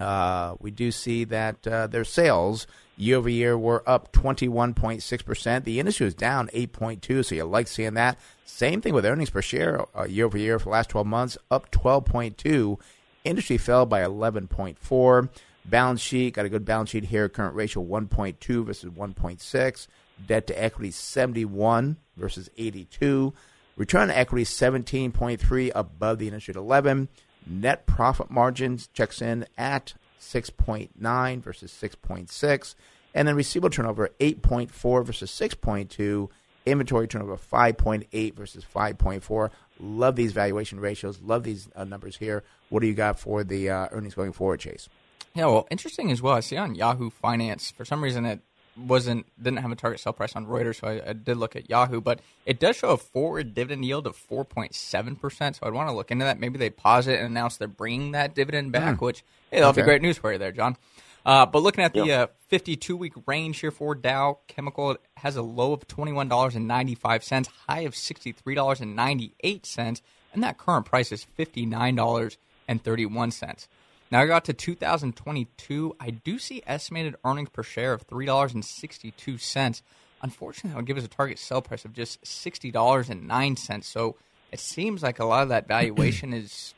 Uh, 0.00 0.54
we 0.60 0.70
do 0.70 0.90
see 0.90 1.24
that 1.24 1.66
uh, 1.66 1.86
their 1.86 2.04
sales 2.04 2.66
year 2.96 3.18
over 3.18 3.28
year 3.28 3.56
were 3.56 3.82
up 3.86 4.12
21.6%. 4.12 5.64
The 5.64 5.78
industry 5.78 6.04
was 6.04 6.14
down 6.14 6.48
8.2, 6.54 7.24
so 7.24 7.34
you 7.34 7.44
like 7.44 7.68
seeing 7.68 7.94
that. 7.94 8.18
Same 8.46 8.80
thing 8.80 8.94
with 8.94 9.04
earnings 9.04 9.30
per 9.30 9.42
share 9.42 9.84
uh, 9.96 10.04
year 10.04 10.24
over 10.24 10.38
year 10.38 10.58
for 10.58 10.64
the 10.66 10.70
last 10.70 10.88
12 10.90 11.06
months, 11.06 11.38
up 11.50 11.70
12.2. 11.70 12.78
Industry 13.24 13.58
fell 13.58 13.84
by 13.84 14.00
11.4. 14.00 15.28
Balance 15.70 16.00
sheet, 16.00 16.34
got 16.34 16.44
a 16.44 16.48
good 16.48 16.64
balance 16.64 16.90
sheet 16.90 17.04
here. 17.04 17.28
Current 17.28 17.54
ratio 17.54 17.84
1.2 17.84 18.66
versus 18.66 18.90
1.6. 18.90 19.86
Debt 20.26 20.46
to 20.48 20.62
equity 20.62 20.90
71 20.90 21.96
versus 22.16 22.50
82. 22.58 23.32
Return 23.76 24.02
on 24.02 24.10
equity 24.10 24.44
17.3 24.44 25.70
above 25.74 26.18
the 26.18 26.26
industry 26.26 26.52
at 26.52 26.56
11. 26.56 27.08
Net 27.46 27.86
profit 27.86 28.30
margins 28.30 28.88
checks 28.88 29.22
in 29.22 29.46
at 29.56 29.94
6.9 30.20 31.42
versus 31.42 31.72
6.6. 31.72 32.74
And 33.14 33.28
then 33.28 33.36
receivable 33.36 33.70
turnover 33.70 34.10
8.4 34.18 35.06
versus 35.06 35.30
6.2. 35.30 36.28
Inventory 36.66 37.08
turnover 37.08 37.36
5.8 37.36 38.34
versus 38.34 38.64
5.4. 38.74 39.50
Love 39.78 40.16
these 40.16 40.32
valuation 40.32 40.78
ratios. 40.78 41.20
Love 41.22 41.44
these 41.44 41.68
uh, 41.74 41.84
numbers 41.84 42.16
here. 42.16 42.42
What 42.68 42.80
do 42.80 42.86
you 42.86 42.94
got 42.94 43.18
for 43.18 43.44
the 43.44 43.70
uh, 43.70 43.88
earnings 43.92 44.14
going 44.14 44.32
forward, 44.32 44.60
Chase? 44.60 44.88
Yeah, 45.34 45.46
well, 45.46 45.66
interesting 45.70 46.10
as 46.10 46.20
well. 46.20 46.34
I 46.34 46.40
see 46.40 46.56
on 46.56 46.74
Yahoo 46.74 47.10
Finance 47.10 47.70
for 47.70 47.84
some 47.84 48.02
reason 48.02 48.26
it 48.26 48.40
wasn't 48.76 49.26
didn't 49.42 49.58
have 49.58 49.70
a 49.70 49.76
target 49.76 50.00
sell 50.00 50.12
price 50.12 50.34
on 50.34 50.46
Reuters, 50.46 50.80
so 50.80 50.88
I, 50.88 51.10
I 51.10 51.12
did 51.12 51.36
look 51.36 51.54
at 51.56 51.68
Yahoo, 51.68 52.00
but 52.00 52.20
it 52.46 52.58
does 52.58 52.76
show 52.76 52.90
a 52.90 52.96
forward 52.96 53.54
dividend 53.54 53.84
yield 53.84 54.06
of 54.06 54.16
four 54.16 54.44
point 54.44 54.74
seven 54.74 55.14
percent. 55.16 55.56
So 55.56 55.66
I'd 55.66 55.72
want 55.72 55.88
to 55.88 55.94
look 55.94 56.10
into 56.10 56.24
that. 56.24 56.40
Maybe 56.40 56.58
they 56.58 56.70
pause 56.70 57.06
it 57.06 57.18
and 57.18 57.28
announce 57.28 57.58
they're 57.58 57.68
bringing 57.68 58.12
that 58.12 58.34
dividend 58.34 58.72
back, 58.72 59.00
which 59.00 59.22
hey, 59.50 59.58
that'll 59.58 59.72
be 59.72 59.82
great 59.82 60.02
news 60.02 60.18
for 60.18 60.32
you 60.32 60.38
there, 60.38 60.52
John. 60.52 60.76
Uh, 61.24 61.46
but 61.46 61.62
looking 61.62 61.84
at 61.84 61.92
the 61.92 62.12
uh, 62.12 62.26
52 62.48 62.96
week 62.96 63.12
range 63.26 63.60
here 63.60 63.70
for 63.70 63.94
Dow 63.94 64.38
Chemical, 64.48 64.92
it 64.92 65.00
has 65.18 65.36
a 65.36 65.42
low 65.42 65.74
of 65.74 65.86
$21.95, 65.86 67.48
high 67.68 67.80
of 67.80 67.92
$63.98, 67.92 70.00
and 70.32 70.42
that 70.42 70.56
current 70.56 70.86
price 70.86 71.12
is 71.12 71.26
$59.31. 71.38 73.68
Now 74.10 74.20
I 74.20 74.26
got 74.26 74.44
to 74.46 74.52
2022. 74.52 75.96
I 76.00 76.10
do 76.10 76.38
see 76.38 76.62
estimated 76.66 77.14
earnings 77.24 77.50
per 77.50 77.62
share 77.62 77.92
of 77.92 78.06
$3.62. 78.08 79.82
Unfortunately, 80.22 80.70
that 80.70 80.76
would 80.76 80.86
give 80.86 80.98
us 80.98 81.04
a 81.04 81.08
target 81.08 81.38
sell 81.38 81.62
price 81.62 81.84
of 81.84 81.92
just 81.92 82.20
$60.09. 82.22 83.84
So 83.84 84.16
it 84.50 84.58
seems 84.58 85.02
like 85.02 85.20
a 85.20 85.24
lot 85.24 85.44
of 85.44 85.50
that 85.50 85.68
valuation 85.68 86.32
is 86.32 86.74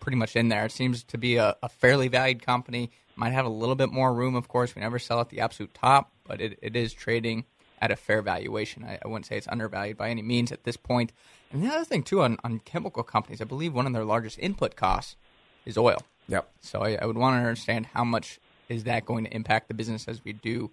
pretty 0.00 0.16
much 0.16 0.34
in 0.34 0.48
there. 0.48 0.64
It 0.64 0.72
seems 0.72 1.04
to 1.04 1.18
be 1.18 1.36
a, 1.36 1.56
a 1.62 1.68
fairly 1.68 2.08
valued 2.08 2.44
company. 2.44 2.90
Might 3.14 3.32
have 3.32 3.46
a 3.46 3.50
little 3.50 3.76
bit 3.76 3.92
more 3.92 4.12
room, 4.12 4.34
of 4.34 4.48
course. 4.48 4.74
We 4.74 4.82
never 4.82 4.98
sell 4.98 5.20
at 5.20 5.28
the 5.28 5.40
absolute 5.40 5.74
top, 5.74 6.10
but 6.24 6.40
it, 6.40 6.58
it 6.60 6.74
is 6.74 6.92
trading 6.92 7.44
at 7.80 7.92
a 7.92 7.96
fair 7.96 8.20
valuation. 8.20 8.84
I, 8.84 8.98
I 9.04 9.08
wouldn't 9.08 9.26
say 9.26 9.36
it's 9.36 9.48
undervalued 9.48 9.96
by 9.96 10.10
any 10.10 10.22
means 10.22 10.50
at 10.50 10.64
this 10.64 10.76
point. 10.76 11.12
And 11.52 11.62
the 11.62 11.68
other 11.68 11.84
thing, 11.84 12.02
too, 12.02 12.22
on, 12.22 12.38
on 12.42 12.58
chemical 12.60 13.04
companies, 13.04 13.40
I 13.40 13.44
believe 13.44 13.74
one 13.74 13.86
of 13.86 13.92
their 13.92 14.04
largest 14.04 14.38
input 14.40 14.74
costs 14.74 15.16
is 15.64 15.78
oil. 15.78 15.98
Yep. 16.28 16.50
So 16.60 16.80
I, 16.80 16.98
I 17.00 17.06
would 17.06 17.16
want 17.16 17.34
to 17.34 17.38
understand 17.38 17.86
how 17.86 18.04
much 18.04 18.38
is 18.68 18.84
that 18.84 19.04
going 19.04 19.24
to 19.24 19.34
impact 19.34 19.68
the 19.68 19.74
business 19.74 20.08
as 20.08 20.24
we 20.24 20.32
do 20.32 20.70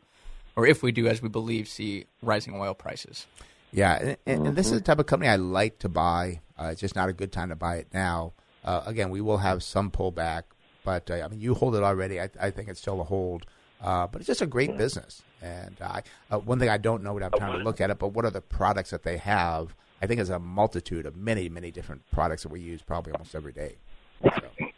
or 0.56 0.68
if 0.68 0.84
we 0.84 0.92
do, 0.92 1.08
as 1.08 1.22
we 1.22 1.30
believe, 1.30 1.68
see 1.68 2.06
rising 2.22 2.60
oil 2.60 2.74
prices. 2.74 3.28
Yeah, 3.72 3.96
and, 3.96 4.18
and, 4.26 4.48
and 4.48 4.56
this 4.58 4.68
is 4.68 4.74
the 4.74 4.82
type 4.82 5.00
of 5.00 5.06
company 5.06 5.30
I 5.30 5.38
like 5.38 5.80
to 5.80 5.90
buy. 5.90 6.42
Uh, 6.60 6.66
it's 6.66 6.82
just 6.82 6.96
not 6.96 7.08
a 7.08 7.14
good 7.14 7.32
time 7.32 7.50
to 7.50 7.56
buy 7.56 7.78
it 7.78 7.88
now. 7.94 8.34
Uh, 8.64 8.82
again, 8.86 9.10
we 9.10 9.22
will 9.22 9.38
have 9.38 9.64
some 9.64 9.90
pullback, 9.90 10.44
but 10.84 11.10
uh, 11.10 11.22
I 11.24 11.28
mean, 11.30 11.40
you 11.40 11.54
hold 11.54 11.76
it 11.76 11.84
already. 11.84 12.20
I, 12.20 12.30
I 12.42 12.52
think 12.52 12.68
it's 12.68 12.82
still 12.82 13.00
a 13.00 13.06
hold, 13.06 13.46
uh, 13.82 14.08
but 14.08 14.20
it's 14.20 14.28
just 14.28 14.42
a 14.42 14.48
great 14.48 14.76
business. 14.78 15.22
And 15.42 15.78
I, 15.82 16.04
uh, 16.30 16.40
one 16.40 16.60
thing 16.60 16.68
I 16.68 16.78
don't 16.78 17.04
know, 17.04 17.14
would 17.14 17.24
have 17.24 17.38
time 17.38 17.58
to 17.58 17.64
look 17.64 17.80
at 17.80 17.90
it, 17.90 18.00
but 18.00 18.10
what 18.10 18.26
are 18.26 18.32
the 18.32 18.42
products 18.42 18.90
that 18.90 19.04
they 19.04 19.18
have? 19.18 19.76
I 20.02 20.08
think 20.08 20.18
there's 20.18 20.30
a 20.30 20.40
multitude 20.40 21.06
of 21.06 21.16
many, 21.16 21.48
many 21.48 21.72
different 21.72 22.02
products 22.12 22.44
that 22.44 22.50
we 22.50 22.60
use 22.60 22.82
probably 22.82 23.14
almost 23.14 23.36
every 23.36 23.54
day. 23.54 23.78
So. 24.24 24.69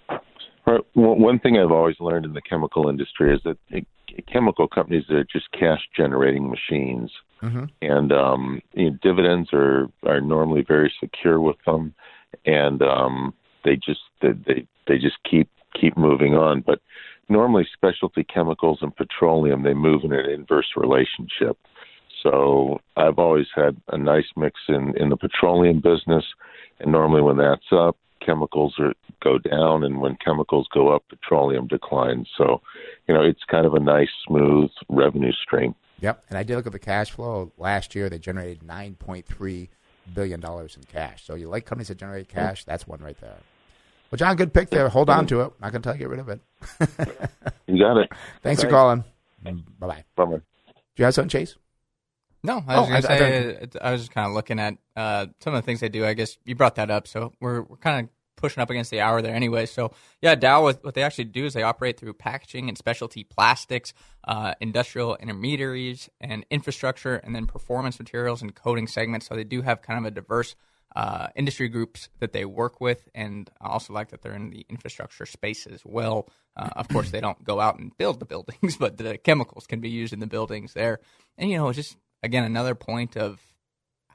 Well, 0.96 1.16
one 1.16 1.40
thing 1.40 1.58
I've 1.58 1.72
always 1.72 2.00
learned 2.00 2.26
in 2.26 2.34
the 2.34 2.42
chemical 2.42 2.90
industry 2.90 3.34
is 3.34 3.42
that 3.44 3.58
it, 3.70 3.86
chemical 4.32 4.68
companies 4.68 5.10
are 5.10 5.24
just 5.24 5.52
cash 5.52 5.82
generating 5.96 6.50
machines, 6.50 7.12
mm-hmm. 7.42 7.66
and 7.82 8.12
um, 8.12 8.62
you 8.74 8.90
know, 8.90 8.98
dividends 9.02 9.50
are 9.54 9.88
are 10.06 10.22
normally 10.22 10.64
very 10.68 10.94
secure 11.00 11.40
with 11.40 11.58
them, 11.66 11.94
and 12.46 12.82
um, 12.82 13.34
they 13.64 13.76
just 13.76 14.02
they, 14.22 14.32
they 14.46 14.68
they 14.88 14.98
just 14.98 15.18
keep 15.30 15.50
keep 15.80 15.98
moving 15.98 16.36
on. 16.36 16.62
But 16.62 16.80
normally, 17.30 17.68
specialty 17.74 18.24
chemicals 18.24 18.80
and 18.82 18.96
petroleum 18.96 19.64
they 19.64 19.74
move 19.74 20.04
in 20.04 20.14
an 20.14 20.30
inverse 20.30 20.74
relationship. 20.76 21.58
So 22.22 22.80
I've 22.98 23.18
always 23.18 23.48
had 23.56 23.78
a 23.90 23.98
nice 23.98 24.28
mix 24.36 24.60
in 24.68 24.94
in 24.98 25.10
the 25.10 25.18
petroleum 25.18 25.82
business, 25.82 26.26
and 26.80 26.92
normally 26.92 27.22
when 27.22 27.38
that's 27.38 27.72
up, 27.72 27.98
chemicals 28.26 28.76
are, 28.80 28.94
go 29.24 29.38
down, 29.38 29.84
and 29.84 30.00
when 30.00 30.18
chemicals 30.24 30.68
go 30.74 30.90
up, 30.96 31.04
petroleum 31.10 31.68
declines. 31.68 32.28
So, 32.38 32.62
you 33.08 33.14
know, 33.14 33.22
it's 33.22 33.44
kind 33.50 33.66
of 33.66 33.74
a 33.74 33.80
nice, 33.80 34.10
smooth 34.28 34.70
revenue 34.90 35.32
stream. 35.34 35.76
Yep, 36.00 36.24
and 36.30 36.38
I 36.38 36.44
did 36.44 36.56
look 36.56 36.66
at 36.66 36.72
the 36.72 36.80
cash 36.80 37.12
flow 37.12 37.52
last 37.58 37.94
year. 37.96 38.10
They 38.10 38.18
generated 38.20 38.64
nine 38.64 38.96
point 38.96 39.26
three 39.26 39.70
billion 40.14 40.40
dollars 40.40 40.76
in 40.76 40.84
cash. 40.84 41.24
So 41.26 41.36
you 41.36 41.48
like 41.48 41.66
companies 41.66 41.90
that 41.90 41.98
generate 41.98 42.28
cash? 42.28 42.64
That's 42.66 42.88
one 42.88 43.00
right 43.02 43.20
there. 43.22 43.38
Well, 44.10 44.18
John, 44.18 44.36
good 44.36 44.54
pick 44.54 44.70
there. 44.72 44.90
Hold 44.90 45.10
on 45.10 45.26
to 45.28 45.42
it. 45.42 45.54
Not 45.62 45.72
going 45.72 45.82
to 45.82 45.88
tell 45.88 45.94
you 45.94 46.00
get 46.00 46.10
rid 46.10 46.20
of 46.20 46.28
it. 46.30 46.42
you 47.68 47.80
got 47.80 47.98
it. 47.98 48.10
Thanks, 48.10 48.20
Thanks. 48.44 48.64
for 48.64 48.70
calling. 48.70 49.04
Bye 49.44 49.54
bye. 49.80 50.04
Bye 50.16 50.26
bye. 50.26 50.32
Do 50.36 50.42
you 50.98 51.06
have 51.06 51.14
something, 51.14 51.30
Chase? 51.30 51.56
No, 52.44 52.64
I 52.68 52.80
was 52.80 52.90
oh, 52.90 52.96
to 52.96 53.02
say 53.04 53.68
I, 53.82 53.90
I, 53.90 53.92
was 53.92 54.02
just 54.02 54.12
kind 54.12 54.28
of 54.28 54.34
looking 54.34 54.60
at 54.60 54.78
uh, 54.96 55.28
some 55.42 55.54
of 55.54 55.62
the 55.62 55.66
things 55.66 55.80
they 55.80 55.90
do. 55.90 56.06
I 56.06 56.14
guess 56.14 56.38
you 56.44 56.56
brought 56.56 56.76
that 56.76 56.90
up, 56.90 57.08
so 57.08 57.34
we're 57.40 57.62
we're 57.62 57.78
kind 57.78 58.06
of 58.06 58.10
pushing 58.36 58.62
up 58.62 58.70
against 58.70 58.90
the 58.90 59.00
hour 59.00 59.22
there 59.22 59.36
anyway. 59.36 59.66
So 59.68 59.92
yeah, 60.22 60.36
Dow. 60.36 60.64
What 60.64 60.96
they 60.96 61.04
actually 61.04 61.26
do 61.26 61.46
is 61.46 61.54
they 61.54 61.64
operate 61.64 62.00
through 62.00 62.14
packaging 62.14 62.68
and 62.68 62.78
specialty 62.78 63.24
plastics, 63.24 63.94
uh, 64.28 64.56
industrial 64.60 65.16
intermediaries, 65.18 66.10
and 66.20 66.46
infrastructure, 66.50 67.16
and 67.16 67.36
then 67.36 67.46
performance 67.46 68.00
materials 68.00 68.42
and 68.42 68.56
coating 68.56 68.88
segments. 68.88 69.28
So 69.28 69.36
they 69.36 69.44
do 69.44 69.62
have 69.62 69.82
kind 69.82 70.00
of 70.00 70.06
a 70.06 70.12
diverse 70.12 70.56
uh, 70.96 71.28
industry 71.36 71.70
groups 71.70 72.10
that 72.20 72.34
they 72.34 72.44
work 72.44 72.82
with, 72.82 73.08
and 73.16 73.50
I 73.62 73.70
also 73.70 73.94
like 73.94 74.10
that 74.10 74.24
they're 74.24 74.34
in 74.34 74.50
the 74.50 74.66
infrastructure 74.68 75.26
space 75.26 75.66
as 75.68 75.82
well. 75.86 76.28
Uh, 76.58 76.70
of 76.76 76.90
course, 76.90 77.12
they 77.12 77.22
don't 77.22 77.42
go 77.44 77.60
out 77.62 77.80
and 77.80 77.96
build 77.98 78.20
the 78.20 78.26
buildings, 78.26 78.78
but 78.80 78.98
the 78.98 79.18
chemicals 79.18 79.68
can 79.68 79.80
be 79.80 79.90
used 79.90 80.12
in 80.12 80.20
the 80.20 80.28
buildings 80.28 80.74
there. 80.74 81.00
And 81.38 81.50
you 81.50 81.58
know, 81.58 81.72
just 81.72 81.96
again 82.24 82.44
another 82.44 82.76
point 82.76 83.18
of 83.18 83.40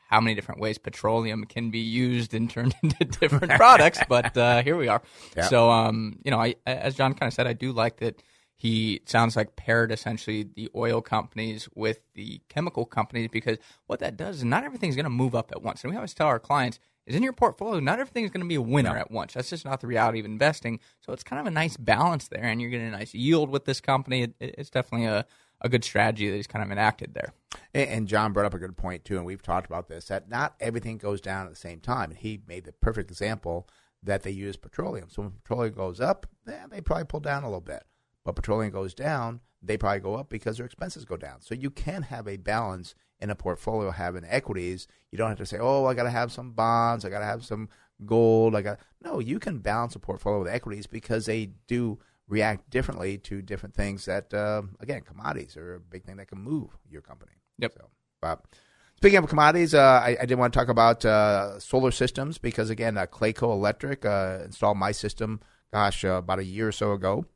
how 0.09 0.21
many 0.21 0.35
different 0.35 0.61
ways 0.61 0.79
petroleum 0.79 1.45
can 1.45 1.71
be 1.71 1.81
used 1.81 2.33
and 2.33 2.49
turned 2.49 2.75
into 2.83 3.05
different 3.05 3.53
products. 3.55 3.99
But 4.09 4.37
uh, 4.37 4.63
here 4.63 4.77
we 4.77 4.89
are. 4.89 5.03
Yeah. 5.37 5.45
So, 5.45 5.71
um, 5.71 6.19
you 6.25 6.31
know, 6.31 6.41
I, 6.41 6.55
as 6.65 6.95
John 6.95 7.15
kind 7.15 7.29
of 7.29 7.35
said, 7.35 7.47
I 7.47 7.53
do 7.53 7.73
like 7.73 7.99
that 7.99 8.23
he 8.59 9.03
sounds 9.05 9.37
like 9.37 9.57
paired 9.57 9.93
essentially 9.93 10.45
the 10.55 10.71
oil 10.75 11.03
companies 11.03 11.69
with 11.75 12.01
the 12.15 12.41
chemical 12.49 12.87
companies 12.87 13.29
because 13.31 13.59
what 13.87 13.99
that 14.01 14.17
does 14.17 14.37
is 14.37 14.45
not 14.45 14.65
everything's 14.65 14.97
going 14.97 15.05
to 15.05 15.11
move 15.11 15.35
up 15.35 15.53
at 15.53 15.63
once. 15.63 15.83
And 15.83 15.91
we 15.91 15.97
always 15.97 16.15
tell 16.15 16.29
our 16.29 16.39
clients, 16.39 16.79
is 17.07 17.15
in 17.15 17.23
your 17.23 17.33
portfolio, 17.33 17.79
not 17.81 18.01
everything 18.01 18.25
is 18.25 18.31
going 18.31 18.41
to 18.41 18.49
be 18.49 18.57
a 18.57 18.63
winner 18.63 18.95
no. 18.95 18.99
at 18.99 19.11
once. 19.11 19.35
That's 19.35 19.51
just 19.51 19.65
not 19.65 19.81
the 19.81 19.87
reality 19.87 20.19
of 20.19 20.27
investing. 20.27 20.81
So 21.01 21.13
it's 21.13 21.23
kind 21.23 21.39
of 21.39 21.47
a 21.47 21.51
nice 21.51 21.77
balance 21.77 22.29
there, 22.29 22.45
and 22.45 22.61
you're 22.61 22.71
getting 22.71 22.89
a 22.89 22.91
nice 22.91 23.15
yield 23.15 23.51
with 23.51 23.65
this 23.65 23.81
company. 23.81 24.23
It, 24.23 24.35
it's 24.41 24.71
definitely 24.71 25.07
a, 25.07 25.25
a 25.61 25.69
good 25.69 25.85
strategy 25.85 26.31
that 26.31 26.37
he's 26.37 26.47
kind 26.47 26.65
of 26.65 26.71
enacted 26.71 27.15
there. 27.15 27.33
And 27.75 28.09
John 28.09 28.33
brought 28.33 28.47
up 28.47 28.55
a 28.55 28.59
good 28.59 28.77
point 28.77 29.05
too, 29.05 29.17
and 29.17 29.25
we've 29.25 29.43
talked 29.43 29.67
about 29.67 29.89
this 29.89 30.07
that 30.07 30.29
not 30.29 30.55
everything 30.61 30.99
goes 30.99 31.21
down 31.21 31.47
at 31.47 31.51
the 31.51 31.57
same 31.57 31.81
time. 31.81 32.11
And 32.11 32.19
he 32.19 32.43
made 32.47 32.65
the 32.65 32.73
perfect 32.73 33.11
example 33.11 33.69
that 34.03 34.23
they 34.23 34.31
use 34.31 34.57
petroleum. 34.57 35.09
So 35.09 35.23
when 35.23 35.33
petroleum 35.33 35.75
goes 35.75 36.01
up, 36.01 36.27
eh, 36.47 36.67
they 36.71 36.81
probably 36.81 37.05
pull 37.05 37.21
down 37.21 37.43
a 37.43 37.47
little 37.47 37.61
bit. 37.61 37.85
But 38.25 38.37
petroleum 38.37 38.73
goes 38.73 38.95
down, 38.95 39.41
they 39.63 39.77
probably 39.77 40.01
go 40.01 40.15
up 40.15 40.29
because 40.29 40.57
their 40.57 40.67
expenses 40.67 41.05
go 41.05 41.17
down. 41.17 41.41
So 41.41 41.55
you 41.55 41.71
can 41.71 42.03
have 42.03 42.29
a 42.29 42.37
balance 42.37 42.95
in 43.21 43.31
a 43.31 43.35
portfolio 43.35 43.91
having 43.91 44.25
equities. 44.27 44.87
You 45.11 45.19
don't 45.19 45.29
have 45.29 45.39
to 45.39 45.47
say, 45.47 45.59
"Oh, 45.59 45.87
I 45.87 45.95
got 45.95 46.03
to 46.05 46.11
have 46.11 46.33
some 46.33 46.53
bonds, 46.53 47.05
I 47.05 47.09
got 47.11 47.21
to 47.21 47.25
have 47.25 47.45
some 47.45 47.69
gold." 48.05 48.55
I 48.55 48.63
got 48.63 48.81
no. 49.03 49.19
You 49.21 49.39
can 49.39 49.59
balance 49.59 49.95
a 49.97 49.99
portfolio 49.99 50.41
with 50.41 50.53
equities 50.53 50.87
because 50.87 51.27
they 51.27 51.51
do 51.67 51.99
react 52.29 52.69
differently 52.71 53.19
to 53.19 53.43
different 53.43 53.75
things 53.75 54.05
that, 54.07 54.33
uh, 54.35 54.63
again, 54.81 55.03
commodities 55.03 55.57
are 55.57 55.77
a 55.77 55.81
big 55.81 56.05
thing 56.05 56.17
that 56.17 56.29
can 56.29 56.39
move 56.39 56.77
your 56.91 57.03
company. 57.03 57.33
Yep. 57.59 57.75
So, 58.23 58.39
speaking 58.97 59.19
of 59.19 59.29
commodities, 59.29 59.75
uh, 59.75 59.81
I, 59.81 60.17
I, 60.21 60.27
did 60.27 60.37
want 60.37 60.53
to 60.53 60.59
talk 60.59 60.69
about 60.69 61.05
uh, 61.05 61.61
solar 61.61 61.91
systems 61.91 62.39
because, 62.39 62.71
again, 62.71 62.99
uh, 62.99 63.07
Clayco 63.07 63.53
Electric 63.53 64.05
uh, 64.05 64.41
installed 64.45 64.79
my 64.79 64.93
system, 64.93 65.41
gosh, 65.73 66.05
uh, 66.05 66.11
about 66.11 66.41
a 66.41 66.45
year 66.45 66.69
or 66.69 66.73
so 66.73 66.93
ago. 66.93 67.27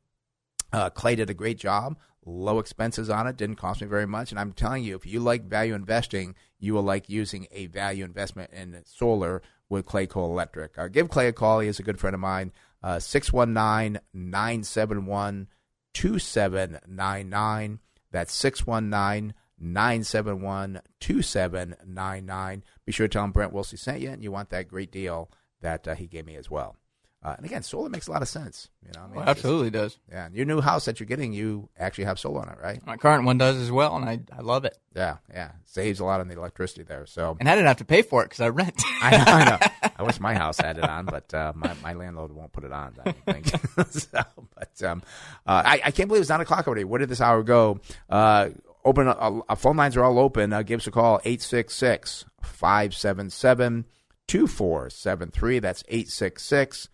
Clay 0.94 1.16
did 1.16 1.30
a 1.30 1.34
great 1.34 1.58
job. 1.58 1.96
Low 2.24 2.58
expenses 2.58 3.10
on 3.10 3.26
it, 3.26 3.36
didn't 3.36 3.56
cost 3.56 3.80
me 3.80 3.88
very 3.88 4.06
much. 4.06 4.30
And 4.30 4.38
I'm 4.38 4.52
telling 4.52 4.84
you, 4.84 4.94
if 4.94 5.06
you 5.06 5.20
like 5.20 5.44
value 5.44 5.74
investing, 5.74 6.34
you 6.58 6.74
will 6.74 6.82
like 6.82 7.08
using 7.08 7.48
a 7.50 7.66
value 7.66 8.04
investment 8.04 8.52
in 8.52 8.80
solar 8.84 9.42
with 9.68 9.86
Clayco 9.86 10.16
Electric. 10.16 10.76
give 10.92 11.08
Clay 11.08 11.28
a 11.28 11.32
call. 11.32 11.60
He 11.60 11.68
is 11.68 11.78
a 11.78 11.82
good 11.82 11.98
friend 11.98 12.14
of 12.14 12.20
mine. 12.20 12.52
619 12.82 14.00
971 14.12 15.48
2799. 15.92 17.78
That's 18.12 18.32
619 18.34 19.34
971 19.58 20.80
2799. 21.00 22.64
Be 22.84 22.92
sure 22.92 23.08
to 23.08 23.12
tell 23.12 23.24
him 23.24 23.32
Brent 23.32 23.52
Wilsey 23.52 23.78
sent 23.78 24.00
you, 24.00 24.10
and 24.10 24.22
you 24.22 24.32
want 24.32 24.50
that 24.50 24.68
great 24.68 24.90
deal 24.90 25.30
that 25.60 25.86
uh, 25.86 25.94
he 25.94 26.06
gave 26.06 26.26
me 26.26 26.36
as 26.36 26.50
well. 26.50 26.76
Uh, 27.22 27.34
and 27.36 27.44
again, 27.44 27.62
solar 27.62 27.90
makes 27.90 28.06
a 28.06 28.10
lot 28.10 28.22
of 28.22 28.28
sense. 28.28 28.68
You 28.82 28.92
know, 28.94 29.02
I 29.02 29.06
mean, 29.06 29.16
well, 29.16 29.28
absolutely 29.28 29.70
just, 29.70 29.98
does. 29.98 29.98
Yeah, 30.10 30.28
your 30.32 30.46
new 30.46 30.62
house 30.62 30.86
that 30.86 31.00
you're 31.00 31.06
getting, 31.06 31.34
you 31.34 31.68
actually 31.78 32.04
have 32.04 32.18
solar 32.18 32.40
on 32.40 32.48
it, 32.48 32.56
right? 32.62 32.84
My 32.86 32.96
current 32.96 33.24
one 33.24 33.36
does 33.36 33.56
as 33.56 33.70
well, 33.70 33.94
and 33.96 34.06
I 34.06 34.20
I 34.34 34.40
love 34.40 34.64
it. 34.64 34.78
Yeah, 34.96 35.18
yeah, 35.30 35.50
saves 35.66 36.00
a 36.00 36.04
lot 36.04 36.20
on 36.20 36.28
the 36.28 36.34
electricity 36.34 36.82
there. 36.82 37.04
So, 37.04 37.36
and 37.38 37.46
I 37.46 37.54
didn't 37.54 37.68
have 37.68 37.76
to 37.76 37.84
pay 37.84 38.00
for 38.00 38.22
it 38.22 38.30
because 38.30 38.40
I 38.40 38.48
rent. 38.48 38.82
I, 39.02 39.10
know, 39.18 39.24
I 39.26 39.44
know. 39.44 39.90
I 39.98 40.02
wish 40.02 40.18
my 40.18 40.34
house 40.34 40.58
had 40.58 40.78
it 40.78 40.88
on, 40.88 41.04
but 41.04 41.32
uh, 41.34 41.52
my 41.54 41.74
my 41.82 41.92
landlord 41.92 42.32
won't 42.32 42.52
put 42.52 42.64
it 42.64 42.72
on. 42.72 42.94
I 43.00 43.12
don't 43.12 43.24
think. 43.26 43.48
so, 43.90 44.24
but 44.54 44.82
um, 44.82 45.02
uh, 45.46 45.62
I 45.64 45.82
I 45.84 45.90
can't 45.90 46.08
believe 46.08 46.22
it's 46.22 46.30
nine 46.30 46.40
o'clock 46.40 46.66
already. 46.66 46.84
Where 46.84 47.00
did 47.00 47.10
this 47.10 47.20
hour 47.20 47.42
go? 47.42 47.80
Uh, 48.08 48.48
open 48.82 49.08
uh, 49.08 49.40
uh, 49.46 49.54
phone 49.56 49.76
lines 49.76 49.94
are 49.98 50.04
all 50.04 50.18
open. 50.18 50.54
Uh, 50.54 50.62
give 50.62 50.80
us 50.80 50.86
a 50.86 50.90
call 50.90 51.20
866 51.24 52.24
577 52.42 53.84
2473. 54.26 55.58
That's 55.58 55.84
866 55.86 56.88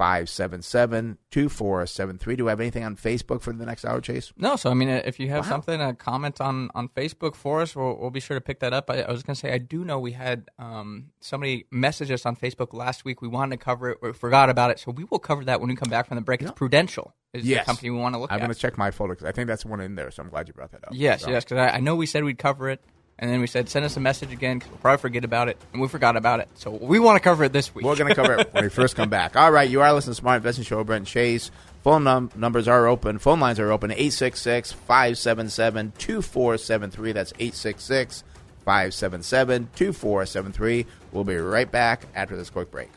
577 0.00 1.18
2473. 1.30 2.36
Do 2.36 2.44
we 2.46 2.48
have 2.48 2.58
anything 2.58 2.84
on 2.84 2.96
Facebook 2.96 3.42
for 3.42 3.52
the 3.52 3.66
next 3.66 3.84
hour, 3.84 4.00
Chase? 4.00 4.32
No. 4.38 4.56
So, 4.56 4.70
I 4.70 4.74
mean, 4.74 4.88
if 4.88 5.20
you 5.20 5.28
have 5.28 5.44
wow. 5.44 5.50
something, 5.50 5.78
a 5.78 5.92
comment 5.92 6.40
on, 6.40 6.70
on 6.74 6.88
Facebook 6.88 7.34
for 7.34 7.60
us, 7.60 7.76
we'll, 7.76 7.98
we'll 8.00 8.08
be 8.08 8.18
sure 8.18 8.34
to 8.34 8.40
pick 8.40 8.60
that 8.60 8.72
up. 8.72 8.88
I, 8.88 9.02
I 9.02 9.12
was 9.12 9.22
going 9.22 9.34
to 9.34 9.38
say, 9.38 9.52
I 9.52 9.58
do 9.58 9.84
know 9.84 9.98
we 9.98 10.12
had 10.12 10.48
um, 10.58 11.10
somebody 11.20 11.66
message 11.70 12.10
us 12.10 12.24
on 12.24 12.34
Facebook 12.34 12.72
last 12.72 13.04
week. 13.04 13.20
We 13.20 13.28
wanted 13.28 13.58
to 13.58 13.62
cover 13.62 13.90
it, 13.90 13.98
we 14.00 14.14
forgot 14.14 14.48
about 14.48 14.70
it. 14.70 14.78
So, 14.78 14.90
we 14.90 15.04
will 15.04 15.18
cover 15.18 15.44
that 15.44 15.60
when 15.60 15.68
we 15.68 15.76
come 15.76 15.90
back 15.90 16.08
from 16.08 16.14
the 16.14 16.22
break. 16.22 16.40
It's 16.40 16.50
Prudential 16.50 17.14
is 17.34 17.44
yes. 17.44 17.60
the 17.60 17.66
company 17.66 17.90
we 17.90 17.98
want 17.98 18.14
to 18.14 18.20
look 18.20 18.32
I'm 18.32 18.36
at. 18.36 18.40
I'm 18.40 18.46
going 18.46 18.54
to 18.54 18.58
check 18.60 18.78
my 18.78 18.90
folder 18.90 19.12
because 19.14 19.28
I 19.28 19.32
think 19.32 19.48
that's 19.48 19.66
one 19.66 19.82
in 19.82 19.96
there. 19.96 20.10
So, 20.10 20.22
I'm 20.22 20.30
glad 20.30 20.48
you 20.48 20.54
brought 20.54 20.72
that 20.72 20.82
up. 20.82 20.92
Yes, 20.94 21.24
so. 21.24 21.30
yes, 21.30 21.44
because 21.44 21.58
I, 21.58 21.76
I 21.76 21.80
know 21.80 21.94
we 21.94 22.06
said 22.06 22.24
we'd 22.24 22.38
cover 22.38 22.70
it. 22.70 22.82
And 23.20 23.30
then 23.30 23.40
we 23.40 23.46
said, 23.46 23.68
send 23.68 23.84
us 23.84 23.98
a 23.98 24.00
message 24.00 24.32
again 24.32 24.58
because 24.58 24.70
we'll 24.70 24.78
probably 24.80 25.00
forget 25.02 25.24
about 25.24 25.48
it. 25.48 25.58
And 25.72 25.82
we 25.82 25.88
forgot 25.88 26.16
about 26.16 26.40
it. 26.40 26.48
So 26.54 26.70
we 26.70 26.98
want 26.98 27.16
to 27.16 27.20
cover 27.20 27.44
it 27.44 27.52
this 27.52 27.74
week. 27.74 27.84
We're 27.84 27.94
going 27.94 28.08
to 28.08 28.14
cover 28.14 28.38
it 28.38 28.52
when 28.54 28.64
we 28.64 28.70
first 28.70 28.96
come 28.96 29.10
back. 29.10 29.36
All 29.36 29.52
right. 29.52 29.68
You 29.68 29.82
are 29.82 29.92
listening 29.92 30.14
to 30.14 30.20
Smart 30.20 30.38
Investing 30.38 30.64
Show. 30.64 30.82
Brent 30.84 31.06
Chase. 31.06 31.50
Phone 31.82 32.04
num- 32.04 32.30
numbers 32.34 32.66
are 32.66 32.86
open. 32.86 33.18
Phone 33.18 33.38
lines 33.38 33.60
are 33.60 33.70
open 33.70 33.90
866 33.90 34.72
577 34.72 35.92
2473. 35.98 37.12
That's 37.12 37.32
866 37.38 38.24
577 38.64 39.68
2473. 39.76 40.86
We'll 41.12 41.24
be 41.24 41.36
right 41.36 41.70
back 41.70 42.06
after 42.14 42.36
this 42.36 42.48
quick 42.48 42.70
break. 42.70 42.88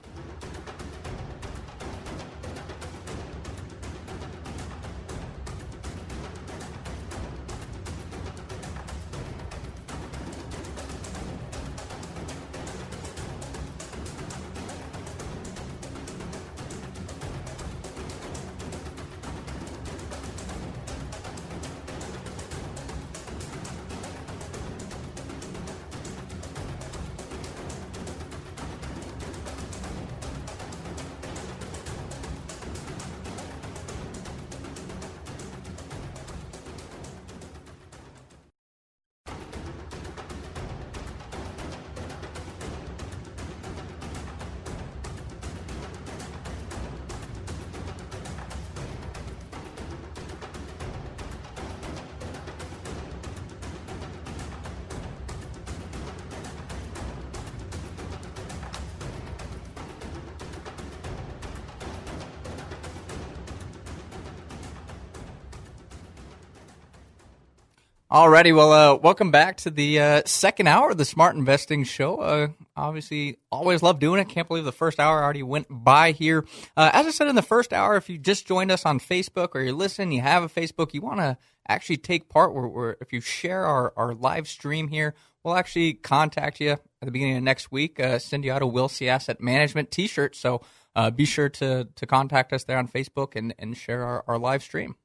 Alrighty, 68.13 68.55
well, 68.55 68.71
uh, 68.71 68.95
welcome 68.97 69.31
back 69.31 69.57
to 69.57 69.71
the 69.71 69.99
uh, 69.99 70.21
second 70.27 70.67
hour 70.67 70.91
of 70.91 70.99
the 70.99 71.03
Smart 71.03 71.35
Investing 71.35 71.83
Show. 71.83 72.17
Uh, 72.17 72.49
obviously, 72.77 73.39
always 73.51 73.81
love 73.81 73.97
doing 73.97 74.21
it. 74.21 74.29
Can't 74.29 74.47
believe 74.47 74.65
the 74.65 74.71
first 74.71 74.99
hour 74.99 75.23
already 75.23 75.41
went 75.41 75.65
by 75.67 76.11
here. 76.11 76.45
Uh, 76.77 76.91
as 76.93 77.07
I 77.07 77.09
said 77.09 77.27
in 77.27 77.33
the 77.35 77.41
first 77.41 77.73
hour, 77.73 77.95
if 77.97 78.09
you 78.11 78.19
just 78.19 78.45
joined 78.45 78.69
us 78.69 78.85
on 78.85 78.99
Facebook 78.99 79.55
or 79.55 79.61
you're 79.61 79.73
listening, 79.73 80.11
you 80.11 80.21
have 80.21 80.43
a 80.43 80.47
Facebook, 80.47 80.93
you 80.93 81.01
want 81.01 81.21
to 81.21 81.39
actually 81.67 81.97
take 81.97 82.29
part, 82.29 82.53
where, 82.53 82.67
where 82.67 82.97
if 83.01 83.13
you 83.13 83.19
share 83.19 83.65
our, 83.65 83.91
our 83.97 84.13
live 84.13 84.47
stream 84.47 84.89
here, 84.89 85.15
we'll 85.43 85.55
actually 85.55 85.93
contact 85.93 86.61
you 86.61 86.73
at 86.73 86.81
the 87.01 87.09
beginning 87.09 87.37
of 87.37 87.43
next 87.43 87.71
week, 87.71 87.99
uh, 87.99 88.19
send 88.19 88.45
you 88.45 88.51
out 88.51 88.61
a 88.61 88.67
Wilsey 88.67 89.07
Asset 89.07 89.41
Management 89.41 89.89
T-shirt. 89.89 90.35
So 90.35 90.61
uh, 90.95 91.09
be 91.09 91.25
sure 91.25 91.49
to 91.49 91.87
to 91.95 92.05
contact 92.05 92.53
us 92.53 92.63
there 92.65 92.77
on 92.77 92.87
Facebook 92.87 93.35
and, 93.35 93.55
and 93.57 93.75
share 93.75 94.03
our, 94.03 94.23
our 94.27 94.37
live 94.37 94.61
stream. 94.61 94.97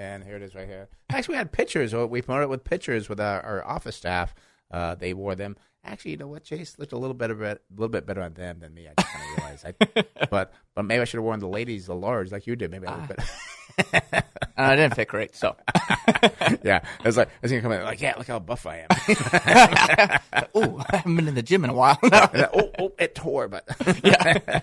And 0.00 0.24
here 0.24 0.36
it 0.36 0.42
is 0.42 0.54
right 0.54 0.66
here. 0.66 0.88
Actually, 1.10 1.34
we 1.34 1.36
had 1.36 1.52
pictures. 1.52 1.92
or 1.92 2.06
We 2.06 2.22
promoted 2.22 2.44
it 2.44 2.48
with 2.48 2.64
pictures 2.64 3.10
with 3.10 3.20
our, 3.20 3.42
our 3.42 3.66
office 3.66 3.96
staff. 3.96 4.34
Uh, 4.70 4.94
they 4.94 5.12
wore 5.12 5.34
them. 5.34 5.58
Actually, 5.84 6.12
you 6.12 6.16
know 6.16 6.26
what, 6.26 6.42
Chase 6.42 6.78
looked 6.78 6.92
a 6.92 6.96
little 6.96 7.12
better, 7.12 7.34
a 7.44 7.58
little 7.70 7.90
bit 7.90 8.06
better 8.06 8.22
on 8.22 8.32
them 8.32 8.60
than 8.60 8.72
me. 8.72 8.88
I 8.88 8.94
just 8.98 9.12
kind 9.12 9.24
of 9.24 9.36
realized. 9.36 9.66
I, 9.66 10.26
but 10.30 10.54
but 10.74 10.84
maybe 10.86 11.02
I 11.02 11.04
should 11.04 11.18
have 11.18 11.24
worn 11.24 11.40
the 11.40 11.48
ladies 11.48 11.84
the 11.84 11.94
large 11.94 12.32
like 12.32 12.46
you 12.46 12.56
did. 12.56 12.70
Maybe 12.70 12.86
a 12.86 12.90
little 12.90 13.06
bit. 13.08 13.20
Uh, 13.92 14.22
I 14.56 14.76
didn't 14.76 14.94
fit 14.94 15.08
great, 15.08 15.34
so 15.34 15.56
yeah, 16.62 16.80
I 17.00 17.02
was 17.04 17.16
like 17.16 17.28
I 17.28 17.32
was 17.40 17.50
gonna 17.50 17.62
come 17.62 17.72
in 17.72 17.82
like, 17.82 18.00
yeah, 18.00 18.14
look 18.18 18.26
how 18.26 18.38
buff 18.38 18.66
I 18.66 18.84
am. 18.88 18.88
oh, 20.54 20.84
I 20.90 20.96
haven't 20.96 21.16
been 21.16 21.28
in 21.28 21.34
the 21.34 21.42
gym 21.42 21.64
in 21.64 21.70
a 21.70 21.74
while. 21.74 21.98
oh, 22.02 22.70
oh, 22.78 22.92
it 22.98 23.14
tore, 23.14 23.48
but 23.48 23.64
yeah. 24.02 24.60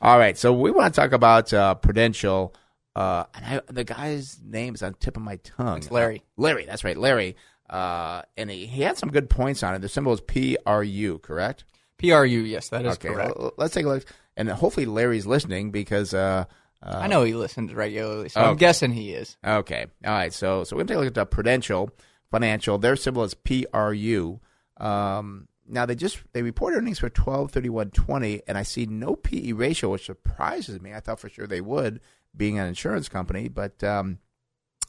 All 0.00 0.18
right, 0.18 0.36
so 0.36 0.52
we 0.52 0.70
want 0.72 0.94
to 0.94 1.00
talk 1.00 1.12
about 1.12 1.52
uh, 1.52 1.74
Prudential. 1.76 2.54
Uh, 2.94 3.24
and 3.34 3.44
I, 3.44 3.60
the 3.72 3.84
guy's 3.84 4.38
name 4.44 4.74
is 4.74 4.82
on 4.82 4.92
the 4.92 4.98
tip 4.98 5.16
of 5.16 5.22
my 5.22 5.36
tongue. 5.36 5.78
It's 5.78 5.90
Larry. 5.90 6.18
Uh, 6.18 6.42
Larry, 6.42 6.66
that's 6.66 6.84
right, 6.84 6.96
Larry. 6.96 7.36
Uh, 7.68 8.22
and 8.36 8.50
he, 8.50 8.66
he 8.66 8.82
had 8.82 8.98
some 8.98 9.10
good 9.10 9.30
points 9.30 9.62
on 9.62 9.74
it. 9.74 9.80
The 9.80 9.88
symbol 9.88 10.12
is 10.12 10.20
PRU, 10.20 11.18
correct? 11.20 11.64
PRU, 11.98 12.26
yes, 12.26 12.68
that 12.68 12.84
is 12.84 12.94
okay, 12.94 13.08
correct. 13.08 13.38
well, 13.38 13.54
let's 13.56 13.72
take 13.72 13.86
a 13.86 13.88
look. 13.88 14.04
And 14.36 14.48
hopefully 14.48 14.86
Larry's 14.86 15.26
listening 15.26 15.70
because 15.70 16.12
uh, 16.12 16.44
uh, 16.82 16.98
I 17.02 17.06
know 17.06 17.22
he 17.22 17.34
listens 17.34 17.72
regularly, 17.72 18.28
so 18.28 18.40
I'm 18.40 18.56
guessing 18.56 18.92
he 18.92 19.12
is. 19.12 19.36
Okay. 19.44 19.86
All 20.04 20.12
right. 20.12 20.32
So 20.32 20.64
so 20.64 20.74
we're 20.74 20.84
gonna 20.84 20.88
take 20.88 20.96
a 20.96 21.00
look 21.00 21.06
at 21.08 21.14
the 21.14 21.26
Prudential 21.26 21.90
Financial. 22.30 22.78
Their 22.78 22.96
symbol 22.96 23.24
is 23.24 23.34
PRU. 23.34 24.40
Um, 24.78 25.48
now 25.68 25.86
they 25.86 25.94
just 25.94 26.20
they 26.32 26.42
reported 26.42 26.78
earnings 26.78 26.98
for 26.98 27.08
twelve 27.08 27.52
thirty 27.52 27.68
one 27.68 27.90
twenty, 27.90 28.42
and 28.48 28.58
I 28.58 28.64
see 28.64 28.86
no 28.86 29.14
PE 29.14 29.52
ratio, 29.52 29.90
which 29.90 30.06
surprises 30.06 30.80
me. 30.80 30.92
I 30.92 31.00
thought 31.00 31.20
for 31.20 31.28
sure 31.28 31.46
they 31.46 31.60
would, 31.60 32.00
being 32.36 32.58
an 32.58 32.66
insurance 32.66 33.08
company, 33.08 33.48
but 33.48 33.82
um, 33.84 34.18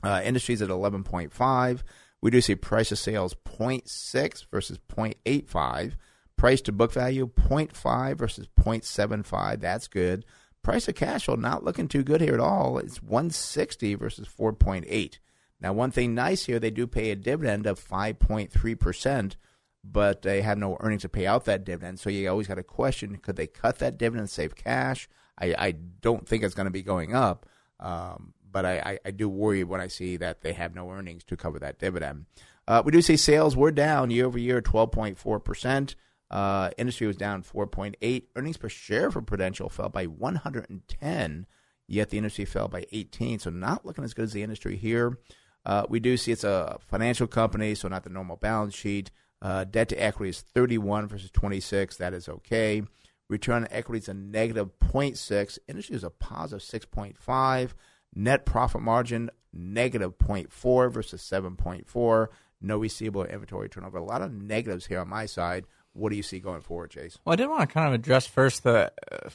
uh, 0.04 0.22
industries 0.24 0.62
at 0.62 0.70
eleven 0.70 1.04
point 1.04 1.34
five. 1.34 1.84
We 2.24 2.32
do 2.32 2.40
see 2.40 2.56
price 2.56 2.90
of 2.94 3.00
sales 3.00 3.36
0.6 3.46 4.46
versus 4.50 4.80
0.85. 4.90 5.96
Price 6.38 6.62
to 6.62 6.72
book 6.72 6.94
value 6.94 7.28
0.5 7.28 8.18
versus 8.18 8.48
0.75. 8.58 9.60
That's 9.60 9.90
good. 9.90 10.24
Price 10.64 10.88
of 10.88 10.96
cash 10.96 11.26
flow 11.26 11.36
not 11.36 11.66
looking 11.66 11.90
too 11.90 12.02
good 12.02 12.22
here 12.22 12.34
at 12.34 12.40
all. 12.40 12.78
It's 12.78 13.04
160 13.04 13.96
versus 13.96 14.26
4.8. 14.26 15.18
Now, 15.60 15.74
one 15.74 15.92
thing 15.92 16.16
nice 16.16 16.46
here, 16.46 16.60
they 16.60 16.72
do 16.72 16.88
pay 16.88 17.12
a 17.12 17.18
dividend 17.18 17.68
of 17.68 17.78
5.3%, 17.78 19.36
but 19.84 20.22
they 20.22 20.42
have 20.44 20.58
no 20.58 20.78
earnings 20.80 21.02
to 21.02 21.10
pay 21.10 21.28
out 21.28 21.44
that 21.44 21.66
dividend. 21.66 22.00
So 22.00 22.10
you 22.10 22.30
always 22.30 22.48
got 22.48 22.56
to 22.56 22.64
question 22.64 23.18
could 23.18 23.36
they 23.36 23.48
cut 23.48 23.80
that 23.80 23.98
dividend 23.98 24.22
and 24.22 24.30
save 24.30 24.56
cash? 24.56 25.10
I, 25.38 25.56
I 25.58 25.72
don't 25.72 26.28
think 26.28 26.44
it's 26.44 26.56
going 26.56 26.66
to 26.66 26.72
be 26.72 26.84
going 26.84 27.16
up, 27.16 27.48
um, 27.80 28.34
but 28.52 28.66
I, 28.66 28.78
I, 28.80 29.00
I, 29.06 29.12
do 29.12 29.28
worry 29.28 29.64
when 29.64 29.82
I 29.82 29.88
see 29.88 30.18
that 30.18 30.42
they 30.42 30.54
have 30.54 30.76
no 30.76 30.92
earnings 30.92 31.24
to 31.26 31.36
cover 31.36 31.60
that 31.60 31.80
dividend. 31.80 32.26
Uh, 32.68 32.82
we 32.86 32.92
do 32.92 33.02
see 33.02 33.18
sales 33.18 33.58
were 33.58 33.72
down 33.72 34.12
year 34.12 34.26
over 34.26 34.38
year, 34.38 34.62
12.4%. 34.62 35.96
Uh, 36.30 36.70
industry 36.78 37.08
was 37.08 37.18
down 37.18 37.44
4.8. 37.44 38.24
Earnings 38.36 38.58
per 38.58 38.70
share 38.70 39.12
for 39.12 39.22
Prudential 39.22 39.70
fell 39.70 39.90
by 39.90 40.06
110, 40.06 41.46
yet 41.88 42.10
the 42.10 42.18
industry 42.18 42.46
fell 42.46 42.68
by 42.68 42.86
18. 42.92 43.40
So 43.40 43.50
not 43.50 43.86
looking 43.86 44.04
as 44.04 44.14
good 44.14 44.26
as 44.26 44.34
the 44.34 44.44
industry 44.44 44.76
here. 44.78 45.20
Uh, 45.66 45.86
we 45.90 46.00
do 46.00 46.18
see 46.18 46.32
it's 46.32 46.44
a 46.44 46.78
financial 46.88 47.28
company, 47.28 47.76
so 47.76 47.88
not 47.88 48.04
the 48.04 48.10
normal 48.10 48.38
balance 48.38 48.76
sheet. 48.76 49.12
Uh, 49.42 49.64
debt 49.66 49.90
to 49.90 49.96
equity 49.96 50.30
is 50.30 50.42
31 50.42 51.08
versus 51.08 51.30
26. 51.32 51.98
That 51.98 52.14
is 52.14 52.30
okay. 52.30 52.84
Return 53.30 53.64
on 53.64 53.68
equity 53.72 54.00
is 54.00 54.10
a 54.10 54.14
negative 54.14 54.78
0.6. 54.80 55.60
Industry 55.68 55.96
is 55.96 56.04
a 56.04 56.10
positive 56.10 56.66
6.5. 56.68 57.72
Net 58.16 58.46
profit 58.46 58.82
margin 58.82 59.30
negative 59.54 60.18
0.4 60.18 60.92
versus 60.92 61.22
7.4. 61.22 62.28
No 62.62 62.78
receivable 62.78 63.26
inventory 63.26 63.70
turnover. 63.70 63.98
A 63.98 64.04
lot 64.04 64.22
of 64.22 64.32
negatives 64.32 64.86
here 64.88 65.00
on 65.00 65.10
my 65.10 65.26
side. 65.26 65.66
What 65.94 66.10
do 66.10 66.16
you 66.16 66.24
see 66.24 66.40
going 66.40 66.62
forward, 66.62 66.92
Chase? 66.92 67.18
Well, 67.24 67.34
I 67.34 67.36
did 67.36 67.48
want 67.48 67.62
to 67.62 67.74
kind 67.74 67.88
of 67.88 67.94
address 67.94 68.26
first 68.26 68.64
the 68.64 68.92
uh, 69.12 69.30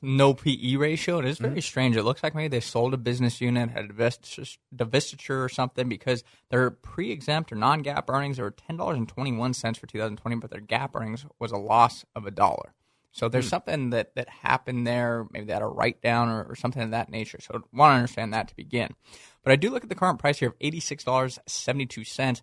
no 0.00 0.34
PE 0.34 0.76
ratio. 0.76 1.18
It 1.18 1.24
is 1.24 1.38
very 1.38 1.54
mm-hmm. 1.54 1.60
strange. 1.60 1.96
It 1.96 2.04
looks 2.04 2.22
like 2.22 2.34
maybe 2.34 2.48
they 2.48 2.60
sold 2.60 2.94
a 2.94 2.98
business 2.98 3.40
unit, 3.40 3.70
had 3.70 3.86
a 3.86 3.88
divestiture 3.88 5.44
or 5.44 5.48
something 5.48 5.88
because 5.88 6.22
their 6.50 6.70
pre 6.70 7.10
exempt 7.10 7.50
or 7.50 7.56
non 7.56 7.82
GAAP 7.82 8.04
earnings 8.08 8.38
are 8.38 8.50
$10.21 8.50 9.76
for 9.76 9.86
2020, 9.86 10.36
but 10.36 10.50
their 10.50 10.60
GAAP 10.60 10.90
earnings 10.94 11.26
was 11.38 11.52
a 11.52 11.56
loss 11.58 12.04
of 12.14 12.26
a 12.26 12.30
dollar. 12.30 12.74
So 13.18 13.28
there's 13.28 13.48
mm. 13.48 13.50
something 13.50 13.90
that, 13.90 14.14
that 14.14 14.28
happened 14.28 14.86
there. 14.86 15.26
Maybe 15.32 15.46
they 15.46 15.52
had 15.52 15.62
a 15.62 15.66
write 15.66 16.00
down 16.00 16.28
or, 16.28 16.44
or 16.44 16.54
something 16.54 16.80
of 16.80 16.92
that 16.92 17.10
nature. 17.10 17.40
So 17.40 17.54
I 17.54 17.56
want 17.76 17.90
to 17.90 17.96
understand 17.96 18.32
that 18.32 18.46
to 18.46 18.54
begin. 18.54 18.94
But 19.42 19.50
I 19.50 19.56
do 19.56 19.70
look 19.70 19.82
at 19.82 19.88
the 19.88 19.96
current 19.96 20.20
price 20.20 20.38
here 20.38 20.50
of 20.50 20.58
$86.72. 20.60 22.42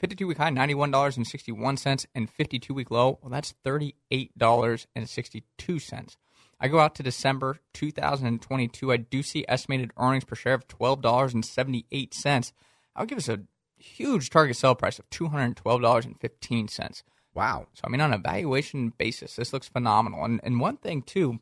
52 0.00 0.26
week 0.26 0.38
high, 0.38 0.50
$91.61, 0.50 2.06
and 2.14 2.28
52 2.28 2.74
week 2.74 2.90
low, 2.90 3.18
well, 3.22 3.30
that's 3.30 3.54
$38.62. 3.64 6.16
I 6.58 6.68
go 6.68 6.80
out 6.80 6.94
to 6.96 7.04
December 7.04 7.58
2022. 7.74 8.92
I 8.92 8.96
do 8.96 9.22
see 9.22 9.44
estimated 9.46 9.92
earnings 9.96 10.24
per 10.24 10.34
share 10.34 10.54
of 10.54 10.66
$12.78. 10.66 12.52
I 12.96 13.00
would 13.00 13.08
give 13.08 13.18
us 13.18 13.28
a 13.28 13.42
huge 13.78 14.30
target 14.30 14.56
sell 14.56 14.74
price 14.74 14.98
of 14.98 15.08
$212.15. 15.10 17.02
Wow. 17.36 17.66
So, 17.74 17.82
I 17.84 17.90
mean, 17.90 18.00
on 18.00 18.14
a 18.14 18.18
valuation 18.18 18.94
basis, 18.96 19.36
this 19.36 19.52
looks 19.52 19.68
phenomenal. 19.68 20.24
And, 20.24 20.40
and 20.42 20.58
one 20.58 20.78
thing, 20.78 21.02
too, 21.02 21.38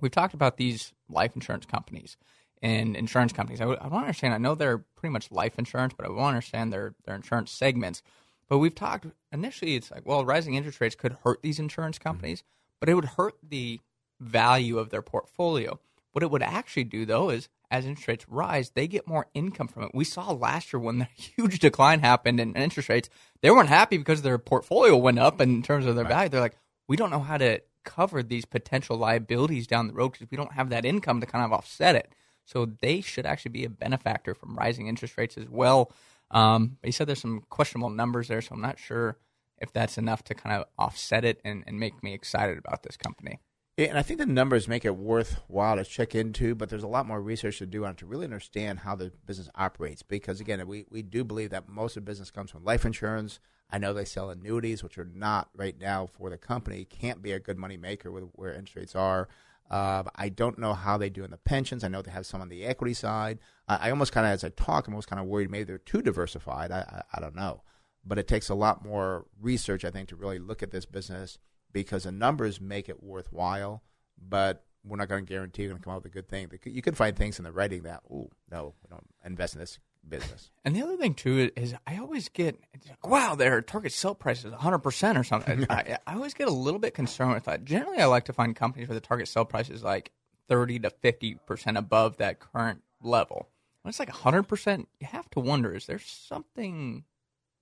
we've 0.00 0.10
talked 0.10 0.34
about 0.34 0.56
these 0.56 0.92
life 1.08 1.36
insurance 1.36 1.64
companies 1.64 2.16
and 2.60 2.96
insurance 2.96 3.32
companies. 3.32 3.60
I, 3.60 3.64
w- 3.64 3.78
I 3.80 3.86
want 3.86 4.02
to 4.02 4.06
understand. 4.08 4.34
I 4.34 4.38
know 4.38 4.56
they're 4.56 4.84
pretty 4.96 5.12
much 5.12 5.30
life 5.30 5.58
insurance, 5.58 5.94
but 5.96 6.06
I 6.06 6.08
want 6.08 6.18
to 6.18 6.36
understand 6.36 6.72
their 6.72 6.94
their 7.04 7.14
insurance 7.14 7.52
segments. 7.52 8.02
But 8.48 8.58
we've 8.58 8.74
talked 8.74 9.06
initially. 9.30 9.76
It's 9.76 9.92
like, 9.92 10.04
well, 10.04 10.24
rising 10.24 10.54
interest 10.54 10.80
rates 10.80 10.96
could 10.96 11.16
hurt 11.22 11.40
these 11.40 11.60
insurance 11.60 12.00
companies, 12.00 12.40
mm-hmm. 12.40 12.76
but 12.80 12.88
it 12.88 12.94
would 12.94 13.04
hurt 13.04 13.34
the 13.48 13.80
value 14.20 14.76
of 14.76 14.90
their 14.90 15.02
portfolio. 15.02 15.78
What 16.10 16.24
it 16.24 16.32
would 16.32 16.42
actually 16.42 16.84
do, 16.84 17.06
though, 17.06 17.30
is 17.30 17.48
as 17.70 17.84
interest 17.84 18.08
rates 18.08 18.26
rise, 18.28 18.70
they 18.70 18.86
get 18.86 19.06
more 19.06 19.26
income 19.34 19.68
from 19.68 19.84
it. 19.84 19.90
We 19.94 20.04
saw 20.04 20.32
last 20.32 20.72
year 20.72 20.80
when 20.80 20.98
the 20.98 21.08
huge 21.14 21.58
decline 21.58 22.00
happened 22.00 22.40
in 22.40 22.54
interest 22.54 22.88
rates, 22.88 23.08
they 23.40 23.50
weren't 23.50 23.68
happy 23.68 23.98
because 23.98 24.22
their 24.22 24.38
portfolio 24.38 24.96
went 24.96 25.18
up 25.18 25.40
in 25.40 25.62
terms 25.62 25.86
of 25.86 25.96
their 25.96 26.04
right. 26.04 26.12
value. 26.12 26.28
They're 26.28 26.40
like, 26.40 26.56
we 26.88 26.96
don't 26.96 27.10
know 27.10 27.20
how 27.20 27.38
to 27.38 27.60
cover 27.84 28.22
these 28.22 28.44
potential 28.44 28.96
liabilities 28.96 29.66
down 29.66 29.86
the 29.86 29.94
road 29.94 30.12
because 30.12 30.30
we 30.30 30.36
don't 30.36 30.52
have 30.52 30.70
that 30.70 30.84
income 30.84 31.20
to 31.20 31.26
kind 31.26 31.44
of 31.44 31.52
offset 31.52 31.94
it. 31.94 32.12
So 32.44 32.66
they 32.80 33.00
should 33.00 33.26
actually 33.26 33.52
be 33.52 33.64
a 33.64 33.70
benefactor 33.70 34.34
from 34.34 34.56
rising 34.56 34.86
interest 34.86 35.16
rates 35.16 35.36
as 35.36 35.48
well. 35.48 35.92
Um, 36.30 36.76
but 36.80 36.88
he 36.88 36.92
said 36.92 37.06
there's 37.06 37.20
some 37.20 37.42
questionable 37.48 37.90
numbers 37.90 38.28
there, 38.28 38.40
so 38.40 38.54
I'm 38.54 38.60
not 38.60 38.78
sure 38.78 39.16
if 39.58 39.72
that's 39.72 39.98
enough 39.98 40.22
to 40.24 40.34
kind 40.34 40.56
of 40.56 40.66
offset 40.78 41.24
it 41.24 41.40
and, 41.44 41.64
and 41.66 41.78
make 41.78 42.02
me 42.02 42.12
excited 42.12 42.58
about 42.58 42.82
this 42.82 42.96
company. 42.96 43.40
And 43.78 43.98
I 43.98 44.02
think 44.02 44.18
the 44.18 44.24
numbers 44.24 44.68
make 44.68 44.86
it 44.86 44.96
worthwhile 44.96 45.76
to 45.76 45.84
check 45.84 46.14
into, 46.14 46.54
but 46.54 46.70
there's 46.70 46.82
a 46.82 46.88
lot 46.88 47.06
more 47.06 47.20
research 47.20 47.58
to 47.58 47.66
do 47.66 47.84
on 47.84 47.90
it 47.90 47.98
to 47.98 48.06
really 48.06 48.24
understand 48.24 48.78
how 48.78 48.96
the 48.96 49.12
business 49.26 49.50
operates. 49.54 50.02
Because 50.02 50.40
again, 50.40 50.66
we, 50.66 50.86
we 50.90 51.02
do 51.02 51.24
believe 51.24 51.50
that 51.50 51.68
most 51.68 51.98
of 51.98 52.04
business 52.04 52.30
comes 52.30 52.50
from 52.50 52.64
life 52.64 52.86
insurance. 52.86 53.38
I 53.70 53.76
know 53.76 53.92
they 53.92 54.06
sell 54.06 54.30
annuities, 54.30 54.82
which 54.82 54.96
are 54.96 55.04
not 55.12 55.50
right 55.54 55.78
now 55.78 56.06
for 56.06 56.30
the 56.30 56.38
company, 56.38 56.86
can't 56.86 57.20
be 57.20 57.32
a 57.32 57.40
good 57.40 57.58
money 57.58 57.76
maker 57.76 58.10
with 58.10 58.24
where 58.32 58.54
interest 58.54 58.76
rates 58.76 58.94
are. 58.94 59.28
Uh, 59.70 60.04
I 60.14 60.30
don't 60.30 60.58
know 60.58 60.72
how 60.72 60.96
they 60.96 61.10
do 61.10 61.24
in 61.24 61.30
the 61.30 61.36
pensions. 61.36 61.84
I 61.84 61.88
know 61.88 62.00
they 62.00 62.12
have 62.12 62.24
some 62.24 62.40
on 62.40 62.48
the 62.48 62.64
equity 62.64 62.94
side. 62.94 63.40
I, 63.68 63.88
I 63.88 63.90
almost 63.90 64.12
kind 64.12 64.26
of, 64.26 64.32
as 64.32 64.44
I 64.44 64.50
talk, 64.50 64.86
I'm 64.86 64.94
almost 64.94 65.08
kind 65.08 65.20
of 65.20 65.26
worried 65.26 65.50
maybe 65.50 65.64
they're 65.64 65.78
too 65.78 66.00
diversified. 66.00 66.70
I, 66.70 66.78
I, 66.78 67.02
I 67.18 67.20
don't 67.20 67.36
know. 67.36 67.62
But 68.06 68.18
it 68.18 68.28
takes 68.28 68.48
a 68.48 68.54
lot 68.54 68.86
more 68.86 69.26
research, 69.38 69.84
I 69.84 69.90
think, 69.90 70.08
to 70.10 70.16
really 70.16 70.38
look 70.38 70.62
at 70.62 70.70
this 70.70 70.86
business 70.86 71.38
because 71.72 72.04
the 72.04 72.12
numbers 72.12 72.60
make 72.60 72.88
it 72.88 73.02
worthwhile. 73.02 73.82
But 74.18 74.64
we're 74.84 74.96
not 74.96 75.08
going 75.08 75.26
to 75.26 75.28
guarantee 75.28 75.62
you're 75.62 75.70
going 75.70 75.80
to 75.80 75.84
come 75.84 75.94
out 75.94 76.04
with 76.04 76.12
a 76.12 76.14
good 76.14 76.28
thing. 76.28 76.50
You 76.64 76.82
could 76.82 76.96
find 76.96 77.16
things 77.16 77.38
in 77.38 77.44
the 77.44 77.52
writing 77.52 77.82
that, 77.82 78.02
oh, 78.10 78.30
no, 78.50 78.74
we 78.82 78.88
don't 78.88 79.06
invest 79.24 79.54
in 79.54 79.60
this 79.60 79.78
business. 80.08 80.50
And 80.64 80.74
the 80.74 80.82
other 80.82 80.96
thing 80.96 81.14
too 81.14 81.50
is 81.54 81.74
I 81.86 81.98
always 81.98 82.28
get 82.28 82.58
wow, 83.04 83.36
their 83.36 83.62
target 83.62 83.92
sell 83.92 84.16
price 84.16 84.44
is 84.44 84.50
100 84.50 84.78
percent 84.80 85.16
or 85.16 85.22
something. 85.22 85.64
I, 85.70 85.98
I, 86.06 86.14
always 86.14 86.34
get 86.34 86.48
a 86.48 86.52
little 86.52 86.80
bit 86.80 86.92
concerned 86.92 87.34
with 87.34 87.44
that. 87.44 87.64
Generally, 87.64 87.98
I 87.98 88.06
like 88.06 88.24
to 88.24 88.32
find 88.32 88.56
companies 88.56 88.88
where 88.88 88.96
the 88.96 89.00
target 89.00 89.28
sell 89.28 89.44
price 89.44 89.70
is 89.70 89.84
like 89.84 90.10
30 90.48 90.80
to 90.80 90.90
50 90.90 91.36
percent 91.46 91.76
above 91.76 92.16
that 92.16 92.40
current 92.40 92.82
level. 93.00 93.48
when 93.82 93.90
it's 93.90 94.00
like 94.00 94.10
100%, 94.10 94.86
you 95.00 95.06
have 95.06 95.30
to 95.30 95.40
wonder 95.40 95.72
is 95.72 95.86
there 95.86 96.00
something 96.00 97.04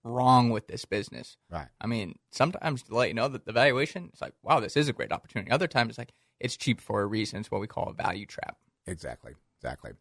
wrong 0.05 0.51
with 0.51 0.69
this 0.69 0.85
business? 0.85 1.37
Right. 1.51 1.69
I 1.81 1.87
mean, 1.87 2.17
sometimes 2.31 2.83
to 2.85 2.95
let 2.95 3.09
you 3.09 3.15
know 3.15 3.29
that 3.29 3.47
the 3.47 3.53
valuation, 3.53 4.11
it's 4.13 4.21
like, 4.21 4.35
wow, 4.43 4.61
this 4.61 4.77
is 4.77 4.89
a 4.89 4.93
great 4.93 5.13
opportunity. 5.13 5.51
Other 5.51 5.67
times 5.67 5.91
it's 5.91 5.99
like, 5.99 6.13
it's 6.41 6.57
cheap 6.57 6.81
for 6.81 7.03
a 7.03 7.07
reason. 7.07 7.41
It's 7.41 7.51
what 7.51 7.61
we 7.61 7.67
call 7.67 7.89
a 7.89 7.95
value 7.95 8.27
trap. 8.27 8.57
Exactly. 8.87 9.35
Exactly. 9.59 9.93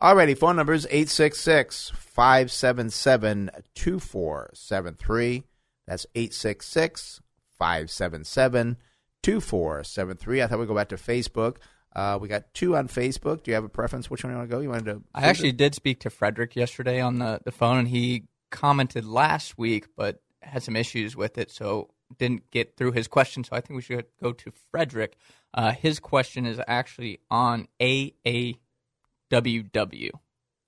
Alrighty, 0.00 0.36
phone 0.36 0.56
numbers 0.56 0.84
866 0.86 1.90
577 1.94 3.50
2473. 3.74 5.44
That's 5.86 6.06
866 6.14 7.22
577 7.58 8.76
2473. 9.22 10.42
I 10.42 10.46
thought 10.46 10.58
we'd 10.58 10.68
go 10.68 10.74
back 10.74 10.90
to 10.90 10.96
Facebook. 10.96 11.56
Uh, 11.94 12.18
we 12.20 12.28
got 12.28 12.52
two 12.52 12.76
on 12.76 12.88
Facebook. 12.88 13.42
Do 13.42 13.50
you 13.50 13.54
have 13.54 13.64
a 13.64 13.70
preference? 13.70 14.10
Which 14.10 14.22
one 14.22 14.34
you 14.34 14.36
want 14.36 14.50
to 14.50 14.54
go? 14.54 14.60
You 14.60 14.68
wanted 14.68 14.84
to. 14.84 15.02
I 15.14 15.22
actually 15.22 15.52
did 15.52 15.74
speak 15.74 16.00
to 16.00 16.10
Frederick 16.10 16.54
yesterday 16.54 17.00
on 17.00 17.18
the, 17.18 17.40
the 17.46 17.50
phone, 17.50 17.78
and 17.78 17.88
he 17.88 18.24
commented 18.56 19.04
last 19.04 19.58
week, 19.58 19.86
but 19.96 20.22
had 20.40 20.62
some 20.62 20.76
issues 20.76 21.14
with 21.14 21.36
it, 21.38 21.50
so 21.50 21.90
didn't 22.18 22.50
get 22.50 22.76
through 22.76 22.92
his 22.92 23.06
question. 23.06 23.44
So 23.44 23.54
I 23.54 23.60
think 23.60 23.76
we 23.76 23.82
should 23.82 24.06
go 24.22 24.32
to 24.32 24.52
Frederick. 24.70 25.16
Uh, 25.52 25.72
his 25.72 26.00
question 26.00 26.46
is 26.46 26.60
actually 26.66 27.20
on 27.30 27.68
AAWW. 27.80 28.56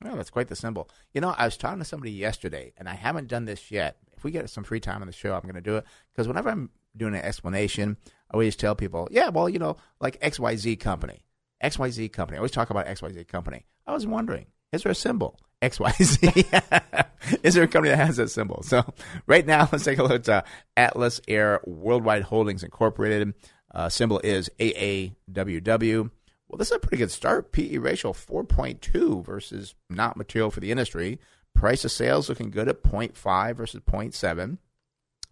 Well, 0.05 0.16
that's 0.16 0.30
quite 0.30 0.49
the 0.49 0.57
symbol. 0.57 0.89
You 1.12 1.20
know, 1.20 1.34
I 1.36 1.47
was 1.47 1.57
talking 1.57 1.78
to 1.78 1.84
somebody 1.84 2.12
yesterday, 2.12 2.72
and 2.76 2.89
I 2.89 2.95
haven't 2.95 3.28
done 3.28 3.47
this 3.47 3.70
yet. 3.70 3.97
If 4.16 4.22
we 4.22 4.30
get 4.30 4.49
some 4.51 4.64
free 4.64 4.80
time 4.80 5.01
on 5.01 5.07
the 5.07 5.12
show, 5.12 5.34
I'm 5.34 5.43
going 5.43 5.55
to 5.55 5.61
do 5.61 5.76
it 5.76 5.84
because 6.12 6.28
whenever 6.28 6.51
I'm 6.51 6.70
doing 6.97 7.14
an 7.14 7.22
explanation, 7.22 7.97
I 8.30 8.34
always 8.34 8.57
tell 8.57 8.74
people, 8.74 9.09
yeah, 9.11 9.30
well, 9.30 9.49
you 9.49 9.59
know, 9.59 9.76
like 10.01 10.20
XYZ 10.20 10.78
company, 10.78 11.24
XYZ 11.62 12.12
company. 12.12 12.36
I 12.36 12.41
always 12.41 12.51
talk 12.51 12.70
about 12.70 12.86
XYZ 12.86 13.26
company. 13.28 13.64
I 13.86 13.93
was 13.95 14.07
wondering, 14.07 14.47
is 14.72 14.82
there 14.82 14.93
a 14.93 14.95
symbol? 14.95 15.39
XYZ. 15.63 17.07
is 17.43 17.55
there 17.55 17.65
a 17.65 17.69
company 17.69 17.91
that 17.91 18.05
has 18.05 18.17
that 18.17 18.31
symbol? 18.31 18.63
So 18.63 18.85
right 19.27 19.47
now, 19.47 19.69
let's 19.71 19.85
take 19.85 19.99
a 19.99 20.03
look 20.03 20.13
at 20.13 20.29
uh, 20.29 20.43
Atlas 20.77 21.21
Air 21.29 21.61
Worldwide 21.65 22.23
Holdings 22.23 22.63
Incorporated. 22.63 23.35
Uh, 23.75 23.89
symbol 23.89 24.21
is 24.25 24.51
AAWW. 24.59 26.11
Well, 26.49 26.57
this 26.57 26.69
is 26.69 26.77
a 26.77 26.79
pretty 26.79 26.97
good 26.97 27.11
start. 27.11 27.53
PE 27.53 27.79
ratio 27.79 28.13
4.2 28.13 29.25
versus 29.25 29.75
not 29.91 30.17
material 30.17 30.51
for 30.51 30.61
the 30.61 30.71
industry. 30.71 31.19
Price 31.55 31.85
of 31.85 31.93
sales 31.93 32.29
looking 32.29 32.51
good 32.51 32.69
at 32.69 32.83
0.5 32.83 33.57
versus 33.57 33.81
0.7. 33.81 34.59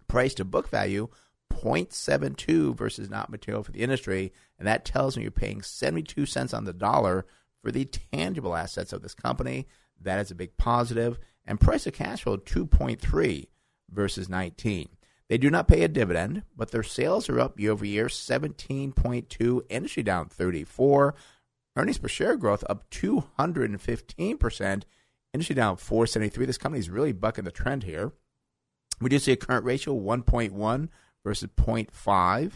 Price 0.09 0.35
to 0.35 0.45
book 0.45 0.68
value 0.68 1.09
0.72 1.53 2.77
versus 2.77 3.09
not 3.09 3.31
material 3.31 3.62
for 3.62 3.72
the 3.72 3.81
industry. 3.81 4.33
And 4.59 4.68
that 4.68 4.85
tells 4.85 5.16
me 5.16 5.22
you're 5.22 5.31
paying 5.31 5.62
72 5.62 6.27
cents 6.27 6.53
on 6.53 6.64
the 6.64 6.72
dollar 6.72 7.27
for 7.62 7.70
the 7.70 7.87
tangible 8.12 8.55
assets 8.55 8.93
of 8.93 9.03
this 9.03 9.14
company. 9.14 9.66
That 10.01 10.18
is 10.18 10.30
a 10.30 10.34
big 10.34 10.57
positive. 10.57 11.18
And 11.44 11.61
price 11.61 11.86
of 11.86 11.94
cash 11.94 12.22
flow 12.22 12.36
2.3 12.36 13.49
versus 13.90 14.28
19. 14.28 14.88
They 15.28 15.38
do 15.38 15.51
not 15.51 15.66
pay 15.68 15.82
a 15.82 15.88
dividend, 15.88 16.44
but 16.57 16.70
their 16.70 16.82
sales 16.84 17.28
are 17.28 17.40
up 17.40 17.59
year 17.59 17.72
over 17.72 17.84
year 17.84 18.07
17.2, 18.07 19.61
industry 19.68 20.03
down 20.03 20.28
34. 20.28 21.14
Earnings 21.76 21.99
per 21.99 22.09
share 22.09 22.36
growth 22.36 22.64
up 22.70 22.88
215%, 22.90 24.82
industry 25.34 25.55
down 25.55 25.76
473. 25.76 26.47
This 26.47 26.59
company 26.59 26.78
is 26.80 26.90
really 26.90 27.12
bucking 27.12 27.44
the 27.44 27.51
trend 27.51 27.82
here. 27.82 28.12
We 29.01 29.11
do 29.11 29.18
see 29.18 29.32
a 29.32 29.36
current 29.36 29.64
ratio 29.64 29.94
1.1 29.94 30.88
versus 31.24 31.49
0.5. 31.57 32.53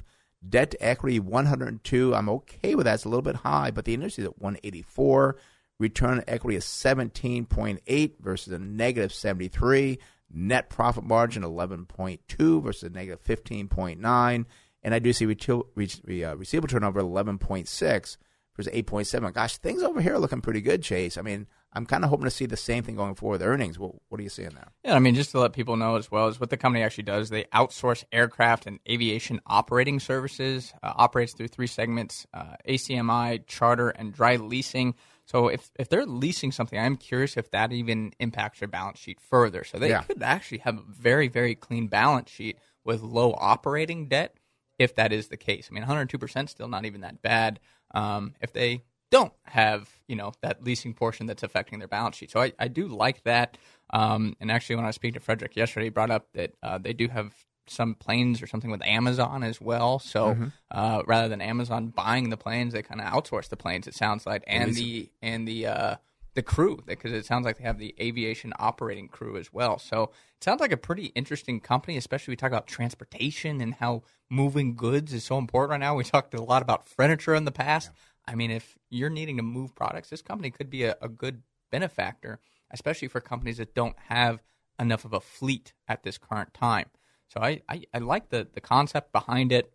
Debt 0.49 0.70
to 0.70 0.82
equity 0.82 1.20
102. 1.20 2.14
I'm 2.14 2.28
okay 2.30 2.74
with 2.74 2.86
that. 2.86 2.95
It's 2.95 3.05
a 3.05 3.09
little 3.09 3.20
bit 3.20 3.36
high, 3.36 3.70
but 3.70 3.84
the 3.84 3.93
industry 3.93 4.22
is 4.22 4.28
at 4.28 4.41
184. 4.41 5.36
Return 5.81 6.18
on 6.18 6.24
equity 6.28 6.59
is 6.59 6.64
17.8 6.66 8.12
versus 8.20 8.53
a 8.53 8.59
negative 8.59 9.14
73. 9.14 9.99
Net 10.33 10.68
profit 10.68 11.05
margin 11.05 11.43
11.2 11.43 12.62
versus 12.62 12.83
a 12.83 12.91
negative 12.91 13.24
15.9. 13.24 14.45
And 14.83 14.95
I 14.95 14.99
do 14.99 15.12
see 15.14 15.24
uh, 15.24 16.37
receivable 16.37 16.68
turnover 16.68 17.03
11.6 17.03 18.16
versus 18.55 18.72
8.7. 18.72 19.33
Gosh, 19.33 19.57
things 19.57 19.83
over 19.83 20.03
here 20.03 20.14
are 20.14 20.18
looking 20.18 20.43
pretty 20.43 20.61
good, 20.61 20.83
Chase. 20.83 21.16
I 21.16 21.22
mean, 21.22 21.47
I'm 21.72 21.87
kind 21.87 22.05
of 22.05 22.11
hoping 22.11 22.24
to 22.24 22.31
see 22.31 22.47
the 22.47 22.59
same 22.59 22.83
thing 22.83 22.97
going 22.97 23.14
forward 23.14 23.41
with 23.41 23.49
earnings. 23.49 23.78
What, 23.78 23.95
what 24.09 24.20
are 24.20 24.22
you 24.22 24.28
seeing 24.28 24.51
there? 24.51 24.72
Yeah, 24.85 24.97
I 24.97 24.99
mean, 24.99 25.14
just 25.14 25.31
to 25.31 25.41
let 25.41 25.55
people 25.55 25.76
know 25.76 25.97
as 25.97 26.11
well, 26.11 26.28
is 26.28 26.39
what 26.39 26.51
the 26.51 26.59
company 26.59 26.85
actually 26.85 27.05
does. 27.05 27.31
They 27.31 27.45
outsource 27.45 28.05
aircraft 28.12 28.66
and 28.66 28.81
aviation 28.89 29.41
operating 29.47 29.99
services, 29.99 30.74
uh, 30.83 30.93
operates 30.95 31.33
through 31.33 31.49
three 31.49 31.68
segments 31.68 32.26
uh, 32.35 32.57
ACMI, 32.68 33.47
charter, 33.47 33.89
and 33.89 34.12
dry 34.12 34.37
leasing. 34.37 34.95
So 35.31 35.47
if, 35.47 35.70
if 35.78 35.89
they're 35.89 36.07
leasing 36.07 36.51
something, 36.51 36.76
I'm 36.76 36.97
curious 36.97 37.37
if 37.37 37.53
that 37.53 37.70
even 37.70 38.12
impacts 38.18 38.59
their 38.59 38.66
balance 38.66 38.99
sheet 38.99 39.20
further. 39.20 39.62
So 39.62 39.78
they 39.78 39.91
Yeah. 39.91 40.03
could 40.03 40.24
actually 40.24 40.59
have 40.59 40.78
a 40.78 40.83
very, 40.89 41.28
very 41.28 41.55
clean 41.55 41.87
balance 41.87 42.31
sheet 42.31 42.59
with 42.85 43.01
low 43.03 43.35
operating 43.39 44.09
debt 44.09 44.35
if 44.76 44.97
that 44.97 45.12
is 45.12 45.28
the 45.28 45.37
case. 45.37 45.68
I 45.70 45.74
mean, 45.74 45.85
102% 45.85 46.49
still 46.49 46.66
not 46.66 46.85
even 46.85 47.03
that 47.03 47.22
bad 47.22 47.61
um, 47.95 48.35
if 48.41 48.53
they 48.53 48.83
don't 49.12 49.33
have, 49.45 49.89
you 50.09 50.16
know, 50.16 50.33
that 50.43 50.64
leasing 50.64 50.95
portion 50.95 51.26
that's 51.26 51.45
affecting 51.45 51.78
their 51.78 51.87
balance 51.87 52.16
sheet. 52.16 52.33
So 52.33 52.41
I, 52.41 52.53
I 52.59 52.66
do 52.66 52.89
like 52.89 53.22
that. 53.22 53.57
Um, 53.91 54.35
and 54.41 54.51
actually, 54.51 54.76
when 54.76 54.85
I 54.85 54.89
was 54.89 54.97
speaking 54.97 55.14
to 55.14 55.20
Frederick 55.20 55.55
yesterday, 55.55 55.87
he 55.87 55.91
brought 55.91 56.11
up 56.11 56.26
that 56.35 56.55
uh, 56.61 56.78
they 56.78 56.93
do 56.93 57.07
have 57.07 57.33
some 57.67 57.95
planes 57.95 58.43
or 58.43 58.47
something 58.47 58.71
with 58.71 58.83
Amazon 58.83 59.43
as 59.43 59.61
well. 59.61 59.99
So 59.99 60.35
Mm-hmm. 60.35 60.47
uh, 60.71 61.03
rather 61.07 61.29
than 61.29 61.41
Amazon 61.41 61.89
buying 61.89 62.31
the 62.31 62.37
planes, 62.37 62.73
they 62.73 62.83
kind 62.83 63.01
of 63.01 63.07
outsource 63.07 63.49
the 63.49 63.57
planes. 63.57 63.87
It 63.87 63.95
sounds 63.95 64.27
like, 64.27 64.43
and 64.47 64.75
the 64.75 65.11
and 65.23 65.47
the 65.47 65.67
uh, 65.67 65.97
the 66.35 66.43
crew 66.43 66.83
because 66.87 67.13
it 67.13 67.27
sounds 67.27 67.45
like 67.45 67.59
they 67.59 67.65
have 67.65 67.79
the 67.79 67.95
aviation 68.01 68.53
operating 68.59 69.09
crew 69.09 69.37
as 69.37 69.53
well. 69.53 69.79
So 69.79 70.05
it 70.37 70.45
sounds 70.45 70.61
like 70.61 70.73
a 70.73 70.77
pretty 70.77 71.07
interesting 71.07 71.61
company, 71.61 71.97
especially 71.97 72.33
we 72.33 72.37
talk 72.37 72.51
about 72.53 72.67
transportation 72.67 73.61
and 73.61 73.75
how 73.75 74.03
moving 74.29 74.75
goods 74.77 75.13
is 75.13 75.25
so 75.25 75.39
important 75.39 75.73
right 75.73 75.81
now. 75.81 75.95
We 75.95 76.05
talked 76.05 76.35
a 76.35 76.43
lot 76.43 76.63
about 76.63 76.87
furniture 76.87 77.35
in 77.35 77.45
the 77.45 77.53
past. 77.53 77.91
I 78.27 78.35
mean, 78.35 78.51
if 78.51 78.79
you're 78.91 79.11
needing 79.11 79.37
to 79.39 79.43
move 79.43 79.74
products, 79.74 80.11
this 80.11 80.23
company 80.23 80.51
could 80.51 80.70
be 80.70 80.85
a, 80.85 80.97
a 81.01 81.09
good 81.09 81.43
benefactor, 81.73 82.39
especially 82.70 83.09
for 83.09 83.20
companies 83.20 83.57
that 83.57 83.74
don't 83.74 83.97
have 84.09 84.43
enough 84.78 85.05
of 85.05 85.12
a 85.12 85.20
fleet 85.20 85.73
at 85.89 86.05
this 86.05 86.16
current 86.16 86.55
time. 86.55 86.87
So 87.32 87.40
I, 87.40 87.61
I, 87.69 87.82
I 87.94 87.98
like 87.98 88.28
the, 88.28 88.47
the 88.52 88.61
concept 88.61 89.12
behind 89.12 89.52
it. 89.52 89.73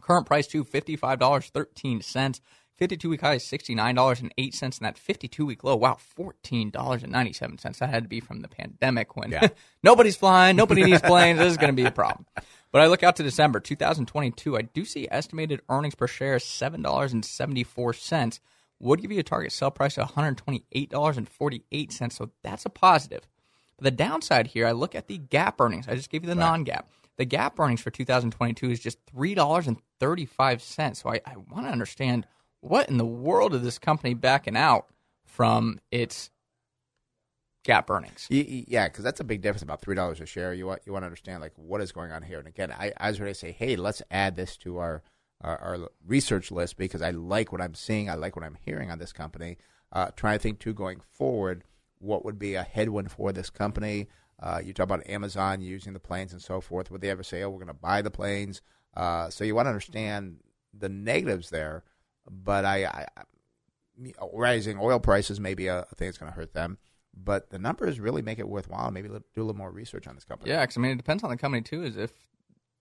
Current 0.00 0.26
price 0.26 0.46
too, 0.46 0.62
fifty 0.64 0.94
five 0.96 1.18
dollars 1.18 1.46
thirteen 1.48 2.00
cents. 2.00 2.40
Fifty 2.76 2.96
two 2.96 3.10
week 3.10 3.20
high 3.20 3.34
is 3.34 3.44
sixty 3.44 3.74
nine 3.74 3.96
dollars 3.96 4.20
and 4.20 4.32
eight 4.38 4.54
cents, 4.54 4.78
and 4.78 4.86
that 4.86 4.96
fifty 4.96 5.26
two 5.26 5.44
week 5.44 5.64
low, 5.64 5.74
wow, 5.74 5.96
fourteen 5.98 6.70
dollars 6.70 7.02
and 7.02 7.10
ninety 7.10 7.32
seven 7.32 7.58
cents. 7.58 7.80
That 7.80 7.90
had 7.90 8.04
to 8.04 8.08
be 8.08 8.20
from 8.20 8.38
the 8.40 8.46
pandemic 8.48 9.16
when 9.16 9.32
Yeah. 9.32 9.48
nobody's 9.82 10.14
flying, 10.14 10.54
nobody 10.54 10.84
needs 10.84 11.02
planes. 11.02 11.40
This 11.40 11.50
is 11.50 11.56
going 11.56 11.74
to 11.74 11.82
be 11.82 11.84
a 11.86 11.90
problem. 11.90 12.26
But 12.70 12.82
I 12.82 12.86
look 12.86 13.02
out 13.02 13.16
to 13.16 13.24
December 13.24 13.58
2022. 13.58 14.56
I 14.56 14.62
do 14.62 14.84
see 14.84 15.08
estimated 15.10 15.62
earnings 15.68 15.96
per 15.96 16.06
share 16.06 16.38
seven 16.38 16.80
dollars 16.82 17.12
and 17.12 17.24
seventy 17.24 17.64
four 17.64 17.92
cents. 17.92 18.38
Would 18.78 19.02
give 19.02 19.10
you 19.10 19.18
a 19.18 19.24
target 19.24 19.50
sell 19.50 19.72
price 19.72 19.98
of 19.98 20.04
one 20.04 20.14
hundred 20.14 20.36
twenty 20.38 20.64
eight 20.70 20.90
dollars 20.90 21.16
and 21.16 21.28
forty 21.28 21.64
eight 21.72 21.90
cents. 21.90 22.14
So 22.16 22.30
that's 22.44 22.64
a 22.64 22.70
positive. 22.70 23.26
But 23.78 23.84
the 23.84 23.90
downside 23.90 24.48
here, 24.48 24.66
I 24.66 24.72
look 24.72 24.94
at 24.94 25.06
the 25.06 25.18
GAAP 25.18 25.54
earnings. 25.60 25.88
I 25.88 25.94
just 25.94 26.10
gave 26.10 26.22
you 26.22 26.28
the 26.28 26.34
non 26.34 26.64
GAAP. 26.64 26.84
The 27.16 27.26
GAAP 27.26 27.58
earnings 27.58 27.80
for 27.80 27.90
2022 27.90 28.70
is 28.70 28.80
just 28.80 28.98
$3.35. 29.06 30.96
So 30.96 31.10
I, 31.10 31.20
I 31.24 31.36
want 31.50 31.66
to 31.66 31.72
understand 31.72 32.26
what 32.60 32.88
in 32.88 32.98
the 32.98 33.06
world 33.06 33.54
is 33.54 33.62
this 33.62 33.78
company 33.78 34.14
backing 34.14 34.56
out 34.56 34.86
from 35.24 35.80
its 35.90 36.30
GAAP 37.68 37.90
earnings? 37.90 38.26
Yeah, 38.30 38.88
because 38.88 39.04
that's 39.04 39.20
a 39.20 39.24
big 39.24 39.42
difference. 39.42 39.62
About 39.62 39.80
three 39.80 39.94
dollars 39.94 40.20
a 40.20 40.26
share. 40.26 40.54
You 40.54 40.66
want 40.66 40.82
you 40.86 40.92
want 40.92 41.02
to 41.02 41.06
understand 41.06 41.40
like 41.40 41.52
what 41.56 41.80
is 41.80 41.92
going 41.92 42.12
on 42.12 42.22
here. 42.22 42.38
And 42.38 42.48
again, 42.48 42.72
I, 42.72 42.92
I 42.96 43.08
was 43.08 43.20
ready 43.20 43.32
to 43.32 43.38
say, 43.38 43.52
hey, 43.52 43.76
let's 43.76 44.02
add 44.10 44.36
this 44.36 44.56
to 44.58 44.78
our, 44.78 45.02
our 45.40 45.58
our 45.58 45.88
research 46.06 46.50
list 46.50 46.76
because 46.76 47.02
I 47.02 47.10
like 47.10 47.52
what 47.52 47.60
I'm 47.60 47.74
seeing. 47.74 48.08
I 48.08 48.14
like 48.14 48.36
what 48.36 48.44
I'm 48.44 48.56
hearing 48.64 48.90
on 48.90 48.98
this 48.98 49.12
company. 49.12 49.58
Uh, 49.92 50.10
trying 50.16 50.38
to 50.38 50.42
think 50.42 50.58
too 50.58 50.74
going 50.74 51.00
forward, 51.00 51.64
what 52.00 52.24
would 52.24 52.38
be 52.38 52.54
a 52.54 52.62
headwind 52.62 53.10
for 53.10 53.32
this 53.32 53.50
company? 53.50 54.08
Uh, 54.40 54.60
you 54.64 54.72
talk 54.72 54.84
about 54.84 55.08
Amazon 55.08 55.60
using 55.60 55.92
the 55.92 55.98
planes 56.00 56.32
and 56.32 56.40
so 56.42 56.60
forth. 56.60 56.90
Would 56.90 57.00
they 57.00 57.10
ever 57.10 57.22
say, 57.22 57.42
"Oh, 57.42 57.50
we're 57.50 57.56
going 57.58 57.68
to 57.68 57.74
buy 57.74 58.02
the 58.02 58.10
planes"? 58.10 58.62
Uh, 58.94 59.30
so 59.30 59.44
you 59.44 59.54
want 59.54 59.66
to 59.66 59.70
understand 59.70 60.38
the 60.72 60.88
negatives 60.88 61.50
there. 61.50 61.84
But 62.30 62.64
I, 62.64 62.84
I, 62.84 63.06
rising 64.32 64.78
oil 64.80 65.00
prices 65.00 65.40
may 65.40 65.54
be 65.54 65.66
a, 65.66 65.80
a 65.90 65.94
thing 65.94 66.08
that's 66.08 66.18
going 66.18 66.30
to 66.30 66.36
hurt 66.36 66.52
them. 66.52 66.78
But 67.16 67.50
the 67.50 67.58
numbers 67.58 67.98
really 67.98 68.22
make 68.22 68.38
it 68.38 68.48
worthwhile. 68.48 68.90
Maybe 68.90 69.08
do 69.08 69.16
a 69.16 69.22
little 69.38 69.56
more 69.56 69.72
research 69.72 70.06
on 70.06 70.14
this 70.14 70.24
company. 70.24 70.50
Yeah, 70.50 70.64
'cause, 70.64 70.76
I 70.76 70.80
mean, 70.80 70.92
it 70.92 70.96
depends 70.98 71.24
on 71.24 71.30
the 71.30 71.36
company 71.36 71.62
too. 71.62 71.82
Is 71.82 71.96
if 71.96 72.12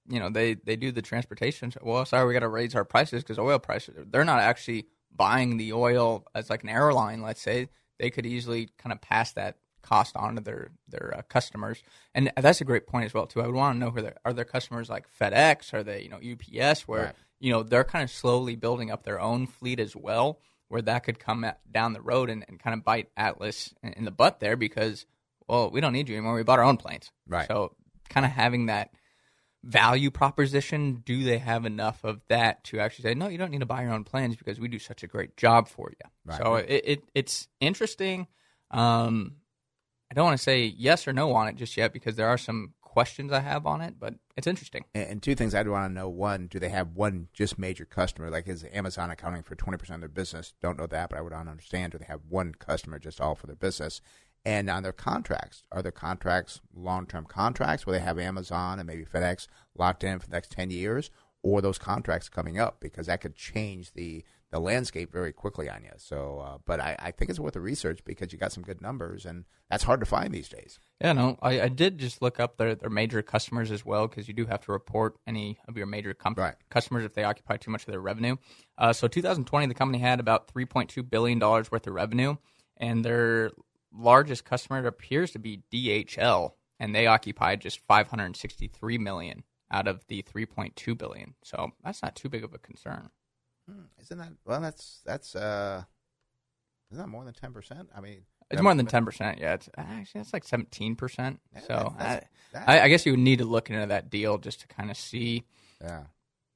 you 0.07 0.19
know 0.19 0.29
they 0.29 0.53
they 0.55 0.75
do 0.75 0.91
the 0.91 1.01
transportation. 1.01 1.73
Well, 1.81 2.05
sorry, 2.05 2.27
we 2.27 2.33
got 2.33 2.41
to 2.41 2.49
raise 2.49 2.75
our 2.75 2.85
prices 2.85 3.23
because 3.23 3.39
oil 3.39 3.57
prices. 3.57 3.95
They're 4.09 4.25
not 4.25 4.39
actually 4.41 4.87
buying 5.15 5.57
the 5.57 5.73
oil 5.73 6.25
as 6.35 6.49
like 6.49 6.61
an 6.63 6.69
airline. 6.69 7.21
Let's 7.23 7.41
say 7.41 7.69
they 7.99 8.09
could 8.09 8.25
easily 8.25 8.69
kind 8.77 8.93
of 8.93 9.01
pass 9.01 9.31
that 9.33 9.57
cost 9.81 10.15
on 10.17 10.35
to 10.35 10.41
their 10.41 10.71
their 10.89 11.13
uh, 11.17 11.21
customers. 11.23 11.81
And 12.13 12.31
that's 12.37 12.61
a 12.61 12.65
great 12.65 12.87
point 12.87 13.05
as 13.05 13.13
well 13.13 13.25
too. 13.27 13.41
I 13.41 13.45
would 13.45 13.55
want 13.55 13.75
to 13.75 13.79
know 13.79 13.91
who 13.91 14.09
are 14.25 14.33
their 14.33 14.45
customers 14.45 14.89
like 14.89 15.05
FedEx? 15.19 15.73
Are 15.73 15.83
they 15.83 16.01
you 16.03 16.09
know 16.09 16.17
UPS? 16.17 16.87
Where 16.87 17.03
Right. 17.05 17.15
you 17.39 17.51
know 17.51 17.63
they're 17.63 17.83
kind 17.83 18.03
of 18.03 18.09
slowly 18.11 18.55
building 18.55 18.91
up 18.91 19.03
their 19.03 19.19
own 19.21 19.47
fleet 19.47 19.79
as 19.79 19.95
well. 19.95 20.39
where 20.69 20.81
that 20.81 21.05
could 21.05 21.17
come 21.17 21.45
at, 21.45 21.59
down 21.71 21.93
the 21.93 22.01
road 22.01 22.29
and, 22.29 22.43
and 22.49 22.59
kind 22.59 22.73
of 22.73 22.83
bite 22.83 23.09
Atlas 23.15 23.73
in, 23.81 23.93
in 23.93 24.03
the 24.03 24.11
butt 24.11 24.41
there 24.41 24.57
because, 24.57 25.05
well, 25.47 25.71
we 25.71 25.79
don't 25.79 25.93
need 25.93 26.09
you 26.09 26.15
anymore. 26.17 26.35
We 26.35 26.43
bought 26.43 26.59
our 26.59 26.65
own 26.65 26.75
planes. 26.75 27.09
Right. 27.25 27.47
So 27.47 27.73
kind 28.09 28.25
of 28.25 28.33
having 28.33 28.65
that 28.65 28.89
value 29.63 30.11
proposition, 30.11 31.01
do 31.05 31.23
they 31.23 31.37
have 31.37 31.65
enough 31.65 32.03
of 32.03 32.21
that 32.29 32.63
to 32.65 32.79
actually 32.79 33.03
say, 33.03 33.13
no, 33.13 33.27
you 33.27 33.37
don't 33.37 33.51
need 33.51 33.59
to 33.59 33.65
buy 33.65 33.83
your 33.83 33.91
own 33.91 34.03
plans 34.03 34.35
because 34.35 34.59
we 34.59 34.67
do 34.67 34.79
such 34.79 35.03
a 35.03 35.07
great 35.07 35.35
job 35.37 35.67
for 35.67 35.89
you? 35.89 36.09
Right. 36.25 36.41
So 36.41 36.55
it, 36.55 36.83
it 36.85 37.03
it's 37.13 37.47
interesting. 37.59 38.27
Um, 38.71 39.37
I 40.09 40.13
don't 40.13 40.25
want 40.25 40.37
to 40.37 40.43
say 40.43 40.65
yes 40.65 41.07
or 41.07 41.13
no 41.13 41.33
on 41.33 41.47
it 41.47 41.55
just 41.55 41.75
yet 41.75 41.91
because 41.91 42.15
there 42.15 42.27
are 42.27 42.37
some 42.37 42.73
questions 42.81 43.31
I 43.31 43.41
have 43.41 43.67
on 43.67 43.81
it, 43.81 43.95
but 43.99 44.15
it's 44.35 44.47
interesting. 44.47 44.83
And, 44.95 45.21
two 45.21 45.35
things 45.35 45.53
I'd 45.53 45.67
want 45.67 45.89
to 45.89 45.93
know: 45.93 46.09
one, 46.09 46.47
do 46.47 46.59
they 46.59 46.69
have 46.69 46.95
one 46.95 47.27
just 47.33 47.59
major 47.59 47.85
customer? 47.85 48.29
Like 48.29 48.47
is 48.47 48.65
Amazon 48.73 49.11
accounting 49.11 49.43
for 49.43 49.55
twenty 49.55 49.77
percent 49.77 49.95
of 49.95 50.01
their 50.01 50.09
business? 50.09 50.53
Don't 50.61 50.79
know 50.79 50.87
that, 50.87 51.09
but 51.09 51.19
I 51.19 51.21
would 51.21 51.33
want 51.33 51.45
to 51.45 51.51
understand: 51.51 51.91
do 51.91 51.97
they 51.97 52.05
have 52.05 52.21
one 52.27 52.53
customer 52.53 52.99
just 52.99 53.21
all 53.21 53.35
for 53.35 53.47
their 53.47 53.55
business? 53.55 54.01
And 54.45 54.69
on 54.69 54.83
their 54.83 54.93
contracts, 54.93 55.63
are 55.71 55.81
their 55.81 55.91
contracts 55.91 56.61
long-term 56.73 57.25
contracts 57.25 57.85
where 57.85 57.97
they 57.97 58.03
have 58.05 58.17
Amazon 58.17 58.79
and 58.79 58.87
maybe 58.87 59.03
FedEx 59.05 59.47
locked 59.75 60.03
in 60.03 60.19
for 60.19 60.27
the 60.27 60.33
next 60.33 60.51
ten 60.51 60.69
years, 60.71 61.09
or 61.43 61.61
those 61.61 61.77
contracts 61.77 62.29
coming 62.29 62.57
up 62.59 62.79
because 62.79 63.07
that 63.07 63.21
could 63.21 63.35
change 63.35 63.93
the 63.93 64.23
the 64.49 64.59
landscape 64.61 65.11
very 65.11 65.33
quickly 65.33 65.69
on 65.69 65.83
you. 65.83 65.91
So, 65.97 66.39
uh, 66.39 66.57
but 66.65 66.79
I, 66.79 66.95
I 66.99 67.11
think 67.11 67.29
it's 67.29 67.37
worth 67.39 67.55
the 67.55 67.59
research 67.59 67.99
because 68.05 68.31
you 68.31 68.39
got 68.39 68.53
some 68.53 68.63
good 68.63 68.81
numbers, 68.81 69.25
and 69.25 69.43
that's 69.69 69.83
hard 69.83 69.99
to 69.99 70.05
find 70.05 70.33
these 70.33 70.47
days. 70.47 70.79
Yeah, 71.01 71.11
no, 71.11 71.37
I, 71.41 71.63
I 71.63 71.67
did 71.67 71.97
just 71.97 72.21
look 72.21 72.39
up 72.39 72.55
their, 72.55 72.73
their 72.73 72.89
major 72.89 73.21
customers 73.21 73.71
as 73.71 73.83
well 73.85 74.07
because 74.07 74.29
you 74.29 74.33
do 74.33 74.45
have 74.45 74.61
to 74.61 74.71
report 74.71 75.17
any 75.27 75.59
of 75.67 75.75
your 75.75 75.85
major 75.85 76.13
com- 76.13 76.35
Right. 76.37 76.55
customers 76.69 77.03
if 77.03 77.13
they 77.13 77.25
occupy 77.25 77.57
too 77.57 77.71
much 77.71 77.81
of 77.81 77.91
their 77.91 77.99
revenue. 77.99 78.37
Uh, 78.77 78.93
so 78.93 79.09
2020, 79.09 79.67
the 79.67 79.73
company 79.73 79.97
had 79.99 80.21
about 80.21 80.47
3.2 80.47 81.09
billion 81.09 81.39
dollars 81.39 81.69
worth 81.69 81.85
of 81.85 81.93
revenue, 81.93 82.37
and 82.77 83.03
their 83.03 83.51
largest 83.93 84.45
customer 84.45 84.85
appears 84.85 85.31
to 85.31 85.39
be 85.39 85.63
DHL, 85.71 86.51
and 86.79 86.93
they 86.95 87.07
occupied 87.07 87.61
just 87.61 87.79
563 87.87 88.97
million 88.97 89.43
out 89.71 89.87
of 89.87 90.05
the 90.07 90.23
3.2 90.23 90.97
billion. 90.97 91.33
So 91.43 91.71
that's 91.83 92.01
not 92.01 92.15
too 92.15 92.29
big 92.29 92.43
of 92.43 92.53
a 92.53 92.57
concern. 92.57 93.09
Hmm, 93.69 93.81
Isn't 94.01 94.17
that 94.19 94.31
well? 94.45 94.61
That's 94.61 95.01
that's 95.05 95.35
uh, 95.35 95.83
isn't 96.91 97.03
that 97.03 97.09
more 97.09 97.25
than 97.25 97.33
ten 97.33 97.51
percent? 97.51 97.89
I 97.95 97.99
mean, 97.99 98.21
It's 98.49 98.61
more 98.61 98.73
than 98.73 98.85
ten 98.85 99.03
percent. 99.03 99.39
Yeah, 99.39 99.55
it's 99.55 99.69
actually 99.77 100.21
that's 100.21 100.31
like 100.31 100.45
seventeen 100.45 100.95
percent. 100.95 101.41
Yeah, 101.53 101.59
So 101.61 101.95
that's- 101.97 102.25
I, 102.65 102.79
I 102.81 102.87
guess 102.87 103.05
you 103.05 103.11
would 103.11 103.19
need 103.19 103.39
to 103.39 103.45
look 103.45 103.69
into 103.69 103.85
that 103.87 104.09
deal 104.09 104.37
just 104.37 104.61
to 104.61 104.67
kind 104.67 104.89
of 104.89 104.95
see. 104.95 105.43
Yeah. 105.81 106.03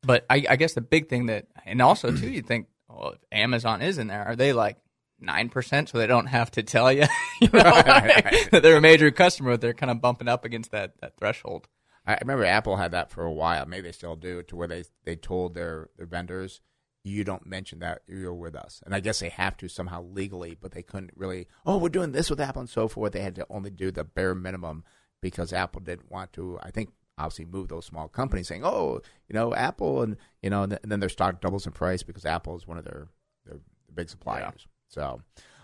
But 0.03 0.25
I, 0.29 0.45
I 0.49 0.55
guess 0.55 0.73
the 0.73 0.81
big 0.81 1.09
thing 1.09 1.25
that, 1.27 1.47
and 1.65 1.79
also 1.81 2.15
too, 2.15 2.29
you 2.31 2.41
think, 2.41 2.67
well, 2.89 3.11
if 3.11 3.19
Amazon 3.31 3.81
is 3.83 3.97
in 3.99 4.07
there, 4.07 4.23
are 4.25 4.35
they 4.37 4.51
like 4.53 4.77
nine 5.21 5.49
percent, 5.49 5.89
so 5.89 5.97
they 5.97 6.07
don't 6.07 6.27
have 6.27 6.51
to 6.51 6.63
tell 6.63 6.91
you, 6.91 7.05
you 7.41 7.49
know, 7.53 7.59
Right. 7.61 8.49
that 8.51 8.61
they're 8.63 8.77
a 8.77 8.81
major 8.81 9.11
customer? 9.11 9.57
They're 9.57 9.73
kind 9.73 9.91
of 9.91 10.01
bumping 10.01 10.27
up 10.27 10.43
against 10.45 10.71
that 10.71 10.99
that 11.01 11.17
threshold. 11.17 11.67
I 12.05 12.17
remember 12.19 12.45
Apple 12.45 12.77
had 12.77 12.91
that 12.91 13.11
for 13.11 13.23
a 13.23 13.31
while. 13.31 13.65
Maybe 13.67 13.83
they 13.83 13.91
still 13.91 14.15
do, 14.15 14.41
to 14.43 14.55
where 14.55 14.67
they 14.67 14.83
they 15.05 15.15
told 15.15 15.53
their 15.53 15.89
their 15.97 16.07
vendors, 16.07 16.59
"You 17.03 17.23
don't 17.23 17.45
mention 17.45 17.79
that 17.79 18.01
you're 18.07 18.33
with 18.33 18.55
us." 18.55 18.81
And 18.85 18.95
I 18.95 18.99
guess 18.99 19.19
they 19.19 19.29
have 19.29 19.55
to 19.57 19.67
somehow 19.67 20.01
legally, 20.03 20.57
but 20.59 20.71
they 20.71 20.81
couldn't 20.81 21.11
really. 21.15 21.47
Oh, 21.65 21.77
we're 21.77 21.89
doing 21.89 22.11
this 22.11 22.29
with 22.29 22.39
Apple 22.41 22.61
and 22.61 22.69
so 22.69 22.87
forth. 22.87 23.13
They 23.13 23.21
had 23.21 23.35
to 23.35 23.45
only 23.49 23.69
do 23.69 23.91
the 23.91 24.03
bare 24.03 24.33
minimum 24.33 24.83
because 25.21 25.53
Apple 25.53 25.81
didn't 25.81 26.11
want 26.11 26.33
to. 26.33 26.57
I 26.63 26.71
think 26.71 26.89
obviously 27.19 27.45
move 27.45 27.67
those 27.67 27.85
small 27.85 28.07
companies, 28.07 28.47
saying, 28.47 28.65
"Oh, 28.65 28.99
you 29.29 29.33
know, 29.35 29.53
Apple," 29.53 30.01
and 30.01 30.17
you 30.41 30.49
know, 30.49 30.63
and, 30.63 30.79
then 30.83 30.99
their 31.01 31.09
stock 31.09 31.39
doubles 31.39 31.67
in 31.67 31.71
price 31.73 32.01
because 32.01 32.25
Apple 32.25 32.57
is 32.57 32.65
one 32.65 32.79
of 32.79 32.83
their 32.83 33.09
their, 33.45 33.57
their 33.57 33.93
big 33.93 34.09
suppliers. 34.09 34.65
So, 34.91 35.21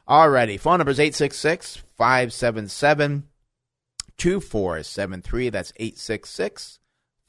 alrighty, 0.07 0.57
phone 0.57 0.79
number 0.79 0.91
is 0.91 1.01
866 1.01 1.83
577 1.97 3.27
2473. 4.17 5.49
That's 5.49 5.73
866 5.75 6.79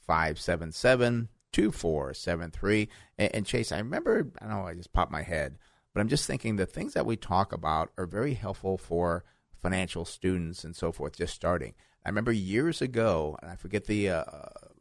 577 0.07 1.27
2473. 1.51 2.89
And 3.17 3.45
Chase, 3.45 3.73
I 3.73 3.79
remember, 3.79 4.31
I 4.41 4.45
don't 4.45 4.55
know, 4.55 4.67
I 4.67 4.75
just 4.75 4.93
popped 4.93 5.11
my 5.11 5.23
head, 5.23 5.57
but 5.93 5.99
I'm 5.99 6.07
just 6.07 6.25
thinking 6.25 6.55
the 6.55 6.65
things 6.65 6.93
that 6.93 7.05
we 7.05 7.17
talk 7.17 7.51
about 7.51 7.91
are 7.97 8.05
very 8.05 8.33
helpful 8.33 8.77
for 8.77 9.25
financial 9.61 10.05
students 10.05 10.63
and 10.63 10.73
so 10.73 10.93
forth 10.93 11.17
just 11.17 11.35
starting. 11.35 11.73
I 12.05 12.09
remember 12.09 12.31
years 12.31 12.81
ago, 12.81 13.37
and 13.41 13.51
I 13.51 13.57
forget 13.57 13.87
the 13.87 14.09
uh, 14.09 14.23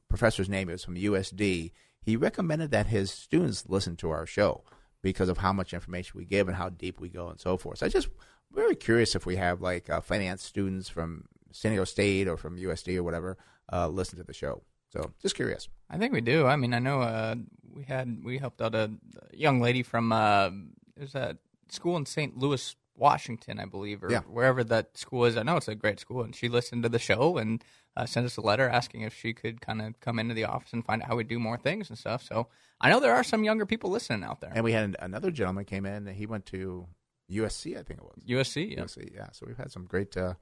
professor's 0.08 0.48
name, 0.48 0.68
it 0.68 0.72
was 0.72 0.84
from 0.84 0.94
USD, 0.94 1.72
he 2.00 2.16
recommended 2.16 2.70
that 2.70 2.86
his 2.86 3.10
students 3.10 3.68
listen 3.68 3.96
to 3.96 4.10
our 4.10 4.24
show 4.24 4.62
because 5.02 5.28
of 5.28 5.38
how 5.38 5.52
much 5.52 5.72
information 5.72 6.18
we 6.18 6.24
give 6.24 6.48
and 6.48 6.56
how 6.56 6.68
deep 6.68 7.00
we 7.00 7.08
go 7.08 7.28
and 7.28 7.40
so 7.40 7.56
forth. 7.56 7.78
So 7.78 7.86
I 7.86 7.88
just 7.88 8.08
very 8.52 8.74
curious 8.74 9.14
if 9.14 9.26
we 9.26 9.36
have 9.36 9.60
like 9.60 9.90
uh, 9.90 10.00
finance 10.00 10.42
students 10.42 10.88
from 10.88 11.24
San 11.52 11.72
Diego 11.72 11.84
State 11.84 12.28
or 12.28 12.36
from 12.36 12.56
USD 12.56 12.96
or 12.96 13.02
whatever 13.02 13.36
uh, 13.72 13.88
listen 13.88 14.18
to 14.18 14.24
the 14.24 14.32
show. 14.32 14.62
So 14.90 15.12
just 15.20 15.34
curious. 15.34 15.68
I 15.90 15.98
think 15.98 16.12
we 16.12 16.20
do. 16.20 16.46
I 16.46 16.56
mean, 16.56 16.72
I 16.72 16.78
know 16.78 17.00
uh, 17.00 17.34
we 17.70 17.84
had 17.84 18.24
we 18.24 18.38
helped 18.38 18.60
out 18.62 18.74
a 18.74 18.90
young 19.32 19.60
lady 19.60 19.82
from 19.82 20.12
uh, 20.12 20.50
there's 20.96 21.14
a 21.14 21.36
school 21.68 21.96
in 21.96 22.06
St. 22.06 22.36
Louis, 22.36 22.74
Washington, 22.98 23.58
I 23.60 23.64
believe, 23.64 24.02
or 24.02 24.10
Yeah. 24.10 24.20
wherever 24.20 24.62
that 24.64 24.96
school 24.96 25.24
is. 25.24 25.36
I 25.36 25.42
know 25.42 25.56
it's 25.56 25.68
a 25.68 25.74
great 25.74 26.00
school, 26.00 26.22
and 26.22 26.34
she 26.34 26.48
listened 26.48 26.82
to 26.82 26.88
the 26.88 26.98
show 26.98 27.36
and 27.38 27.62
uh, 27.96 28.06
sent 28.06 28.26
us 28.26 28.36
a 28.36 28.40
letter 28.40 28.68
asking 28.68 29.02
if 29.02 29.14
she 29.14 29.32
could 29.32 29.60
kind 29.60 29.80
of 29.82 29.98
come 30.00 30.18
into 30.18 30.34
the 30.34 30.44
office 30.44 30.72
and 30.72 30.84
find 30.84 31.02
out 31.02 31.08
how 31.08 31.16
we 31.16 31.24
do 31.24 31.38
more 31.38 31.56
things 31.56 31.88
and 31.88 31.98
stuff. 31.98 32.22
So 32.22 32.46
I 32.80 32.90
know 32.90 33.00
there 33.00 33.14
are 33.14 33.24
some 33.24 33.42
younger 33.44 33.66
people 33.66 33.90
listening 33.90 34.22
out 34.22 34.40
there. 34.40 34.52
And 34.54 34.62
we 34.64 34.72
had 34.72 34.94
another 35.00 35.30
gentleman 35.30 35.64
came 35.64 35.84
in. 35.86 36.06
He 36.06 36.26
went 36.26 36.46
to 36.46 36.86
USC, 37.30 37.72
I 37.78 37.82
think 37.82 38.00
it 38.00 38.04
was. 38.04 38.22
USC, 38.28 38.72
yeah. 38.76 38.82
USC, 38.84 39.14
yeah. 39.14 39.28
So 39.32 39.46
we've 39.46 39.56
had 39.56 39.72
some 39.72 39.84
great, 39.84 40.16
uh, 40.16 40.34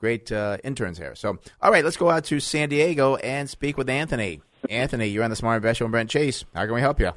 great 0.00 0.32
uh, 0.32 0.58
interns 0.64 0.96
here. 0.98 1.14
So, 1.14 1.38
all 1.60 1.70
right, 1.70 1.84
let's 1.84 1.96
go 1.96 2.08
out 2.10 2.24
to 2.24 2.40
San 2.40 2.68
Diego 2.70 3.16
and 3.16 3.50
speak 3.50 3.76
with 3.76 3.90
Anthony. 3.90 4.40
Anthony, 4.70 5.06
you're 5.08 5.24
on 5.24 5.30
the 5.30 5.36
Smart 5.36 5.56
Investor 5.56 5.84
with 5.84 5.92
Brent 5.92 6.10
Chase. 6.10 6.44
How 6.54 6.64
can 6.64 6.74
we 6.74 6.80
help 6.80 6.98
you? 7.00 7.12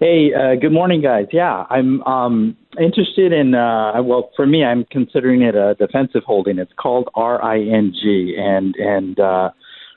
Hey, 0.00 0.30
uh, 0.32 0.54
good 0.54 0.70
morning, 0.70 1.02
guys. 1.02 1.26
Yeah, 1.32 1.64
I'm 1.68 2.02
um, 2.04 2.56
interested 2.80 3.32
in. 3.32 3.56
Uh, 3.56 4.00
well, 4.00 4.30
for 4.36 4.46
me, 4.46 4.62
I'm 4.62 4.84
considering 4.84 5.42
it 5.42 5.56
a 5.56 5.74
defensive 5.74 6.22
holding. 6.24 6.60
It's 6.60 6.72
called 6.78 7.08
RING, 7.16 8.34
and 8.38 8.76
and 8.76 9.18
uh, 9.18 9.50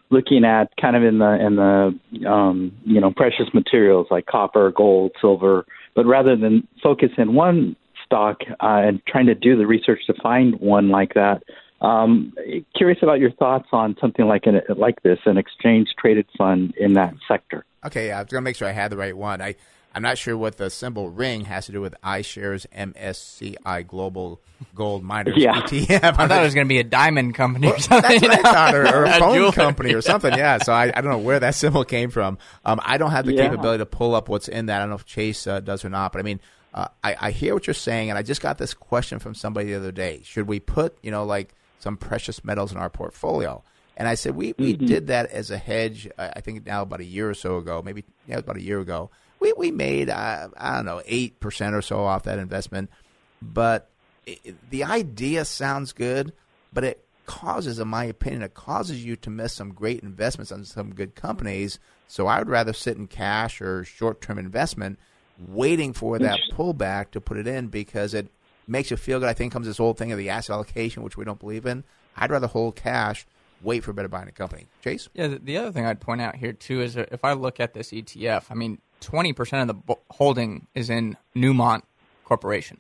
looking 0.10 0.44
at 0.44 0.76
kind 0.82 0.96
of 0.96 1.04
in 1.04 1.20
the 1.20 1.46
in 1.46 1.56
the 1.56 2.28
um, 2.28 2.72
you 2.84 3.00
know 3.00 3.12
precious 3.16 3.54
materials 3.54 4.08
like 4.10 4.26
copper, 4.26 4.72
gold, 4.72 5.12
silver, 5.22 5.68
but 5.96 6.08
rather 6.08 6.36
than 6.36 6.68
focus 6.82 7.12
in 7.20 7.36
one 7.36 7.76
stock 8.04 8.38
uh, 8.60 8.82
and 8.84 9.06
trying 9.08 9.28
to 9.28 9.36
do 9.36 9.56
the 9.56 9.68
research 9.68 10.00
to 10.08 10.16
find 10.22 10.60
one 10.60 10.90
like 10.90 11.14
that. 11.14 11.44
Um, 11.82 12.34
curious 12.76 13.00
about 13.04 13.20
your 13.20 13.32
thoughts 13.34 13.68
on 13.72 13.96
something 14.02 14.26
like 14.26 14.46
an, 14.46 14.62
like 14.78 15.02
this, 15.04 15.20
an 15.26 15.38
exchange 15.38 15.90
traded 16.00 16.26
fund 16.38 16.74
in 16.76 16.94
that 16.94 17.14
sector. 17.28 17.66
Okay, 17.86 18.12
I 18.12 18.22
was 18.22 18.32
going 18.32 18.42
to 18.42 18.46
make 18.46 18.56
sure 18.56 18.68
I 18.68 18.72
had 18.72 18.92
the 18.92 18.98
right 18.98 19.18
one. 19.18 19.42
I, 19.42 19.56
I'm 19.94 20.02
not 20.02 20.18
sure 20.18 20.38
what 20.38 20.58
the 20.58 20.70
symbol 20.70 21.10
ring 21.10 21.46
has 21.46 21.66
to 21.66 21.72
do 21.74 21.82
with 21.82 21.94
iShares 22.04 22.66
MSCI 22.76 23.86
Global 23.88 24.40
Gold 24.76 25.04
Miners 25.04 25.36
Yeah. 25.38 25.62
ETF. 25.62 26.04
I 26.18 26.28
thought 26.28 26.42
it 26.42 26.44
was 26.46 26.54
going 26.54 26.66
to 26.68 26.70
be 26.70 26.80
a 26.80 26.84
diamond 26.84 27.36
company 27.36 27.68
or 27.70 27.80
something. 27.80 28.20
That's 28.20 28.38
what 28.38 28.46
I 28.46 28.52
thought, 28.54 28.76
or, 28.76 28.82
or 28.88 29.04
a 29.06 29.10
A 29.18 29.20
phone 29.20 29.36
jewelry. 29.36 29.52
company 29.52 29.94
or 29.94 30.02
something. 30.02 30.34
Yeah. 30.34 30.60
So 30.60 30.72
I, 30.74 30.84
I 30.96 31.02
don't 31.02 31.12
know 31.12 31.18
where 31.18 31.40
that 31.40 31.56
symbol 31.56 31.84
came 31.84 32.10
from. 32.10 32.38
Um, 32.64 32.80
I 32.84 32.98
don't 32.98 33.12
have 33.12 33.26
the 33.26 33.34
Yeah. 33.34 33.50
capability 33.50 33.80
to 33.80 33.86
pull 33.86 34.16
up 34.16 34.30
what's 34.30 34.48
in 34.48 34.68
that. 34.68 34.78
I 34.78 34.80
don't 34.80 34.90
know 34.90 34.96
if 34.96 35.06
Chase 35.06 35.46
uh, 35.48 35.60
does 35.60 35.84
or 35.84 35.90
not. 35.90 36.12
But 36.14 36.20
I 36.20 36.24
mean, 36.24 36.40
uh, 36.74 36.88
I, 37.04 37.16
I 37.20 37.32
hear 37.32 37.54
what 37.54 37.68
you're 37.68 37.74
saying, 37.74 38.10
and 38.10 38.18
I 38.18 38.22
just 38.24 38.42
got 38.42 38.58
this 38.58 38.74
question 38.74 39.20
from 39.20 39.36
somebody 39.36 39.68
the 39.72 39.76
other 39.76 39.92
day. 39.92 40.22
Should 40.24 40.48
we 40.48 40.60
put, 40.62 40.98
you 41.04 41.12
know, 41.12 41.26
like 41.26 41.54
some 41.80 41.98
precious 41.98 42.46
metals 42.46 42.72
in 42.72 42.78
our 42.78 42.90
portfolio? 42.90 43.62
And 43.98 44.08
I 44.08 44.16
said 44.16 44.36
we, 44.36 44.54
we 44.58 44.74
did 44.74 45.08
that 45.08 45.32
as 45.32 45.52
a 45.52 45.58
hedge. 45.58 46.08
I 46.18 46.30
I 46.38 46.42
think 46.42 46.66
now 46.66 46.82
about 46.84 47.02
a 47.02 47.06
year 47.06 47.30
or 47.30 47.34
so 47.34 47.58
ago, 47.58 47.82
maybe 47.84 48.06
yeah, 48.26 48.38
about 48.38 48.56
a 48.56 48.62
year 48.62 48.80
ago. 48.80 49.10
We 49.42 49.54
we 49.54 49.72
made 49.72 50.10
uh, 50.10 50.50
I 50.56 50.76
don't 50.76 50.86
know 50.86 51.02
eight 51.06 51.40
percent 51.42 51.76
or 51.76 51.82
so 51.82 52.06
off 52.06 52.24
that 52.24 52.40
investment, 52.40 52.90
but 53.42 53.90
it, 54.26 54.70
the 54.70 54.86
idea 54.86 55.44
sounds 55.44 55.92
good, 55.92 56.32
but 56.72 56.84
it 56.84 57.06
causes, 57.26 57.80
in 57.80 57.88
my 57.88 58.06
opinion, 58.06 58.42
it 58.42 58.54
causes 58.54 59.04
you 59.04 59.16
to 59.16 59.30
miss 59.30 59.54
some 59.54 59.74
great 59.74 60.02
investments 60.02 60.52
on 60.52 60.66
some 60.66 60.94
good 60.94 61.16
companies. 61.16 61.80
So 62.08 62.28
I 62.28 62.40
would 62.40 62.50
rather 62.50 62.74
sit 62.74 62.98
in 62.98 63.08
cash 63.08 63.62
or 63.62 63.84
short 63.84 64.22
term 64.22 64.38
investment, 64.38 65.00
waiting 65.48 65.94
for 65.94 66.20
that 66.20 66.40
pullback 66.54 67.12
to 67.12 67.22
put 67.22 67.38
it 67.38 67.48
in 67.48 67.68
because 67.68 68.14
it 68.14 68.28
makes 68.68 68.92
you 68.92 68.98
feel 68.98 69.20
good. 69.20 69.30
I 69.30 69.34
think 69.34 69.54
comes 69.54 69.68
this 69.68 69.78
whole 69.78 69.94
thing 69.94 70.12
of 70.12 70.18
the 70.18 70.30
asset 70.30 70.54
allocation, 70.54 71.04
which 71.04 71.18
we 71.18 71.26
don't 71.26 71.40
believe 71.40 71.66
in. 71.66 71.84
I'd 72.16 72.32
rather 72.32 72.48
hold 72.48 72.76
cash, 72.76 73.26
wait 73.62 73.84
for 73.84 73.92
a 73.92 73.94
better 73.94 74.10
buying 74.10 74.28
a 74.28 74.34
company. 74.34 74.68
Chase. 74.84 75.08
Yeah, 75.14 75.28
the, 75.28 75.40
the 75.40 75.58
other 75.58 75.72
thing 75.72 75.86
I'd 75.86 76.02
point 76.02 76.22
out 76.22 76.36
here 76.36 76.54
too 76.54 76.82
is 76.82 76.98
if 76.98 77.24
I 77.24 77.34
look 77.34 77.60
at 77.60 77.74
this 77.74 77.92
ETF, 77.92 78.46
I 78.50 78.56
mean, 78.56 78.80
twenty 79.02 79.34
percent 79.34 79.62
of 79.62 79.68
the 79.68 79.74
bo- 79.74 80.00
holding 80.10 80.68
is 80.74 80.90
in 80.90 81.18
Newmont 81.36 81.82
Corporation. 82.24 82.80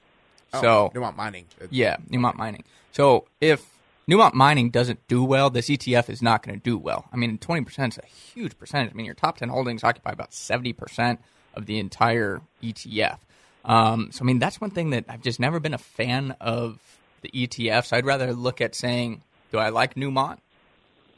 Oh, 0.53 0.61
so 0.61 0.91
Newmont 0.95 1.15
Mining. 1.15 1.45
yeah, 1.69 1.97
Newmont 2.09 2.35
Mining. 2.35 2.63
So 2.91 3.25
if 3.41 3.65
Newmont 4.09 4.33
Mining 4.33 4.69
doesn't 4.69 5.05
do 5.07 5.23
well, 5.23 5.49
this 5.49 5.67
ETF 5.69 6.09
is 6.09 6.21
not 6.21 6.43
going 6.43 6.57
to 6.57 6.63
do 6.63 6.77
well. 6.77 7.05
I 7.11 7.17
mean, 7.17 7.37
twenty 7.37 7.63
percent 7.63 7.93
is 7.93 7.99
a 8.03 8.07
huge 8.07 8.57
percentage. 8.57 8.91
I 8.93 8.95
mean, 8.95 9.05
your 9.05 9.15
top 9.15 9.37
ten 9.37 9.49
holdings 9.49 9.83
occupy 9.83 10.11
about 10.11 10.33
seventy 10.33 10.73
percent 10.73 11.19
of 11.53 11.65
the 11.65 11.79
entire 11.79 12.41
ETF. 12.63 13.17
Um, 13.63 14.09
so 14.11 14.23
I 14.23 14.25
mean, 14.25 14.39
that's 14.39 14.59
one 14.59 14.71
thing 14.71 14.91
that 14.91 15.05
I've 15.09 15.21
just 15.21 15.39
never 15.39 15.59
been 15.59 15.73
a 15.73 15.77
fan 15.77 16.35
of 16.41 16.79
the 17.21 17.29
ETFs. 17.29 17.93
I'd 17.93 18.05
rather 18.05 18.33
look 18.33 18.61
at 18.61 18.73
saying, 18.75 19.21
do 19.51 19.57
I 19.57 19.69
like 19.69 19.95
Newmont? 19.95 20.39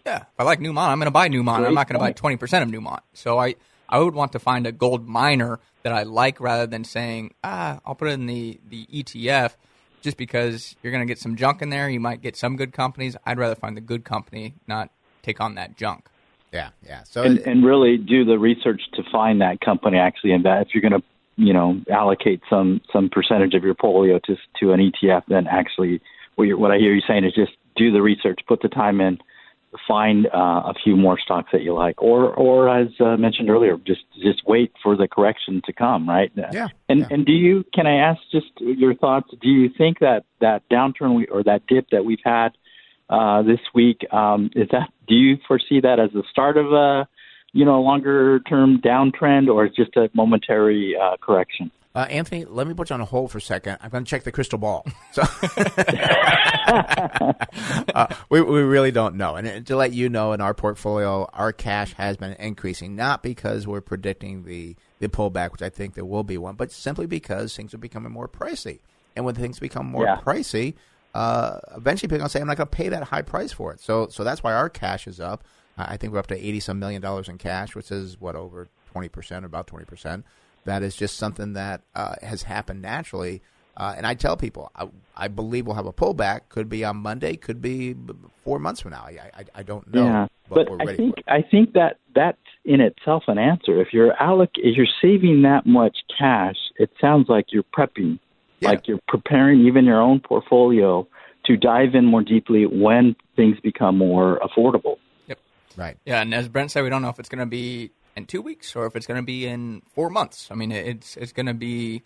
Yeah, 0.06 0.18
if 0.18 0.26
I 0.38 0.44
like 0.44 0.60
Newmont, 0.60 0.90
I'm 0.90 1.00
going 1.00 1.06
to 1.06 1.12
buy 1.12 1.30
Newmont. 1.30 1.60
Great 1.60 1.68
I'm 1.68 1.74
not 1.76 1.88
going 1.88 1.98
to 1.98 2.00
buy 2.00 2.12
20% 2.12 2.62
of 2.62 2.68
Newmont. 2.68 3.00
So 3.14 3.40
I, 3.40 3.56
I 3.94 4.00
would 4.00 4.16
want 4.16 4.32
to 4.32 4.40
find 4.40 4.66
a 4.66 4.72
gold 4.72 5.08
miner 5.08 5.60
that 5.84 5.94
I 5.94 6.02
like 6.02 6.40
rather 6.40 6.66
than 6.66 6.84
saying, 6.84 7.36
ah, 7.44 7.80
I'll 7.86 7.94
put 7.94 8.08
it 8.08 8.14
in 8.14 8.26
the, 8.26 8.60
the 8.68 8.88
ETF 8.88 9.54
just 10.02 10.18
because 10.18 10.76
you're 10.82 10.92
going 10.92 11.08
to 11.08 11.12
get 11.12 11.20
some 11.20 11.36
junk 11.36 11.62
in 11.62 11.70
there. 11.70 11.88
You 11.88 12.00
might 12.00 12.20
get 12.20 12.36
some 12.36 12.56
good 12.56 12.74
companies. 12.74 13.16
I'd 13.24 13.38
rather 13.38 13.54
find 13.54 13.78
the 13.78 13.82
good 13.82 14.04
company, 14.04 14.56
not 14.68 14.90
take 15.22 15.40
on 15.40 15.54
that 15.56 15.78
junk. 15.78 16.08
Yeah, 16.52 16.70
yeah. 16.84 17.04
So 17.04 17.22
and, 17.22 17.38
and 17.42 17.64
really 17.64 17.98
do 17.98 18.26
the 18.26 18.40
research 18.40 18.82
to 18.96 19.04
find 19.12 19.42
that 19.42 19.62
company 19.62 20.00
actually 20.00 20.32
invest. 20.32 20.70
If 20.70 20.74
you're 20.74 20.90
going 20.90 21.00
to, 21.00 21.08
you 21.36 21.54
know, 21.54 21.80
allocate 21.92 22.42
some 22.50 22.82
some 22.92 23.10
percentage 23.10 23.54
of 23.54 23.64
your 23.64 23.76
portfolio 23.76 24.20
to 24.26 24.36
to 24.60 24.72
an 24.72 24.80
ETF, 24.80 25.24
then 25.28 25.46
actually, 25.46 26.02
what, 26.34 26.46
you're, 26.46 26.58
what 26.58 26.72
I 26.72 26.78
hear 26.78 26.96
you 26.96 27.02
saying 27.08 27.26
is 27.26 27.34
just 27.34 27.52
do 27.76 27.92
the 27.92 28.02
research, 28.02 28.40
put 28.48 28.62
the 28.62 28.70
time 28.70 29.02
in, 29.02 29.20
find 29.88 30.28
uh, 30.28 30.30
a 30.66 30.74
few 30.84 30.96
more 30.96 31.20
stocks 31.20 31.50
that 31.52 31.62
you 31.62 31.74
like, 31.74 32.02
or 32.02 32.34
or 32.34 32.70
as 32.70 32.90
uh, 33.00 33.18
mentioned 33.18 33.50
earlier, 33.50 33.78
just 33.78 34.02
just 34.22 34.42
wait 34.46 34.72
for 34.82 34.96
the 34.96 35.08
correction 35.08 35.62
to 35.66 35.74
come, 35.74 36.08
right? 36.08 36.32
Yeah. 36.36 36.68
And 36.90 37.02
yeah. 37.02 37.08
and 37.10 37.26
do 37.26 37.32
you? 37.32 37.66
Can 37.74 37.88
I 37.88 37.98
ask 37.98 38.20
just 38.32 38.48
your 38.60 38.96
thoughts? 38.96 39.30
Do 39.42 39.50
you 39.50 39.70
think 39.78 40.00
that 40.00 40.26
that 40.42 40.64
downturn 40.70 41.16
we, 41.16 41.28
or 41.28 41.44
that 41.44 41.66
dip 41.68 41.90
that 41.92 42.06
we've 42.06 42.20
had 42.24 42.50
uh, 43.10 43.42
this 43.44 43.60
week 43.74 44.06
um, 44.12 44.50
is 44.56 44.68
that? 44.72 44.90
Do 45.08 45.16
you 45.16 45.38
foresee 45.48 45.82
that 45.82 46.00
as 46.00 46.12
the 46.14 46.24
start 46.30 46.58
of 46.58 46.72
a 46.72 47.08
you 47.52 47.66
know 47.66 47.82
longer 47.82 48.40
term 48.42 48.80
downtrend, 48.80 49.48
or 49.54 49.68
just 49.68 49.96
a 49.98 50.10
momentary 50.14 50.96
uh, 51.02 51.18
correction? 51.22 51.72
Uh, 51.96 52.08
Anthony, 52.10 52.44
let 52.46 52.66
me 52.66 52.74
put 52.74 52.90
you 52.90 52.96
on 52.96 53.02
a 53.02 53.06
hold 53.06 53.30
for 53.32 53.38
a 53.38 53.42
second. 53.42 53.78
I'm 53.80 53.92
going 53.92 54.04
to 54.04 54.10
check 54.10 54.24
the 54.24 54.32
crystal 54.32 54.58
ball. 54.58 54.84
So, 55.12 55.22
uh, 57.94 58.08
we 58.30 58.42
we 58.42 58.62
really 58.62 58.92
don't 58.92 59.16
know. 59.16 59.36
And 59.36 59.66
to 59.68 59.76
let 59.76 59.94
you 59.94 60.10
know, 60.10 60.34
in 60.34 60.42
our 60.42 60.54
portfolio, 60.54 61.30
our 61.34 61.52
cash 61.54 61.94
has 61.94 62.18
been 62.18 62.34
increasing, 62.34 62.96
not 62.96 63.22
because 63.22 63.68
we're 63.68 63.82
predicting 63.82 64.44
the 64.46 64.76
the 65.00 65.08
pullback, 65.08 65.52
which 65.52 65.62
I 65.62 65.70
think 65.70 65.94
there 65.94 66.06
will 66.06 66.24
be 66.24 66.38
one, 66.38 66.56
but 66.56 66.72
simply 66.72 67.06
because 67.06 67.56
things 67.56 67.74
are 67.74 67.78
becoming 67.80 68.12
more 68.12 68.28
pricey. 68.28 68.80
And 69.16 69.24
when 69.26 69.36
things 69.36 69.60
become 69.60 69.86
more 69.86 70.06
Yeah. 70.06 70.20
pricey, 70.26 70.74
uh, 71.14 71.60
eventually 71.76 72.08
people 72.08 72.16
are 72.16 72.20
going 72.20 72.30
to 72.30 72.32
say, 72.32 72.42
"I'm 72.42 72.48
not 72.48 72.58
going 72.58 72.70
to 72.70 72.76
pay 72.76 72.90
that 72.90 73.04
high 73.04 73.22
price 73.22 73.52
for 73.52 73.72
it." 73.72 73.80
So 73.80 74.08
so 74.08 74.24
that's 74.24 74.42
why 74.42 74.54
our 74.54 74.70
cash 74.70 75.06
is 75.08 75.20
up. 75.20 75.44
Uh, 75.78 75.86
I 75.90 75.98
think 75.98 76.14
we're 76.14 76.20
up 76.20 76.28
to 76.28 76.36
eighty 76.38 76.60
some 76.60 76.80
million 76.80 77.02
dollars 77.04 77.30
in 77.30 77.38
cash, 77.38 77.76
which 77.76 77.92
is 77.92 78.20
what 78.20 78.36
over 78.36 78.68
twenty 78.92 79.10
percent, 79.10 79.46
about 79.46 79.68
twenty 79.68 79.86
percent. 79.86 80.26
That 80.66 80.84
is 80.84 80.96
just 80.96 81.18
something 81.18 81.54
that 81.54 81.82
uh, 81.96 82.16
has 82.22 82.44
happened 82.44 82.82
naturally. 82.82 83.42
Uh, 83.76 83.96
and 83.98 84.06
I 84.06 84.14
tell 84.14 84.38
people, 84.38 84.72
I, 84.76 84.88
I 85.18 85.28
believe 85.28 85.66
we'll 85.66 85.76
have 85.76 85.88
a 85.88 85.94
pullback. 85.94 86.42
Could 86.50 86.70
be 86.70 86.86
on 86.86 86.98
Monday. 86.98 87.36
Could 87.36 87.62
be 87.62 87.96
four 88.44 88.60
months 88.60 88.82
from 88.82 88.92
now. 88.92 89.02
I 89.06 89.32
I, 89.36 89.44
I 89.56 89.64
don't 89.64 89.92
know. 89.94 90.06
Yeah, 90.06 90.28
but, 90.48 90.56
but 90.56 90.70
we're 90.70 90.82
I 90.82 90.86
ready 90.86 90.98
think 90.98 91.16
for. 91.26 91.32
I 91.34 91.42
think 91.42 91.74
that 91.74 91.98
that's 92.14 92.38
in 92.66 92.82
itself 92.82 93.24
an 93.28 93.40
answer. 93.40 93.82
If 93.82 93.88
you're 93.92 94.14
alloc, 94.22 94.50
if 94.58 94.78
you're 94.78 94.86
saving 95.02 95.42
that 95.42 95.66
much 95.66 95.98
cash, 96.18 96.56
it 96.78 96.92
sounds 97.02 97.28
like 97.30 97.48
you're 97.50 97.64
prepping, 97.76 98.20
Yeah. 98.60 98.70
like 98.70 98.88
you're 98.88 99.00
preparing 99.08 99.66
even 99.66 99.86
your 99.86 100.00
own 100.00 100.20
portfolio 100.20 101.08
to 101.46 101.58
dive 101.58 101.96
in 101.96 102.06
more 102.06 102.22
deeply 102.22 102.66
when 102.68 103.16
things 103.36 103.60
become 103.62 103.98
more 103.98 104.40
affordable. 104.40 104.98
Yep. 105.28 105.40
Right. 105.76 105.98
Yeah, 106.06 106.22
and 106.22 106.34
as 106.34 106.48
Brent 106.48 106.72
said, 106.72 106.84
we 106.84 106.90
don't 106.90 107.02
know 107.02 107.10
if 107.10 107.20
it's 107.20 107.28
going 107.28 107.40
to 107.40 107.46
be 107.48 107.92
in 108.16 108.26
two 108.26 108.42
weeks 108.42 108.76
or 108.76 108.86
if 108.86 108.96
it's 108.96 109.08
going 109.08 109.20
to 109.20 109.26
be 109.26 109.46
in 109.46 109.82
four 109.94 110.10
months. 110.10 110.50
I 110.52 110.56
mean, 110.56 110.72
it's 110.72 111.18
it's 111.18 111.32
going 111.32 111.48
to 111.48 111.54
be 111.54 112.04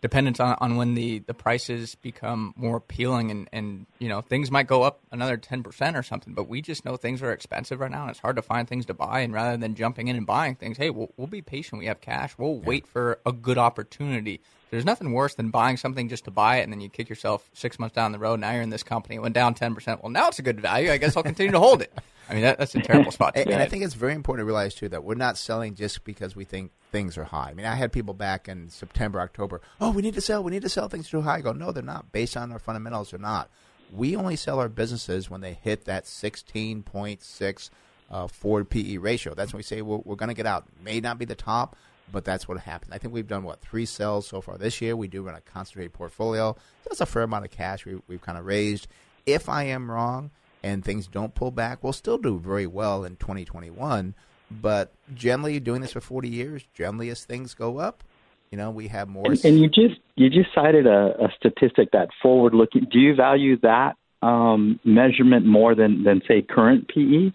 dependent 0.00 0.38
on, 0.40 0.56
on 0.60 0.76
when 0.76 0.94
the, 0.94 1.18
the 1.20 1.34
prices 1.34 1.96
become 1.96 2.54
more 2.56 2.76
appealing 2.76 3.30
and, 3.30 3.48
and 3.52 3.86
you 3.98 4.08
know 4.08 4.20
things 4.20 4.50
might 4.50 4.66
go 4.66 4.82
up 4.82 5.00
another 5.10 5.36
10% 5.36 5.96
or 5.96 6.02
something 6.02 6.34
but 6.34 6.48
we 6.48 6.62
just 6.62 6.84
know 6.84 6.96
things 6.96 7.22
are 7.22 7.32
expensive 7.32 7.80
right 7.80 7.90
now 7.90 8.02
and 8.02 8.10
it's 8.10 8.20
hard 8.20 8.36
to 8.36 8.42
find 8.42 8.68
things 8.68 8.86
to 8.86 8.94
buy 8.94 9.20
and 9.20 9.32
rather 9.32 9.56
than 9.56 9.74
jumping 9.74 10.08
in 10.08 10.16
and 10.16 10.26
buying 10.26 10.54
things 10.54 10.76
hey 10.76 10.90
we'll, 10.90 11.10
we'll 11.16 11.26
be 11.26 11.42
patient 11.42 11.80
we 11.80 11.86
have 11.86 12.00
cash 12.00 12.34
we'll 12.38 12.60
wait 12.60 12.86
for 12.86 13.18
a 13.26 13.32
good 13.32 13.58
opportunity 13.58 14.40
there's 14.70 14.84
nothing 14.84 15.12
worse 15.12 15.34
than 15.34 15.50
buying 15.50 15.76
something 15.76 16.08
just 16.08 16.24
to 16.24 16.30
buy 16.30 16.56
it 16.56 16.62
and 16.62 16.72
then 16.72 16.80
you 16.80 16.88
kick 16.88 17.08
yourself 17.08 17.48
six 17.52 17.78
months 17.78 17.94
down 17.94 18.12
the 18.12 18.18
road 18.18 18.40
now 18.40 18.50
you're 18.52 18.62
in 18.62 18.70
this 18.70 18.82
company 18.82 19.16
it 19.16 19.20
went 19.20 19.34
down 19.34 19.54
10% 19.54 20.02
well 20.02 20.10
now 20.10 20.28
it's 20.28 20.38
a 20.38 20.42
good 20.42 20.60
value 20.60 20.90
i 20.90 20.96
guess 20.96 21.16
i'll 21.16 21.22
continue 21.22 21.52
to 21.52 21.58
hold 21.58 21.82
it 21.82 21.92
i 22.28 22.34
mean 22.34 22.42
that, 22.42 22.58
that's 22.58 22.74
a 22.74 22.80
terrible 22.80 23.10
spot 23.10 23.34
to 23.34 23.40
And, 23.40 23.50
and 23.50 23.62
I 23.62 23.66
think 23.66 23.84
it's 23.84 23.94
very 23.94 24.14
important 24.14 24.42
to 24.42 24.46
realize 24.46 24.74
too 24.74 24.88
that 24.90 25.04
we're 25.04 25.14
not 25.14 25.38
selling 25.38 25.74
just 25.74 26.04
because 26.04 26.36
we 26.36 26.44
think 26.44 26.72
things 26.90 27.18
are 27.18 27.24
high. 27.24 27.50
I 27.50 27.54
mean, 27.54 27.66
I 27.66 27.74
had 27.74 27.92
people 27.92 28.14
back 28.14 28.48
in 28.48 28.70
September, 28.70 29.20
October. 29.20 29.60
Oh, 29.80 29.90
we 29.90 30.02
need 30.02 30.14
to 30.14 30.20
sell. 30.20 30.42
We 30.42 30.52
need 30.52 30.62
to 30.62 30.68
sell 30.68 30.88
things 30.88 31.08
too 31.08 31.20
high. 31.20 31.36
I 31.36 31.40
go, 31.40 31.52
no, 31.52 31.72
they're 31.72 31.82
not. 31.82 32.12
Based 32.12 32.36
on 32.36 32.50
our 32.52 32.58
fundamentals, 32.58 33.10
they're 33.10 33.20
not. 33.20 33.50
We 33.92 34.16
only 34.16 34.36
sell 34.36 34.58
our 34.58 34.68
businesses 34.68 35.30
when 35.30 35.40
they 35.40 35.54
hit 35.54 35.84
that 35.86 36.06
sixteen 36.06 36.82
point 36.82 37.22
six 37.22 37.70
uh, 38.10 38.26
forward 38.26 38.70
PE 38.70 38.98
ratio. 38.98 39.34
That's 39.34 39.52
when 39.52 39.58
we 39.58 39.64
say 39.64 39.82
we're 39.82 40.16
going 40.16 40.28
to 40.28 40.34
get 40.34 40.46
out. 40.46 40.66
May 40.82 41.00
not 41.00 41.18
be 41.18 41.24
the 41.24 41.34
top, 41.34 41.76
but 42.10 42.24
that's 42.24 42.48
what 42.48 42.58
happened. 42.60 42.94
I 42.94 42.98
think 42.98 43.14
we've 43.14 43.26
done 43.26 43.44
what 43.44 43.60
three 43.60 43.86
sales 43.86 44.26
so 44.26 44.40
far 44.40 44.58
this 44.58 44.80
year. 44.80 44.96
We 44.96 45.08
do 45.08 45.22
run 45.22 45.34
a 45.34 45.40
concentrated 45.40 45.92
portfolio. 45.92 46.54
So 46.54 46.88
That's 46.90 47.00
a 47.00 47.06
fair 47.06 47.22
amount 47.22 47.44
of 47.44 47.50
cash 47.50 47.84
we, 47.84 48.00
we've 48.06 48.20
kind 48.20 48.38
of 48.38 48.46
raised. 48.46 48.88
If 49.26 49.48
I 49.48 49.64
am 49.64 49.90
wrong 49.90 50.30
and 50.62 50.84
things 50.84 51.06
don't 51.06 51.34
pull 51.34 51.50
back, 51.50 51.82
we'll 51.82 51.92
still 51.92 52.18
do 52.18 52.38
very 52.38 52.66
well 52.66 53.04
in 53.04 53.16
2021. 53.16 54.14
But 54.50 54.92
generally, 55.14 55.60
doing 55.60 55.82
this 55.82 55.92
for 55.92 56.00
40 56.00 56.28
years, 56.28 56.64
generally 56.72 57.10
as 57.10 57.24
things 57.24 57.52
go 57.54 57.78
up, 57.78 58.02
you 58.50 58.56
know, 58.56 58.70
we 58.70 58.88
have 58.88 59.08
more. 59.08 59.26
And, 59.26 59.44
and 59.44 59.58
you 59.58 59.68
just 59.68 60.00
you 60.16 60.30
just 60.30 60.54
cited 60.54 60.86
a, 60.86 61.24
a 61.24 61.28
statistic 61.36 61.90
that 61.92 62.08
forward 62.22 62.54
looking. 62.54 62.86
Do 62.90 62.98
you 62.98 63.14
value 63.14 63.58
that 63.60 63.96
um, 64.22 64.80
measurement 64.84 65.44
more 65.44 65.74
than 65.74 66.02
than 66.02 66.22
say 66.26 66.42
current? 66.42 66.88
PE? 66.88 67.32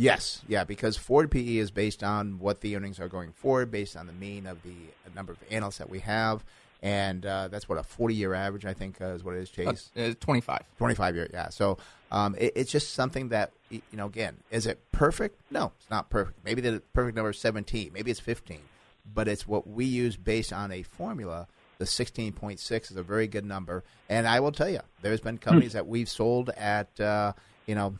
Yes, 0.00 0.40
yeah, 0.48 0.64
because 0.64 0.96
forward 0.96 1.30
PE 1.30 1.58
is 1.58 1.70
based 1.70 2.02
on 2.02 2.38
what 2.38 2.62
the 2.62 2.74
earnings 2.74 2.98
are 2.98 3.08
going 3.08 3.32
forward, 3.32 3.70
based 3.70 3.98
on 3.98 4.06
the 4.06 4.14
mean 4.14 4.46
of 4.46 4.62
the 4.62 4.74
number 5.14 5.30
of 5.30 5.38
analysts 5.50 5.76
that 5.76 5.90
we 5.90 5.98
have, 5.98 6.42
and 6.82 7.26
uh, 7.26 7.48
that's 7.48 7.68
what 7.68 7.76
a 7.76 7.82
forty-year 7.82 8.32
average, 8.32 8.64
I 8.64 8.72
think, 8.72 8.98
uh, 9.02 9.08
is 9.08 9.22
what 9.22 9.34
it 9.34 9.42
is. 9.42 9.50
Chase 9.50 9.90
Uh, 9.94 10.14
25 10.18 10.60
twenty-five 10.78 11.14
year, 11.14 11.28
yeah. 11.30 11.50
So 11.50 11.76
um, 12.10 12.34
it, 12.38 12.54
it's 12.56 12.72
just 12.72 12.94
something 12.94 13.28
that 13.28 13.52
you 13.68 13.82
know. 13.92 14.06
Again, 14.06 14.38
is 14.50 14.66
it 14.66 14.80
perfect? 14.90 15.38
No, 15.50 15.72
it's 15.78 15.90
not 15.90 16.08
perfect. 16.08 16.38
Maybe 16.46 16.62
the 16.62 16.80
perfect 16.94 17.14
number 17.14 17.28
is 17.28 17.38
seventeen. 17.38 17.92
Maybe 17.92 18.10
it's 18.10 18.20
fifteen, 18.20 18.62
but 19.12 19.28
it's 19.28 19.46
what 19.46 19.68
we 19.68 19.84
use 19.84 20.16
based 20.16 20.50
on 20.50 20.72
a 20.72 20.82
formula. 20.82 21.46
The 21.76 21.84
sixteen 21.84 22.32
point 22.32 22.58
six 22.58 22.90
is 22.90 22.96
a 22.96 23.02
very 23.02 23.26
good 23.26 23.44
number, 23.44 23.84
and 24.08 24.26
I 24.26 24.40
will 24.40 24.52
tell 24.52 24.70
you, 24.70 24.80
there's 25.02 25.20
been 25.20 25.36
companies 25.36 25.74
that 25.74 25.86
we've 25.86 26.08
sold 26.08 26.48
at 26.56 26.98
uh, 26.98 27.34
you 27.66 27.74
know 27.74 27.98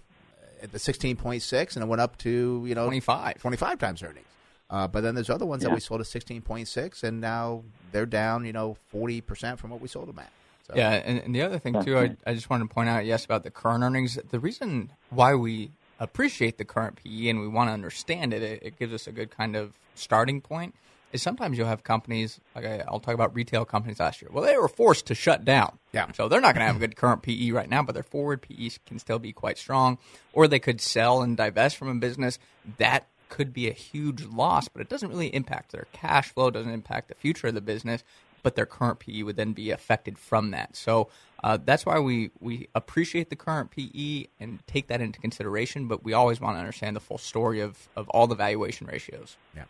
at 0.62 0.72
the 0.72 0.78
16.6 0.78 1.74
and 1.74 1.82
it 1.82 1.86
went 1.86 2.00
up 2.00 2.16
to 2.18 2.64
you 2.66 2.74
know 2.74 2.86
25. 2.86 3.38
25 3.38 3.78
times 3.78 4.02
earnings 4.02 4.26
uh, 4.68 4.86
but 4.86 5.00
then 5.00 5.14
there's 5.14 5.30
other 5.30 5.46
ones 5.46 5.62
that 5.62 5.72
we 5.72 5.80
sold 5.80 6.00
at 6.00 6.06
16.6 6.06 7.02
and 7.02 7.20
now 7.20 7.62
they're 7.92 8.06
down 8.06 8.44
you 8.44 8.52
know 8.52 8.76
40% 8.94 9.58
from 9.58 9.70
what 9.70 9.80
we 9.80 9.88
sold 9.88 10.08
them 10.08 10.18
at 10.18 10.30
so, 10.70 10.76
Yeah, 10.76 10.90
and, 10.92 11.18
and 11.18 11.34
the 11.34 11.42
other 11.42 11.58
thing 11.58 11.82
too, 11.82 11.98
I, 11.98 12.16
I 12.26 12.34
just 12.34 12.50
wanted 12.50 12.68
to 12.68 12.74
point 12.74 12.88
out, 12.88 13.04
yes, 13.04 13.24
about 13.24 13.44
the 13.44 13.50
current 13.50 13.82
earnings. 13.82 14.18
The 14.30 14.38
reason 14.38 14.92
why 15.10 15.34
we 15.34 15.72
appreciate 15.98 16.58
the 16.58 16.64
current 16.64 16.96
PE 17.02 17.28
and 17.28 17.40
we 17.40 17.48
want 17.48 17.68
to 17.68 17.72
understand 17.72 18.32
it, 18.32 18.42
it, 18.42 18.62
it 18.62 18.78
gives 18.78 18.92
us 18.92 19.06
a 19.06 19.12
good 19.12 19.30
kind 19.30 19.56
of 19.56 19.72
starting 19.94 20.40
point. 20.40 20.74
Is 21.12 21.22
sometimes 21.22 21.58
you'll 21.58 21.66
have 21.66 21.82
companies 21.82 22.40
like 22.54 22.64
I, 22.64 22.84
I'll 22.86 23.00
talk 23.00 23.14
about 23.14 23.34
retail 23.34 23.64
companies 23.64 23.98
last 23.98 24.22
year. 24.22 24.30
Well, 24.32 24.44
they 24.44 24.56
were 24.56 24.68
forced 24.68 25.06
to 25.06 25.14
shut 25.14 25.44
down. 25.44 25.78
Yeah. 25.92 26.12
So 26.12 26.28
they're 26.28 26.40
not 26.40 26.54
going 26.54 26.62
to 26.62 26.72
have 26.72 26.76
a 26.76 26.80
good 26.80 26.96
current 26.96 27.22
PE 27.22 27.50
right 27.50 27.68
now, 27.68 27.82
but 27.82 27.94
their 27.94 28.04
forward 28.04 28.42
PE 28.42 28.70
can 28.86 28.98
still 28.98 29.18
be 29.18 29.32
quite 29.32 29.58
strong. 29.58 29.98
Or 30.32 30.46
they 30.46 30.60
could 30.60 30.80
sell 30.80 31.22
and 31.22 31.36
divest 31.36 31.76
from 31.76 31.88
a 31.88 31.94
business. 31.96 32.38
That 32.78 33.08
could 33.28 33.52
be 33.52 33.68
a 33.68 33.72
huge 33.72 34.24
loss, 34.24 34.68
but 34.68 34.82
it 34.82 34.88
doesn't 34.88 35.08
really 35.08 35.34
impact 35.34 35.72
their 35.72 35.86
cash 35.92 36.30
flow, 36.32 36.50
doesn't 36.50 36.72
impact 36.72 37.08
the 37.08 37.14
future 37.14 37.48
of 37.48 37.54
the 37.54 37.60
business, 37.60 38.04
but 38.42 38.56
their 38.56 38.66
current 38.66 38.98
PE 38.98 39.22
would 39.22 39.36
then 39.36 39.52
be 39.52 39.70
affected 39.70 40.18
from 40.18 40.50
that. 40.50 40.76
So 40.76 41.08
uh, 41.42 41.58
that's 41.64 41.86
why 41.86 41.98
we, 42.00 42.30
we 42.40 42.68
appreciate 42.74 43.30
the 43.30 43.36
current 43.36 43.70
PE 43.70 44.26
and 44.38 44.64
take 44.66 44.88
that 44.88 45.00
into 45.00 45.20
consideration, 45.20 45.88
but 45.88 46.04
we 46.04 46.12
always 46.12 46.40
want 46.40 46.56
to 46.56 46.60
understand 46.60 46.96
the 46.96 47.00
full 47.00 47.18
story 47.18 47.60
of, 47.60 47.88
of 47.96 48.08
all 48.10 48.26
the 48.26 48.34
valuation 48.34 48.86
ratios. 48.86 49.36
yeah 49.56 49.64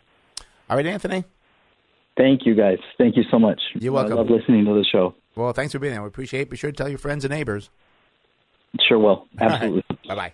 all 0.71 0.77
right 0.77 0.85
anthony 0.87 1.23
Thank 2.17 2.45
you, 2.45 2.55
guys. 2.55 2.77
Thank 2.97 3.15
you 3.15 3.23
so 3.31 3.39
much. 3.39 3.59
You're 3.73 3.93
welcome. 3.93 4.11
I 4.11 4.15
love 4.17 4.29
listening 4.29 4.65
to 4.65 4.73
the 4.73 4.83
show. 4.91 5.15
well 5.35 5.53
thanks 5.53 5.71
for 5.71 5.79
being 5.79 5.93
there 5.93 6.01
we 6.01 6.07
appreciate 6.07 6.41
it 6.41 6.49
be 6.49 6.57
sure 6.57 6.71
to 6.71 6.75
tell 6.75 6.89
your 6.89 6.97
friends 6.97 7.23
and 7.23 7.31
neighbors 7.33 7.69
Sure 8.87 8.97
will. 8.99 9.27
Absolutely. 9.39 9.83
bye-bye 10.07 10.33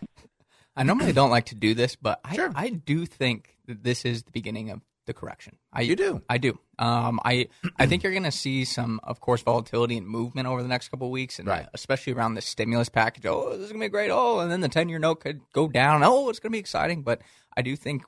I 0.75 0.83
normally 0.83 1.11
don't 1.11 1.31
like 1.31 1.45
to 1.47 1.55
do 1.55 1.73
this, 1.73 1.95
but 1.95 2.19
I, 2.23 2.35
Sure. 2.35 2.51
I 2.55 2.69
do 2.69 3.07
think 3.07 3.55
that 3.67 3.83
this 3.83 4.05
is 4.05 4.21
the 4.23 4.31
beginning 4.31 4.69
of 4.69 4.81
the 5.07 5.13
correction. 5.13 5.55
I, 5.73 5.81
You 5.81 5.95
do? 5.95 6.21
I 6.29 6.37
do. 6.37 6.59
Um, 6.77 7.19
I 7.25 7.47
I 7.79 7.87
think 7.87 8.03
you're 8.03 8.11
going 8.11 8.23
to 8.25 8.31
see 8.31 8.63
some, 8.63 8.99
of 9.03 9.19
course, 9.19 9.41
volatility 9.41 9.97
and 9.97 10.07
movement 10.07 10.47
over 10.47 10.61
the 10.61 10.67
next 10.67 10.89
couple 10.89 11.07
of 11.07 11.11
weeks, 11.11 11.39
and 11.39 11.47
Right. 11.47 11.65
uh, 11.65 11.69
especially 11.73 12.13
around 12.13 12.35
the 12.35 12.41
stimulus 12.41 12.89
package. 12.89 13.25
Oh, 13.25 13.51
this 13.53 13.61
is 13.61 13.71
going 13.71 13.81
to 13.81 13.85
be 13.87 13.89
great. 13.89 14.11
Oh, 14.11 14.39
and 14.39 14.51
then 14.51 14.61
the 14.61 14.69
ten 14.69 14.87
year 14.89 14.99
note 14.99 15.21
could 15.21 15.41
go 15.53 15.67
down. 15.67 16.03
Oh, 16.03 16.29
it's 16.29 16.39
going 16.39 16.51
to 16.51 16.55
be 16.55 16.59
exciting. 16.59 17.01
But 17.01 17.21
I 17.55 17.61
do 17.63 17.75
think 17.75 18.03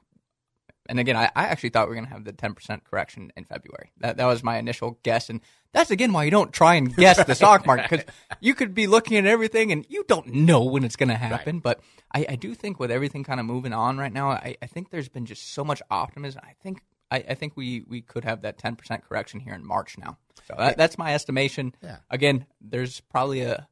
And 0.89 0.99
again, 0.99 1.15
I, 1.15 1.25
I 1.35 1.45
actually 1.45 1.69
thought 1.69 1.87
we 1.87 1.89
were 1.89 2.01
going 2.01 2.07
to 2.07 2.13
have 2.13 2.25
the 2.25 2.33
10% 2.33 2.83
correction 2.83 3.31
in 3.37 3.45
February. 3.45 3.91
That, 3.99 4.17
that 4.17 4.25
was 4.25 4.43
my 4.43 4.57
initial 4.57 4.97
guess. 5.03 5.29
And 5.29 5.39
that's 5.71 5.91
again 5.91 6.11
why 6.13 6.23
you 6.23 6.31
don't 6.31 6.51
try 6.51 6.75
and 6.75 6.93
guess 6.95 7.23
the 7.23 7.35
stock 7.35 7.65
market 7.67 7.89
because 7.89 8.05
you 8.41 8.55
could 8.55 8.73
be 8.73 8.87
looking 8.87 9.17
at 9.17 9.27
everything 9.27 9.71
and 9.71 9.85
you 9.87 10.03
don't 10.07 10.33
know 10.33 10.63
when 10.63 10.83
it's 10.83 10.95
going 10.95 11.09
to 11.09 11.15
happen. 11.15 11.57
Right. 11.57 11.63
But 11.63 11.81
I, 12.13 12.25
I, 12.29 12.35
do 12.35 12.55
think 12.55 12.79
with 12.79 12.89
everything 12.89 13.23
kind 13.23 13.39
of 13.39 13.45
moving 13.45 13.71
on 13.71 13.99
right 13.99 14.11
now, 14.11 14.31
I, 14.31 14.57
I 14.61 14.65
think 14.65 14.89
there's 14.89 15.09
been 15.09 15.27
just 15.27 15.53
so 15.53 15.63
much 15.63 15.81
optimism. 15.91 16.41
I 16.43 16.53
think 16.63 16.81
I, 17.11 17.17
I, 17.17 17.35
think 17.35 17.55
we, 17.55 17.83
we 17.87 18.01
could 18.01 18.23
have 18.23 18.41
that 18.41 18.57
10% 18.57 19.03
correction 19.03 19.39
here 19.39 19.53
in 19.53 19.65
March 19.65 19.95
now. 19.97 20.17
So 20.47 20.55
that, 20.57 20.77
that's 20.77 20.97
my 20.97 21.13
estimation. 21.13 21.75
Yeah. 21.83 21.97
Again, 22.09 22.47
there's 22.61 22.99
probably 23.01 23.41
a 23.41 23.67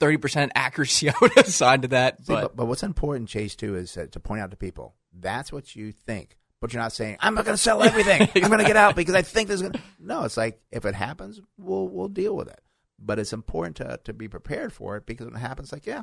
30% 0.00 0.50
accuracy 0.54 1.10
I 1.10 1.14
would 1.20 1.36
assign 1.36 1.82
to 1.82 1.88
that. 1.88 2.24
See, 2.24 2.32
but, 2.32 2.54
but, 2.54 2.66
what's 2.66 2.82
important, 2.82 3.28
Chase, 3.28 3.56
too, 3.56 3.74
is 3.76 3.96
uh, 3.96 4.06
to 4.12 4.20
point 4.20 4.42
out 4.42 4.50
to 4.50 4.56
people 4.56 4.94
that's 5.20 5.52
what 5.52 5.74
you 5.74 5.92
think. 5.92 6.36
But 6.60 6.72
you're 6.72 6.82
not 6.82 6.92
saying, 6.92 7.18
I'm 7.20 7.34
not 7.34 7.44
going 7.44 7.56
to 7.56 7.62
sell 7.62 7.82
everything. 7.82 8.28
I'm 8.34 8.48
going 8.48 8.60
to 8.60 8.66
get 8.66 8.76
out 8.76 8.96
because 8.96 9.14
I 9.14 9.22
think 9.22 9.48
there's 9.48 9.60
going 9.60 9.74
to. 9.74 9.80
No, 10.00 10.24
it's 10.24 10.36
like, 10.36 10.60
if 10.70 10.84
it 10.86 10.94
happens, 10.94 11.40
we'll, 11.58 11.88
we'll 11.88 12.08
deal 12.08 12.34
with 12.34 12.48
it. 12.48 12.60
But 12.98 13.18
it's 13.18 13.34
important 13.34 13.76
to, 13.76 14.00
to 14.04 14.14
be 14.14 14.26
prepared 14.26 14.72
for 14.72 14.96
it 14.96 15.04
because 15.04 15.26
when 15.26 15.36
it 15.36 15.40
happens, 15.40 15.70
like, 15.70 15.84
yeah, 15.84 16.02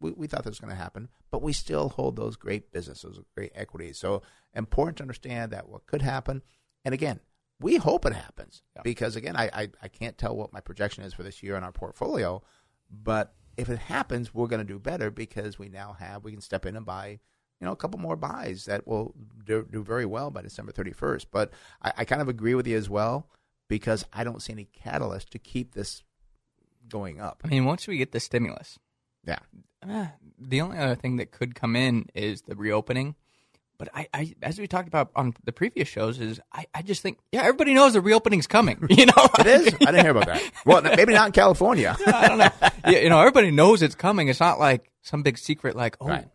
we, 0.00 0.12
we 0.12 0.26
thought 0.26 0.44
this 0.44 0.52
was 0.52 0.60
going 0.60 0.70
to 0.70 0.82
happen, 0.82 1.08
but 1.30 1.42
we 1.42 1.52
still 1.52 1.90
hold 1.90 2.16
those 2.16 2.36
great 2.36 2.72
businesses, 2.72 3.18
great 3.36 3.52
equities. 3.54 3.98
So 3.98 4.22
important 4.54 4.96
to 4.98 5.02
understand 5.02 5.52
that 5.52 5.68
what 5.68 5.86
could 5.86 6.00
happen. 6.00 6.42
And 6.82 6.94
again, 6.94 7.20
we 7.60 7.76
hope 7.76 8.06
it 8.06 8.14
happens 8.14 8.62
yeah. 8.74 8.82
because, 8.82 9.16
again, 9.16 9.36
I, 9.36 9.50
I, 9.52 9.68
I 9.82 9.88
can't 9.88 10.16
tell 10.16 10.34
what 10.34 10.52
my 10.52 10.60
projection 10.60 11.04
is 11.04 11.12
for 11.12 11.22
this 11.22 11.42
year 11.42 11.56
in 11.56 11.62
our 11.62 11.72
portfolio 11.72 12.42
but 12.90 13.34
if 13.56 13.68
it 13.68 13.78
happens, 13.78 14.34
we're 14.34 14.48
going 14.48 14.66
to 14.66 14.72
do 14.72 14.78
better 14.78 15.10
because 15.10 15.58
we 15.58 15.68
now 15.68 15.96
have 15.98 16.24
we 16.24 16.32
can 16.32 16.40
step 16.40 16.66
in 16.66 16.76
and 16.76 16.86
buy 16.86 17.20
you 17.60 17.66
know 17.66 17.72
a 17.72 17.76
couple 17.76 18.00
more 18.00 18.16
buys 18.16 18.64
that 18.64 18.86
will 18.86 19.14
do, 19.44 19.66
do 19.70 19.82
very 19.82 20.06
well 20.06 20.30
by 20.30 20.42
December 20.42 20.72
31st. 20.72 21.26
But 21.30 21.50
I, 21.82 21.92
I, 21.98 22.04
kind 22.04 22.22
of 22.22 22.28
agree 22.28 22.54
with 22.54 22.66
you 22.66 22.76
as 22.76 22.88
well 22.88 23.28
because 23.68 24.04
I 24.12 24.24
don't 24.24 24.40
see 24.40 24.52
any 24.52 24.64
catalyst 24.64 25.30
to 25.32 25.38
keep 25.38 25.74
this 25.74 26.02
going 26.88 27.20
up. 27.20 27.42
I 27.44 27.48
mean, 27.48 27.64
once 27.66 27.86
we 27.86 27.98
get 27.98 28.12
the 28.12 28.20
stimulus, 28.20 28.78
yeah. 29.26 29.38
Uh, 29.86 30.06
the 30.38 30.60
only 30.60 30.78
other 30.78 30.94
thing 30.94 31.16
that 31.16 31.30
could 31.30 31.54
come 31.54 31.76
in 31.76 32.06
is 32.14 32.42
the 32.42 32.56
reopening. 32.56 33.14
But 33.78 33.88
I, 33.94 34.08
I, 34.12 34.34
as 34.42 34.58
we 34.58 34.66
talked 34.66 34.88
about 34.88 35.10
on 35.16 35.32
the 35.44 35.52
previous 35.52 35.88
shows, 35.88 36.20
is 36.20 36.38
I, 36.52 36.66
I 36.74 36.82
just 36.82 37.00
think, 37.00 37.18
yeah, 37.32 37.40
everybody 37.40 37.72
knows 37.72 37.94
the 37.94 38.02
reopening's 38.02 38.46
coming. 38.46 38.78
You 38.90 39.06
know, 39.06 39.28
it 39.38 39.46
is. 39.46 39.74
I 39.74 39.86
didn't 39.86 40.02
hear 40.02 40.10
about 40.10 40.26
that. 40.26 40.42
Well, 40.66 40.82
maybe 40.82 41.14
not 41.14 41.28
in 41.28 41.32
California. 41.32 41.96
yeah, 41.98 42.16
I 42.16 42.28
don't 42.28 42.38
know. 42.38 42.50
Yeah, 42.86 42.98
you 42.98 43.08
know, 43.08 43.18
everybody 43.20 43.50
knows 43.50 43.80
it's 43.80 43.94
coming. 43.94 44.28
It's 44.28 44.40
not 44.40 44.58
like 44.58 44.90
some 45.00 45.22
big 45.22 45.38
secret, 45.38 45.76
like, 45.76 45.96
oh, 45.98 46.08
right. 46.08 46.28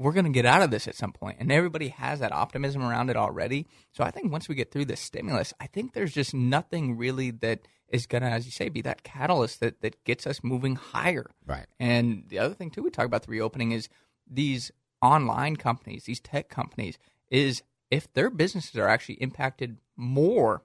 We're 0.00 0.12
going 0.12 0.24
to 0.24 0.30
get 0.30 0.46
out 0.46 0.62
of 0.62 0.70
this 0.70 0.88
at 0.88 0.94
some 0.94 1.12
point. 1.12 1.36
And 1.40 1.52
everybody 1.52 1.88
has 1.88 2.20
that 2.20 2.32
optimism 2.32 2.82
around 2.82 3.10
it 3.10 3.16
already. 3.18 3.66
So 3.92 4.02
I 4.02 4.10
think 4.10 4.32
once 4.32 4.48
we 4.48 4.54
get 4.54 4.72
through 4.72 4.86
the 4.86 4.96
stimulus, 4.96 5.52
I 5.60 5.66
think 5.66 5.92
there's 5.92 6.14
just 6.14 6.32
nothing 6.32 6.96
really 6.96 7.30
that 7.32 7.68
is 7.86 8.06
going 8.06 8.22
to, 8.22 8.30
as 8.30 8.46
you 8.46 8.50
say, 8.50 8.70
be 8.70 8.80
that 8.80 9.02
catalyst 9.02 9.60
that, 9.60 9.82
that 9.82 10.02
gets 10.04 10.26
us 10.26 10.42
moving 10.42 10.76
higher. 10.76 11.26
Right. 11.46 11.66
And 11.78 12.24
the 12.28 12.38
other 12.38 12.54
thing, 12.54 12.70
too, 12.70 12.82
we 12.82 12.88
talk 12.88 13.04
about 13.04 13.24
the 13.24 13.30
reopening 13.30 13.72
is 13.72 13.90
these 14.26 14.72
online 15.02 15.56
companies, 15.56 16.04
these 16.04 16.20
tech 16.20 16.48
companies, 16.48 16.96
is 17.28 17.62
if 17.90 18.10
their 18.14 18.30
businesses 18.30 18.76
are 18.76 18.88
actually 18.88 19.16
impacted 19.16 19.76
more 19.98 20.62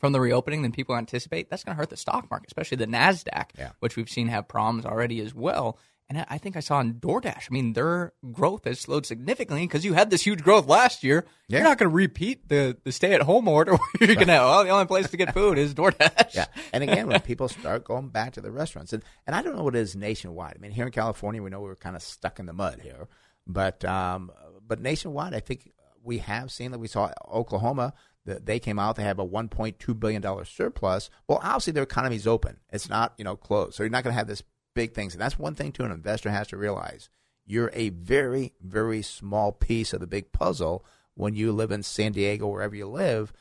from 0.00 0.12
the 0.12 0.20
reopening 0.20 0.60
than 0.60 0.70
people 0.70 0.94
anticipate, 0.94 1.48
that's 1.48 1.64
going 1.64 1.74
to 1.74 1.80
hurt 1.80 1.88
the 1.88 1.96
stock 1.96 2.30
market, 2.30 2.48
especially 2.48 2.76
the 2.76 2.86
Nasdaq, 2.86 3.52
yeah. 3.56 3.70
which 3.78 3.96
we've 3.96 4.10
seen 4.10 4.28
have 4.28 4.46
problems 4.46 4.84
already 4.84 5.18
as 5.20 5.34
well. 5.34 5.78
And 6.08 6.26
I 6.28 6.36
think 6.36 6.54
I 6.54 6.60
saw 6.60 6.80
in 6.80 6.94
DoorDash. 6.94 7.48
I 7.50 7.52
mean, 7.52 7.72
their 7.72 8.12
growth 8.30 8.64
has 8.64 8.78
slowed 8.78 9.06
significantly 9.06 9.66
because 9.66 9.86
you 9.86 9.94
had 9.94 10.10
this 10.10 10.22
huge 10.22 10.42
growth 10.42 10.66
last 10.66 11.02
year. 11.02 11.24
Yeah. 11.48 11.58
You're 11.58 11.68
not 11.68 11.78
going 11.78 11.90
to 11.90 11.94
repeat 11.94 12.48
the, 12.48 12.76
the 12.84 12.92
stay 12.92 13.14
at 13.14 13.22
home 13.22 13.48
order 13.48 13.72
where 13.72 13.80
you're 14.00 14.08
right. 14.08 14.16
going 14.16 14.28
to, 14.28 14.34
well, 14.34 14.64
the 14.64 14.70
only 14.70 14.84
place 14.84 15.08
to 15.10 15.16
get 15.16 15.32
food 15.32 15.56
is 15.56 15.72
DoorDash. 15.72 16.34
Yeah. 16.34 16.44
And 16.74 16.84
again, 16.84 17.06
when 17.06 17.20
people 17.22 17.48
start 17.48 17.84
going 17.84 18.08
back 18.08 18.34
to 18.34 18.42
the 18.42 18.50
restaurants, 18.50 18.92
and, 18.92 19.02
and 19.26 19.34
I 19.34 19.40
don't 19.40 19.56
know 19.56 19.64
what 19.64 19.74
it 19.74 19.80
is 19.80 19.96
nationwide. 19.96 20.56
I 20.56 20.60
mean, 20.60 20.72
here 20.72 20.84
in 20.84 20.92
California, 20.92 21.42
we 21.42 21.48
know 21.48 21.62
we're 21.62 21.74
kind 21.74 21.96
of 21.96 22.02
stuck 22.02 22.38
in 22.38 22.44
the 22.44 22.52
mud 22.52 22.80
here. 22.82 23.08
But 23.46 23.84
um, 23.84 24.30
but 24.66 24.80
nationwide, 24.80 25.34
I 25.34 25.40
think 25.40 25.70
we 26.02 26.18
have 26.18 26.50
seen 26.50 26.70
that 26.70 26.78
we 26.78 26.88
saw 26.88 27.10
Oklahoma. 27.32 27.92
they 28.24 28.58
came 28.58 28.78
out. 28.78 28.96
They 28.96 29.02
have 29.02 29.18
a 29.18 29.26
1.2 29.26 30.00
billion 30.00 30.22
dollar 30.22 30.44
surplus. 30.44 31.10
Well, 31.28 31.40
obviously 31.42 31.72
their 31.72 31.82
economy 31.82 32.16
is 32.16 32.26
open. 32.26 32.58
It's 32.72 32.88
not 32.88 33.14
you 33.18 33.24
know 33.24 33.36
closed. 33.36 33.74
So 33.74 33.82
you're 33.82 33.90
not 33.90 34.04
going 34.04 34.12
to 34.12 34.18
have 34.18 34.28
this 34.28 34.42
big 34.74 34.94
things. 34.94 35.14
And 35.14 35.20
that's 35.20 35.38
one 35.38 35.54
thing 35.54 35.72
too. 35.72 35.84
An 35.84 35.90
investor 35.90 36.30
has 36.30 36.48
to 36.48 36.56
realize 36.56 37.08
you're 37.46 37.70
a 37.74 37.90
very 37.90 38.52
very 38.62 39.02
small 39.02 39.52
piece 39.52 39.92
of 39.92 40.00
the 40.00 40.06
big 40.06 40.32
puzzle 40.32 40.84
when 41.14 41.34
you 41.34 41.52
live 41.52 41.70
in 41.70 41.82
San 41.82 42.12
Diego, 42.12 42.48
wherever 42.48 42.74
you 42.74 42.86
live. 42.86 43.32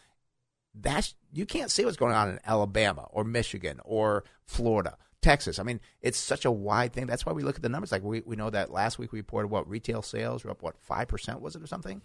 That's 0.76 1.15
you 1.31 1.45
can't 1.45 1.72
see 1.72 1.85
what's 1.85 1.97
going 1.97 2.15
on 2.15 2.30
in 2.30 2.39
Alabama 2.45 3.07
or 3.11 3.23
Michigan 3.23 3.80
or 3.84 4.23
Florida. 4.45 4.97
Texas. 5.22 5.57
I 5.57 5.64
mean, 5.64 5.80
it's 6.01 6.18
such 6.18 6.43
a 6.43 6.51
wide 6.51 6.91
thing. 6.91 7.07
That's 7.07 7.26
why 7.26 7.31
we 7.31 7.43
look 7.43 7.55
at 7.55 7.61
the 7.61 7.69
numbers. 7.69 7.91
Like 7.91 8.03
we, 8.03 8.22
we 8.26 8.35
know 8.35 8.49
that 8.49 8.72
last 8.72 8.99
week 8.99 9.14
we 9.14 9.19
reported 9.19 9.47
what 9.47 9.68
retail 9.69 10.01
sales 10.01 10.43
were 10.43 10.51
up 10.51 10.61
what 10.61 10.77
five 10.81 11.07
percent 11.07 11.41
was 11.41 11.55
it 11.55 11.64
or 11.64 11.68
something? 11.68 12.01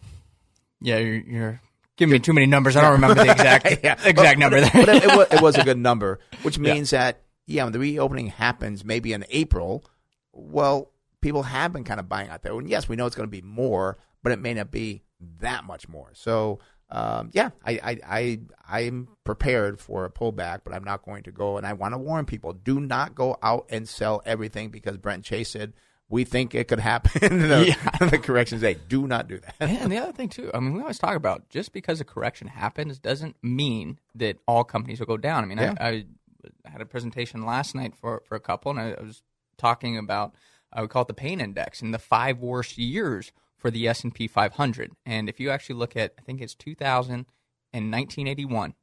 Yeah, 0.80 0.98
you're, 0.98 1.16
you're 1.16 1.60
giving 1.96 2.12
me 2.12 2.18
too 2.20 2.32
many 2.32 2.46
numbers. 2.46 2.76
I 2.76 2.82
don't 2.82 2.92
remember 2.92 3.22
the 3.22 3.30
exact 3.30 3.66
yeah. 3.84 3.98
exact 4.05 4.14
but, 4.14 4.38
number 4.38 4.60
but, 4.60 4.72
there. 4.72 4.86
but 4.86 4.96
it, 4.96 5.05
it, 5.05 5.16
was, 5.16 5.26
it, 5.32 5.42
was, 5.42 5.56
a 5.56 5.64
good 5.64 5.78
number, 5.78 6.20
which 6.42 6.59
means 6.59 6.92
yeah. 6.92 6.98
that 6.98 7.22
yeah, 7.48 7.64
when 7.64 7.72
the 7.72 7.78
reopening 7.78 8.28
happens, 8.28 8.84
maybe 8.84 9.12
in 9.12 9.24
April, 9.30 9.84
well, 10.32 10.92
people 11.20 11.42
have 11.42 11.72
been 11.72 11.84
kind 11.84 11.98
of 11.98 12.08
buying 12.08 12.28
out 12.28 12.42
there. 12.42 12.56
And 12.56 12.68
yes, 12.68 12.88
we 12.88 12.96
know 12.96 13.06
it's 13.06 13.16
going 13.16 13.28
to 13.28 13.30
be 13.30 13.42
more, 13.42 13.98
but 14.22 14.32
it 14.32 14.38
may 14.38 14.54
not 14.54 14.70
be 14.70 15.02
that 15.40 15.64
much 15.64 15.88
more. 15.88 16.10
So 16.12 16.60
um, 16.90 17.30
yeah, 17.32 17.50
I, 17.64 17.72
I, 17.72 18.00
I, 18.06 18.40
I'm 18.68 19.08
prepared 19.24 19.80
for 19.80 20.04
a 20.04 20.10
pullback, 20.10 20.60
but 20.64 20.72
I'm 20.72 20.84
not 20.84 21.04
going 21.04 21.22
to 21.24 21.32
go. 21.32 21.56
And 21.56 21.66
I 21.66 21.74
want 21.74 21.94
to 21.94 21.98
warn 21.98 22.24
people: 22.24 22.52
do 22.52 22.80
not 22.80 23.14
go 23.14 23.36
out 23.42 23.66
and 23.68 23.88
sell 23.88 24.22
everything 24.24 24.70
because 24.70 24.96
Brent 24.96 25.24
Chase 25.24 25.50
said 25.50 25.74
we 26.08 26.24
think 26.24 26.54
it 26.54 26.68
could 26.68 26.80
happen 26.80 27.38
the, 27.48 27.66
yeah. 27.68 28.06
the 28.06 28.18
corrections 28.18 28.62
day. 28.62 28.76
Do 28.88 29.06
not 29.06 29.28
do 29.28 29.38
that. 29.38 29.54
and 29.60 29.92
the 29.92 29.98
other 29.98 30.12
thing 30.12 30.30
too, 30.30 30.50
I 30.54 30.60
mean, 30.60 30.72
we 30.72 30.80
always 30.80 30.98
talk 30.98 31.16
about 31.16 31.50
just 31.50 31.72
because 31.72 32.00
a 32.00 32.04
correction 32.04 32.48
happens 32.48 32.98
doesn't 32.98 33.36
mean 33.42 33.98
that 34.14 34.38
all 34.46 34.64
companies 34.64 35.00
will 35.00 35.06
go 35.06 35.18
down. 35.18 35.44
I 35.44 35.46
mean, 35.46 35.58
yeah. 35.58 35.74
I, 35.78 35.88
I, 35.88 36.04
had 36.65 36.81
a 36.81 36.86
presentation 36.86 37.44
last 37.44 37.74
night 37.74 37.94
for 37.94 38.23
for 38.27 38.35
a 38.35 38.40
couple, 38.40 38.70
and 38.70 38.81
I 38.81 39.01
was 39.01 39.23
talking 39.56 39.98
about 39.98 40.35
I 40.73 40.81
would 40.81 40.90
call 40.90 41.02
it 41.02 41.09
the 41.09 41.15
pain 41.15 41.40
index 41.40 41.81
and 41.81 41.93
the 41.93 41.98
five 41.98 42.39
worst 42.39 42.78
years 42.78 43.32
for 43.56 43.70
the 43.70 43.89
S&P 43.89 44.28
500. 44.28 44.93
And 45.05 45.28
if 45.28 45.40
you 45.40 45.51
actually 45.51 45.77
look 45.77 45.97
at, 45.97 46.15
I 46.19 46.23
think 46.23 46.40
it's 46.40 46.55
2000 46.55 47.27
and 47.73 47.93
1981, 47.93 48.74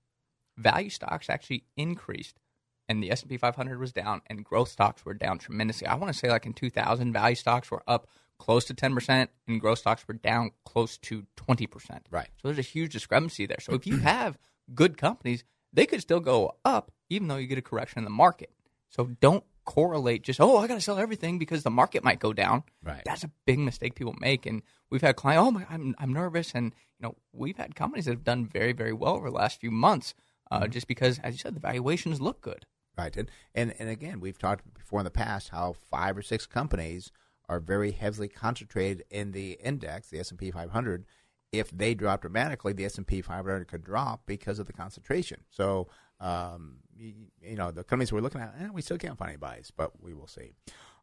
value 0.58 0.90
stocks 0.90 1.30
actually 1.30 1.64
increased 1.78 2.40
and 2.88 3.02
the 3.02 3.12
S&P 3.12 3.38
500 3.38 3.80
was 3.80 3.92
down 3.92 4.22
and 4.28 4.44
growth 4.44 4.70
stocks 4.70 5.06
were 5.06 5.14
down 5.14 5.38
tremendously. 5.38 5.88
I 5.88 5.96
want 5.96 6.14
to 6.14 6.20
say 6.20 6.30
like 6.30 6.46
in 6.46 6.54
2000 6.54 7.14
value 7.14 7.36
stocks 7.36 7.72
were 7.72 7.84
up 7.88 8.08
close 8.38 8.66
to 8.66 8.74
10% 8.74 9.28
and 9.48 9.62
growth 9.62 9.80
stocks 9.80 10.08
were 10.08 10.14
down 10.14 10.52
close 10.66 10.98
to 11.00 11.26
20%. 11.38 12.00
Right. 12.12 12.30
So 12.42 12.48
there's 12.48 12.60
a 12.60 12.64
huge 12.64 12.94
discrepancy 12.94 13.46
there. 13.46 13.60
So 13.60 13.74
if 13.74 13.88
you 13.88 13.98
have 14.02 14.38
good 14.74 14.98
companies, 14.98 15.44
they 15.74 15.86
could 15.86 16.02
still 16.02 16.20
go 16.20 16.56
up 16.64 16.92
even 17.10 17.28
though 17.28 17.38
you 17.38 17.48
get 17.48 17.58
a 17.58 17.64
correction 17.64 18.00
in 18.00 18.04
the 18.04 18.10
market. 18.10 18.52
So 18.90 19.10
don't 19.20 19.44
correlate 19.66 20.22
just 20.22 20.40
oh 20.40 20.58
I 20.58 20.68
got 20.68 20.76
to 20.76 20.82
sell 20.82 21.00
everything 21.00 21.40
because 21.40 21.64
the 21.64 21.72
market 21.72 22.04
might 22.04 22.20
go 22.20 22.34
down. 22.34 22.64
Right. 22.84 23.02
That's 23.06 23.24
a 23.24 23.32
big 23.46 23.60
mistake 23.60 23.96
people 23.96 24.16
make, 24.20 24.46
and 24.46 24.62
we've 24.90 25.02
had 25.02 25.16
clients. 25.16 25.48
Oh 25.48 25.52
my, 25.52 25.66
I'm 25.70 25.96
I'm 26.00 26.14
nervous, 26.14 26.54
and 26.54 26.74
you 27.00 27.08
know 27.08 27.16
we've 27.34 27.58
had 27.58 27.76
companies 27.76 28.06
that 28.06 28.12
have 28.12 28.24
done 28.24 28.46
very 28.46 28.72
very 28.72 28.94
well 28.94 29.16
over 29.16 29.30
the 29.30 29.36
last 29.36 29.60
few 29.60 29.72
months, 29.72 30.14
uh, 30.52 30.62
mm-hmm. 30.62 30.72
just 30.72 30.88
because 30.88 31.20
as 31.20 31.34
you 31.34 31.40
said 31.40 31.56
the 31.56 31.60
valuations 31.60 32.22
look 32.22 32.42
good. 32.42 32.66
Right, 32.98 33.16
and, 33.18 33.30
and 33.54 33.74
and 33.80 33.90
again 33.90 34.20
we've 34.20 34.38
talked 34.38 34.74
before 34.74 35.00
in 35.00 35.06
the 35.06 35.12
past 35.12 35.50
how 35.50 35.76
five 35.92 36.18
or 36.18 36.22
six 36.22 36.46
companies 36.46 37.12
are 37.50 37.60
very 37.60 37.92
heavily 37.92 38.28
concentrated 38.28 39.04
in 39.10 39.32
the 39.32 39.60
index, 39.64 40.10
the 40.10 40.20
S 40.20 40.32
and 40.32 40.40
P 40.40 40.52
500. 40.52 41.06
If 41.52 41.70
they 41.72 41.94
drop 41.94 42.22
dramatically, 42.22 42.74
the 42.74 42.86
S 42.86 42.98
and 42.98 43.08
P 43.08 43.22
500 43.22 43.68
could 43.68 43.84
drop 43.84 44.22
because 44.26 44.60
of 44.60 44.66
the 44.66 44.74
concentration. 44.74 45.42
So 45.50 45.88
um, 46.20 46.78
you, 46.98 47.14
you, 47.42 47.56
know, 47.56 47.72
the 47.72 47.84
companies 47.84 48.12
we're 48.12 48.22
looking 48.22 48.42
at, 48.42 48.56
eh, 48.60 48.70
we 48.74 48.82
still 48.82 48.98
can't 48.98 49.18
find 49.18 49.30
any 49.30 49.38
buys, 49.38 49.72
but 49.76 49.92
we 50.02 50.14
will 50.14 50.28
see. 50.28 50.54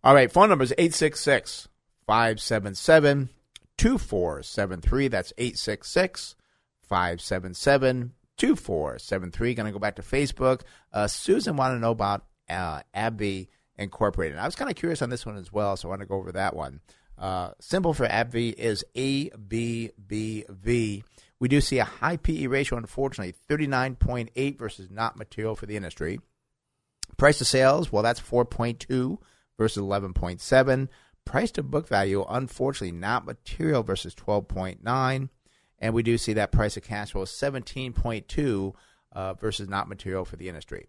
All 0.05 0.15
right, 0.15 0.31
phone 0.31 0.49
number 0.49 0.65
is 0.65 0.73
866 0.73 1.69
577 2.07 3.29
2473. 3.77 5.09
That's 5.09 5.33
866 5.39 6.37
577 6.89 8.13
2473. 8.37 9.55
Going 9.55 9.67
to 9.67 9.73
go 9.73 9.79
back 9.79 9.97
to 9.97 10.03
Facebook. 10.03 10.63
Uh, 10.93 11.07
Susan 11.07 11.57
wanted 11.57 11.75
to 11.75 11.81
know 11.81 11.93
about 11.93 12.25
uh, 12.49 12.81
Incorporated. 13.79 14.39
I 14.39 14.45
was 14.45 14.55
kind 14.55 14.71
of 14.71 14.77
curious 14.77 15.03
on 15.03 15.11
this 15.11 15.25
one 15.25 15.37
as 15.37 15.53
well, 15.53 15.77
so 15.77 15.89
I 15.89 15.91
want 15.91 16.03
to 16.03 16.07
go 16.07 16.17
over 16.17 16.33
that 16.33 16.55
one. 16.55 16.81
Uh, 17.19 17.53
symbol 17.61 17.95
for 17.95 18.07
AbbVie 18.07 18.53
is 18.55 18.85
ABBV. 18.95 19.95
We 21.43 21.49
do 21.49 21.61
see 21.61 21.81
a 21.81 21.85
high 21.85 22.19
PE 22.19 22.47
ratio, 22.47 22.79
unfortunately, 22.79 23.35
39.8 23.51 24.57
versus 24.57 24.89
not 24.93 25.17
material 25.17 25.57
for 25.57 25.67
the 25.67 25.75
industry. 25.75 26.21
Price 27.17 27.39
to 27.39 27.45
sales, 27.45 27.91
well, 27.91 28.05
that's 28.05 28.21
4.2 28.21 29.19
versus 29.59 29.83
11.7. 29.83 30.89
Price 31.25 31.51
to 31.51 31.65
book 31.65 31.89
value, 31.89 32.25
unfortunately, 32.29 32.97
not 32.97 33.27
material 33.27 33.83
versus 33.83 34.15
12.9. 34.15 35.29
and 35.81 35.95
we 35.95 36.05
do 36.05 36.17
see 36.17 36.33
that 36.35 36.53
price 36.53 36.77
of 36.77 36.85
cash 36.85 37.11
flow 37.11 37.23
is 37.23 37.31
17.2 37.31 38.75
uh, 39.11 39.35
versus 39.35 39.69
not 39.69 39.89
material 39.89 40.25
for 40.25 40.37
the 40.37 40.49
industry. 40.49 40.87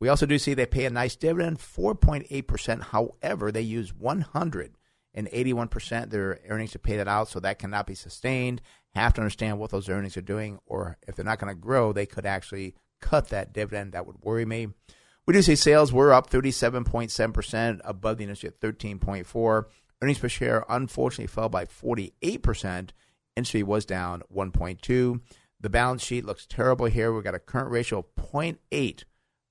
We 0.00 0.08
also 0.08 0.26
do 0.26 0.36
see 0.36 0.54
they 0.54 0.66
pay 0.66 0.84
a 0.84 0.90
nice 0.90 1.14
dividend, 1.14 1.60
4.8%. 1.60 2.82
However, 2.86 3.52
they 3.52 3.62
use 3.62 3.92
181% 3.92 6.02
of 6.02 6.10
their 6.10 6.40
earnings 6.48 6.72
to 6.72 6.80
pay 6.80 6.96
that 6.96 7.06
out, 7.06 7.28
so 7.28 7.38
that 7.38 7.60
cannot 7.60 7.86
be 7.86 7.94
sustained. 7.94 8.62
Have 8.94 9.14
to 9.14 9.20
understand 9.20 9.58
what 9.58 9.70
those 9.70 9.88
earnings 9.88 10.16
are 10.16 10.22
doing, 10.22 10.58
or 10.66 10.98
if 11.06 11.14
they're 11.14 11.24
not 11.24 11.38
going 11.38 11.54
to 11.54 11.60
grow, 11.60 11.92
they 11.92 12.06
could 12.06 12.26
actually 12.26 12.74
cut 13.00 13.28
that 13.28 13.52
dividend. 13.52 13.92
That 13.92 14.06
would 14.06 14.16
worry 14.22 14.44
me. 14.44 14.68
We 15.26 15.34
do 15.34 15.42
see 15.42 15.56
sales 15.56 15.92
were 15.92 16.12
up 16.12 16.30
37.7% 16.30 17.80
above 17.84 18.18
the 18.18 18.24
industry 18.24 18.48
at 18.48 18.60
13.4. 18.60 19.64
Earnings 20.02 20.18
per 20.18 20.28
share 20.28 20.64
unfortunately 20.68 21.28
fell 21.28 21.48
by 21.48 21.64
48%. 21.64 22.90
Industry 23.36 23.62
was 23.62 23.86
down 23.86 24.22
1.2. 24.34 25.20
The 25.60 25.70
balance 25.70 26.02
sheet 26.02 26.24
looks 26.24 26.44
terrible 26.46 26.86
here. 26.86 27.12
We've 27.12 27.22
got 27.22 27.36
a 27.36 27.38
current 27.38 27.70
ratio 27.70 28.00
of 28.00 28.14
0.8 28.16 29.04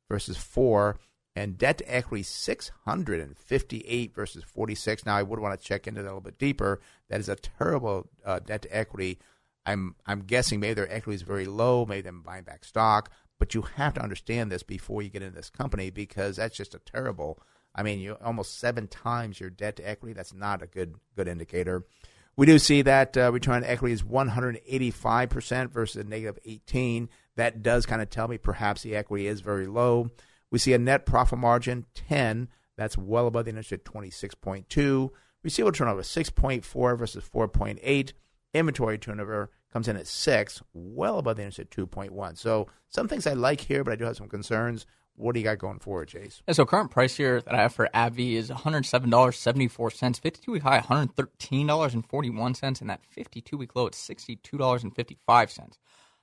versus 0.10 0.38
4 0.38 1.00
and 1.36 1.58
debt 1.58 1.78
to 1.80 1.94
equity 1.94 2.24
658 2.24 4.14
versus 4.14 4.44
46. 4.44 5.06
Now 5.06 5.16
I 5.16 5.24
would 5.24 5.40
want 5.40 5.60
to 5.60 5.66
check 5.66 5.88
into 5.88 6.02
that 6.02 6.08
a 6.08 6.10
little 6.10 6.22
bit 6.22 6.38
deeper. 6.38 6.82
That 7.10 7.20
is 7.20 7.30
a 7.30 7.36
terrible 7.36 8.10
uh, 8.26 8.40
debt 8.40 8.64
to 8.64 8.76
equity. 8.76 9.20
I'm 9.66 9.96
I'm 10.06 10.22
guessing 10.22 10.60
maybe 10.60 10.74
their 10.74 10.92
equity 10.92 11.16
is 11.16 11.22
very 11.22 11.46
low, 11.46 11.86
maybe 11.86 12.02
them 12.02 12.24
buying 12.26 12.44
back 12.44 12.66
stock, 12.66 13.12
but 13.40 13.54
you 13.54 13.62
have 13.76 13.94
to 13.94 14.04
understand 14.04 14.52
this 14.52 14.64
before 14.64 15.02
you 15.02 15.10
get 15.10 15.22
into 15.22 15.36
this 15.36 15.50
company 15.50 15.90
because 15.90 16.38
that's 16.38 16.58
just 16.58 16.76
a 16.76 16.80
terrible. 16.80 17.40
I 17.74 17.84
mean, 17.84 18.00
you 18.00 18.18
almost 18.24 18.60
seven 18.60 18.88
times 18.88 19.40
your 19.40 19.50
debt 19.50 19.78
to 19.78 19.88
equity. 19.88 20.14
That's 20.14 20.34
not 20.34 20.62
a 20.62 20.68
good 20.68 20.96
good 21.16 21.28
indicator. 21.28 21.86
We 22.36 22.46
do 22.46 22.60
see 22.60 22.82
that 22.84 23.16
uh, 23.18 23.32
return 23.32 23.56
on 23.56 23.64
equity 23.66 23.94
is 23.94 24.04
185% 24.04 25.70
versus 25.70 25.98
a 25.98 26.08
negative 26.08 26.40
18. 26.46 27.10
That 27.36 27.62
does 27.62 27.86
kind 27.86 28.02
of 28.02 28.10
tell 28.10 28.28
me 28.28 28.38
perhaps 28.38 28.82
the 28.82 28.96
equity 28.96 29.28
is 29.28 29.42
very 29.42 29.68
low. 29.68 30.10
We 30.52 30.60
see 30.60 30.74
a 30.74 30.78
net 30.78 31.06
profit 31.06 31.40
margin 31.40 31.86
10. 31.96 32.50
That's 32.78 32.98
well 32.98 33.28
above 33.28 33.46
the 33.46 33.50
industry 33.50 33.78
at 33.78 33.86
26.2. 33.86 35.10
Receivable 35.44 35.72
turnover 35.72 36.02
6.4 36.02 36.98
versus 36.98 37.24
4.8. 37.34 38.14
Inventory 38.54 38.98
turnover 38.98 39.50
comes 39.72 39.88
in 39.88 39.96
at 39.96 40.08
6, 40.08 40.62
well 40.74 41.20
above 41.20 41.38
the 41.38 41.44
industry 41.44 41.64
at 41.64 41.72
2.1. 41.72 42.38
So 42.38 42.68
some 42.90 43.08
things 43.08 43.26
I 43.26 43.34
like 43.34 43.62
here, 43.62 43.84
but 43.84 43.94
I 43.94 43.96
do 43.96 44.06
have 44.06 44.18
some 44.18 44.28
concerns. 44.28 44.86
What 45.16 45.34
do 45.34 45.40
you 45.40 45.46
got 45.46 45.58
going 45.58 45.80
forward, 45.80 46.08
Chase? 46.08 46.42
Yeah, 46.48 46.54
so 46.54 46.66
current 46.66 46.92
price 46.92 47.16
here 47.16 47.42
that 47.42 47.54
I 47.54 47.58
have 47.58 47.74
for 47.74 47.90
AbbVie 47.94 48.34
is 48.34 48.50
$107.74, 48.50 50.20
52 50.20 50.52
week 50.52 50.64
high 50.64 50.80
$113.41, 50.80 52.82
and 52.82 52.90
that 52.90 53.02
52 53.10 53.58
week 53.58 53.76
low 53.76 53.88
at 53.88 53.94
$62.55. 53.94 55.78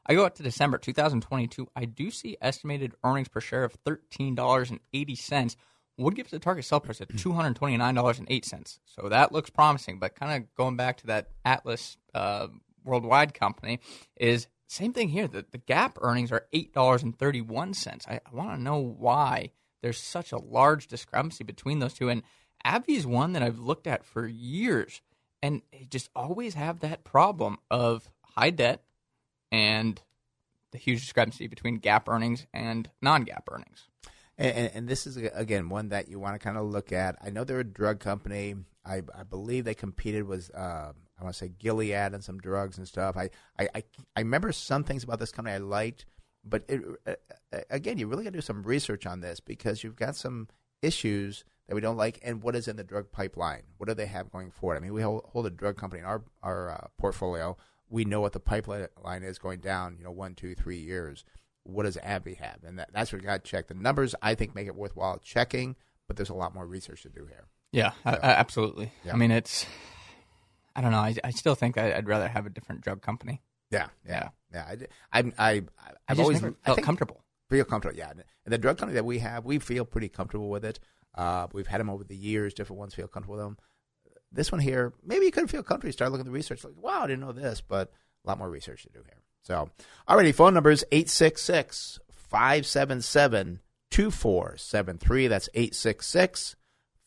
I 0.09 0.15
go 0.15 0.25
up 0.25 0.35
to 0.37 0.43
December 0.43 0.79
2022. 0.79 1.69
I 1.77 1.85
do 1.85 2.11
see 2.11 2.37
estimated 2.41 2.95
earnings 3.05 3.29
per 3.29 3.41
share 3.41 3.65
of 3.65 3.77
$13.80. 3.85 5.57
Would 5.99 6.15
give 6.15 6.27
us 6.27 6.33
a 6.33 6.39
target 6.39 6.65
sell 6.65 6.81
price 6.81 7.01
at 7.01 7.09
$229.08. 7.09 8.79
So 8.87 9.09
that 9.09 9.33
looks 9.33 9.51
promising, 9.51 9.99
but 9.99 10.15
kind 10.15 10.43
of 10.43 10.55
going 10.55 10.77
back 10.77 10.99
to 10.99 11.09
that 11.09 11.29
Atlas 11.45 11.97
uh, 12.15 12.47
worldwide 12.85 13.35
company 13.35 13.81
is 14.17 14.47
same 14.69 14.93
thing 14.93 15.09
here. 15.09 15.27
The, 15.27 15.45
the 15.51 15.59
GAAP 15.59 15.95
earnings 16.01 16.31
are 16.31 16.47
$8.31. 16.55 18.09
I, 18.09 18.15
I 18.15 18.35
want 18.35 18.57
to 18.57 18.63
know 18.63 18.79
why 18.79 19.51
there's 19.83 19.99
such 19.99 20.33
a 20.33 20.39
large 20.39 20.87
discrepancy 20.87 21.45
between 21.45 21.81
those 21.81 21.95
two. 21.95 22.09
And 22.09 22.23
AbbVie 22.65 22.97
is 22.97 23.07
one 23.07 23.33
that 23.33 23.43
I've 23.43 23.59
looked 23.59 23.87
at 23.87 24.05
for 24.05 24.27
years, 24.27 25.01
and 25.43 25.63
they 25.73 25.87
just 25.89 26.11
always 26.15 26.55
have 26.55 26.81
that 26.81 27.05
problem 27.05 27.59
of 27.71 28.11
high 28.37 28.51
debt 28.51 28.83
and 29.51 30.01
the 30.73 30.79
huge 30.79 31.01
discrepancy 31.01 31.47
between 31.47 31.81
GAAP 31.81 32.09
earnings 32.09 32.47
and 32.53 32.91
non-GAAP 33.01 33.43
earnings. 33.51 33.89
And, 34.37 34.71
and, 34.73 34.89
this 34.89 35.05
is 35.05 35.17
again 35.17 35.69
one 35.69 35.89
that 35.89 36.09
you 36.09 36.21
want 36.21 36.35
to 36.35 36.39
kind 36.39 36.57
of 36.57 36.67
look 36.67 36.93
at. 36.93 37.17
I 37.21 37.31
know 37.31 37.43
they're 37.43 37.59
a 37.59 37.65
drug 37.65 37.99
company. 37.99 38.55
I, 38.87 39.03
I 39.13 39.25
believe 39.25 39.65
they 39.65 39.75
competed 39.75 40.29
with 40.29 40.49
uh, 40.55 40.93
I 41.19 41.25
want 41.25 41.35
to 41.35 41.39
say 41.39 41.51
Gilead 41.59 42.15
and 42.15 42.23
some 42.23 42.39
drugs 42.39 42.79
and 42.79 42.87
stuff. 42.87 43.17
I, 43.17 43.31
I, 43.59 43.69
I, 43.75 43.85
I 44.17 44.21
remember 44.21 44.53
some 44.53 44.85
things 44.85 45.03
about 45.03 45.19
this 45.19 45.33
company 45.33 45.57
I 45.57 45.59
liked, 45.59 46.07
but 46.45 46.65
it, 46.69 46.83
uh, 47.07 47.15
uh 47.53 47.59
again, 47.71 47.99
you 47.99 48.07
really 48.07 48.23
got 48.25 48.31
to 48.31 48.39
do 48.39 48.43
some 48.43 48.63
research 48.63 49.07
on 49.07 49.21
this 49.21 49.41
because 49.41 49.83
you've 49.83 49.97
got 49.97 50.15
some 50.15 50.49
issues 50.83 51.45
that 51.67 51.75
we 51.75 51.81
don't 51.81 51.97
like, 51.97 52.21
and 52.23 52.43
what 52.43 52.55
is 52.55 52.69
in 52.69 52.77
the 52.77 52.85
drug 52.85 53.11
pipeline? 53.11 53.63
What 53.77 53.89
do 53.89 53.95
they 53.95 54.07
have 54.07 54.31
going 54.31 54.53
forward? 54.53 54.77
I 54.77 54.81
mean, 54.81 54.95
we 54.95 55.03
hold, 55.03 55.25
hold 55.33 55.47
a 55.47 55.51
drug 55.51 55.77
company 55.77 56.01
in 56.01 56.07
our 56.07 56.23
our 56.43 56.71
uh, 56.71 56.87
portfolio 56.97 57.57
we 57.91 58.05
know 58.05 58.21
what 58.21 58.33
the 58.33 58.41
pipeline 58.41 59.23
is 59.23 59.39
going 59.39 59.61
down, 59.61 59.97
you 59.99 60.05
know, 60.05 60.11
one, 60.11 60.35
two, 60.35 60.55
three 60.55 60.79
years. 60.79 61.25
What 61.65 61.85
does 61.85 61.97
AbbVie 61.97 62.39
have? 62.39 62.65
And 62.65 62.79
that, 62.79 62.91
that's 62.93 63.13
what 63.13 63.21
you 63.21 63.27
got 63.27 63.45
to 63.45 63.51
check. 63.51 63.69
The 63.69 63.75
numbers, 63.75 64.15
I 64.23 64.35
think, 64.35 64.55
make 64.55 64.67
it 64.67 64.75
worthwhile 64.75 65.19
checking, 65.19 65.77
but 66.07 66.17
there's 66.17 66.31
a 66.31 66.35
lot 66.35 66.55
more 66.55 66.67
research 66.67 67.03
to 67.03 67.09
do 67.09 67.27
here. 67.27 67.47
Yeah, 67.73 67.91
so, 68.05 68.19
I, 68.23 68.31
absolutely. 68.31 68.93
Yeah. 69.05 69.13
I 69.13 69.17
mean, 69.17 69.31
it's, 69.31 69.67
I 70.75 70.81
don't 70.81 70.93
know. 70.93 70.99
I, 70.99 71.15
I 71.23 71.31
still 71.31 71.55
think 71.55 71.77
I, 71.77 71.97
would 71.97 72.09
rather 72.09 72.29
have 72.29 72.47
a 72.47 72.51
different 72.51 72.81
drug 72.81 73.03
company. 73.03 73.43
Yeah, 73.71 73.89
yeah, 74.07 74.29
yeah. 74.53 74.77
I, 75.13 75.21
I, 75.21 75.33
I, 75.39 75.63
I've 76.09 76.21
always 76.21 76.41
felt 76.41 76.83
comfortable. 76.83 77.23
Feel 77.51 77.65
comfortable, 77.65 77.99
yeah. 77.99 78.11
And 78.11 78.53
the 78.53 78.59
drug 78.59 78.79
company 78.79 78.95
that 78.95 79.05
we 79.05 79.19
have, 79.19 79.45
we 79.45 79.59
feel 79.59 79.85
pretty 79.85 80.09
comfortable 80.09 80.49
with 80.49 80.65
it. 80.65 80.79
Uh, 81.15 81.49
we've 81.53 81.67
had 81.67 81.81
them 81.81 81.91
over 81.91 82.05
the 82.05 82.17
years. 82.17 82.55
Different 82.55 82.79
ones 82.79 82.95
feel 82.95 83.09
comfortable 83.09 83.37
with 83.37 83.45
them. 83.45 83.59
This 84.31 84.53
one 84.53 84.61
here, 84.61 84.93
maybe 85.05 85.25
you 85.25 85.33
couldn't 85.33 85.49
feel 85.49 85.63
comfortable. 85.63 85.93
Start 85.93 86.13
looking 86.13 86.27
at 86.27 86.27
the 86.27 86.33
research, 86.33 86.65
like, 86.65 86.75
wow, 86.77 87.03
I 87.03 87.07
didn't 87.07 87.21
know 87.21 87.33
this, 87.33 87.61
but 87.61 87.91
a 88.25 88.29
lot 88.29 88.39
more 88.39 88.51
research 88.51 88.83
to 88.83 88.91
do 88.91 89.03
here. 89.05 89.23
So, 89.43 89.71
already 90.09 90.33
phone 90.33 90.53
number 90.55 90.71
is 90.71 90.85
866 90.93 91.99
577 92.13 93.61
2473. 93.91 95.29
That's 95.29 95.49
866 95.55 96.57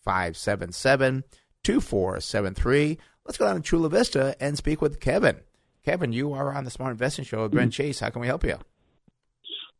577 0.04 1.24
2473. 1.64 2.98
Let's 3.26 3.38
go 3.38 3.46
down 3.46 3.56
to 3.58 3.62
Chula 3.62 3.90
Vista 3.90 4.36
and 4.40 4.58
speak 4.58 4.82
with 4.82 5.00
Kevin. 5.00 5.42
Kevin, 5.86 6.12
you 6.14 6.34
are 6.34 6.54
on 6.54 6.64
the 6.64 6.72
Smart 6.72 6.92
Investing 6.92 7.26
Show 7.26 7.44
with 7.44 7.52
Brent 7.52 7.74
Chase. 7.74 8.00
How 8.00 8.10
can 8.10 8.22
we 8.22 8.28
help 8.28 8.44
you? 8.44 8.58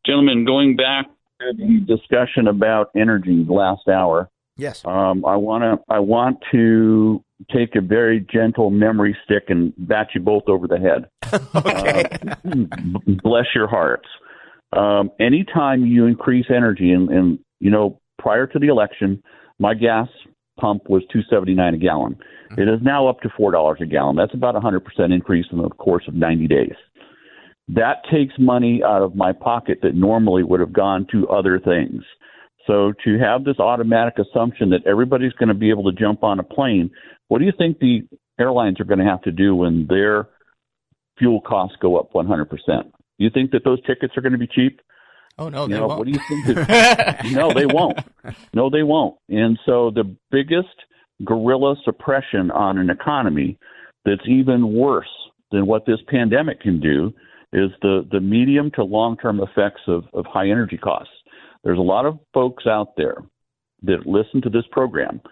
Gentlemen, 0.06 0.44
going 0.44 0.76
back 0.76 1.06
to 1.40 1.52
the 1.56 1.80
discussion 1.86 2.46
about 2.46 2.90
energy 2.94 3.44
last 3.48 3.88
hour, 3.88 4.30
Yes. 4.56 4.82
Um, 4.84 5.24
I 5.24 5.36
want 5.36 5.62
to. 5.62 5.92
I 5.92 5.98
want 6.00 6.38
to 6.52 7.24
take 7.50 7.74
a 7.76 7.80
very 7.80 8.24
gentle 8.32 8.70
memory 8.70 9.16
stick 9.24 9.44
and 9.48 9.72
bat 9.76 10.08
you 10.14 10.20
both 10.20 10.44
over 10.48 10.66
the 10.66 10.78
head. 10.78 11.08
okay. 11.54 12.04
Uh, 12.44 12.98
bless 13.22 13.46
your 13.54 13.68
hearts. 13.68 14.08
Um, 14.72 15.10
anytime 15.20 15.84
you 15.84 16.06
increase 16.06 16.46
energy, 16.48 16.92
and, 16.92 17.08
and 17.10 17.38
you 17.60 17.70
know, 17.70 18.00
prior 18.18 18.46
to 18.46 18.58
the 18.58 18.68
election, 18.68 19.22
my 19.58 19.74
gas 19.74 20.08
pump 20.58 20.88
was 20.88 21.02
two 21.12 21.20
seventy 21.30 21.54
nine 21.54 21.74
a 21.74 21.78
gallon. 21.78 22.14
Mm-hmm. 22.14 22.60
It 22.60 22.68
is 22.68 22.80
now 22.82 23.08
up 23.08 23.20
to 23.20 23.28
four 23.36 23.52
dollars 23.52 23.78
a 23.82 23.86
gallon. 23.86 24.16
That's 24.16 24.34
about 24.34 24.56
a 24.56 24.60
hundred 24.60 24.84
percent 24.84 25.12
increase 25.12 25.46
in 25.52 25.58
the 25.58 25.68
course 25.68 26.04
of 26.08 26.14
ninety 26.14 26.46
days. 26.46 26.74
That 27.68 28.02
takes 28.10 28.34
money 28.38 28.82
out 28.84 29.02
of 29.02 29.14
my 29.14 29.32
pocket 29.32 29.78
that 29.82 29.94
normally 29.94 30.42
would 30.42 30.60
have 30.60 30.72
gone 30.72 31.06
to 31.12 31.28
other 31.28 31.58
things. 31.58 32.02
So 32.66 32.92
to 33.04 33.18
have 33.18 33.44
this 33.44 33.58
automatic 33.58 34.14
assumption 34.18 34.70
that 34.70 34.86
everybody's 34.86 35.32
going 35.32 35.48
to 35.48 35.54
be 35.54 35.70
able 35.70 35.90
to 35.90 35.98
jump 35.98 36.22
on 36.22 36.38
a 36.38 36.44
plane, 36.44 36.90
what 37.32 37.38
do 37.38 37.46
you 37.46 37.52
think 37.56 37.78
the 37.78 38.02
airlines 38.38 38.78
are 38.78 38.84
going 38.84 38.98
to 38.98 39.06
have 39.06 39.22
to 39.22 39.32
do 39.32 39.56
when 39.56 39.86
their 39.88 40.28
fuel 41.16 41.40
costs 41.40 41.78
go 41.80 41.98
up 41.98 42.12
100%? 42.12 42.46
Do 42.66 42.92
you 43.16 43.30
think 43.30 43.52
that 43.52 43.64
those 43.64 43.82
tickets 43.86 44.12
are 44.18 44.20
going 44.20 44.34
to 44.34 44.38
be 44.38 44.46
cheap? 44.46 44.82
Oh 45.38 45.48
no, 45.48 45.66
they 45.66 45.76
know, 45.76 45.86
won't. 45.86 45.98
What 45.98 46.04
do 46.08 46.12
you 46.12 46.20
think? 46.28 46.68
That, 46.68 47.24
no, 47.32 47.54
they 47.54 47.64
won't. 47.64 48.00
No, 48.52 48.68
they 48.68 48.82
won't. 48.82 49.16
And 49.30 49.58
so 49.64 49.90
the 49.90 50.14
biggest 50.30 50.76
guerrilla 51.24 51.74
suppression 51.86 52.50
on 52.50 52.76
an 52.76 52.90
economy 52.90 53.58
that's 54.04 54.28
even 54.28 54.74
worse 54.74 55.08
than 55.52 55.64
what 55.64 55.86
this 55.86 56.00
pandemic 56.08 56.60
can 56.60 56.80
do 56.80 57.14
is 57.54 57.70
the 57.80 58.06
the 58.12 58.20
medium 58.20 58.70
to 58.72 58.84
long 58.84 59.16
term 59.16 59.40
effects 59.40 59.80
of, 59.86 60.04
of 60.12 60.26
high 60.26 60.50
energy 60.50 60.76
costs. 60.76 61.14
There's 61.64 61.78
a 61.78 61.80
lot 61.80 62.04
of 62.04 62.18
folks 62.34 62.66
out 62.66 62.94
there 62.98 63.24
that 63.84 64.04
listen 64.04 64.42
to 64.42 64.50
this 64.50 64.64
program 64.70 65.22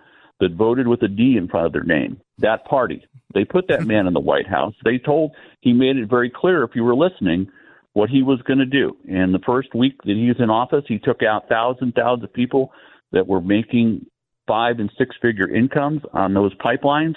that 0.41 0.53
voted 0.53 0.89
with 0.89 1.03
a 1.03 1.09
D 1.09 1.37
in 1.37 1.49
front 1.49 1.67
of 1.67 1.73
their 1.73 1.85
name. 1.85 2.21
That 2.39 2.65
party. 2.65 3.05
They 3.35 3.45
put 3.45 3.69
that 3.69 3.87
man 3.87 4.07
in 4.07 4.15
the 4.15 4.21
White 4.21 4.49
House. 4.49 4.75
They 4.85 4.99
told 4.99 5.33
he 5.61 5.73
made 5.73 5.97
it 5.97 6.09
very 6.09 6.31
clear 6.35 6.65
if 6.65 6.71
you 6.75 6.83
were 6.83 6.97
listening 6.97 7.49
what 7.93 8.11
he 8.11 8.23
was 8.23 8.41
going 8.43 8.59
to 8.59 8.67
do. 8.67 8.97
And 9.09 9.35
the 9.35 9.41
first 9.45 9.75
week 9.75 9.97
that 10.05 10.17
he 10.17 10.29
was 10.29 10.41
in 10.41 10.51
office, 10.51 10.85
he 10.89 10.99
took 10.99 11.23
out 11.23 11.49
thousands, 11.49 11.95
thousands 11.95 12.25
of 12.25 12.33
people 12.33 12.73
that 13.13 13.27
were 13.27 13.41
making 13.41 14.07
five 14.47 14.79
and 14.79 14.91
six 14.99 15.15
figure 15.21 15.49
incomes 15.49 16.03
on 16.13 16.35
those 16.35 16.55
pipelines. 16.57 17.17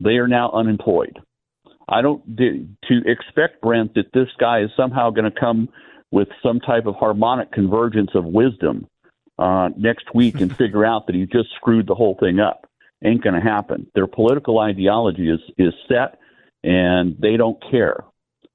They 0.00 0.16
are 0.16 0.28
now 0.28 0.50
unemployed. 0.52 1.18
I 1.88 2.02
don't 2.02 2.36
to 2.36 3.02
expect 3.06 3.62
Brent 3.62 3.94
that 3.94 4.12
this 4.12 4.28
guy 4.38 4.62
is 4.62 4.70
somehow 4.76 5.10
going 5.10 5.30
to 5.30 5.40
come 5.40 5.68
with 6.10 6.28
some 6.42 6.60
type 6.60 6.86
of 6.86 6.96
harmonic 6.96 7.52
convergence 7.52 8.10
of 8.14 8.24
wisdom 8.24 8.88
uh, 9.38 9.70
next 9.76 10.14
week 10.14 10.40
and 10.40 10.56
figure 10.56 10.84
out 10.84 11.06
that 11.06 11.14
he 11.14 11.26
just 11.26 11.50
screwed 11.56 11.86
the 11.86 11.94
whole 11.94 12.16
thing 12.18 12.40
up. 12.40 12.68
Ain't 13.04 13.22
going 13.22 13.34
to 13.34 13.40
happen. 13.40 13.86
Their 13.94 14.06
political 14.06 14.58
ideology 14.58 15.30
is 15.30 15.40
is 15.58 15.74
set, 15.88 16.18
and 16.64 17.16
they 17.20 17.36
don't 17.36 17.62
care. 17.70 18.04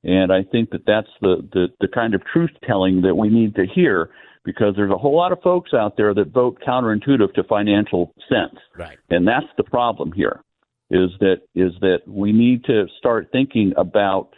And 0.03 0.31
I 0.31 0.43
think 0.43 0.71
that 0.71 0.85
that's 0.87 1.09
the, 1.21 1.47
the, 1.53 1.67
the 1.79 1.87
kind 1.87 2.15
of 2.15 2.23
truth 2.25 2.49
telling 2.65 3.01
that 3.03 3.15
we 3.15 3.29
need 3.29 3.55
to 3.55 3.65
hear 3.67 4.09
because 4.43 4.73
there's 4.75 4.91
a 4.91 4.97
whole 4.97 5.15
lot 5.15 5.31
of 5.31 5.39
folks 5.43 5.73
out 5.73 5.95
there 5.97 6.13
that 6.15 6.31
vote 6.33 6.59
counterintuitive 6.67 7.33
to 7.35 7.43
financial 7.43 8.13
sense. 8.27 8.59
Right. 8.75 8.97
And 9.11 9.27
that's 9.27 9.45
the 9.57 9.63
problem 9.63 10.11
here 10.11 10.41
is 10.89 11.11
that 11.19 11.37
is 11.55 11.71
that 11.81 11.99
we 12.07 12.31
need 12.31 12.65
to 12.65 12.87
start 12.97 13.29
thinking 13.31 13.73
about 13.77 14.33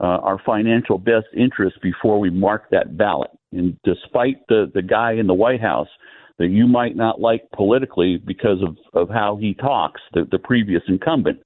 uh, 0.00 0.04
our 0.04 0.40
financial 0.44 0.98
best 0.98 1.26
interest 1.36 1.76
before 1.82 2.20
we 2.20 2.30
mark 2.30 2.70
that 2.70 2.96
ballot. 2.96 3.30
And 3.52 3.78
despite 3.84 4.46
the, 4.48 4.70
the 4.72 4.82
guy 4.82 5.12
in 5.12 5.26
the 5.26 5.34
White 5.34 5.60
House 5.60 5.88
that 6.38 6.48
you 6.48 6.66
might 6.66 6.96
not 6.96 7.20
like 7.20 7.50
politically 7.54 8.16
because 8.16 8.62
of, 8.62 8.76
of 8.94 9.08
how 9.08 9.36
he 9.40 9.54
talks, 9.54 10.00
the, 10.12 10.26
the 10.30 10.38
previous 10.38 10.82
incumbent, 10.86 11.40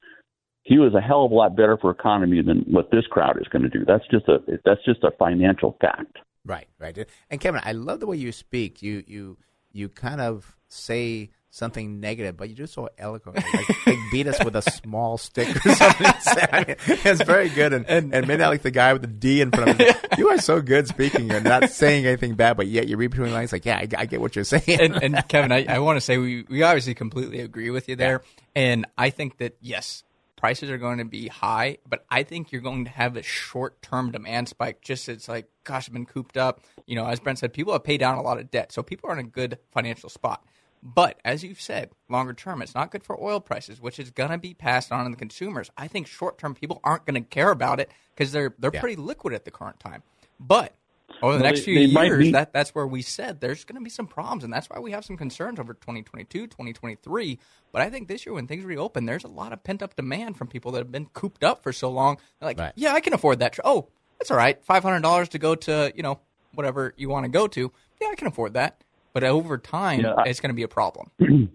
he 0.65 0.79
was 0.79 0.95
a 0.95 1.01
hell 1.01 1.25
of 1.25 1.33
a 1.33 1.35
lot 1.35 1.57
better 1.57 1.77
for 1.81 1.91
economy 1.91 2.43
than 2.43 2.65
what 2.69 2.91
this 2.91 3.07
crowd 3.11 3.37
is 3.41 3.49
going 3.49 3.63
to 3.63 3.69
do. 3.69 3.85
That's 3.85 4.07
just 4.11 4.29
a 4.29 4.39
that's 4.65 4.85
just 4.85 5.03
a 5.03 5.11
financial 5.19 5.77
fact. 5.81 6.19
Right, 6.45 6.69
right. 6.79 6.97
And 7.31 7.41
Kevin, 7.41 7.61
I 7.65 7.73
love 7.73 8.01
the 8.01 8.07
way 8.07 8.17
you 8.17 8.31
speak. 8.33 8.83
You 8.83 9.03
you 9.07 9.39
you 9.73 9.89
kind 9.89 10.21
of 10.21 10.57
say 10.69 11.31
something 11.53 12.01
negative, 12.01 12.35
but 12.35 12.49
you 12.49 12.55
do 12.55 12.67
so 12.67 12.89
eloquently. 12.97 13.45
Like, 13.53 13.87
like 13.87 13.99
beat 14.11 14.27
us 14.27 14.43
with 14.43 14.57
a 14.57 14.63
small 14.63 15.19
stick 15.19 15.55
or 15.55 15.61
something. 15.75 16.07
I 16.27 16.77
it's 16.89 17.23
very 17.23 17.51
good. 17.51 17.75
And, 17.75 17.87
and, 17.87 18.15
and 18.15 18.27
maybe 18.27 18.39
not 18.39 18.49
like 18.49 18.63
the 18.63 18.71
guy 18.71 18.95
with 18.95 19.03
the 19.03 19.09
D 19.09 19.43
in 19.43 19.51
front 19.51 19.71
of 19.71 19.79
him. 19.79 19.95
You 20.19 20.29
are 20.29 20.39
so 20.39 20.61
good 20.61 20.87
speaking 20.89 21.31
You're 21.31 21.41
not 21.41 21.71
saying 21.71 22.05
anything 22.07 22.35
bad, 22.35 22.57
but 22.57 22.67
yet 22.67 22.87
you 22.87 22.97
read 22.97 23.11
between 23.13 23.33
lines 23.33 23.51
like, 23.51 23.65
yeah, 23.65 23.77
I, 23.77 23.89
I 23.97 24.07
get 24.07 24.21
what 24.21 24.35
you're 24.35 24.45
saying. 24.45 24.81
And, 24.81 25.03
and 25.03 25.29
Kevin, 25.29 25.53
I, 25.53 25.65
I 25.67 25.79
want 25.79 25.97
to 25.97 26.01
say 26.01 26.19
we, 26.19 26.45
we 26.49 26.63
obviously 26.63 26.95
completely 26.95 27.41
agree 27.41 27.71
with 27.71 27.89
you 27.89 27.97
there. 27.97 28.23
Yeah. 28.23 28.63
And 28.63 28.87
I 28.97 29.11
think 29.11 29.39
that, 29.39 29.57
yes, 29.61 30.05
prices 30.37 30.71
are 30.71 30.79
going 30.79 30.99
to 30.99 31.05
be 31.05 31.29
high, 31.29 31.79
but 31.89 32.05
I 32.11 32.23
think 32.23 32.51
you're 32.51 32.63
going 32.63 32.85
to 32.87 32.91
have 32.91 33.17
a 33.17 33.23
short 33.23 33.81
term 33.83 34.11
demand 34.11 34.49
spike. 34.49 34.81
Just 34.81 35.09
it's 35.09 35.29
like, 35.29 35.49
gosh, 35.65 35.89
I've 35.89 35.95
been 35.95 36.07
cooped 36.07 36.37
up. 36.37 36.61
You 36.87 36.97
know, 36.97 37.07
as 37.07 37.21
Brent 37.21 37.39
said, 37.39 37.53
people 37.53 37.73
have 37.75 37.85
paid 37.85 37.99
down 37.99 38.19
a 38.19 38.23
lot 38.23 38.39
of 38.39 38.51
debt. 38.51 38.73
So 38.73 38.83
people 38.83 39.11
are 39.11 39.13
in 39.15 39.19
a 39.19 39.29
good 39.29 39.59
financial 39.71 40.09
spot. 40.09 40.45
But 40.83 41.21
as 41.25 41.45
you've 41.45 41.61
said, 41.61 41.91
longer 42.09 42.33
term, 42.33 42.61
it's 42.61 42.75
not 42.75 42.91
good 42.91 43.05
for 43.05 43.21
oil 43.21 43.39
prices, 43.39 43.81
which 43.81 44.01
is 44.01 44.11
going 44.11 44.31
to 44.31 44.39
be 44.39 44.53
passed 44.53 44.91
on 44.91 45.05
to 45.05 45.11
the 45.11 45.17
consumers. 45.17 45.71
I 45.77 45.87
think 45.87 46.09
short 46.09 46.39
term 46.39 46.55
people 46.55 46.81
aren't 46.83 47.07
going 47.07 47.23
to 47.23 47.29
care 47.29 47.53
about 47.53 47.79
it 47.79 47.91
because 48.15 48.33
they're 48.33 48.55
they're 48.59 48.73
yeah. 48.75 48.81
pretty 48.81 48.97
liquid 48.97 49.33
at 49.33 49.45
the 49.45 49.53
current 49.53 49.79
time. 49.79 50.03
But 50.41 50.75
over 51.23 51.35
the 51.35 51.43
well, 51.43 51.53
next 51.53 51.61
they, 51.61 51.65
few 51.65 51.89
they 51.89 52.05
years, 52.05 52.33
that 52.33 52.53
that's 52.53 52.75
where 52.75 52.87
we 52.87 53.01
said 53.01 53.41
there's 53.41 53.65
going 53.65 53.77
to 53.77 53.85
be 53.85 53.91
some 53.91 54.09
problems, 54.09 54.43
and 54.43 54.53
that's 54.53 54.69
why 54.69 54.81
we 54.81 54.91
have 54.91 55.05
some 55.05 55.17
concerns 55.17 55.61
over 55.61 55.73
2022, 55.73 56.49
2023. 56.49 57.39
But 57.71 57.83
I 57.83 57.89
think 57.89 58.09
this 58.09 58.27
year, 58.27 58.35
when 58.35 58.49
things 58.49 58.65
reopen, 58.65 59.07
there's 59.07 59.25
a 59.25 59.29
lot 59.29 59.53
of 59.53 59.63
pent 59.63 59.83
up 59.83 59.95
demand 59.95 60.37
from 60.37 60.49
people 60.49 60.73
that 60.73 60.79
have 60.79 60.91
been 60.91 61.07
cooped 61.07 61.45
up 61.45 61.63
for 61.63 61.73
so 61.73 61.91
long. 61.91 62.19
They're 62.41 62.49
like, 62.49 62.59
right. 62.59 62.73
yeah, 62.75 62.93
I 62.93 63.01
can 63.01 63.13
afford 63.13 63.39
that. 63.39 63.57
Oh, 63.65 63.89
that's 64.19 64.33
all 64.33 64.37
right, 64.37 64.63
five 64.65 64.83
hundred 64.83 65.03
dollars 65.03 65.29
to 65.31 65.39
go 65.39 65.55
to 65.55 65.93
you 65.95 66.03
know 66.03 66.19
whatever 66.55 66.93
you 66.97 67.09
want 67.09 67.25
to 67.25 67.31
go 67.31 67.47
to. 67.47 67.71
Yeah, 68.01 68.09
I 68.11 68.17
can 68.17 68.27
afford 68.27 68.55
that 68.55 68.83
but 69.13 69.25
over 69.25 69.59
time, 69.59 70.01
yeah, 70.01 70.15
I, 70.15 70.29
it's 70.29 70.41
going 70.41 70.51
to 70.51 70.55
be 70.55 70.63
a 70.63 70.69
problem. 70.69 71.11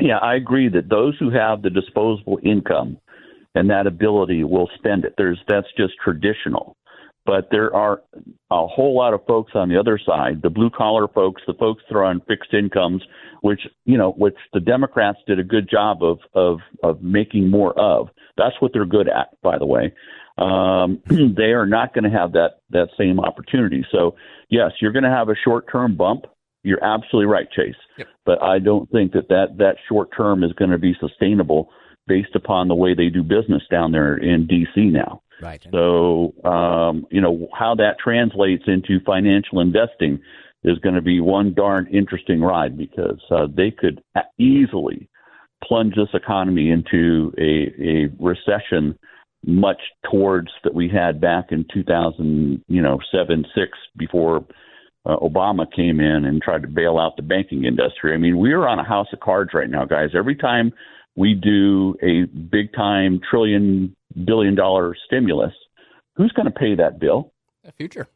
yeah, 0.00 0.18
I 0.18 0.34
agree 0.34 0.68
that 0.68 0.88
those 0.88 1.16
who 1.18 1.30
have 1.30 1.62
the 1.62 1.70
disposable 1.70 2.38
income 2.42 2.98
and 3.54 3.70
that 3.70 3.86
ability 3.86 4.44
will 4.44 4.68
spend 4.76 5.04
it. 5.04 5.14
There's 5.16 5.38
that's 5.48 5.68
just 5.76 5.94
traditional. 6.02 6.76
But 7.26 7.48
there 7.50 7.74
are 7.74 8.02
a 8.50 8.66
whole 8.66 8.94
lot 8.94 9.14
of 9.14 9.24
folks 9.26 9.52
on 9.54 9.70
the 9.70 9.78
other 9.78 9.98
side, 10.04 10.42
the 10.42 10.50
blue 10.50 10.68
collar 10.68 11.08
folks, 11.08 11.40
the 11.46 11.54
folks 11.54 11.82
that 11.88 11.96
are 11.96 12.04
on 12.04 12.20
fixed 12.28 12.52
incomes, 12.52 13.02
which 13.40 13.62
you 13.86 13.96
know, 13.96 14.12
which 14.12 14.36
the 14.52 14.60
Democrats 14.60 15.18
did 15.26 15.38
a 15.38 15.44
good 15.44 15.68
job 15.70 16.02
of 16.02 16.18
of 16.34 16.58
of 16.82 17.02
making 17.02 17.48
more 17.50 17.72
of. 17.78 18.08
That's 18.36 18.56
what 18.60 18.72
they're 18.74 18.84
good 18.84 19.08
at, 19.08 19.40
by 19.42 19.58
the 19.58 19.64
way. 19.66 19.94
Um, 20.36 21.00
they 21.36 21.52
are 21.52 21.66
not 21.66 21.94
going 21.94 22.04
to 22.04 22.10
have 22.10 22.32
that 22.32 22.60
that 22.70 22.88
same 22.98 23.18
opportunity. 23.18 23.86
So 23.90 24.16
yes, 24.50 24.72
you're 24.82 24.92
going 24.92 25.04
to 25.04 25.10
have 25.10 25.30
a 25.30 25.36
short 25.44 25.64
term 25.72 25.96
bump 25.96 26.26
you're 26.64 26.82
absolutely 26.82 27.26
right, 27.26 27.48
Chase. 27.50 27.76
Yep. 27.98 28.08
But 28.26 28.42
I 28.42 28.58
don't 28.58 28.90
think 28.90 29.12
that 29.12 29.28
that, 29.28 29.58
that 29.58 29.76
short 29.88 30.08
term 30.16 30.42
is 30.42 30.52
going 30.54 30.70
to 30.70 30.78
be 30.78 30.96
sustainable 30.98 31.70
based 32.06 32.34
upon 32.34 32.68
the 32.68 32.74
way 32.74 32.94
they 32.94 33.08
do 33.08 33.22
business 33.22 33.62
down 33.70 33.92
there 33.92 34.16
in 34.16 34.46
D.C. 34.46 34.86
now. 34.86 35.22
Right. 35.40 35.64
So, 35.70 36.34
um, 36.44 37.06
you 37.10 37.20
know, 37.20 37.48
how 37.58 37.74
that 37.76 37.98
translates 38.02 38.64
into 38.66 39.00
financial 39.04 39.60
investing 39.60 40.20
is 40.64 40.78
going 40.78 40.94
to 40.94 41.02
be 41.02 41.20
one 41.20 41.52
darn 41.54 41.86
interesting 41.88 42.40
ride 42.40 42.76
because 42.76 43.20
uh, 43.30 43.46
they 43.54 43.70
could 43.70 44.02
easily 44.38 45.08
plunge 45.62 45.94
this 45.94 46.08
economy 46.14 46.70
into 46.70 47.32
a, 47.38 47.72
a 47.82 48.08
recession 48.18 48.98
much 49.46 49.80
towards 50.10 50.48
that 50.62 50.74
we 50.74 50.88
had 50.88 51.20
back 51.20 51.46
in 51.50 51.66
2000, 51.72 52.64
you 52.68 52.80
know, 52.80 52.98
seven, 53.12 53.44
six 53.54 53.76
before 53.96 54.44
uh, 55.06 55.16
Obama 55.16 55.70
came 55.70 56.00
in 56.00 56.24
and 56.24 56.40
tried 56.40 56.62
to 56.62 56.68
bail 56.68 56.98
out 56.98 57.16
the 57.16 57.22
banking 57.22 57.64
industry. 57.64 58.14
I 58.14 58.16
mean, 58.16 58.38
we 58.38 58.52
are 58.52 58.66
on 58.66 58.78
a 58.78 58.84
house 58.84 59.08
of 59.12 59.20
cards 59.20 59.50
right 59.52 59.68
now, 59.68 59.84
guys. 59.84 60.10
Every 60.14 60.36
time 60.36 60.72
we 61.14 61.34
do 61.34 61.94
a 62.02 62.24
big 62.24 62.72
time 62.72 63.20
trillion 63.28 63.94
billion 64.24 64.54
dollar 64.54 64.94
stimulus, 65.06 65.52
who's 66.16 66.32
going 66.32 66.46
to 66.46 66.52
pay 66.52 66.74
that 66.76 66.98
bill? 66.98 67.32
The 67.64 67.72
future. 67.72 68.08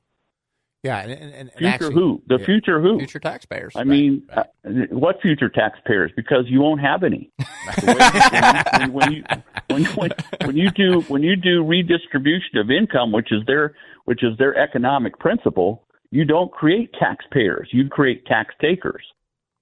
Yeah, 0.84 1.00
and, 1.00 1.10
and, 1.10 1.34
and 1.34 1.52
future 1.52 1.66
actually, 1.66 1.94
who? 1.94 2.22
The 2.28 2.38
yeah. 2.38 2.46
future 2.46 2.80
who? 2.80 2.98
Future 2.98 3.18
taxpayers. 3.18 3.74
I 3.74 3.80
right, 3.80 3.86
mean, 3.86 4.22
right. 4.34 4.46
Uh, 4.64 4.70
what 4.90 5.20
future 5.20 5.48
taxpayers? 5.48 6.12
Because 6.14 6.44
you 6.46 6.60
won't 6.60 6.80
have 6.80 7.02
any. 7.02 7.32
when, 7.82 8.92
when, 8.92 9.12
you, 9.12 9.24
when, 9.66 9.84
when, 9.84 10.10
when 10.44 10.56
you 10.56 10.70
do 10.70 11.00
when 11.08 11.22
you 11.24 11.34
do 11.34 11.64
redistribution 11.64 12.58
of 12.58 12.70
income, 12.70 13.10
which 13.10 13.32
is 13.32 13.42
their 13.46 13.74
which 14.04 14.22
is 14.22 14.38
their 14.38 14.56
economic 14.56 15.18
principle, 15.18 15.84
you 16.10 16.24
don't 16.24 16.50
create 16.50 16.92
taxpayers, 16.98 17.68
you 17.72 17.88
create 17.88 18.26
tax 18.26 18.54
takers. 18.60 19.04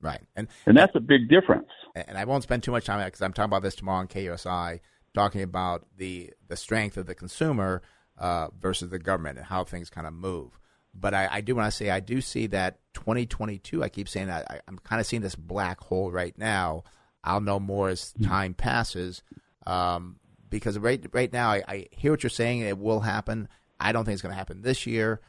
Right. 0.01 0.21
And, 0.37 0.49
and 0.67 0.77
that's 0.77 0.95
a 0.95 1.01
big 1.01 1.29
difference. 1.29 1.69
And 1.95 2.19
I 2.19 2.25
won't 2.25 2.43
spend 2.43 2.63
too 2.63 2.71
much 2.71 2.85
time 2.85 3.01
on 3.01 3.03
it 3.03 3.07
because 3.07 3.23
I'm 3.23 3.33
talking 3.33 3.51
about 3.51 3.63
this 3.63 3.75
tomorrow 3.75 4.01
on 4.01 4.09
KUSI, 4.09 4.81
talking 5.15 5.43
about 5.43 5.87
the, 5.97 6.33
the 6.47 6.57
strength 6.57 6.97
of 6.97 7.07
the 7.07 7.15
consumer 7.15 7.83
uh, 8.19 8.49
versus 8.59 8.91
the 8.91 8.99
government 8.99 9.39
and 9.39 9.47
how 9.47 9.65
things 9.65 9.91
kind 9.91 10.07
of 10.07 10.13
move. 10.13 10.59
But 10.95 11.15
I, 11.15 11.29
I 11.31 11.41
do 11.41 11.55
want 11.55 11.71
to 11.71 11.77
say 11.77 11.91
I 11.91 12.01
do 12.01 12.21
see 12.21 12.47
that 12.49 12.79
2022. 12.95 13.83
I 13.83 13.89
keep 13.89 14.09
saying 14.09 14.29
that 14.29 14.51
I, 14.51 14.61
I'm 14.69 14.79
kind 14.79 15.01
of 15.01 15.07
seeing 15.07 15.23
this 15.23 15.35
black 15.35 15.81
hole 15.81 16.11
right 16.11 16.37
now. 16.39 16.85
I'll 17.25 17.41
know 17.41 17.59
more 17.59 17.89
as 17.89 18.13
hmm. 18.17 18.25
time 18.25 18.55
passes, 18.55 19.23
um, 19.67 20.17
because 20.49 20.79
right 20.79 21.05
right 21.13 21.31
now 21.33 21.51
I, 21.51 21.63
I 21.69 21.87
hear 21.91 22.13
what 22.13 22.23
you're 22.23 22.31
saying. 22.31 22.61
It 22.61 22.79
will 22.79 23.01
happen. 23.01 23.49
I 23.79 23.93
don't 23.93 24.05
think 24.05 24.15
it's 24.15 24.23
going 24.23 24.33
to 24.33 24.39
happen 24.39 24.63
this 24.63 24.87
year 24.87 25.21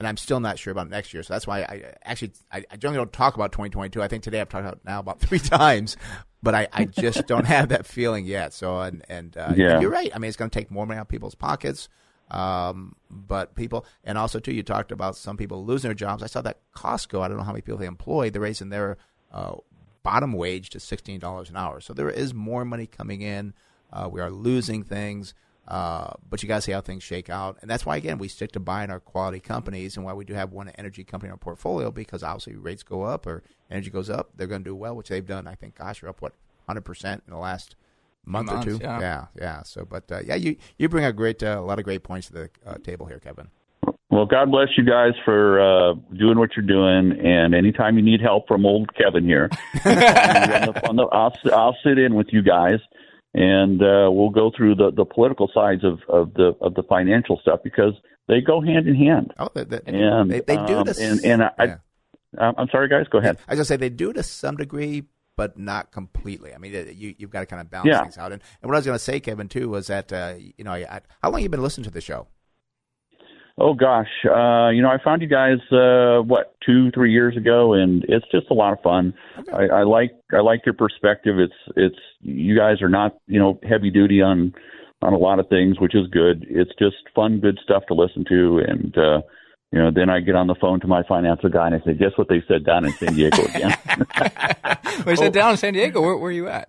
and 0.00 0.08
I'm 0.08 0.16
still 0.16 0.40
not 0.40 0.58
sure 0.58 0.70
about 0.70 0.88
next 0.88 1.12
year. 1.12 1.22
So 1.22 1.34
that's 1.34 1.46
why 1.46 1.60
I 1.60 1.92
actually 2.02 2.32
I, 2.50 2.64
I 2.70 2.76
generally 2.76 2.96
don't 2.96 3.12
talk 3.12 3.34
about 3.34 3.52
2022. 3.52 4.02
I 4.02 4.08
think 4.08 4.22
today 4.22 4.40
I've 4.40 4.48
talked 4.48 4.64
about 4.64 4.80
now 4.82 4.98
about 4.98 5.20
three 5.26 5.38
times, 5.38 5.98
but 6.42 6.54
I, 6.54 6.68
I 6.72 6.86
just 6.86 7.26
don't 7.26 7.44
have 7.44 7.68
that 7.68 7.84
feeling 7.84 8.24
yet. 8.24 8.54
So 8.54 8.80
and 8.80 9.04
and 9.10 9.36
uh, 9.36 9.52
yeah. 9.54 9.78
you're 9.78 9.90
right. 9.90 10.10
I 10.12 10.18
mean, 10.18 10.30
it's 10.30 10.38
going 10.38 10.50
to 10.50 10.58
take 10.58 10.70
more 10.70 10.86
money 10.86 10.98
out 10.98 11.02
of 11.02 11.08
people's 11.08 11.34
pockets. 11.34 11.90
Um, 12.30 12.94
but 13.10 13.54
people, 13.56 13.84
and 14.02 14.16
also 14.16 14.38
too, 14.38 14.54
you 14.54 14.62
talked 14.62 14.90
about 14.90 15.16
some 15.16 15.36
people 15.36 15.66
losing 15.66 15.88
their 15.88 15.94
jobs. 15.94 16.22
I 16.22 16.28
saw 16.28 16.40
that 16.42 16.60
Costco. 16.74 17.20
I 17.20 17.28
don't 17.28 17.36
know 17.36 17.42
how 17.42 17.52
many 17.52 17.60
people 17.60 17.78
they 17.78 17.86
employ. 17.86 18.30
They're 18.30 18.40
raising 18.40 18.70
their 18.70 18.96
uh, 19.30 19.56
bottom 20.02 20.32
wage 20.32 20.70
to 20.70 20.80
sixteen 20.80 21.20
dollars 21.20 21.50
an 21.50 21.56
hour. 21.56 21.80
So 21.80 21.92
there 21.92 22.08
is 22.08 22.32
more 22.32 22.64
money 22.64 22.86
coming 22.86 23.20
in. 23.20 23.52
Uh, 23.92 24.08
we 24.10 24.22
are 24.22 24.30
losing 24.30 24.82
things. 24.82 25.34
Uh, 25.70 26.14
but 26.28 26.42
you 26.42 26.48
got 26.48 26.56
to 26.56 26.62
see 26.62 26.72
how 26.72 26.80
things 26.80 27.00
shake 27.00 27.30
out. 27.30 27.58
And 27.62 27.70
that's 27.70 27.86
why, 27.86 27.96
again, 27.96 28.18
we 28.18 28.26
stick 28.26 28.50
to 28.52 28.60
buying 28.60 28.90
our 28.90 28.98
quality 28.98 29.38
companies 29.38 29.96
and 29.96 30.04
why 30.04 30.12
we 30.12 30.24
do 30.24 30.34
have 30.34 30.50
one 30.50 30.68
energy 30.70 31.04
company 31.04 31.28
in 31.28 31.32
our 31.32 31.38
portfolio 31.38 31.92
because 31.92 32.24
obviously 32.24 32.56
rates 32.56 32.82
go 32.82 33.02
up 33.02 33.24
or 33.24 33.44
energy 33.70 33.88
goes 33.88 34.10
up, 34.10 34.30
they're 34.34 34.48
going 34.48 34.64
to 34.64 34.70
do 34.70 34.74
well, 34.74 34.96
which 34.96 35.10
they've 35.10 35.24
done. 35.24 35.46
I 35.46 35.54
think, 35.54 35.76
gosh, 35.76 36.02
you're 36.02 36.08
up, 36.08 36.20
what, 36.20 36.32
100% 36.68 37.04
in 37.14 37.20
the 37.28 37.36
last 37.36 37.76
month 38.24 38.48
months, 38.48 38.66
or 38.66 38.70
two? 38.70 38.78
Yeah. 38.82 39.00
yeah, 39.00 39.26
yeah. 39.36 39.62
So, 39.62 39.84
but 39.84 40.10
uh, 40.10 40.22
yeah, 40.24 40.34
you, 40.34 40.56
you 40.76 40.88
bring 40.88 41.04
a 41.04 41.12
great, 41.12 41.40
uh, 41.40 41.60
a 41.60 41.62
lot 41.62 41.78
of 41.78 41.84
great 41.84 42.02
points 42.02 42.26
to 42.28 42.32
the 42.32 42.50
uh, 42.66 42.78
table 42.78 43.06
here, 43.06 43.20
Kevin. 43.20 43.48
Well, 44.10 44.26
God 44.26 44.50
bless 44.50 44.70
you 44.76 44.84
guys 44.84 45.12
for 45.24 45.60
uh, 45.60 45.94
doing 46.18 46.36
what 46.36 46.56
you're 46.56 46.66
doing. 46.66 47.24
And 47.24 47.54
anytime 47.54 47.96
you 47.96 48.02
need 48.02 48.20
help 48.20 48.48
from 48.48 48.66
old 48.66 48.92
Kevin 48.96 49.24
here, 49.24 49.48
I'll, 49.84 51.38
I'll 51.52 51.76
sit 51.84 51.96
in 51.96 52.16
with 52.16 52.26
you 52.32 52.42
guys 52.42 52.80
and 53.34 53.82
uh, 53.82 54.10
we'll 54.10 54.30
go 54.30 54.50
through 54.56 54.74
the, 54.74 54.90
the 54.90 55.04
political 55.04 55.50
sides 55.52 55.84
of, 55.84 56.00
of 56.08 56.34
the 56.34 56.56
of 56.60 56.74
the 56.74 56.82
financial 56.82 57.38
stuff 57.40 57.60
because 57.62 57.94
they 58.28 58.40
go 58.40 58.60
hand 58.60 58.86
in 58.86 58.94
hand. 58.94 59.32
Oh, 59.38 59.48
they, 59.54 59.64
they, 59.64 59.80
and 59.86 60.30
they, 60.30 60.40
they 60.40 60.56
do 60.56 60.78
um, 60.78 60.84
this. 60.84 60.98
And, 60.98 61.24
and 61.24 61.42
I, 61.42 61.50
yeah. 61.58 61.76
I, 62.38 62.52
I'm 62.56 62.68
sorry, 62.70 62.88
guys. 62.88 63.06
Go 63.10 63.18
ahead. 63.18 63.38
I 63.48 63.52
was 63.52 63.58
gonna 63.58 63.64
say 63.64 63.76
they 63.76 63.88
do 63.88 64.12
to 64.12 64.22
some 64.22 64.56
degree, 64.56 65.04
but 65.36 65.58
not 65.58 65.92
completely. 65.92 66.54
I 66.54 66.58
mean, 66.58 66.72
you 66.94 67.14
you've 67.18 67.30
got 67.30 67.40
to 67.40 67.46
kind 67.46 67.60
of 67.60 67.70
balance 67.70 67.88
yeah. 67.88 68.02
things 68.02 68.18
out. 68.18 68.32
And, 68.32 68.42
and 68.62 68.68
what 68.68 68.74
I 68.74 68.78
was 68.78 68.86
going 68.86 68.98
to 68.98 69.04
say, 69.04 69.20
Kevin, 69.20 69.48
too, 69.48 69.68
was 69.68 69.86
that 69.86 70.12
uh, 70.12 70.34
you 70.38 70.64
know, 70.64 70.72
I, 70.72 71.00
how 71.22 71.30
long 71.30 71.40
have 71.40 71.42
you 71.42 71.48
been 71.48 71.62
listening 71.62 71.84
to 71.84 71.90
the 71.90 72.00
show? 72.00 72.26
Oh 73.62 73.74
gosh, 73.74 74.08
uh, 74.24 74.70
you 74.70 74.80
know, 74.80 74.88
I 74.88 74.96
found 75.04 75.20
you 75.20 75.28
guys 75.28 75.58
uh, 75.70 76.22
what 76.22 76.54
two, 76.64 76.90
three 76.92 77.12
years 77.12 77.36
ago, 77.36 77.74
and 77.74 78.02
it's 78.08 78.24
just 78.32 78.46
a 78.50 78.54
lot 78.54 78.72
of 78.72 78.80
fun. 78.80 79.12
Okay. 79.38 79.52
I, 79.52 79.80
I 79.80 79.82
like 79.82 80.12
I 80.32 80.40
like 80.40 80.62
your 80.64 80.74
perspective. 80.74 81.38
It's 81.38 81.76
it's 81.76 81.98
you 82.22 82.56
guys 82.56 82.80
are 82.80 82.88
not 82.88 83.18
you 83.26 83.38
know 83.38 83.60
heavy 83.68 83.90
duty 83.90 84.22
on 84.22 84.54
on 85.02 85.12
a 85.12 85.18
lot 85.18 85.38
of 85.38 85.48
things, 85.48 85.78
which 85.78 85.94
is 85.94 86.06
good. 86.06 86.46
It's 86.48 86.72
just 86.78 86.96
fun, 87.14 87.40
good 87.40 87.58
stuff 87.62 87.82
to 87.88 87.94
listen 87.94 88.24
to, 88.30 88.62
and 88.66 88.96
uh, 88.96 89.20
you 89.72 89.78
know, 89.78 89.90
then 89.94 90.10
I 90.10 90.20
get 90.20 90.34
on 90.34 90.48
the 90.48 90.56
phone 90.60 90.80
to 90.80 90.88
my 90.88 91.02
financial 91.04 91.48
guy 91.48 91.66
and 91.66 91.76
I 91.76 91.84
say, 91.84 91.94
"Guess 91.94 92.12
what 92.16 92.28
they 92.28 92.42
said 92.48 92.64
down 92.64 92.84
in 92.84 92.92
San 92.92 93.14
Diego 93.14 93.42
again?" 93.44 93.76
we 95.06 95.16
said 95.16 95.32
down 95.34 95.52
in 95.52 95.56
San 95.58 95.74
Diego. 95.74 96.00
Where, 96.00 96.16
where 96.16 96.30
are 96.30 96.32
you 96.32 96.48
at? 96.48 96.68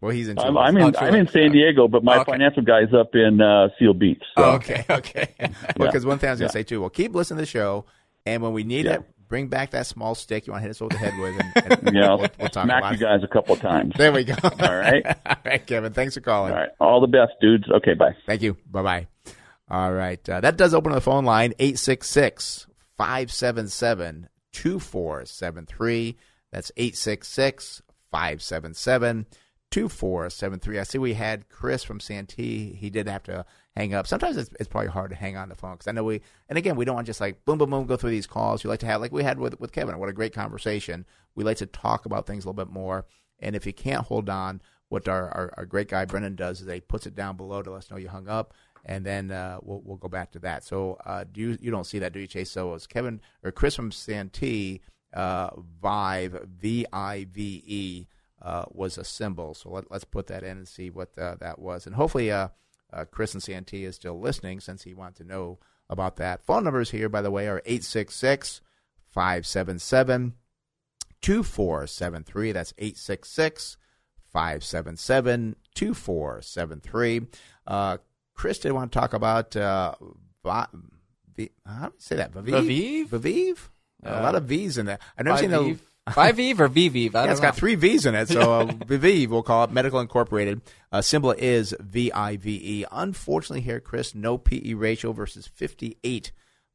Well, 0.00 0.12
he's 0.12 0.28
in. 0.28 0.38
I'm, 0.38 0.56
I'm 0.56 0.76
in. 0.76 0.94
I'm 0.96 1.14
in 1.14 1.28
San 1.28 1.50
Diego, 1.52 1.88
but 1.88 2.04
my 2.04 2.18
Okay. 2.20 2.32
financial 2.32 2.62
guy's 2.62 2.92
up 2.94 3.14
in 3.14 3.40
uh, 3.40 3.68
Seal 3.78 3.94
Beach. 3.94 4.22
So. 4.36 4.44
Oh, 4.44 4.50
okay, 4.52 4.84
okay. 4.90 5.28
Because 5.76 6.06
one 6.06 6.18
thing 6.18 6.28
I 6.28 6.32
was 6.32 6.40
going 6.40 6.48
to 6.50 6.52
say 6.52 6.62
too. 6.62 6.80
Well, 6.80 6.90
keep 6.90 7.14
listening 7.14 7.38
to 7.38 7.42
the 7.42 7.46
show, 7.46 7.84
and 8.24 8.42
when 8.42 8.52
we 8.52 8.62
need 8.64 8.84
Yeah. 8.86 8.94
it, 8.96 9.02
bring 9.28 9.48
back 9.48 9.70
that 9.72 9.86
small 9.86 10.14
stick 10.14 10.46
you 10.46 10.52
want 10.52 10.62
to 10.62 10.68
hit 10.68 10.70
us 10.70 10.80
over 10.80 10.90
the 10.90 10.98
head 10.98 11.18
with, 11.18 11.34
and, 11.38 11.82
and 11.88 11.96
Yeah, 11.96 12.08
we'll, 12.14 12.28
we'll 12.38 12.48
talk 12.48 12.64
smack 12.64 12.78
about 12.82 12.92
you 12.92 12.98
guys 12.98 13.20
a 13.24 13.28
couple 13.28 13.54
of 13.54 13.60
times. 13.60 13.92
There 13.96 14.12
we 14.12 14.24
go. 14.24 14.34
All 14.42 14.50
right. 14.76 15.04
All 15.26 15.36
right, 15.44 15.66
Kevin. 15.66 15.92
Thanks 15.92 16.14
for 16.14 16.20
calling. 16.20 16.52
All 16.52 16.58
right. 16.58 16.70
All 16.80 17.00
the 17.00 17.06
best, 17.08 17.32
dudes. 17.40 17.64
Okay, 17.68 17.94
bye. 17.94 18.14
Thank 18.26 18.42
you. 18.42 18.56
Bye 18.70 18.82
bye. 18.82 19.06
All 19.70 19.92
right. 19.92 20.26
Uh, 20.28 20.40
that 20.40 20.56
does 20.56 20.72
open 20.74 20.92
the 20.92 21.00
phone 21.00 21.24
line 21.24 21.52
866 21.58 22.66
577 22.96 24.28
2473. 24.52 26.16
That's 26.52 26.72
866 26.76 27.82
577 28.10 29.26
2473. 29.70 30.78
I 30.78 30.82
see 30.82 30.98
we 30.98 31.14
had 31.14 31.48
Chris 31.48 31.84
from 31.84 32.00
Santee. 32.00 32.72
He 32.74 32.90
did 32.90 33.06
have 33.08 33.22
to 33.24 33.44
hang 33.76 33.94
up. 33.94 34.06
Sometimes 34.06 34.36
it's, 34.36 34.50
it's 34.58 34.68
probably 34.68 34.88
hard 34.90 35.10
to 35.10 35.16
hang 35.16 35.36
on 35.36 35.48
the 35.48 35.54
phone 35.54 35.74
because 35.74 35.88
I 35.88 35.92
know 35.92 36.04
we, 36.04 36.22
and 36.48 36.56
again, 36.56 36.76
we 36.76 36.84
don't 36.84 36.94
want 36.94 37.06
just 37.06 37.20
like 37.20 37.44
boom, 37.44 37.58
boom, 37.58 37.70
boom, 37.70 37.86
go 37.86 37.96
through 37.96 38.10
these 38.10 38.26
calls. 38.26 38.64
We 38.64 38.70
like 38.70 38.80
to 38.80 38.86
have, 38.86 39.00
like 39.00 39.12
we 39.12 39.22
had 39.22 39.38
with, 39.38 39.60
with 39.60 39.72
Kevin, 39.72 39.98
what 39.98 40.08
a 40.08 40.14
great 40.14 40.32
conversation. 40.32 41.04
We 41.34 41.44
like 41.44 41.58
to 41.58 41.66
talk 41.66 42.06
about 42.06 42.26
things 42.26 42.44
a 42.44 42.48
little 42.48 42.64
bit 42.64 42.72
more. 42.72 43.06
And 43.40 43.54
if 43.54 43.66
you 43.66 43.72
can't 43.72 44.06
hold 44.06 44.28
on, 44.28 44.60
what 44.88 45.06
our, 45.06 45.28
our, 45.28 45.54
our 45.58 45.66
great 45.66 45.88
guy 45.88 46.04
Brendan 46.06 46.34
does 46.34 46.60
is 46.60 46.72
he 46.72 46.80
puts 46.80 47.06
it 47.06 47.14
down 47.14 47.36
below 47.36 47.62
to 47.62 47.70
let 47.70 47.78
us 47.78 47.90
know 47.90 47.98
you 47.98 48.08
hung 48.08 48.28
up, 48.28 48.54
and 48.86 49.04
then 49.04 49.30
uh, 49.30 49.58
we'll 49.62 49.82
we'll 49.84 49.96
go 49.98 50.08
back 50.08 50.32
to 50.32 50.38
that. 50.40 50.64
So 50.64 50.98
uh, 51.04 51.24
do 51.30 51.40
you 51.40 51.58
you 51.60 51.70
don't 51.70 51.84
see 51.84 51.98
that, 51.98 52.12
do 52.12 52.20
you, 52.20 52.26
Chase? 52.26 52.50
So 52.50 52.74
it's 52.74 52.86
Kevin 52.86 53.20
or 53.44 53.52
Chris 53.52 53.74
from 53.74 53.92
Santee, 53.92 54.80
uh, 55.12 55.50
Vive 55.82 56.48
V 56.58 56.86
I 56.90 57.26
V 57.30 57.62
E 57.66 58.06
uh, 58.42 58.64
was 58.70 58.98
a 58.98 59.04
symbol. 59.04 59.54
So 59.54 59.70
let, 59.70 59.90
let's 59.90 60.04
put 60.04 60.26
that 60.28 60.42
in 60.42 60.58
and 60.58 60.68
see 60.68 60.90
what 60.90 61.16
uh, 61.18 61.36
that 61.40 61.58
was, 61.58 61.86
and 61.86 61.94
hopefully 61.96 62.30
uh, 62.30 62.48
uh, 62.92 63.04
Chris 63.10 63.34
and 63.34 63.42
Santee 63.42 63.84
is 63.84 63.96
still 63.96 64.18
listening 64.20 64.60
since 64.60 64.82
he 64.82 64.94
wanted 64.94 65.16
to 65.16 65.24
know 65.24 65.58
about 65.90 66.16
that. 66.16 66.42
Phone 66.44 66.64
numbers 66.64 66.90
here, 66.90 67.08
by 67.08 67.22
the 67.22 67.30
way, 67.30 67.46
are 67.48 67.62
866 67.64 68.60
577 69.10 70.34
2473. 71.20 72.52
That's 72.52 72.72
866 72.78 73.76
577 74.32 75.56
2473. 75.74 77.20
Uh, 77.66 77.96
Chris 78.34 78.58
did 78.58 78.72
want 78.72 78.92
to 78.92 78.98
talk 78.98 79.14
about, 79.14 79.56
uh, 79.56 79.94
Va- 80.44 80.68
V- 81.36 81.50
how 81.66 81.86
do 81.88 81.92
you 81.94 82.00
say 82.00 82.16
that? 82.16 82.32
Viviv? 82.32 83.06
Viviv? 83.08 83.08
Viviv? 83.08 83.58
a 84.04 84.18
Uh, 84.18 84.22
lot 84.22 84.34
of 84.36 84.44
V's 84.44 84.78
in 84.78 84.86
there. 84.86 84.98
I've 85.16 85.24
never 85.24 85.38
seen 85.38 85.50
Viviv. 85.50 85.74
a. 85.76 85.78
Viviv 86.14 86.60
or 86.60 86.68
Viviv? 86.68 87.14
I 87.14 87.24
Yeah, 87.24 87.32
it's 87.32 87.40
got 87.40 87.56
three 87.56 87.74
V's 87.74 88.06
in 88.06 88.14
it. 88.14 88.28
So 88.28 88.60
uh, 88.60 88.72
we'll 88.88 89.42
call 89.42 89.64
it 89.64 89.70
Medical 89.70 90.00
Incorporated. 90.00 90.62
Uh, 90.90 91.00
symbol 91.00 91.32
is 91.32 91.74
V 91.80 92.12
I 92.12 92.36
V 92.36 92.60
E. 92.62 92.84
Unfortunately, 92.90 93.60
here, 93.60 93.80
Chris, 93.80 94.14
no 94.14 94.38
PE 94.38 94.74
ratio 94.74 95.12
versus 95.12 95.46
58 95.46 96.32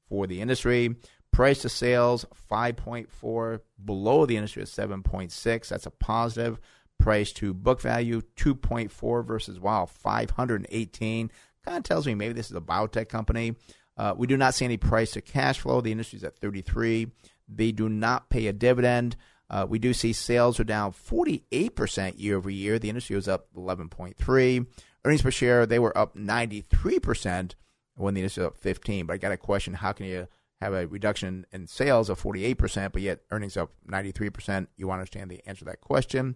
for 0.07 0.27
the 0.27 0.41
industry. 0.41 0.95
Price 1.31 1.63
to 1.63 1.69
sales 1.69 2.25
5.4, 2.51 3.59
below 3.83 4.25
the 4.27 4.37
industry 4.37 4.61
at 4.61 4.67
7.6. 4.67 5.67
That's 5.67 5.87
a 5.87 5.91
positive. 5.91 6.59
Price 6.99 7.31
to 7.33 7.55
book 7.55 7.81
value 7.81 8.21
2.4 8.37 9.25
versus 9.25 9.59
wow 9.59 9.87
518. 9.87 11.31
Kind 11.65 11.77
of 11.77 11.83
tells 11.83 12.05
me 12.05 12.13
maybe 12.13 12.33
this 12.33 12.51
is 12.51 12.55
a 12.55 12.61
biotech 12.61 13.09
company. 13.09 13.55
Uh, 13.97 14.13
we 14.15 14.27
do 14.27 14.37
not 14.37 14.53
see 14.53 14.65
any 14.65 14.77
price 14.77 15.11
to 15.11 15.21
cash 15.21 15.59
flow. 15.59 15.81
The 15.81 15.91
industry's 15.91 16.23
at 16.23 16.37
33. 16.37 17.11
They 17.55 17.71
do 17.71 17.89
not 17.89 18.29
pay 18.29 18.47
a 18.47 18.53
dividend. 18.53 19.15
Uh, 19.49 19.65
we 19.69 19.77
do 19.77 19.93
see 19.93 20.13
sales 20.13 20.59
are 20.59 20.63
down 20.63 20.91
48% 20.91 22.19
year 22.19 22.37
over 22.37 22.49
year. 22.49 22.79
The 22.79 22.89
industry 22.89 23.15
was 23.15 23.27
up 23.27 23.47
11.3. 23.55 24.65
Earnings 25.05 25.21
per 25.21 25.31
share, 25.31 25.65
they 25.65 25.79
were 25.79 25.95
up 25.97 26.15
93% 26.15 27.53
when 27.95 28.13
the 28.13 28.21
industry 28.21 28.41
was 28.41 28.47
up 28.47 28.57
15. 28.57 29.05
But 29.05 29.13
I 29.13 29.17
got 29.17 29.31
a 29.31 29.37
question, 29.37 29.75
how 29.75 29.91
can 29.91 30.05
you 30.07 30.27
have 30.61 30.73
a 30.73 30.87
reduction 30.87 31.45
in 31.51 31.67
sales 31.67 32.09
of 32.09 32.21
48%, 32.21 32.91
but 32.93 33.01
yet 33.01 33.19
earnings 33.31 33.57
up 33.57 33.71
93%? 33.87 34.67
You 34.77 34.87
want 34.87 34.97
to 34.97 35.01
understand 35.01 35.29
the 35.29 35.41
answer 35.45 35.59
to 35.59 35.65
that 35.65 35.81
question. 35.81 36.35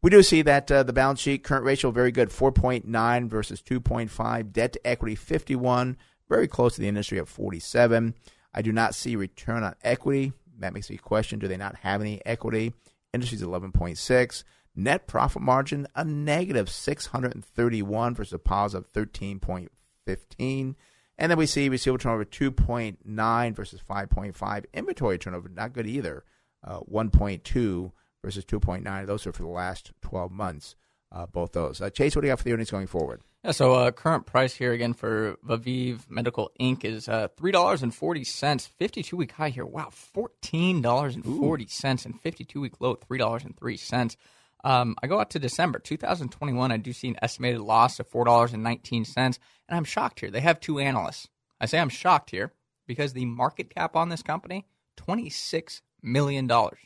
We 0.00 0.10
do 0.10 0.22
see 0.22 0.42
that 0.42 0.70
uh, 0.70 0.82
the 0.84 0.92
balance 0.92 1.20
sheet 1.20 1.42
current 1.42 1.64
ratio 1.64 1.90
very 1.90 2.12
good, 2.12 2.28
4.9 2.28 3.28
versus 3.28 3.62
2.5. 3.62 4.52
Debt 4.52 4.74
to 4.74 4.86
equity 4.86 5.14
51, 5.14 5.96
very 6.28 6.46
close 6.46 6.74
to 6.74 6.80
the 6.80 6.88
industry 6.88 7.18
at 7.18 7.28
47. 7.28 8.14
I 8.54 8.62
do 8.62 8.72
not 8.72 8.94
see 8.94 9.16
return 9.16 9.62
on 9.62 9.74
equity. 9.82 10.32
That 10.58 10.74
makes 10.74 10.90
me 10.90 10.96
question: 10.96 11.38
Do 11.38 11.48
they 11.48 11.56
not 11.56 11.76
have 11.76 12.00
any 12.00 12.24
equity? 12.26 12.74
Industry's 13.12 13.42
11.6. 13.42 14.44
Net 14.76 15.06
profit 15.06 15.42
margin 15.42 15.88
a 15.96 16.04
negative 16.04 16.68
631 16.70 18.14
versus 18.14 18.32
a 18.32 18.38
positive 18.38 18.92
13.15. 18.92 20.74
And 21.18 21.30
then 21.30 21.38
we 21.38 21.46
see 21.46 21.68
receivable 21.68 21.98
turnover 21.98 22.24
2.9 22.24 23.56
versus 23.56 23.80
5.5. 23.88 24.64
Inventory 24.72 25.18
turnover 25.18 25.48
not 25.48 25.72
good 25.72 25.86
either, 25.86 26.24
uh, 26.62 26.80
1.2 26.80 27.92
versus 28.22 28.44
2.9. 28.44 29.06
Those 29.06 29.26
are 29.26 29.32
for 29.32 29.42
the 29.42 29.48
last 29.48 29.92
12 30.02 30.30
months. 30.30 30.76
Uh, 31.10 31.26
both 31.26 31.52
those. 31.52 31.80
Uh, 31.80 31.88
Chase, 31.88 32.14
what 32.14 32.22
do 32.22 32.28
you 32.28 32.32
got 32.32 32.38
for 32.38 32.44
the 32.44 32.52
earnings 32.52 32.70
going 32.70 32.86
forward? 32.86 33.22
Yeah, 33.44 33.52
so 33.52 33.72
uh, 33.72 33.90
current 33.92 34.26
price 34.26 34.54
here 34.54 34.72
again 34.72 34.92
for 34.92 35.36
Viviv 35.46 36.00
Medical 36.10 36.50
Inc. 36.60 36.84
is 36.84 37.08
uh, 37.08 37.28
three 37.36 37.52
dollars 37.52 37.82
and 37.82 37.94
forty 37.94 38.24
cents. 38.24 38.66
Fifty-two 38.66 39.16
week 39.16 39.32
high 39.32 39.48
here. 39.48 39.64
Wow, 39.64 39.88
fourteen 39.90 40.82
dollars 40.82 41.14
and 41.14 41.24
forty 41.24 41.66
cents, 41.66 42.04
and 42.04 42.20
fifty-two 42.20 42.60
week 42.60 42.74
low 42.80 42.94
three 42.94 43.18
dollars 43.18 43.44
and 43.44 43.56
three 43.56 43.76
cents. 43.76 44.16
Um, 44.64 44.96
I 45.02 45.06
go 45.06 45.20
out 45.20 45.30
to 45.30 45.38
December 45.38 45.78
2021. 45.78 46.72
I 46.72 46.76
do 46.76 46.92
see 46.92 47.08
an 47.08 47.16
estimated 47.22 47.60
loss 47.60 48.00
of 48.00 48.08
four 48.08 48.24
dollars 48.24 48.52
and 48.52 48.66
I'm 48.66 49.84
shocked 49.84 50.20
here. 50.20 50.30
They 50.30 50.40
have 50.40 50.60
two 50.60 50.78
analysts. 50.78 51.28
I 51.60 51.66
say 51.66 51.78
I'm 51.78 51.88
shocked 51.88 52.30
here 52.30 52.52
because 52.86 53.12
the 53.12 53.24
market 53.24 53.72
cap 53.74 53.96
on 53.96 54.08
this 54.08 54.22
company 54.22 54.66
twenty-six 54.96 55.80
million 56.02 56.46
dollars. 56.46 56.80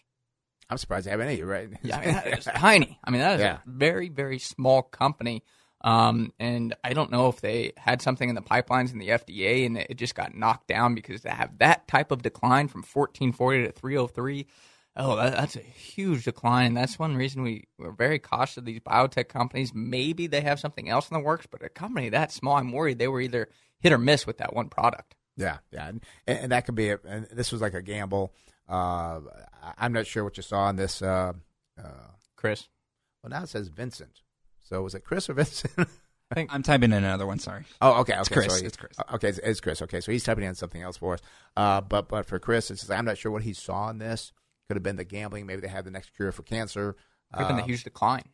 I'm 0.73 0.79
surprised 0.79 1.07
they 1.07 1.11
have 1.11 1.21
any, 1.21 1.43
right? 1.43 1.69
Yeah, 1.83 1.99
I 1.99 2.05
mean, 2.05 2.15
that 2.15 2.39
is 2.39 2.45
tiny. 2.45 2.99
I 3.05 3.11
mean, 3.11 3.21
that 3.21 3.35
is 3.37 3.41
Yeah. 3.41 3.57
a 3.57 3.61
very, 3.71 4.09
very 4.09 4.39
small 4.39 4.83
company. 4.83 5.45
Um, 5.85 6.33
and 6.39 6.75
I 6.85 6.93
don't 6.93 7.11
know 7.11 7.29
if 7.29 7.41
they 7.41 7.73
had 7.77 8.01
something 8.03 8.29
in 8.29 8.35
the 8.35 8.41
pipelines 8.43 8.93
in 8.93 8.99
the 8.99 9.09
FDA 9.09 9.67
and 9.67 9.77
it 9.77 9.97
just 9.97 10.15
got 10.15 10.35
knocked 10.35 10.69
down 10.69 10.95
because 10.95 11.23
to 11.23 11.31
have 11.31 11.59
that 11.59 11.89
type 11.89 12.11
of 12.13 12.23
decline 12.23 12.69
from 12.69 12.83
1440 12.83 13.65
to 13.67 13.73
303, 13.73 14.47
oh, 14.97 15.17
that, 15.17 15.33
that's 15.33 15.57
a 15.57 15.61
huge 15.61 16.25
decline. 16.25 16.67
And 16.69 16.77
that's 16.77 16.99
one 17.01 17.17
reason 17.17 17.43
we, 17.43 17.65
we're 17.79 17.91
very 17.93 18.19
cautious 18.21 18.59
of 18.59 18.65
these 18.65 18.79
biotech 18.81 19.29
companies. 19.29 19.73
Maybe 19.75 20.29
they 20.29 20.43
have 20.43 20.61
something 20.61 20.89
else 20.89 21.11
in 21.11 21.15
the 21.17 21.23
works, 21.25 21.47
but 21.51 21.65
a 21.65 21.69
company 21.69 22.11
that 22.11 22.31
small, 22.31 22.57
I'm 22.57 22.71
worried 22.73 22.99
they 22.99 23.09
were 23.09 23.21
either 23.21 23.49
hit 23.81 23.93
or 23.93 23.99
miss 23.99 24.25
with 24.27 24.39
that 24.39 24.55
one 24.55 24.69
product. 24.69 25.17
Yeah, 25.37 25.59
yeah, 25.73 25.89
and, 25.89 26.01
and 26.27 26.53
that 26.53 26.67
could 26.67 26.75
be. 26.75 26.91
A, 26.91 26.99
and 27.09 27.27
this 27.33 27.51
was 27.53 27.63
like 27.63 27.73
a 27.75 27.81
gamble. 27.81 28.35
Uh, 28.73 29.21
I- 29.63 29.75
I'm 29.79 29.93
not 29.93 30.07
sure 30.07 30.25
what 30.25 30.37
you 30.37 30.43
saw 30.43 30.69
in 30.71 30.77
this. 30.77 31.03
Uh, 31.03 31.33
uh, 31.83 31.89
Chris. 32.37 32.69
Well, 33.23 33.31
now 33.31 33.43
it 33.43 33.49
says 33.49 33.69
Vincent. 33.69 34.23
So 34.63 34.83
was 34.83 34.95
it 34.95 35.05
Chris 35.05 35.29
or 35.31 35.35
Vincent? 35.35 35.73
I 36.31 36.35
think 36.35 36.53
I'm 36.53 36.63
typing 36.63 36.93
in 36.93 37.05
another 37.05 37.27
one. 37.27 37.39
Sorry. 37.39 37.65
Oh, 37.83 38.01
okay, 38.01 38.13
okay. 38.15 38.21
It's 38.21 38.29
Chris. 38.31 38.47
So 38.55 38.61
he- 38.61 38.67
It's 38.67 38.77
Chris. 38.77 38.97
Okay, 39.15 39.29
it's, 39.29 39.39
it's 39.39 39.61
Chris. 39.61 39.83
Okay, 39.83 40.01
so 40.01 40.11
he's 40.11 40.25
typing 40.25 40.45
in 40.45 40.55
something 40.55 40.81
else 40.83 40.97
for 40.97 41.15
us. 41.15 41.21
Uh, 41.57 41.81
but 41.83 42.09
but 42.09 42.25
for 42.27 42.39
Chris, 42.39 42.71
it's 42.71 42.81
just, 42.81 42.91
I'm 42.91 43.05
not 43.05 43.19
sure 43.19 43.31
what 43.31 43.43
he 43.43 43.53
saw 43.53 43.91
in 43.91 43.99
this. 43.99 44.33
Could 44.69 44.77
have 44.77 44.83
been 44.83 44.97
the 44.97 45.05
gambling. 45.05 45.45
Maybe 45.47 45.61
they 45.61 45.69
have 45.69 45.85
the 45.85 45.91
next 45.91 46.15
cure 46.17 46.33
for 46.33 46.43
cancer. 46.43 46.95
Could 47.35 47.41
have 47.41 47.49
been 47.49 47.57
the 47.59 47.63
Uh, 47.63 47.67
huge 47.67 47.85
decline. 47.85 48.25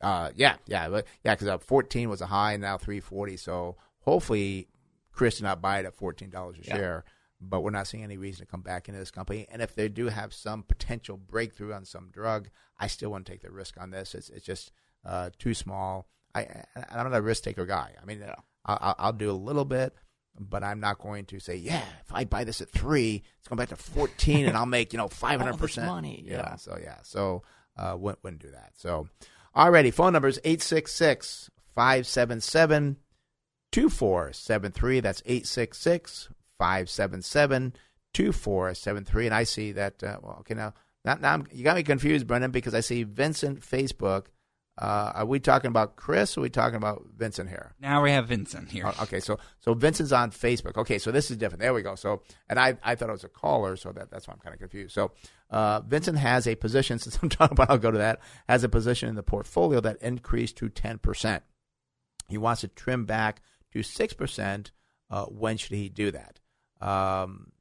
Uh, 0.00 0.30
yeah, 0.34 0.56
yeah, 0.66 0.88
but 0.88 1.06
yeah, 1.24 1.34
because 1.34 1.48
uh, 1.48 1.58
14 1.58 2.08
was 2.08 2.20
a 2.20 2.26
high, 2.26 2.52
and 2.52 2.62
now 2.62 2.76
340. 2.78 3.36
So 3.36 3.76
hopefully, 4.00 4.68
Chris 5.12 5.36
did 5.36 5.44
not 5.44 5.60
buy 5.62 5.80
it 5.80 5.86
at 5.86 5.94
14 5.94 6.30
dollars 6.30 6.56
a 6.58 6.62
Yeah. 6.66 6.76
share. 6.76 7.04
But 7.46 7.60
we're 7.62 7.70
not 7.70 7.86
seeing 7.86 8.02
any 8.04 8.16
reason 8.16 8.44
to 8.46 8.50
come 8.50 8.62
back 8.62 8.88
into 8.88 8.98
this 8.98 9.10
company. 9.10 9.46
And 9.50 9.60
if 9.60 9.74
they 9.74 9.88
do 9.88 10.08
have 10.08 10.32
some 10.32 10.62
potential 10.62 11.16
breakthrough 11.16 11.72
on 11.72 11.84
some 11.84 12.08
drug, 12.10 12.48
I 12.78 12.86
still 12.86 13.10
want 13.10 13.26
to 13.26 13.32
take 13.32 13.42
the 13.42 13.50
risk 13.50 13.76
on 13.80 13.90
this. 13.90 14.14
It's 14.14 14.30
it's 14.30 14.46
just 14.46 14.72
uh, 15.04 15.30
too 15.38 15.54
small. 15.54 16.08
I, 16.34 16.46
I'm 16.90 17.10
not 17.10 17.16
a 17.16 17.22
risk 17.22 17.44
taker 17.44 17.66
guy. 17.66 17.92
I 18.00 18.04
mean, 18.06 18.22
I'll, 18.64 18.78
I'll- 18.80 18.96
I'll 18.98 19.12
do 19.12 19.30
a 19.30 19.32
little 19.32 19.64
bit, 19.64 19.94
but 20.38 20.64
I'm 20.64 20.80
not 20.80 20.98
going 20.98 21.26
to 21.26 21.38
say, 21.38 21.54
yeah, 21.56 21.82
if 22.04 22.12
I 22.12 22.24
buy 22.24 22.44
this 22.44 22.60
at 22.60 22.70
three, 22.70 23.22
it's 23.38 23.46
going 23.48 23.58
back 23.58 23.68
to 23.68 23.76
14, 23.76 24.46
and 24.46 24.56
I'll 24.56 24.66
make 24.66 24.92
you 24.92 24.96
know 24.96 25.08
500 25.26 25.52
this 25.52 25.60
percent 25.60 25.86
money, 25.86 26.22
You 26.24 26.32
know, 26.32 26.36
yeah. 26.38 26.56
so 26.56 26.78
yeah, 26.82 26.96
so 27.02 27.42
uh, 27.76 27.94
wouldn't, 27.98 28.24
wouldn't 28.24 28.42
do 28.42 28.50
that. 28.52 28.72
So, 28.76 29.08
already 29.54 29.90
phone 29.90 30.12
numbers 30.14 30.38
866 30.44 31.50
577 31.74 32.96
2473. 33.72 35.00
That's 35.00 35.22
866 35.26 36.28
577 36.64 37.74
2473. 38.14 39.26
And 39.26 39.34
I 39.34 39.44
see 39.44 39.72
that, 39.72 40.02
uh, 40.02 40.18
well, 40.22 40.36
okay, 40.40 40.54
now, 40.54 40.72
now, 41.04 41.16
now 41.20 41.34
I'm, 41.34 41.46
you 41.52 41.62
got 41.64 41.76
me 41.76 41.82
confused, 41.82 42.26
Brendan, 42.26 42.52
because 42.52 42.74
I 42.74 42.80
see 42.80 43.02
Vincent 43.02 43.60
Facebook 43.60 44.26
Uh, 44.76 45.12
are 45.14 45.26
we 45.26 45.38
talking 45.38 45.68
about 45.68 45.94
Chris? 45.94 46.36
or 46.36 46.40
Are 46.40 46.42
we 46.42 46.50
talking 46.50 46.74
about 46.76 47.04
Vincent 47.16 47.48
here? 47.48 47.74
Now 47.78 48.02
we 48.02 48.10
have 48.10 48.26
Vincent 48.26 48.72
here. 48.72 48.86
Oh, 48.88 49.02
okay, 49.04 49.20
so 49.20 49.38
so 49.60 49.72
Vincent's 49.74 50.10
on 50.10 50.32
Facebook. 50.32 50.76
Okay, 50.76 50.98
so 50.98 51.12
this 51.12 51.30
is 51.30 51.36
different. 51.36 51.60
There 51.60 51.72
we 51.72 51.82
go. 51.82 51.94
So, 51.94 52.22
and 52.48 52.58
I 52.58 52.76
I 52.82 52.96
thought 52.96 53.08
it 53.08 53.12
was 53.12 53.22
a 53.22 53.28
caller, 53.28 53.76
so 53.76 53.92
that 53.92 54.10
that's 54.10 54.26
why 54.26 54.34
I'm 54.34 54.40
kind 54.40 54.52
of 54.54 54.58
confused. 54.58 54.92
So, 54.92 55.12
uh, 55.50 55.80
Vincent 55.86 56.18
has 56.18 56.48
a 56.48 56.56
position. 56.56 56.98
Since 57.02 57.18
I'm 57.22 57.28
talking 57.28 57.54
about, 57.56 57.70
I'll 57.70 57.78
go 57.78 57.92
to 57.92 57.98
that. 57.98 58.18
Has 58.48 58.64
a 58.64 58.68
position 58.68 59.08
in 59.08 59.14
the 59.14 59.22
portfolio 59.22 59.80
that 59.82 60.02
increased 60.02 60.56
to 60.56 60.68
ten 60.68 60.98
percent. 60.98 61.44
He 62.28 62.38
wants 62.38 62.62
to 62.62 62.68
trim 62.68 63.04
back 63.04 63.42
to 63.72 63.82
six 63.84 64.12
percent. 64.12 64.72
Uh, 65.08 65.26
when 65.26 65.56
should 65.56 65.76
he 65.76 65.88
do 65.88 66.10
that? 66.10 66.40
Um, 66.84 67.52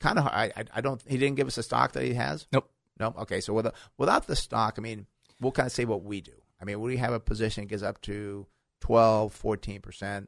kind 0.00 0.18
of. 0.18 0.26
I, 0.26 0.52
I 0.74 0.80
don't. 0.80 1.02
He 1.06 1.18
didn't 1.18 1.36
give 1.36 1.46
us 1.46 1.58
a 1.58 1.62
stock 1.62 1.92
that 1.92 2.04
he 2.04 2.14
has. 2.14 2.46
Nope. 2.52 2.70
Nope. 2.98 3.18
Okay, 3.20 3.40
so 3.40 3.52
with 3.52 3.68
without 3.98 4.26
the 4.26 4.36
stock, 4.36 4.74
I 4.78 4.80
mean, 4.80 5.06
we'll 5.40 5.52
kind 5.52 5.66
of 5.66 5.72
say 5.72 5.84
what 5.84 6.02
we 6.04 6.20
do. 6.20 6.32
I 6.60 6.64
mean, 6.64 6.80
we 6.80 6.96
have 6.98 7.12
a 7.12 7.20
position 7.20 7.64
that 7.64 7.68
gets 7.70 7.82
up 7.82 8.00
to 8.02 8.46
12, 8.82 9.40
14%, 9.40 10.26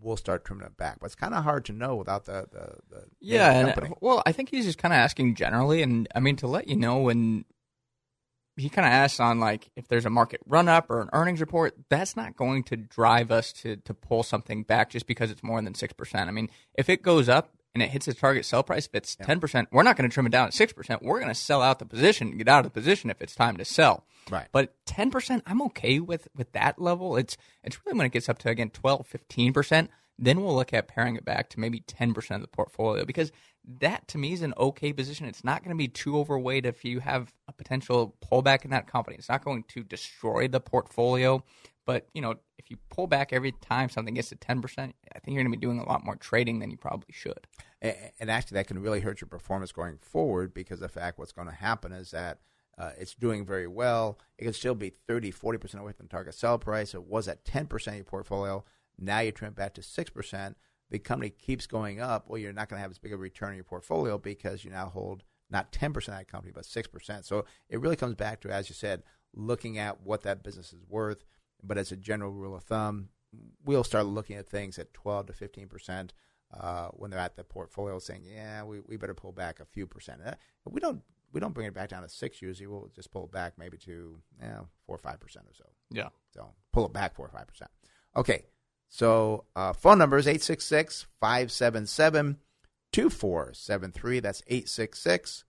we'll 0.00 0.16
start 0.16 0.44
trimming 0.44 0.66
it 0.66 0.76
back. 0.76 1.00
But 1.00 1.06
it's 1.06 1.14
kind 1.14 1.34
of 1.34 1.42
hard 1.42 1.64
to 1.66 1.72
know 1.72 1.96
without 1.96 2.26
the, 2.26 2.46
the, 2.50 2.96
the 2.96 3.04
yeah. 3.20 3.52
name 3.52 3.68
of 3.68 3.74
the 3.74 3.84
And, 3.84 3.94
well, 4.00 4.22
I 4.24 4.32
think 4.32 4.50
he's 4.50 4.64
just 4.66 4.78
kind 4.78 4.94
of 4.94 4.98
asking 4.98 5.34
generally, 5.34 5.82
and 5.82 6.06
I 6.14 6.20
mean 6.20 6.36
to 6.36 6.46
let 6.46 6.68
you 6.68 6.76
know 6.76 6.98
when 6.98 7.44
he 8.56 8.68
kind 8.68 8.86
of 8.86 8.92
asks 8.92 9.20
on 9.20 9.38
like 9.38 9.70
if 9.76 9.88
there's 9.88 10.06
a 10.06 10.10
market 10.10 10.40
run 10.46 10.68
up 10.68 10.90
or 10.90 11.00
an 11.00 11.10
earnings 11.12 11.40
report, 11.40 11.74
that's 11.88 12.16
not 12.16 12.36
going 12.36 12.62
to 12.64 12.76
drive 12.76 13.30
us 13.30 13.52
to 13.52 13.76
to 13.76 13.94
pull 13.94 14.22
something 14.22 14.62
back 14.62 14.90
just 14.90 15.06
because 15.06 15.30
it's 15.30 15.42
more 15.42 15.60
than 15.62 15.74
six 15.74 15.92
percent. 15.92 16.28
I 16.28 16.32
mean, 16.32 16.50
if 16.74 16.88
it 16.88 17.02
goes 17.02 17.28
up 17.28 17.52
and 17.74 17.82
it 17.82 17.90
hits 17.90 18.08
its 18.08 18.20
target 18.20 18.44
sell 18.44 18.62
price, 18.62 18.86
if 18.86 18.94
it's 18.94 19.16
ten 19.16 19.40
percent, 19.40 19.68
we're 19.70 19.82
not 19.82 19.96
going 19.96 20.08
to 20.08 20.12
trim 20.12 20.26
it 20.26 20.32
down 20.32 20.46
at 20.46 20.54
six 20.54 20.72
percent. 20.72 21.02
We're 21.02 21.20
going 21.20 21.28
to 21.28 21.34
sell 21.34 21.62
out 21.62 21.78
the 21.78 21.86
position, 21.86 22.36
get 22.36 22.48
out 22.48 22.64
of 22.64 22.72
the 22.72 22.80
position 22.80 23.10
if 23.10 23.20
it's 23.20 23.34
time 23.34 23.56
to 23.56 23.64
sell. 23.64 24.04
Right. 24.30 24.48
But 24.52 24.74
ten 24.86 25.10
percent, 25.10 25.42
I'm 25.46 25.62
okay 25.62 26.00
with 26.00 26.28
with 26.36 26.52
that 26.52 26.80
level. 26.80 27.16
It's 27.16 27.36
it's 27.62 27.78
really 27.84 27.96
when 27.98 28.06
it 28.06 28.12
gets 28.12 28.28
up 28.28 28.38
to 28.38 28.48
again 28.48 28.70
12, 28.70 29.06
15 29.06 29.52
percent. 29.52 29.90
Then 30.20 30.42
we'll 30.42 30.56
look 30.56 30.72
at 30.72 30.88
paring 30.88 31.14
it 31.14 31.24
back 31.24 31.48
to 31.50 31.60
maybe 31.60 31.80
ten 31.80 32.14
percent 32.14 32.42
of 32.42 32.50
the 32.50 32.56
portfolio 32.56 33.04
because 33.04 33.30
that 33.80 34.08
to 34.08 34.18
me 34.18 34.32
is 34.32 34.42
an 34.42 34.54
okay 34.56 34.92
position. 34.92 35.26
It's 35.26 35.44
not 35.44 35.62
going 35.62 35.76
to 35.76 35.78
be 35.78 35.88
too 35.88 36.18
overweight 36.18 36.66
if 36.66 36.84
you 36.84 37.00
have 37.00 37.32
a 37.46 37.52
potential 37.52 38.16
pullback 38.24 38.64
in 38.64 38.70
that 38.70 38.86
company. 38.90 39.16
It's 39.16 39.28
not 39.28 39.44
going 39.44 39.64
to 39.68 39.82
destroy 39.82 40.48
the 40.48 40.60
portfolio. 40.60 41.44
But 41.88 42.06
you 42.12 42.20
know, 42.20 42.34
if 42.58 42.70
you 42.70 42.76
pull 42.90 43.06
back 43.06 43.32
every 43.32 43.52
time 43.52 43.88
something 43.88 44.12
gets 44.12 44.28
to 44.28 44.36
ten 44.36 44.60
percent, 44.60 44.94
I 45.16 45.20
think 45.20 45.34
you're 45.34 45.42
going 45.42 45.50
to 45.50 45.58
be 45.58 45.66
doing 45.66 45.78
a 45.78 45.88
lot 45.88 46.04
more 46.04 46.16
trading 46.16 46.58
than 46.58 46.70
you 46.70 46.76
probably 46.76 47.08
should. 47.12 47.46
A- 47.82 48.12
And 48.20 48.30
actually, 48.30 48.56
that 48.56 48.66
can 48.66 48.78
really 48.82 49.00
hurt 49.00 49.22
your 49.22 49.28
performance 49.28 49.72
going 49.72 49.96
forward 49.96 50.52
because 50.52 50.80
the 50.80 50.88
fact 50.90 51.18
what's 51.18 51.32
going 51.32 51.48
to 51.48 51.54
happen 51.54 51.92
is 51.92 52.10
that 52.10 52.40
uh, 52.76 52.90
it's 52.98 53.14
doing 53.14 53.46
very 53.46 53.66
well. 53.66 54.18
It 54.36 54.44
can 54.44 54.52
still 54.52 54.74
be 54.74 54.90
30, 54.90 55.32
40% 55.32 55.76
away 55.80 55.92
from 55.92 56.08
target 56.08 56.34
sell 56.34 56.58
price. 56.58 56.92
It 56.92 57.04
was 57.04 57.26
at 57.26 57.42
10% 57.46 57.86
of 57.88 57.94
your 57.94 58.04
portfolio. 58.04 58.64
Now 58.98 59.20
you 59.20 59.32
trim 59.32 59.54
back 59.54 59.72
to 59.74 59.80
6%. 59.80 60.54
The 60.90 60.98
company 60.98 61.30
keeps 61.30 61.66
going 61.66 62.00
up. 62.02 62.28
Well, 62.28 62.38
you're 62.38 62.52
not 62.52 62.68
going 62.68 62.78
to 62.78 62.82
have 62.82 62.90
as 62.90 62.98
big 62.98 63.14
a 63.14 63.16
return 63.16 63.48
in 63.50 63.54
your 63.56 63.64
portfolio 63.64 64.18
because 64.18 64.62
you 64.62 64.70
now 64.70 64.90
hold 64.90 65.24
not 65.50 65.72
10% 65.72 65.96
of 65.96 66.04
that 66.04 66.28
company, 66.28 66.52
but 66.54 66.64
6%. 66.64 67.24
So 67.24 67.46
it 67.70 67.80
really 67.80 67.96
comes 67.96 68.14
back 68.14 68.42
to, 68.42 68.50
as 68.50 68.68
you 68.68 68.74
said, 68.74 69.02
looking 69.34 69.78
at 69.78 70.02
what 70.02 70.22
that 70.24 70.42
business 70.42 70.72
is 70.74 70.82
worth. 70.86 71.24
But 71.62 71.78
as 71.78 71.92
a 71.92 71.96
general 71.96 72.32
rule 72.32 72.54
of 72.54 72.64
thumb, 72.64 73.08
we'll 73.64 73.84
start 73.84 74.06
looking 74.06 74.36
at 74.36 74.48
things 74.48 74.78
at 74.78 74.94
12 74.94 75.26
to 75.26 75.32
15% 75.32 76.10
uh, 76.58 76.88
when 76.92 77.10
they're 77.10 77.20
at 77.20 77.36
the 77.36 77.44
portfolio 77.44 77.98
saying, 77.98 78.22
yeah, 78.24 78.62
we, 78.62 78.80
we 78.80 78.96
better 78.96 79.14
pull 79.14 79.32
back 79.32 79.60
a 79.60 79.66
few 79.66 79.86
percent. 79.86 80.20
Uh, 80.24 80.34
we 80.64 80.80
don't 80.80 81.02
we 81.32 81.40
don't 81.40 81.52
bring 81.52 81.66
it 81.66 81.74
back 81.74 81.90
down 81.90 82.02
to 82.02 82.08
six 82.08 82.40
usually. 82.40 82.66
We'll 82.66 82.90
just 82.94 83.10
pull 83.10 83.24
it 83.24 83.32
back 83.32 83.54
maybe 83.58 83.76
to 83.78 84.18
yeah, 84.40 84.60
four 84.86 84.96
or 84.96 84.98
five 84.98 85.20
percent 85.20 85.46
or 85.46 85.54
so. 85.54 85.64
Yeah. 85.90 86.08
So 86.32 86.48
pull 86.72 86.86
it 86.86 86.92
back 86.92 87.14
four 87.14 87.26
or 87.26 87.30
five 87.30 87.46
percent. 87.46 87.70
Okay. 88.16 88.44
So 88.88 89.44
uh, 89.54 89.74
phone 89.74 89.98
number 89.98 90.16
is 90.16 90.26
866 90.26 91.06
577 91.20 92.38
2473. 92.92 94.20
That's 94.20 94.42
866 94.46 95.44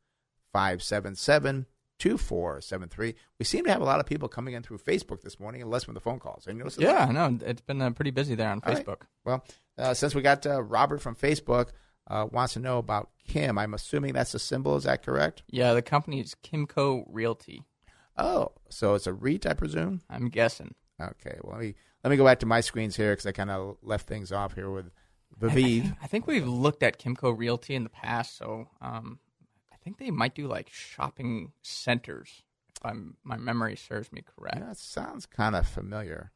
577 0.52 1.66
2473. 2.00 3.16
We 3.38 3.46
seem 3.46 3.66
to 3.66 3.72
have 3.72 3.82
a 3.82 3.86
lot 3.86 4.00
of 4.00 4.06
people 4.06 4.28
coming 4.28 4.54
in 4.54 4.64
through 4.64 4.80
Facebook 4.80 5.22
this 5.22 5.40
morning 5.40 5.62
unless 5.62 5.82
less 5.82 5.84
from 5.84 5.94
the 5.94 6.00
phone 6.00 6.20
calls. 6.20 6.46
Have 6.46 6.54
you 6.54 6.60
noticed 6.60 6.78
that? 6.78 6.84
Yeah, 6.84 7.06
I 7.06 7.12
know 7.12 7.38
it's 7.46 7.62
been 7.62 7.82
uh, 7.82 7.92
pretty 7.92 8.12
busy 8.12 8.36
there 8.36 8.50
on 8.50 8.62
All 8.64 8.74
right. 8.74 8.86
Facebook. 8.86 9.02
Well, 9.26 9.46
uh, 9.78 9.94
since 9.94 10.16
we 10.16 10.22
got 10.22 10.46
uh, 10.46 10.62
Robert 10.62 11.02
from 11.02 11.16
Facebook 11.16 11.70
uh, 12.08 12.28
wants 12.32 12.54
to 12.54 12.60
know 12.60 12.78
about 12.80 13.10
Kim, 13.28 13.58
I'm 13.58 13.74
assuming 13.74 14.14
that's 14.14 14.34
a 14.34 14.40
symbol. 14.40 14.76
Is 14.76 14.86
that 14.86 15.04
correct? 15.04 15.44
Yeah, 15.50 15.74
the 15.74 15.82
company 15.82 16.20
is 16.20 16.36
Kimco 16.44 17.04
Realty. 17.08 17.64
Oh, 18.18 18.54
so 18.70 18.96
it's 18.96 19.08
a 19.08 19.14
REIT, 19.14 19.46
I 19.46 19.54
presume. 19.54 20.02
I'm 20.10 20.30
guessing. 20.30 20.76
Okay. 21.02 21.38
Well, 21.42 21.58
let 21.58 21.62
me 21.62 21.76
let 22.04 22.10
me 22.12 22.18
go 22.18 22.26
back 22.26 22.40
to 22.40 22.46
my 22.46 22.62
screens 22.62 22.96
here 22.96 23.12
because 23.12 23.26
I 23.26 23.32
kind 23.32 23.52
of 23.52 23.78
left 23.82 24.08
things 24.08 24.32
off 24.32 24.56
here 24.56 24.70
with 24.70 24.92
Viviv. 25.40 25.96
I 26.04 26.08
think 26.08 26.28
we've 26.28 26.48
looked 26.48 26.84
at 26.84 27.00
Kimco 27.00 27.38
Realty 27.38 27.76
in 27.76 27.84
the 27.84 27.90
past, 27.90 28.38
so 28.38 28.68
um, 28.82 29.20
I 29.29 29.29
think 29.90 29.98
they 29.98 30.12
might 30.12 30.36
do 30.36 30.48
like 30.48 30.70
shopping 30.70 31.52
centers. 31.62 32.44
If 32.76 32.86
I'm, 32.86 33.18
my 33.24 33.38
memory 33.38 33.76
serves 33.76 34.12
me 34.12 34.22
correct. 34.22 34.60
that 34.60 34.78
sounds 34.78 35.26
kind 35.26 35.56
of 35.56 35.68
familiar. 35.68 36.32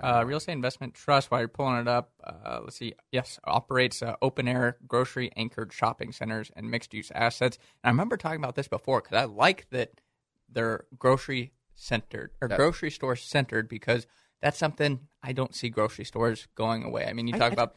Uh, 0.00 0.24
Real 0.26 0.38
Estate 0.38 0.52
Investment 0.54 0.94
Trust, 0.94 1.30
while 1.30 1.40
you're 1.40 1.48
pulling 1.48 1.76
it 1.76 1.86
up, 1.86 2.10
uh, 2.24 2.60
let's 2.64 2.76
see. 2.76 2.94
Yes, 3.12 3.38
operates 3.44 4.02
uh, 4.02 4.16
open 4.22 4.48
air, 4.48 4.76
grocery 4.88 5.30
anchored 5.36 5.72
shopping 5.72 6.10
centers 6.10 6.50
and 6.56 6.68
mixed 6.68 6.92
use 6.94 7.12
assets. 7.14 7.58
And 7.84 7.90
I 7.90 7.92
remember 7.92 8.16
talking 8.16 8.40
about 8.40 8.56
this 8.56 8.66
before 8.66 9.02
because 9.02 9.16
I 9.16 9.24
like 9.26 9.68
that 9.70 10.00
they're 10.50 10.86
grocery 10.98 11.52
centered 11.74 12.32
or 12.40 12.48
grocery 12.48 12.90
store 12.90 13.14
centered 13.16 13.68
because 13.68 14.06
that's 14.42 14.58
something 14.58 15.00
I 15.22 15.32
don't 15.32 15.54
see 15.54 15.68
grocery 15.68 16.04
stores 16.06 16.48
going 16.56 16.82
away. 16.82 17.06
I 17.06 17.12
mean, 17.12 17.28
you 17.28 17.34
I- 17.34 17.38
talk 17.38 17.50
I- 17.52 17.54
about 17.54 17.76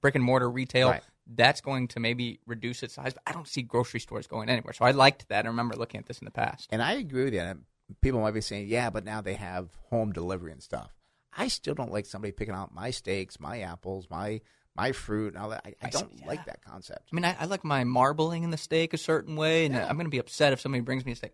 brick 0.00 0.14
and 0.14 0.22
mortar 0.22 0.48
retail. 0.50 0.90
Right. 0.90 1.02
That's 1.26 1.60
going 1.60 1.88
to 1.88 2.00
maybe 2.00 2.40
reduce 2.46 2.82
its 2.82 2.94
size, 2.94 3.14
but 3.14 3.22
I 3.26 3.32
don't 3.32 3.48
see 3.48 3.62
grocery 3.62 4.00
stores 4.00 4.26
going 4.26 4.48
anywhere. 4.48 4.72
So 4.72 4.84
I 4.84 4.92
liked 4.92 5.28
that. 5.28 5.44
I 5.44 5.48
remember 5.48 5.74
looking 5.74 5.98
at 5.98 6.06
this 6.06 6.18
in 6.18 6.24
the 6.24 6.30
past. 6.30 6.68
And 6.70 6.82
I 6.82 6.92
agree 6.92 7.24
with 7.24 7.34
you. 7.34 7.58
People 8.00 8.20
might 8.20 8.34
be 8.34 8.40
saying, 8.40 8.68
yeah, 8.68 8.90
but 8.90 9.04
now 9.04 9.20
they 9.20 9.34
have 9.34 9.68
home 9.90 10.12
delivery 10.12 10.52
and 10.52 10.62
stuff. 10.62 10.92
I 11.36 11.48
still 11.48 11.74
don't 11.74 11.92
like 11.92 12.06
somebody 12.06 12.32
picking 12.32 12.54
out 12.54 12.74
my 12.74 12.90
steaks, 12.90 13.38
my 13.38 13.60
apples, 13.60 14.06
my 14.10 14.40
my 14.76 14.92
fruit, 14.92 15.34
and 15.34 15.42
all 15.42 15.50
that. 15.50 15.62
I, 15.64 15.74
I 15.82 15.88
don't 15.88 16.26
like 16.26 16.44
that 16.46 16.62
concept. 16.62 17.08
I 17.10 17.16
mean, 17.16 17.24
I, 17.24 17.34
I 17.40 17.46
like 17.46 17.64
my 17.64 17.84
marbling 17.84 18.42
in 18.42 18.50
the 18.50 18.58
steak 18.58 18.92
a 18.92 18.98
certain 18.98 19.34
way, 19.34 19.64
and 19.64 19.74
I'm 19.74 19.96
going 19.96 20.06
to 20.06 20.10
be 20.10 20.18
upset 20.18 20.52
if 20.52 20.60
somebody 20.60 20.82
brings 20.82 21.06
me 21.06 21.12
a 21.12 21.16
steak. 21.16 21.32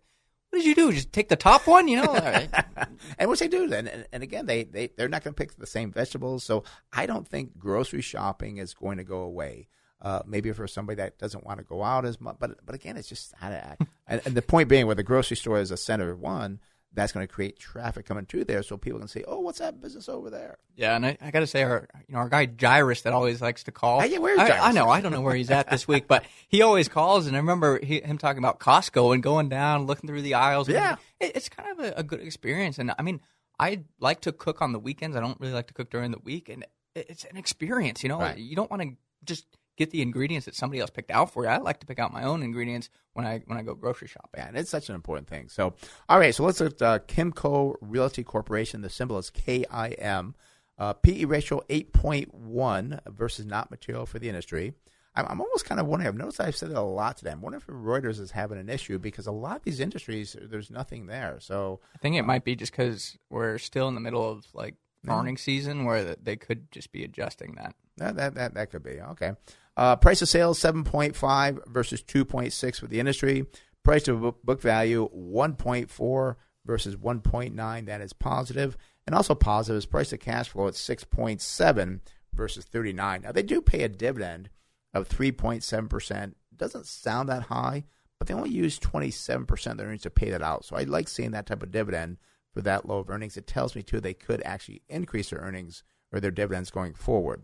What 0.53 0.59
did 0.59 0.67
you 0.67 0.75
do? 0.75 0.93
Just 0.93 1.11
take 1.11 1.29
the 1.29 1.35
top 1.35 1.65
one, 1.65 1.87
you 1.87 1.97
know? 1.97 2.13
Right. 2.13 2.47
and 3.17 3.27
what 3.27 3.39
they 3.39 3.47
do 3.47 3.67
then, 3.67 3.87
and, 3.87 4.05
and 4.13 4.21
again, 4.21 4.45
they, 4.45 4.63
they, 4.63 4.91
they're 4.95 5.09
not 5.09 5.23
going 5.23 5.33
to 5.33 5.37
pick 5.37 5.57
the 5.57 5.65
same 5.65 5.91
vegetables. 5.91 6.43
So 6.43 6.63
I 6.91 7.07
don't 7.07 7.27
think 7.27 7.57
grocery 7.57 8.01
shopping 8.01 8.57
is 8.57 8.75
going 8.75 8.99
to 8.99 9.03
go 9.03 9.21
away. 9.21 9.67
Uh, 10.03 10.21
maybe 10.25 10.51
for 10.51 10.67
somebody 10.67 10.97
that 10.97 11.17
doesn't 11.17 11.45
want 11.45 11.59
to 11.59 11.63
go 11.63 11.81
out 11.81 12.03
as 12.03 12.19
much, 12.19 12.35
but 12.37 12.63
but 12.65 12.75
again, 12.75 12.97
it's 12.97 13.07
just 13.07 13.33
I, 13.41 13.47
I, 13.53 13.77
and, 14.07 14.21
and 14.25 14.35
the 14.35 14.41
point 14.41 14.67
being, 14.67 14.85
where 14.85 14.95
the 14.95 15.01
grocery 15.03 15.37
store 15.37 15.59
is 15.61 15.71
a 15.71 15.77
center 15.77 16.09
of 16.11 16.19
one, 16.19 16.59
that's 16.93 17.13
going 17.13 17.25
to 17.25 17.33
create 17.33 17.57
traffic 17.57 18.05
coming 18.05 18.25
through 18.25 18.43
there, 18.43 18.61
so 18.63 18.75
people 18.75 18.99
can 18.99 19.07
say, 19.07 19.23
"Oh, 19.25 19.39
what's 19.39 19.59
that 19.59 19.79
business 19.79 20.09
over 20.09 20.29
there?" 20.29 20.57
Yeah, 20.75 20.97
and 20.97 21.05
I, 21.05 21.17
I 21.21 21.31
got 21.31 21.39
to 21.39 21.47
say, 21.47 21.63
our 21.63 21.87
you 22.05 22.13
know 22.15 22.19
our 22.19 22.27
guy 22.27 22.49
Jairus 22.59 23.03
that 23.03 23.13
always 23.13 23.41
likes 23.41 23.63
to 23.63 23.71
call. 23.71 24.01
Hey, 24.01 24.09
yeah, 24.11 24.17
where's 24.17 24.37
I, 24.37 24.57
I 24.59 24.71
know, 24.73 24.89
I 24.89 24.99
don't 24.99 25.13
know 25.13 25.21
where 25.21 25.35
he's 25.35 25.49
at 25.49 25.69
this 25.69 25.87
week, 25.87 26.05
but 26.09 26.25
he 26.49 26.61
always 26.61 26.89
calls, 26.89 27.25
and 27.25 27.35
I 27.37 27.39
remember 27.39 27.79
he, 27.81 28.01
him 28.01 28.17
talking 28.17 28.39
about 28.39 28.59
Costco 28.59 29.13
and 29.13 29.23
going 29.23 29.47
down, 29.47 29.85
looking 29.85 30.09
through 30.09 30.21
the 30.23 30.33
aisles. 30.33 30.67
Yeah. 30.67 30.97
it, 31.21 31.31
it's 31.35 31.47
kind 31.47 31.71
of 31.71 31.79
a, 31.85 31.93
a 31.99 32.03
good 32.03 32.19
experience, 32.19 32.77
and 32.77 32.91
I 32.99 33.01
mean, 33.03 33.21
I 33.57 33.85
like 34.01 34.19
to 34.21 34.33
cook 34.33 34.61
on 34.61 34.73
the 34.73 34.79
weekends. 34.79 35.15
I 35.15 35.21
don't 35.21 35.39
really 35.39 35.53
like 35.53 35.67
to 35.67 35.73
cook 35.73 35.89
during 35.89 36.11
the 36.11 36.19
week, 36.19 36.49
and 36.49 36.63
it, 36.93 37.05
it's 37.09 37.23
an 37.23 37.37
experience. 37.37 38.03
You 38.03 38.09
know, 38.09 38.19
Right. 38.19 38.37
you 38.37 38.57
don't 38.57 38.69
want 38.69 38.81
to 38.81 38.89
just 39.23 39.45
get 39.77 39.91
the 39.91 40.01
ingredients 40.01 40.45
that 40.45 40.55
somebody 40.55 40.79
else 40.79 40.89
picked 40.89 41.11
out 41.11 41.31
for 41.31 41.43
you. 41.43 41.49
I 41.49 41.57
like 41.57 41.79
to 41.79 41.85
pick 41.85 41.99
out 41.99 42.13
my 42.13 42.23
own 42.23 42.43
ingredients 42.43 42.89
when 43.13 43.25
I 43.25 43.41
when 43.47 43.57
I 43.57 43.61
go 43.63 43.73
grocery 43.75 44.07
shopping. 44.07 44.29
Yeah, 44.37 44.47
and 44.47 44.57
it's 44.57 44.69
such 44.69 44.89
an 44.89 44.95
important 44.95 45.27
thing. 45.27 45.49
So, 45.49 45.73
all 46.09 46.19
right, 46.19 46.33
so 46.33 46.43
let's 46.43 46.59
look 46.59 46.73
at 46.73 46.81
uh, 46.81 46.99
Kimco 46.99 47.75
Realty 47.81 48.23
Corporation. 48.23 48.81
The 48.81 48.89
symbol 48.89 49.17
is 49.17 49.29
KIM. 49.29 50.35
Uh, 50.79 50.91
PE 50.93 51.25
ratio 51.25 51.61
8.1 51.69 52.99
versus 53.13 53.45
not 53.45 53.71
material 53.71 54.05
for 54.05 54.19
the 54.19 54.27
industry. 54.29 54.73
I'm, 55.15 55.25
I'm 55.27 55.41
almost 55.41 55.65
kind 55.65 55.79
of 55.79 55.85
wondering, 55.87 56.07
I've 56.07 56.15
noticed 56.17 56.41
I've 56.41 56.55
said 56.55 56.71
it 56.71 56.77
a 56.77 56.81
lot 56.81 57.17
today. 57.17 57.31
I'm 57.31 57.41
wondering 57.41 57.61
if 57.61 57.67
Reuters 57.67 58.19
is 58.19 58.31
having 58.31 58.57
an 58.57 58.69
issue 58.69 58.97
because 58.99 59.27
a 59.27 59.31
lot 59.31 59.57
of 59.57 59.63
these 59.63 59.79
industries, 59.79 60.35
there's 60.41 60.71
nothing 60.71 61.05
there. 61.05 61.37
So, 61.39 61.79
I 61.93 61.97
think 61.99 62.15
it 62.15 62.23
might 62.23 62.43
be 62.43 62.55
just 62.55 62.71
because 62.71 63.17
we're 63.29 63.57
still 63.59 63.87
in 63.87 63.93
the 63.95 64.01
middle 64.01 64.27
of 64.27 64.45
like 64.53 64.75
Yeah. 65.05 65.23
season, 65.35 65.85
where 65.85 66.15
they 66.15 66.35
could 66.37 66.71
just 66.71 66.91
be 66.91 67.03
adjusting 67.03 67.55
that. 67.55 67.75
That 67.97 68.15
that 68.15 68.33
that, 68.35 68.53
that 68.55 68.71
could 68.71 68.83
be 68.83 68.99
okay. 68.99 69.33
Uh, 69.75 69.95
price 69.95 70.21
of 70.21 70.29
sales 70.29 70.59
seven 70.59 70.83
point 70.83 71.15
five 71.15 71.59
versus 71.67 72.01
two 72.01 72.23
point 72.23 72.53
six 72.53 72.79
for 72.79 72.87
the 72.87 72.99
industry. 72.99 73.45
Price 73.83 74.03
to 74.03 74.33
book, 74.43 74.61
value 74.61 75.09
one 75.11 75.55
point 75.55 75.89
four 75.89 76.37
versus 76.65 76.95
one 76.95 77.19
point 77.19 77.55
nine. 77.55 77.85
That 77.85 78.01
is 78.01 78.13
positive, 78.13 78.77
and 79.05 79.15
also 79.15 79.35
positive 79.35 79.77
is 79.77 79.85
price 79.85 80.09
to 80.09 80.17
cash 80.17 80.49
flow 80.49 80.67
at 80.67 80.75
six 80.75 81.03
point 81.03 81.41
seven 81.41 82.01
versus 82.33 82.65
thirty 82.65 82.93
nine. 82.93 83.23
Now 83.23 83.31
they 83.31 83.43
do 83.43 83.61
pay 83.61 83.83
a 83.83 83.89
dividend 83.89 84.49
of 84.93 85.07
three 85.07 85.31
point 85.31 85.63
seven 85.63 85.89
percent. 85.89 86.37
Doesn't 86.55 86.85
sound 86.85 87.29
that 87.29 87.43
high, 87.43 87.85
but 88.19 88.27
they 88.27 88.33
only 88.33 88.51
use 88.51 88.77
twenty 88.77 89.11
seven 89.11 89.45
percent 89.45 89.73
of 89.73 89.77
their 89.79 89.87
earnings 89.87 90.03
to 90.03 90.11
pay 90.11 90.29
that 90.29 90.43
out. 90.43 90.65
So 90.65 90.75
I 90.75 90.83
like 90.83 91.07
seeing 91.07 91.31
that 91.31 91.47
type 91.47 91.63
of 91.63 91.71
dividend 91.71 92.17
for 92.53 92.61
that 92.61 92.87
low 92.87 92.99
of 92.99 93.09
earnings. 93.09 93.37
It 93.37 93.47
tells 93.47 93.75
me 93.75 93.81
too 93.81 93.99
they 93.99 94.13
could 94.13 94.43
actually 94.45 94.83
increase 94.87 95.31
their 95.31 95.39
earnings 95.39 95.83
or 96.11 96.19
their 96.19 96.31
dividends 96.31 96.69
going 96.69 96.93
forward. 96.93 97.41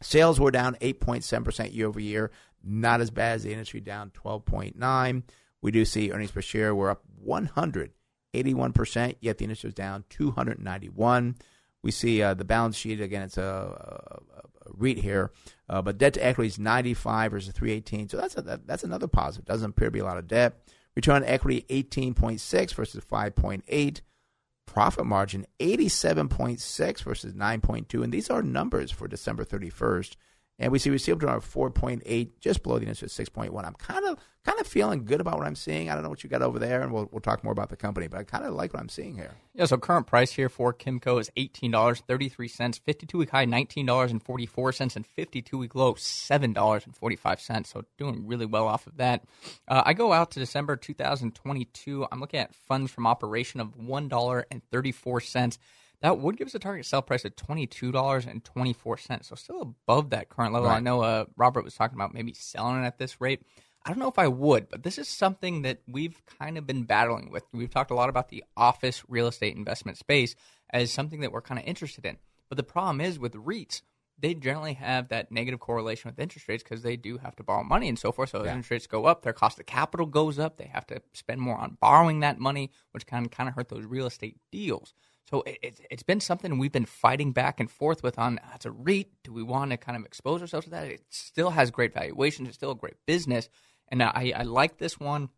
Sales 0.00 0.38
were 0.38 0.50
down 0.50 0.76
8.7% 0.80 1.74
year 1.74 1.86
over 1.86 2.00
year, 2.00 2.30
not 2.62 3.00
as 3.00 3.10
bad 3.10 3.36
as 3.36 3.42
the 3.44 3.52
industry, 3.52 3.80
down 3.80 4.10
12.9. 4.10 5.22
We 5.62 5.70
do 5.70 5.84
see 5.84 6.10
earnings 6.10 6.30
per 6.30 6.42
share 6.42 6.74
were 6.74 6.90
up 6.90 7.02
181%, 7.26 9.16
yet 9.20 9.38
the 9.38 9.44
industry 9.44 9.68
was 9.68 9.74
down 9.74 10.04
291. 10.10 11.36
We 11.82 11.90
see 11.90 12.22
uh, 12.22 12.34
the 12.34 12.44
balance 12.44 12.76
sheet 12.76 13.00
again; 13.00 13.22
it's 13.22 13.38
a, 13.38 13.42
a, 13.42 14.38
a 14.40 14.72
REIT 14.76 14.98
here, 14.98 15.30
uh, 15.68 15.82
but 15.82 15.98
debt 15.98 16.14
to 16.14 16.24
equity 16.24 16.48
is 16.48 16.58
95 16.58 17.30
versus 17.30 17.52
318. 17.52 18.08
So 18.08 18.16
that's 18.16 18.36
a, 18.36 18.42
that, 18.42 18.66
that's 18.66 18.84
another 18.84 19.06
positive. 19.06 19.44
Doesn't 19.44 19.70
appear 19.70 19.88
to 19.88 19.92
be 19.92 20.00
a 20.00 20.04
lot 20.04 20.18
of 20.18 20.26
debt. 20.26 20.58
Return 20.96 21.16
on 21.16 21.24
equity 21.24 21.64
18.6 21.68 22.74
versus 22.74 23.04
5.8. 23.04 24.00
Profit 24.66 25.06
margin 25.06 25.46
87.6 25.60 27.02
versus 27.02 27.32
9.2, 27.32 28.02
and 28.02 28.12
these 28.12 28.28
are 28.28 28.42
numbers 28.42 28.90
for 28.90 29.08
December 29.08 29.44
31st. 29.44 30.16
And 30.58 30.72
we 30.72 30.78
see 30.78 30.90
we 30.90 30.98
see 30.98 31.12
up 31.12 31.20
to 31.20 31.26
4.8, 31.26 32.30
just 32.40 32.62
below 32.62 32.78
the 32.78 32.86
industry, 32.86 33.08
6.1. 33.08 33.64
I'm 33.64 33.74
kind 33.74 34.06
of 34.06 34.18
kind 34.46 34.60
of 34.60 34.66
feeling 34.66 35.04
good 35.04 35.20
about 35.20 35.38
what 35.38 35.46
I'm 35.46 35.56
seeing. 35.56 35.90
I 35.90 35.94
don't 35.94 36.04
know 36.04 36.08
what 36.08 36.22
you 36.22 36.30
got 36.30 36.40
over 36.40 36.58
there, 36.58 36.80
and 36.80 36.92
we'll, 36.92 37.08
we'll 37.10 37.20
talk 37.20 37.42
more 37.42 37.52
about 37.52 37.68
the 37.68 37.76
company, 37.76 38.06
but 38.06 38.20
I 38.20 38.22
kind 38.22 38.44
of 38.44 38.54
like 38.54 38.72
what 38.72 38.80
I'm 38.80 38.88
seeing 38.88 39.16
here. 39.16 39.34
Yeah, 39.54 39.66
so 39.66 39.76
current 39.76 40.06
price 40.06 40.32
here 40.32 40.48
for 40.48 40.72
Kimco 40.72 41.20
is 41.20 41.30
$18.33, 41.36 42.80
52 42.80 43.18
week 43.18 43.30
high 43.30 43.44
$19.44, 43.44 44.96
and 44.96 45.06
52 45.06 45.58
week 45.58 45.74
low 45.74 45.94
$7.45. 45.94 47.66
So 47.66 47.84
doing 47.98 48.26
really 48.26 48.46
well 48.46 48.68
off 48.68 48.86
of 48.86 48.96
that. 48.98 49.24
Uh, 49.66 49.82
I 49.84 49.94
go 49.94 50.12
out 50.12 50.30
to 50.32 50.38
December 50.38 50.76
2022. 50.76 52.06
I'm 52.10 52.20
looking 52.20 52.40
at 52.40 52.54
funds 52.54 52.92
from 52.92 53.06
operation 53.06 53.60
of 53.60 53.76
$1.34 53.76 55.58
that 56.00 56.18
would 56.18 56.36
give 56.36 56.46
us 56.46 56.54
a 56.54 56.58
target 56.58 56.86
sell 56.86 57.02
price 57.02 57.24
of 57.24 57.36
$22.24. 57.36 59.24
So 59.24 59.34
still 59.34 59.62
above 59.62 60.10
that 60.10 60.28
current 60.28 60.52
level. 60.52 60.68
Right. 60.68 60.76
I 60.76 60.80
know 60.80 61.02
uh, 61.02 61.24
Robert 61.36 61.64
was 61.64 61.74
talking 61.74 61.96
about 61.96 62.14
maybe 62.14 62.32
selling 62.34 62.82
it 62.82 62.86
at 62.86 62.98
this 62.98 63.20
rate. 63.20 63.42
I 63.84 63.90
don't 63.90 63.98
know 63.98 64.08
if 64.08 64.18
I 64.18 64.26
would, 64.26 64.68
but 64.68 64.82
this 64.82 64.98
is 64.98 65.06
something 65.06 65.62
that 65.62 65.78
we've 65.86 66.20
kind 66.40 66.58
of 66.58 66.66
been 66.66 66.82
battling 66.82 67.30
with. 67.30 67.44
We've 67.52 67.70
talked 67.70 67.92
a 67.92 67.94
lot 67.94 68.08
about 68.08 68.30
the 68.30 68.42
office 68.56 69.04
real 69.08 69.28
estate 69.28 69.56
investment 69.56 69.96
space 69.96 70.34
as 70.70 70.90
something 70.90 71.20
that 71.20 71.30
we're 71.30 71.40
kind 71.40 71.60
of 71.60 71.66
interested 71.66 72.04
in. 72.04 72.16
But 72.48 72.56
the 72.56 72.64
problem 72.64 73.00
is 73.00 73.18
with 73.18 73.34
REITs, 73.34 73.82
they 74.18 74.34
generally 74.34 74.74
have 74.74 75.08
that 75.08 75.30
negative 75.30 75.60
correlation 75.60 76.10
with 76.10 76.18
interest 76.18 76.48
rates 76.48 76.62
because 76.62 76.82
they 76.82 76.96
do 76.96 77.18
have 77.18 77.36
to 77.36 77.42
borrow 77.42 77.62
money 77.62 77.88
and 77.88 77.98
so 77.98 78.12
forth. 78.12 78.30
So 78.30 78.38
yeah. 78.38 78.44
as 78.44 78.50
interest 78.50 78.70
rates 78.70 78.86
go 78.86 79.04
up, 79.04 79.22
their 79.22 79.32
cost 79.32 79.60
of 79.60 79.66
capital 79.66 80.06
goes 80.06 80.38
up. 80.38 80.56
They 80.56 80.70
have 80.72 80.86
to 80.88 81.02
spend 81.12 81.40
more 81.40 81.58
on 81.58 81.76
borrowing 81.80 82.20
that 82.20 82.38
money, 82.38 82.70
which 82.92 83.06
can 83.06 83.28
kind 83.28 83.48
of 83.48 83.54
hurt 83.54 83.68
those 83.68 83.84
real 83.84 84.06
estate 84.06 84.38
deals. 84.50 84.94
So 85.30 85.42
it, 85.44 85.80
has 85.90 86.04
been 86.04 86.20
something 86.20 86.56
we've 86.58 86.72
been 86.72 86.86
fighting 86.86 87.32
back 87.32 87.58
and 87.58 87.70
forth 87.70 88.02
with 88.02 88.18
on 88.18 88.38
as 88.54 88.64
a 88.64 88.70
REIT. 88.70 89.08
Do 89.24 89.32
we 89.32 89.42
want 89.42 89.72
to 89.72 89.76
kind 89.76 89.98
of 89.98 90.04
expose 90.04 90.40
ourselves 90.40 90.66
to 90.66 90.70
that? 90.70 90.86
It 90.86 91.02
still 91.10 91.50
has 91.50 91.70
great 91.70 91.92
valuations. 91.92 92.48
It's 92.48 92.56
still 92.56 92.70
a 92.70 92.76
great 92.76 92.94
business. 93.06 93.48
And 93.88 94.02
I, 94.02 94.32
I 94.36 94.42
like 94.42 94.78
this 94.78 95.00
one, 95.00 95.30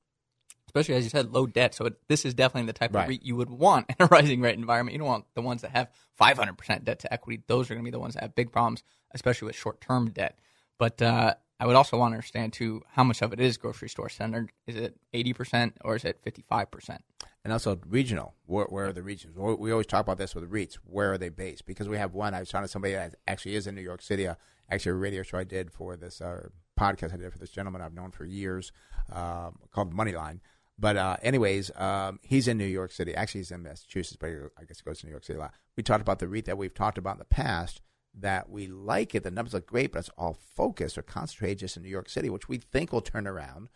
especially 0.66 0.94
as 0.94 1.04
you 1.04 1.10
said, 1.10 1.32
low 1.32 1.46
debt. 1.46 1.74
So 1.74 1.86
it, 1.86 1.94
this 2.06 2.26
is 2.26 2.34
definitely 2.34 2.66
the 2.66 2.74
type 2.74 2.94
right. 2.94 3.04
of 3.04 3.08
REIT 3.08 3.22
you 3.22 3.36
would 3.36 3.48
want 3.48 3.86
in 3.88 3.96
a 4.00 4.06
rising 4.06 4.42
rate 4.42 4.58
environment. 4.58 4.92
You 4.92 4.98
don't 4.98 5.08
want 5.08 5.24
the 5.34 5.42
ones 5.42 5.62
that 5.62 5.70
have 5.70 5.88
500% 6.20 6.84
debt 6.84 6.98
to 7.00 7.12
equity. 7.12 7.42
Those 7.46 7.70
are 7.70 7.74
going 7.74 7.84
to 7.84 7.90
be 7.90 7.92
the 7.92 7.98
ones 7.98 8.14
that 8.14 8.22
have 8.22 8.34
big 8.34 8.52
problems, 8.52 8.82
especially 9.12 9.46
with 9.46 9.56
short 9.56 9.80
term 9.80 10.10
debt. 10.10 10.38
But 10.78 11.00
uh, 11.00 11.34
I 11.58 11.66
would 11.66 11.76
also 11.76 11.98
want 11.98 12.12
to 12.12 12.16
understand 12.16 12.52
too 12.52 12.82
how 12.90 13.04
much 13.04 13.22
of 13.22 13.32
it 13.32 13.40
is 13.40 13.56
grocery 13.56 13.88
store 13.88 14.08
centered. 14.08 14.52
Is 14.66 14.76
it 14.76 14.96
eighty 15.12 15.32
percent 15.32 15.76
or 15.84 15.96
is 15.96 16.04
it 16.04 16.20
fifty 16.22 16.42
five 16.42 16.70
percent? 16.70 17.02
And 17.48 17.54
also 17.54 17.80
regional. 17.88 18.34
Where, 18.44 18.66
where, 18.66 18.88
are 18.88 18.92
the 18.92 19.02
regions? 19.02 19.34
We 19.34 19.72
always 19.72 19.86
talk 19.86 20.02
about 20.02 20.18
this 20.18 20.34
with 20.34 20.50
REITs. 20.50 20.74
Where 20.84 21.14
are 21.14 21.16
they 21.16 21.30
based? 21.30 21.64
Because 21.64 21.88
we 21.88 21.96
have 21.96 22.12
one. 22.12 22.34
I 22.34 22.40
was 22.40 22.50
talking 22.50 22.66
to 22.66 22.68
somebody 22.68 22.92
that 22.92 23.14
actually 23.26 23.54
is 23.54 23.66
in 23.66 23.74
New 23.74 23.80
York 23.80 24.02
City. 24.02 24.28
Uh, 24.28 24.34
actually, 24.70 24.90
a 24.90 24.96
radio 24.96 25.22
show 25.22 25.38
I 25.38 25.44
did 25.44 25.72
for 25.72 25.96
this 25.96 26.20
uh, 26.20 26.48
podcast 26.78 27.14
I 27.14 27.16
did 27.16 27.32
for 27.32 27.38
this 27.38 27.48
gentleman 27.48 27.80
I've 27.80 27.94
known 27.94 28.10
for 28.10 28.26
years 28.26 28.70
um, 29.10 29.60
called 29.72 29.94
Moneyline. 29.94 30.40
But 30.78 30.98
uh, 30.98 31.16
anyways, 31.22 31.70
um, 31.74 32.20
he's 32.20 32.48
in 32.48 32.58
New 32.58 32.66
York 32.66 32.92
City. 32.92 33.14
Actually, 33.14 33.40
he's 33.40 33.50
in 33.50 33.62
Massachusetts, 33.62 34.18
but 34.20 34.28
I 34.28 34.64
guess 34.64 34.80
he 34.80 34.84
goes 34.84 35.00
to 35.00 35.06
New 35.06 35.12
York 35.12 35.24
City 35.24 35.38
a 35.38 35.40
lot. 35.40 35.54
We 35.74 35.82
talked 35.82 36.02
about 36.02 36.18
the 36.18 36.28
REIT 36.28 36.44
that 36.44 36.58
we've 36.58 36.74
talked 36.74 36.98
about 36.98 37.12
in 37.12 37.20
the 37.20 37.24
past 37.24 37.80
that 38.12 38.50
we 38.50 38.66
like 38.66 39.14
it. 39.14 39.22
The 39.22 39.30
numbers 39.30 39.54
look 39.54 39.66
great, 39.66 39.92
but 39.92 40.00
it's 40.00 40.10
all 40.18 40.36
focused 40.54 40.98
or 40.98 41.02
concentrated 41.02 41.60
just 41.60 41.78
in 41.78 41.82
New 41.82 41.88
York 41.88 42.10
City, 42.10 42.28
which 42.28 42.46
we 42.46 42.58
think 42.58 42.92
will 42.92 43.00
turn 43.00 43.26
around, 43.26 43.70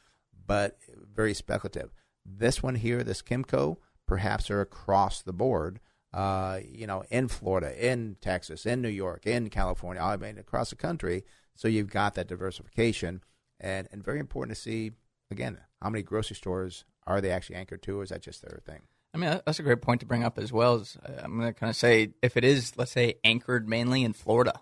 but 0.46 0.76
very 1.14 1.32
speculative. 1.32 1.90
This 2.24 2.62
one 2.62 2.76
here, 2.76 3.02
this 3.02 3.22
Kimco, 3.22 3.76
perhaps 4.06 4.50
are 4.50 4.60
across 4.60 5.22
the 5.22 5.32
board. 5.32 5.80
Uh, 6.12 6.60
you 6.68 6.86
know, 6.86 7.04
in 7.10 7.26
Florida, 7.26 7.74
in 7.90 8.16
Texas, 8.20 8.66
in 8.66 8.82
New 8.82 8.88
York, 8.88 9.26
in 9.26 9.48
California, 9.48 10.02
I 10.02 10.16
mean, 10.18 10.36
across 10.36 10.70
the 10.70 10.76
country. 10.76 11.24
So 11.54 11.68
you've 11.68 11.90
got 11.90 12.14
that 12.14 12.28
diversification, 12.28 13.22
and 13.58 13.88
and 13.90 14.04
very 14.04 14.20
important 14.20 14.56
to 14.56 14.62
see 14.62 14.92
again 15.30 15.58
how 15.80 15.88
many 15.88 16.02
grocery 16.02 16.36
stores 16.36 16.84
are 17.06 17.20
they 17.20 17.30
actually 17.30 17.56
anchored 17.56 17.82
to, 17.82 18.00
or 18.00 18.02
is 18.02 18.10
that 18.10 18.22
just 18.22 18.42
their 18.42 18.60
thing? 18.64 18.82
I 19.14 19.18
mean, 19.18 19.40
that's 19.44 19.58
a 19.58 19.62
great 19.62 19.82
point 19.82 20.00
to 20.00 20.06
bring 20.06 20.24
up 20.24 20.38
as 20.38 20.52
well. 20.52 20.76
Is 20.76 20.96
uh, 21.04 21.22
I'm 21.22 21.38
going 21.38 21.52
to 21.52 21.58
kind 21.58 21.70
of 21.70 21.76
say 21.76 22.10
if 22.22 22.36
it 22.36 22.44
is, 22.44 22.76
let's 22.76 22.92
say, 22.92 23.14
anchored 23.24 23.68
mainly 23.68 24.04
in 24.04 24.12
Florida, 24.12 24.60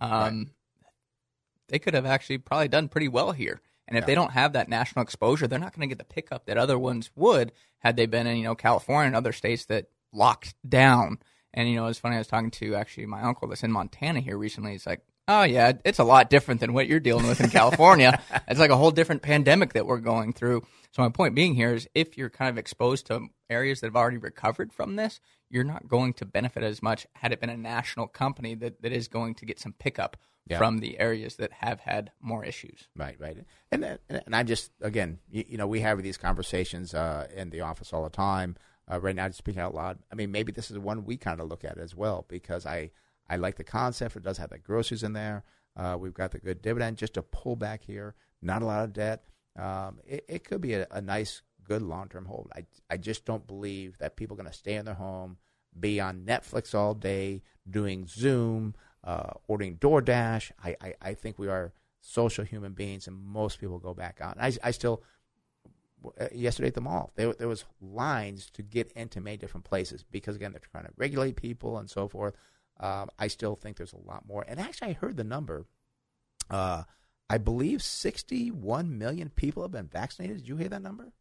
um, 0.00 0.10
right. 0.12 0.46
they 1.68 1.78
could 1.78 1.94
have 1.94 2.06
actually 2.06 2.38
probably 2.38 2.68
done 2.68 2.88
pretty 2.88 3.08
well 3.08 3.32
here. 3.32 3.60
And 3.94 4.02
if 4.02 4.02
yeah. 4.02 4.06
they 4.06 4.14
don't 4.16 4.32
have 4.32 4.54
that 4.54 4.68
national 4.68 5.04
exposure, 5.04 5.46
they're 5.46 5.60
not 5.60 5.72
going 5.72 5.88
to 5.88 5.94
get 5.94 5.98
the 5.98 6.12
pickup 6.12 6.46
that 6.46 6.58
other 6.58 6.76
ones 6.76 7.12
would 7.14 7.52
had 7.78 7.94
they 7.94 8.06
been 8.06 8.26
in, 8.26 8.38
you 8.38 8.42
know, 8.42 8.56
California 8.56 9.06
and 9.06 9.14
other 9.14 9.32
states 9.32 9.66
that 9.66 9.86
locked 10.12 10.56
down. 10.68 11.18
And 11.52 11.68
you 11.68 11.76
know, 11.76 11.86
it's 11.86 12.00
funny. 12.00 12.16
I 12.16 12.18
was 12.18 12.26
talking 12.26 12.50
to 12.50 12.74
actually 12.74 13.06
my 13.06 13.22
uncle 13.22 13.46
that's 13.46 13.62
in 13.62 13.70
Montana 13.70 14.18
here 14.18 14.36
recently. 14.36 14.72
He's 14.72 14.88
like, 14.88 15.02
"Oh 15.28 15.44
yeah, 15.44 15.74
it's 15.84 16.00
a 16.00 16.04
lot 16.04 16.28
different 16.28 16.60
than 16.60 16.72
what 16.72 16.88
you're 16.88 16.98
dealing 16.98 17.28
with 17.28 17.40
in 17.40 17.50
California. 17.50 18.20
it's 18.48 18.58
like 18.58 18.72
a 18.72 18.76
whole 18.76 18.90
different 18.90 19.22
pandemic 19.22 19.74
that 19.74 19.86
we're 19.86 19.98
going 19.98 20.32
through." 20.32 20.64
So 20.90 21.02
my 21.02 21.10
point 21.10 21.36
being 21.36 21.54
here 21.54 21.72
is, 21.72 21.86
if 21.94 22.18
you're 22.18 22.28
kind 22.28 22.50
of 22.50 22.58
exposed 22.58 23.06
to 23.06 23.28
areas 23.48 23.80
that 23.80 23.86
have 23.86 23.94
already 23.94 24.16
recovered 24.16 24.72
from 24.72 24.96
this, 24.96 25.20
you're 25.48 25.62
not 25.62 25.86
going 25.86 26.14
to 26.14 26.24
benefit 26.24 26.64
as 26.64 26.82
much 26.82 27.06
had 27.14 27.30
it 27.30 27.40
been 27.40 27.50
a 27.50 27.56
national 27.56 28.08
company 28.08 28.56
that, 28.56 28.82
that 28.82 28.90
is 28.90 29.06
going 29.06 29.36
to 29.36 29.46
get 29.46 29.60
some 29.60 29.74
pickup 29.78 30.16
yeah. 30.46 30.58
from 30.58 30.78
the 30.78 30.98
areas 30.98 31.36
that 31.36 31.52
have 31.52 31.80
had 31.80 32.10
more 32.20 32.44
issues. 32.44 32.88
Right, 32.96 33.16
right. 33.18 33.38
And 33.72 33.98
and 34.08 34.34
I 34.36 34.42
just 34.42 34.72
again, 34.80 35.18
you, 35.30 35.44
you 35.48 35.58
know, 35.58 35.66
we 35.66 35.80
have 35.80 36.02
these 36.02 36.18
conversations 36.18 36.94
uh, 36.94 37.28
in 37.34 37.50
the 37.50 37.62
office 37.62 37.92
all 37.92 38.04
the 38.04 38.10
time. 38.10 38.56
Uh, 38.90 39.00
right 39.00 39.16
now, 39.16 39.26
just 39.26 39.38
speaking 39.38 39.62
out 39.62 39.74
loud. 39.74 39.98
I 40.12 40.14
mean, 40.14 40.30
maybe 40.30 40.52
this 40.52 40.70
is 40.70 40.78
one 40.78 41.06
we 41.06 41.16
kind 41.16 41.40
of 41.40 41.48
look 41.48 41.64
at 41.64 41.78
as 41.78 41.94
well 41.94 42.26
because 42.28 42.66
I 42.66 42.90
I 43.28 43.36
like 43.36 43.56
the 43.56 43.64
concept. 43.64 44.16
It 44.16 44.22
does 44.22 44.38
have 44.38 44.50
the 44.50 44.58
groceries 44.58 45.02
in 45.02 45.14
there. 45.14 45.44
Uh, 45.76 45.96
we've 45.98 46.14
got 46.14 46.30
the 46.32 46.38
good 46.38 46.60
dividend. 46.62 46.98
Just 46.98 47.16
a 47.16 47.22
pullback 47.22 47.82
here. 47.82 48.14
Not 48.42 48.62
a 48.62 48.66
lot 48.66 48.84
of 48.84 48.92
debt. 48.92 49.24
Um, 49.58 50.00
it, 50.06 50.24
it 50.28 50.44
could 50.44 50.60
be 50.60 50.74
a, 50.74 50.86
a 50.90 51.00
nice 51.00 51.42
good 51.64 51.82
long 51.82 52.08
term 52.08 52.26
hold. 52.26 52.50
I, 52.54 52.66
I 52.90 52.96
just 52.96 53.24
don't 53.24 53.46
believe 53.46 53.98
that 53.98 54.16
people 54.16 54.34
are 54.34 54.42
going 54.42 54.50
to 54.50 54.56
stay 54.56 54.74
in 54.74 54.84
their 54.84 54.94
home, 54.94 55.38
be 55.78 56.00
on 56.00 56.24
Netflix 56.26 56.74
all 56.74 56.94
day, 56.94 57.42
doing 57.68 58.06
Zoom, 58.06 58.74
uh, 59.04 59.32
ordering 59.46 59.76
DoorDash. 59.76 60.50
I, 60.62 60.76
I, 60.80 60.94
I 61.00 61.14
think 61.14 61.38
we 61.38 61.48
are 61.48 61.72
social 62.00 62.44
human 62.44 62.72
beings, 62.72 63.06
and 63.06 63.16
most 63.16 63.60
people 63.60 63.78
go 63.78 63.94
back 63.94 64.18
out. 64.20 64.36
I, 64.40 64.52
I 64.62 64.70
still, 64.70 65.02
uh, 66.20 66.28
yesterday 66.32 66.68
at 66.68 66.74
the 66.74 66.80
mall, 66.80 67.12
there, 67.14 67.32
there 67.34 67.48
was 67.48 67.64
lines 67.80 68.50
to 68.50 68.62
get 68.62 68.92
into 68.92 69.20
many 69.20 69.36
different 69.36 69.64
places 69.64 70.04
because, 70.10 70.36
again, 70.36 70.52
they're 70.52 70.60
trying 70.60 70.84
to 70.84 70.92
regulate 70.96 71.36
people 71.36 71.78
and 71.78 71.88
so 71.88 72.08
forth. 72.08 72.34
Um, 72.80 73.08
I 73.18 73.28
still 73.28 73.54
think 73.54 73.76
there's 73.76 73.92
a 73.92 74.08
lot 74.08 74.26
more. 74.26 74.44
And 74.46 74.58
actually, 74.58 74.90
I 74.90 74.92
heard 74.94 75.16
the 75.16 75.24
number. 75.24 75.66
Uh, 76.50 76.82
I 77.30 77.38
believe 77.38 77.82
61 77.82 78.98
million 78.98 79.30
people 79.30 79.62
have 79.62 79.72
been 79.72 79.86
vaccinated. 79.86 80.38
Did 80.38 80.48
you 80.48 80.56
hear 80.56 80.68
that 80.68 80.82
number? 80.82 81.12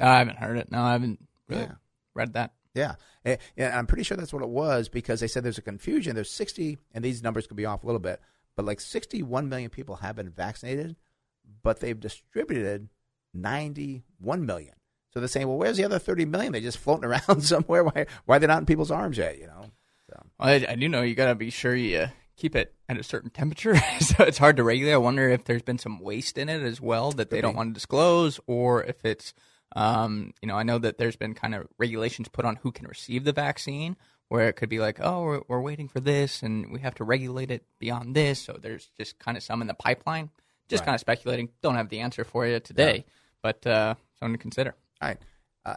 I 0.00 0.18
haven't 0.18 0.38
heard 0.38 0.58
it. 0.58 0.70
No, 0.70 0.82
I 0.82 0.92
haven't 0.92 1.26
really 1.48 1.62
yeah. 1.62 1.72
read 2.14 2.34
that. 2.34 2.52
Yeah. 2.78 2.94
And 3.24 3.74
I'm 3.74 3.86
pretty 3.86 4.04
sure 4.04 4.16
that's 4.16 4.32
what 4.32 4.42
it 4.42 4.48
was 4.48 4.88
because 4.88 5.20
they 5.20 5.26
said 5.26 5.42
there's 5.42 5.58
a 5.58 5.62
confusion. 5.62 6.14
There's 6.14 6.30
60, 6.30 6.78
and 6.92 7.04
these 7.04 7.22
numbers 7.22 7.46
could 7.46 7.56
be 7.56 7.66
off 7.66 7.82
a 7.82 7.86
little 7.86 8.00
bit, 8.00 8.20
but 8.56 8.64
like 8.64 8.80
61 8.80 9.48
million 9.48 9.70
people 9.70 9.96
have 9.96 10.16
been 10.16 10.30
vaccinated, 10.30 10.96
but 11.62 11.80
they've 11.80 11.98
distributed 11.98 12.88
91 13.34 14.46
million. 14.46 14.74
So 15.12 15.20
they're 15.20 15.28
saying, 15.28 15.48
well, 15.48 15.58
where's 15.58 15.76
the 15.76 15.84
other 15.84 15.98
30 15.98 16.26
million? 16.26 16.52
They're 16.52 16.60
just 16.60 16.78
floating 16.78 17.04
around 17.10 17.42
somewhere. 17.42 17.82
Why, 17.84 18.06
why 18.26 18.36
are 18.36 18.38
they 18.38 18.46
not 18.46 18.58
in 18.58 18.66
people's 18.66 18.90
arms 18.90 19.18
yet, 19.18 19.38
you 19.38 19.46
know? 19.46 19.64
So. 20.08 20.22
Well, 20.38 20.48
I, 20.48 20.66
I, 20.68 20.74
do 20.76 20.88
know 20.88 21.02
you 21.02 21.14
got 21.14 21.26
to 21.26 21.34
be 21.34 21.50
sure 21.50 21.74
you 21.74 21.98
uh, 21.98 22.08
keep 22.36 22.54
it 22.54 22.74
at 22.88 22.98
a 22.98 23.02
certain 23.02 23.30
temperature. 23.30 23.76
so 24.00 24.24
it's 24.24 24.38
hard 24.38 24.56
to 24.56 24.64
regulate. 24.64 24.92
I 24.92 24.98
wonder 24.98 25.28
if 25.28 25.44
there's 25.44 25.62
been 25.62 25.78
some 25.78 25.98
waste 25.98 26.38
in 26.38 26.48
it 26.48 26.62
as 26.62 26.80
well 26.80 27.10
that 27.12 27.30
they 27.30 27.40
don't 27.40 27.56
want 27.56 27.70
to 27.70 27.74
disclose 27.74 28.38
or 28.46 28.84
if 28.84 29.04
it's– 29.04 29.34
um, 29.76 30.32
you 30.40 30.48
know, 30.48 30.56
I 30.56 30.62
know 30.62 30.78
that 30.78 30.98
there's 30.98 31.16
been 31.16 31.34
kind 31.34 31.54
of 31.54 31.66
regulations 31.78 32.28
put 32.28 32.44
on 32.44 32.56
who 32.56 32.72
can 32.72 32.86
receive 32.86 33.24
the 33.24 33.32
vaccine, 33.32 33.96
where 34.28 34.48
it 34.48 34.54
could 34.54 34.68
be 34.68 34.78
like, 34.78 34.98
oh, 35.00 35.22
we're, 35.22 35.40
we're 35.48 35.60
waiting 35.60 35.88
for 35.88 36.00
this, 36.00 36.42
and 36.42 36.72
we 36.72 36.80
have 36.80 36.94
to 36.96 37.04
regulate 37.04 37.50
it 37.50 37.64
beyond 37.78 38.14
this. 38.14 38.40
So 38.40 38.58
there's 38.60 38.90
just 38.98 39.18
kind 39.18 39.36
of 39.36 39.42
some 39.42 39.60
in 39.60 39.68
the 39.68 39.74
pipeline. 39.74 40.30
Just 40.68 40.82
right. 40.82 40.86
kind 40.86 40.94
of 40.94 41.00
speculating. 41.00 41.48
Don't 41.62 41.76
have 41.76 41.88
the 41.88 42.00
answer 42.00 42.24
for 42.24 42.46
you 42.46 42.60
today, 42.60 42.96
yeah. 42.96 43.12
but 43.42 43.66
uh, 43.66 43.94
something 44.18 44.34
to 44.34 44.42
consider. 44.42 44.74
All 45.00 45.08
right. 45.08 45.18
Uh, 45.64 45.76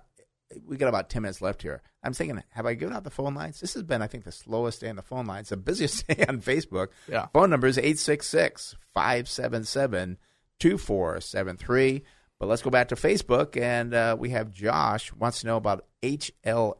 we 0.67 0.75
got 0.75 0.89
about 0.89 1.09
10 1.09 1.21
minutes 1.21 1.41
left 1.41 1.61
here. 1.61 1.81
I'm 2.03 2.13
thinking, 2.13 2.43
have 2.49 2.65
I 2.65 2.73
given 2.73 2.93
out 2.93 3.05
the 3.05 3.09
phone 3.09 3.33
lines? 3.35 3.61
This 3.61 3.73
has 3.75 3.83
been, 3.83 4.01
I 4.01 4.07
think, 4.07 4.25
the 4.25 4.33
slowest 4.33 4.81
day 4.81 4.89
on 4.89 4.97
the 4.97 5.01
phone 5.01 5.27
lines, 5.27 5.49
the 5.49 5.57
busiest 5.57 6.07
day 6.07 6.25
on 6.27 6.41
Facebook. 6.41 6.89
Yeah. 7.07 7.27
Phone 7.33 7.49
number 7.49 7.67
is 7.67 7.77
866 7.77 8.75
577 8.93 10.17
2473. 10.59 12.03
But 12.41 12.47
let's 12.47 12.63
go 12.63 12.71
back 12.71 12.87
to 12.87 12.95
Facebook, 12.95 13.55
and 13.55 13.93
uh, 13.93 14.15
we 14.17 14.31
have 14.31 14.49
Josh 14.51 15.13
wants 15.13 15.41
to 15.41 15.45
know 15.45 15.57
about 15.57 15.85
HLF. 16.01 16.73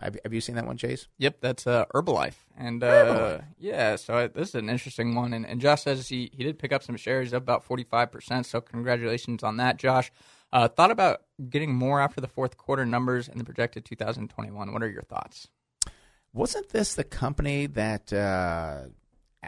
Have, 0.00 0.16
have 0.22 0.32
you 0.32 0.40
seen 0.40 0.54
that 0.54 0.64
one, 0.64 0.76
Chase? 0.76 1.08
Yep, 1.18 1.38
that's 1.40 1.66
uh, 1.66 1.86
Herbalife, 1.92 2.36
and 2.56 2.84
uh, 2.84 3.38
yeah, 3.58 3.96
so 3.96 4.14
I, 4.16 4.26
this 4.28 4.50
is 4.50 4.54
an 4.54 4.70
interesting 4.70 5.16
one. 5.16 5.32
And, 5.32 5.44
and 5.44 5.60
Josh 5.60 5.82
says 5.82 6.08
he 6.08 6.30
he 6.32 6.44
did 6.44 6.56
pick 6.56 6.70
up 6.70 6.84
some 6.84 6.96
shares, 6.96 7.34
up 7.34 7.42
about 7.42 7.64
forty 7.64 7.82
five 7.82 8.12
percent. 8.12 8.46
So 8.46 8.60
congratulations 8.60 9.42
on 9.42 9.56
that, 9.56 9.76
Josh. 9.76 10.12
Uh, 10.52 10.68
thought 10.68 10.92
about 10.92 11.22
getting 11.50 11.74
more 11.74 12.00
after 12.00 12.20
the 12.20 12.28
fourth 12.28 12.56
quarter 12.56 12.86
numbers 12.86 13.26
and 13.28 13.40
the 13.40 13.44
projected 13.44 13.84
2021. 13.84 14.72
What 14.72 14.82
are 14.84 14.88
your 14.88 15.02
thoughts? 15.02 15.48
Wasn't 16.32 16.68
this 16.68 16.94
the 16.94 17.02
company 17.02 17.66
that 17.66 18.12
uh, 18.12 18.82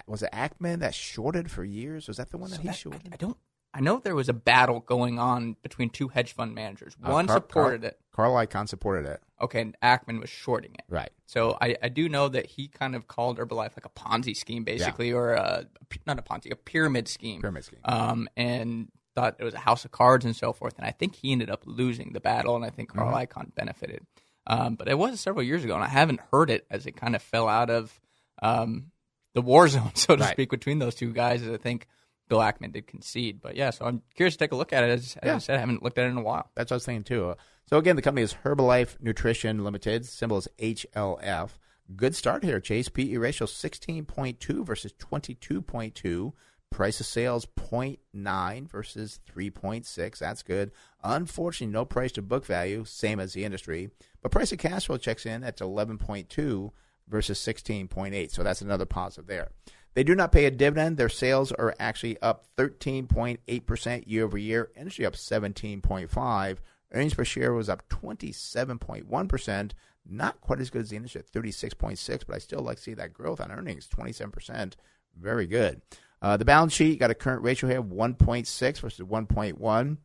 was 0.09 0.25
it 0.25 0.33
Ackman 0.33 0.81
that 0.81 0.97
shorted 0.97 1.49
for 1.49 1.63
years? 1.63 2.09
Was 2.09 2.17
that 2.17 2.31
the 2.31 2.39
one 2.39 2.51
that 2.51 2.57
So 2.57 2.63
he 2.63 2.69
that- 2.69 2.77
shorted? 2.77 3.09
I 3.13 3.17
don't. 3.17 3.37
I 3.77 3.81
know 3.81 3.99
there 3.99 4.15
was 4.15 4.29
a 4.29 4.33
battle 4.33 4.79
going 4.81 5.19
on 5.19 5.57
between 5.63 5.91
two 5.91 6.07
hedge 6.09 6.33
fund 6.33 6.55
managers. 6.55 6.97
Uh, 7.05 7.11
One 7.11 7.27
Car- 7.27 7.37
supported 7.37 7.81
Car- 7.83 7.89
it. 7.91 7.99
Carl 8.13 8.35
Icahn 8.35 8.69
supported 8.69 9.07
it. 9.11 9.21
Okay, 9.41 9.61
and 9.63 9.77
Ackman 9.83 10.21
was 10.21 10.31
shorting 10.31 10.75
it. 10.75 10.85
Right. 10.89 11.11
So 11.27 11.59
I, 11.61 11.77
I 11.83 11.89
do 11.89 12.09
know 12.09 12.29
that 12.29 12.47
he 12.47 12.69
kind 12.69 12.95
of 12.95 13.09
called 13.09 13.39
Herbalife 13.39 13.73
like 13.77 13.85
a 13.85 13.89
Ponzi 13.91 14.37
scheme, 14.37 14.63
basically, 14.63 15.13
or 15.13 15.33
a, 15.33 15.67
not 16.07 16.19
a 16.21 16.23
Ponzi, 16.23 16.53
a 16.53 16.57
pyramid 16.57 17.09
scheme. 17.09 17.41
Pyramid 17.41 17.65
scheme. 17.65 17.81
Um, 17.85 18.29
and 18.37 18.89
thought 19.17 19.37
it 19.41 19.45
was 19.45 19.55
a 19.55 19.59
house 19.59 19.85
of 19.85 19.91
cards 19.91 20.25
and 20.25 20.35
so 20.37 20.53
forth. 20.53 20.75
And 20.79 20.87
I 20.87 20.93
think 20.93 21.17
he 21.17 21.33
ended 21.33 21.51
up 21.51 21.63
losing 21.67 22.13
the 22.13 22.21
battle, 22.21 22.55
and 22.57 22.65
I 22.65 22.71
think 22.71 22.91
Carl 22.95 23.13
Mhm. 23.13 23.27
Icahn 23.29 23.55
benefited. 23.55 24.07
Um, 24.47 24.77
but 24.77 24.89
it 24.89 24.97
was 24.99 25.19
several 25.21 25.43
years 25.43 25.65
ago, 25.65 25.75
and 25.75 25.83
I 25.83 25.89
haven't 25.89 26.21
heard 26.33 26.51
it 26.51 26.67
as 26.71 26.87
it 26.87 26.93
kind 26.97 27.17
of 27.17 27.23
fell 27.23 27.49
out 27.49 27.71
of 27.71 28.01
um, 28.43 28.93
the 29.35 29.43
war 29.43 29.67
zone, 29.69 29.93
so 29.95 30.15
to 30.17 30.23
Right. 30.23 30.33
speak, 30.33 30.51
between 30.51 30.79
those 30.79 30.95
two 30.95 31.13
guys. 31.13 31.43
As 31.43 31.51
I 31.51 31.57
think 31.57 31.87
Bill 32.35 32.43
Ackman 32.43 32.73
did 32.73 32.89
concede. 32.89 33.41
But 33.41 33.55
yeah, 33.55 33.71
so 33.71 33.85
I'm 33.85 34.03
curious 34.17 34.35
to 34.35 34.39
take 34.39 34.51
a 34.51 34.57
look 34.57 34.73
at 34.73 34.83
it. 34.83 34.91
As, 34.91 35.17
as 35.23 35.27
Yeah. 35.27 35.35
I 35.37 35.39
said, 35.39 35.57
I 35.57 35.61
haven't 35.61 35.85
looked 35.85 35.99
at 35.99 36.07
it 36.07 36.11
in 36.11 36.17
a 36.19 36.23
while. 36.23 36.51
That's 36.57 36.71
what 36.71 36.75
I 36.75 36.79
was 36.79 36.85
thinking 36.87 37.05
too. 37.05 37.35
So 37.67 37.79
again, 37.79 37.95
the 37.95 38.03
company 38.03 38.23
is 38.23 38.35
Herbalife 38.45 38.97
Nutrition 39.01 39.63
Limited. 39.63 40.05
Symbol 40.05 40.39
is 40.39 40.49
HLF. 40.59 41.51
Good 41.95 42.17
start 42.17 42.43
here. 42.43 42.59
Chase 42.59 42.89
PE 42.89 43.17
ratio 43.19 43.47
16.2 43.47 44.67
versus 44.67 44.93
22.2. 44.95 46.33
Price 46.71 46.99
of 46.99 47.07
sales 47.07 47.47
0.9 47.57 48.69
versus 48.69 49.21
3.6. 49.33 50.19
That's 50.19 50.43
good. 50.43 50.73
Unfortunately, 51.05 51.73
no 51.73 51.85
price 51.85 52.11
to 52.13 52.23
book 52.23 52.45
value, 52.45 52.85
same 52.85 53.21
as 53.21 53.35
the 53.35 53.45
industry. 53.45 53.91
But 54.23 54.33
price 54.33 54.51
of 54.51 54.59
cash 54.59 54.87
flow 54.87 54.97
checks 54.97 55.25
in 55.25 55.45
at 55.45 55.59
11.2 55.59 56.71
versus 57.07 57.39
16.8. 57.39 58.31
So 58.33 58.43
that's 58.43 58.61
another 58.61 58.87
positive 58.87 59.29
there. 59.29 59.51
They 59.95 60.03
do 60.05 60.15
not 60.15 60.33
pay 60.33 60.45
a 60.45 60.51
dividend. 60.51 60.97
Their 60.97 61.09
sales 61.09 61.53
are 61.53 61.75
actually 61.79 62.21
up 62.21 62.47
13.8% 62.57 64.05
year 64.07 64.25
over 64.25 64.37
year. 64.37 64.71
Industry 64.77 65.07
up 65.07 65.15
17.5. 65.15 66.59
Earnings 66.93 67.15
per 67.15 67.25
share 67.25 67.53
was 67.53 67.69
up 67.69 67.89
27.1%. 67.89 69.71
Not 70.07 70.41
quite 70.41 70.61
as 70.61 70.71
good 70.71 70.83
as 70.83 70.91
the 70.91 70.97
industry 70.97 71.21
at 71.21 71.31
36.6, 71.31 72.25
but 72.27 72.37
I 72.37 72.39
still 72.39 72.61
like 72.61 72.77
to 72.77 72.83
see 72.83 72.95
that 72.95 73.15
growth 73.15 73.41
on 73.41 73.51
earnings, 73.51 73.89
27%. 73.89 74.75
Very 75.19 75.47
good. 75.47 75.81
Uh, 76.21 76.37
the 76.37 76.45
balance 76.45 76.73
sheet 76.73 76.99
got 76.99 77.11
a 77.11 77.15
current 77.15 77.43
ratio 77.43 77.71
here 77.71 77.79
of 77.79 77.87
1.6 77.87 78.81
versus 78.81 79.07
1.1. 79.07 79.97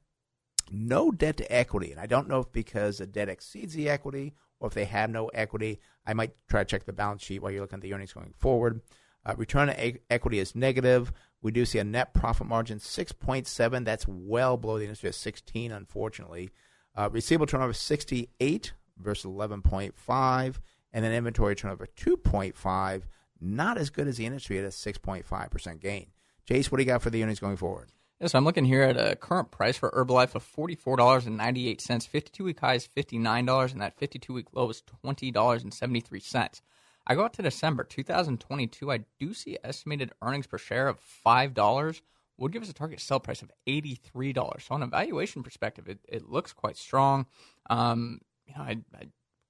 No 0.71 1.11
debt 1.11 1.37
to 1.37 1.51
equity, 1.51 1.91
and 1.91 1.99
I 1.99 2.05
don't 2.05 2.27
know 2.27 2.41
if 2.41 2.51
because 2.51 2.99
the 2.99 3.07
debt 3.07 3.27
exceeds 3.27 3.73
the 3.73 3.89
equity 3.89 4.33
or 4.59 4.67
if 4.67 4.73
they 4.73 4.85
have 4.85 5.09
no 5.09 5.27
equity. 5.29 5.79
I 6.05 6.13
might 6.13 6.35
try 6.47 6.61
to 6.61 6.65
check 6.65 6.85
the 6.85 6.93
balance 6.93 7.23
sheet 7.23 7.41
while 7.41 7.51
you're 7.51 7.61
looking 7.61 7.77
at 7.77 7.81
the 7.81 7.93
earnings 7.93 8.13
going 8.13 8.33
forward. 8.37 8.81
Uh, 9.25 9.35
return 9.37 9.69
on 9.69 9.75
a- 9.75 9.99
equity 10.09 10.39
is 10.39 10.55
negative. 10.55 11.11
We 11.41 11.51
do 11.51 11.65
see 11.65 11.79
a 11.79 11.83
net 11.83 12.13
profit 12.13 12.47
margin 12.47 12.79
6.7. 12.79 13.85
That's 13.85 14.07
well 14.07 14.57
below 14.57 14.77
the 14.77 14.85
industry 14.85 15.09
at 15.09 15.15
16, 15.15 15.71
unfortunately. 15.71 16.51
Uh, 16.95 17.09
receivable 17.11 17.45
turnover 17.45 17.73
68 17.73 18.73
versus 18.97 19.25
11.5, 19.25 20.55
and 20.91 21.05
then 21.05 21.13
inventory 21.13 21.55
turnover 21.55 21.87
2.5. 21.95 23.03
Not 23.41 23.77
as 23.77 23.89
good 23.89 24.07
as 24.07 24.17
the 24.17 24.25
industry 24.25 24.57
at 24.59 24.65
a 24.65 24.69
6.5% 24.69 25.79
gain. 25.79 26.07
Chase, 26.45 26.71
what 26.71 26.77
do 26.77 26.83
you 26.83 26.87
got 26.87 27.01
for 27.01 27.09
the 27.09 27.23
earnings 27.23 27.39
going 27.39 27.57
forward? 27.57 27.89
Yes, 28.19 28.35
I'm 28.35 28.43
looking 28.43 28.65
here 28.65 28.81
at 28.81 28.97
a 28.97 29.15
current 29.15 29.49
price 29.49 29.77
for 29.77 29.91
Herbalife 29.91 30.35
of 30.35 30.43
$44.98. 30.43 32.07
52 32.07 32.43
week 32.43 32.59
high 32.59 32.73
is 32.73 32.87
$59, 32.87 33.71
and 33.71 33.81
that 33.81 33.97
52 33.97 34.33
week 34.33 34.47
low 34.51 34.69
is 34.69 34.83
$20.73. 35.05 36.61
I 37.07 37.15
go 37.15 37.23
out 37.23 37.33
to 37.33 37.41
December 37.41 37.83
2022. 37.83 38.91
I 38.91 38.99
do 39.19 39.33
see 39.33 39.57
estimated 39.63 40.11
earnings 40.21 40.47
per 40.47 40.57
share 40.57 40.87
of 40.87 40.99
five 40.99 41.53
dollars. 41.53 42.01
Would 42.37 42.53
give 42.53 42.63
us 42.63 42.69
a 42.69 42.73
target 42.73 43.01
sell 43.01 43.19
price 43.19 43.41
of 43.41 43.51
eighty-three 43.67 44.31
dollars. 44.31 44.63
So 44.67 44.75
on 44.75 44.83
a 44.83 44.87
valuation 44.87 45.43
perspective, 45.43 45.89
it, 45.89 45.99
it 46.07 46.29
looks 46.29 46.53
quite 46.53 46.77
strong. 46.77 47.25
Um, 47.69 48.21
you 48.47 48.53
know, 48.55 48.61
I, 48.63 48.77
I 48.95 49.07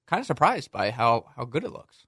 kind 0.08 0.20
of 0.20 0.26
surprised 0.26 0.72
by 0.72 0.90
how 0.92 1.26
how 1.36 1.46
good 1.46 1.64
it 1.64 1.72
looks. 1.72 2.08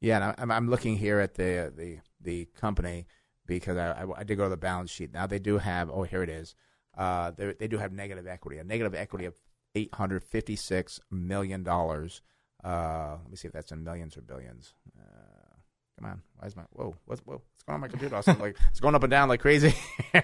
Yeah, 0.00 0.34
I'm, 0.38 0.50
I'm 0.50 0.70
looking 0.70 0.96
here 0.96 1.18
at 1.18 1.34
the 1.34 1.72
the 1.76 1.98
the 2.20 2.44
company 2.56 3.06
because 3.46 3.76
I, 3.76 4.02
I, 4.02 4.20
I 4.20 4.24
did 4.24 4.36
go 4.36 4.44
to 4.44 4.50
the 4.50 4.56
balance 4.56 4.90
sheet. 4.90 5.12
Now 5.12 5.26
they 5.26 5.38
do 5.38 5.58
have 5.58 5.90
oh 5.90 6.04
here 6.04 6.22
it 6.22 6.30
is. 6.30 6.54
Uh, 6.96 7.32
they 7.36 7.54
they 7.58 7.68
do 7.68 7.78
have 7.78 7.92
negative 7.92 8.26
equity, 8.26 8.58
a 8.58 8.64
negative 8.64 8.94
equity 8.94 9.24
of 9.24 9.34
eight 9.74 9.94
hundred 9.94 10.22
fifty 10.22 10.56
six 10.56 11.00
million 11.10 11.62
dollars. 11.62 12.22
Uh, 12.64 13.16
let 13.22 13.30
me 13.30 13.36
see 13.36 13.46
if 13.48 13.52
that's 13.52 13.72
in 13.72 13.82
millions 13.84 14.16
or 14.16 14.20
billions. 14.22 14.74
Uh, 14.98 15.54
come 15.98 16.10
on, 16.10 16.22
why 16.38 16.46
is 16.46 16.56
my 16.56 16.62
whoa 16.72 16.94
what's 17.06 17.20
whoa 17.22 17.34
what's 17.34 17.62
going 17.64 17.74
on 17.74 17.80
my 17.80 17.88
computer? 17.88 18.16
Also, 18.16 18.34
like 18.38 18.56
it's 18.70 18.80
going 18.80 18.94
up 18.94 19.02
and 19.02 19.10
down 19.10 19.28
like 19.28 19.40
crazy. 19.40 19.74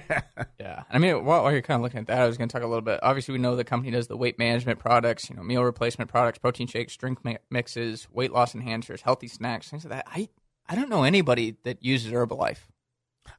Yeah, 0.58 0.82
I 0.90 0.98
mean, 0.98 1.24
while, 1.24 1.42
while 1.44 1.52
you're 1.52 1.62
kind 1.62 1.76
of 1.76 1.82
looking 1.82 2.00
at 2.00 2.06
that, 2.08 2.18
I 2.20 2.26
was 2.26 2.36
going 2.38 2.48
to 2.48 2.52
talk 2.52 2.62
a 2.62 2.66
little 2.66 2.82
bit. 2.82 2.98
Obviously, 3.02 3.32
we 3.32 3.38
know 3.38 3.54
the 3.54 3.62
company 3.64 3.92
does 3.92 4.08
the 4.08 4.16
weight 4.16 4.36
management 4.38 4.78
products, 4.80 5.30
you 5.30 5.36
know, 5.36 5.42
meal 5.42 5.62
replacement 5.62 6.10
products, 6.10 6.38
protein 6.38 6.66
shakes, 6.66 6.96
drink 6.96 7.24
mi- 7.24 7.36
mixes, 7.50 8.08
weight 8.10 8.32
loss 8.32 8.52
enhancers, 8.54 9.02
healthy 9.02 9.28
snacks, 9.28 9.68
things 9.68 9.84
like 9.84 9.92
that. 9.92 10.06
I 10.08 10.28
I 10.68 10.74
don't 10.74 10.88
know 10.88 11.04
anybody 11.04 11.56
that 11.64 11.84
uses 11.84 12.10
Herbalife, 12.10 12.58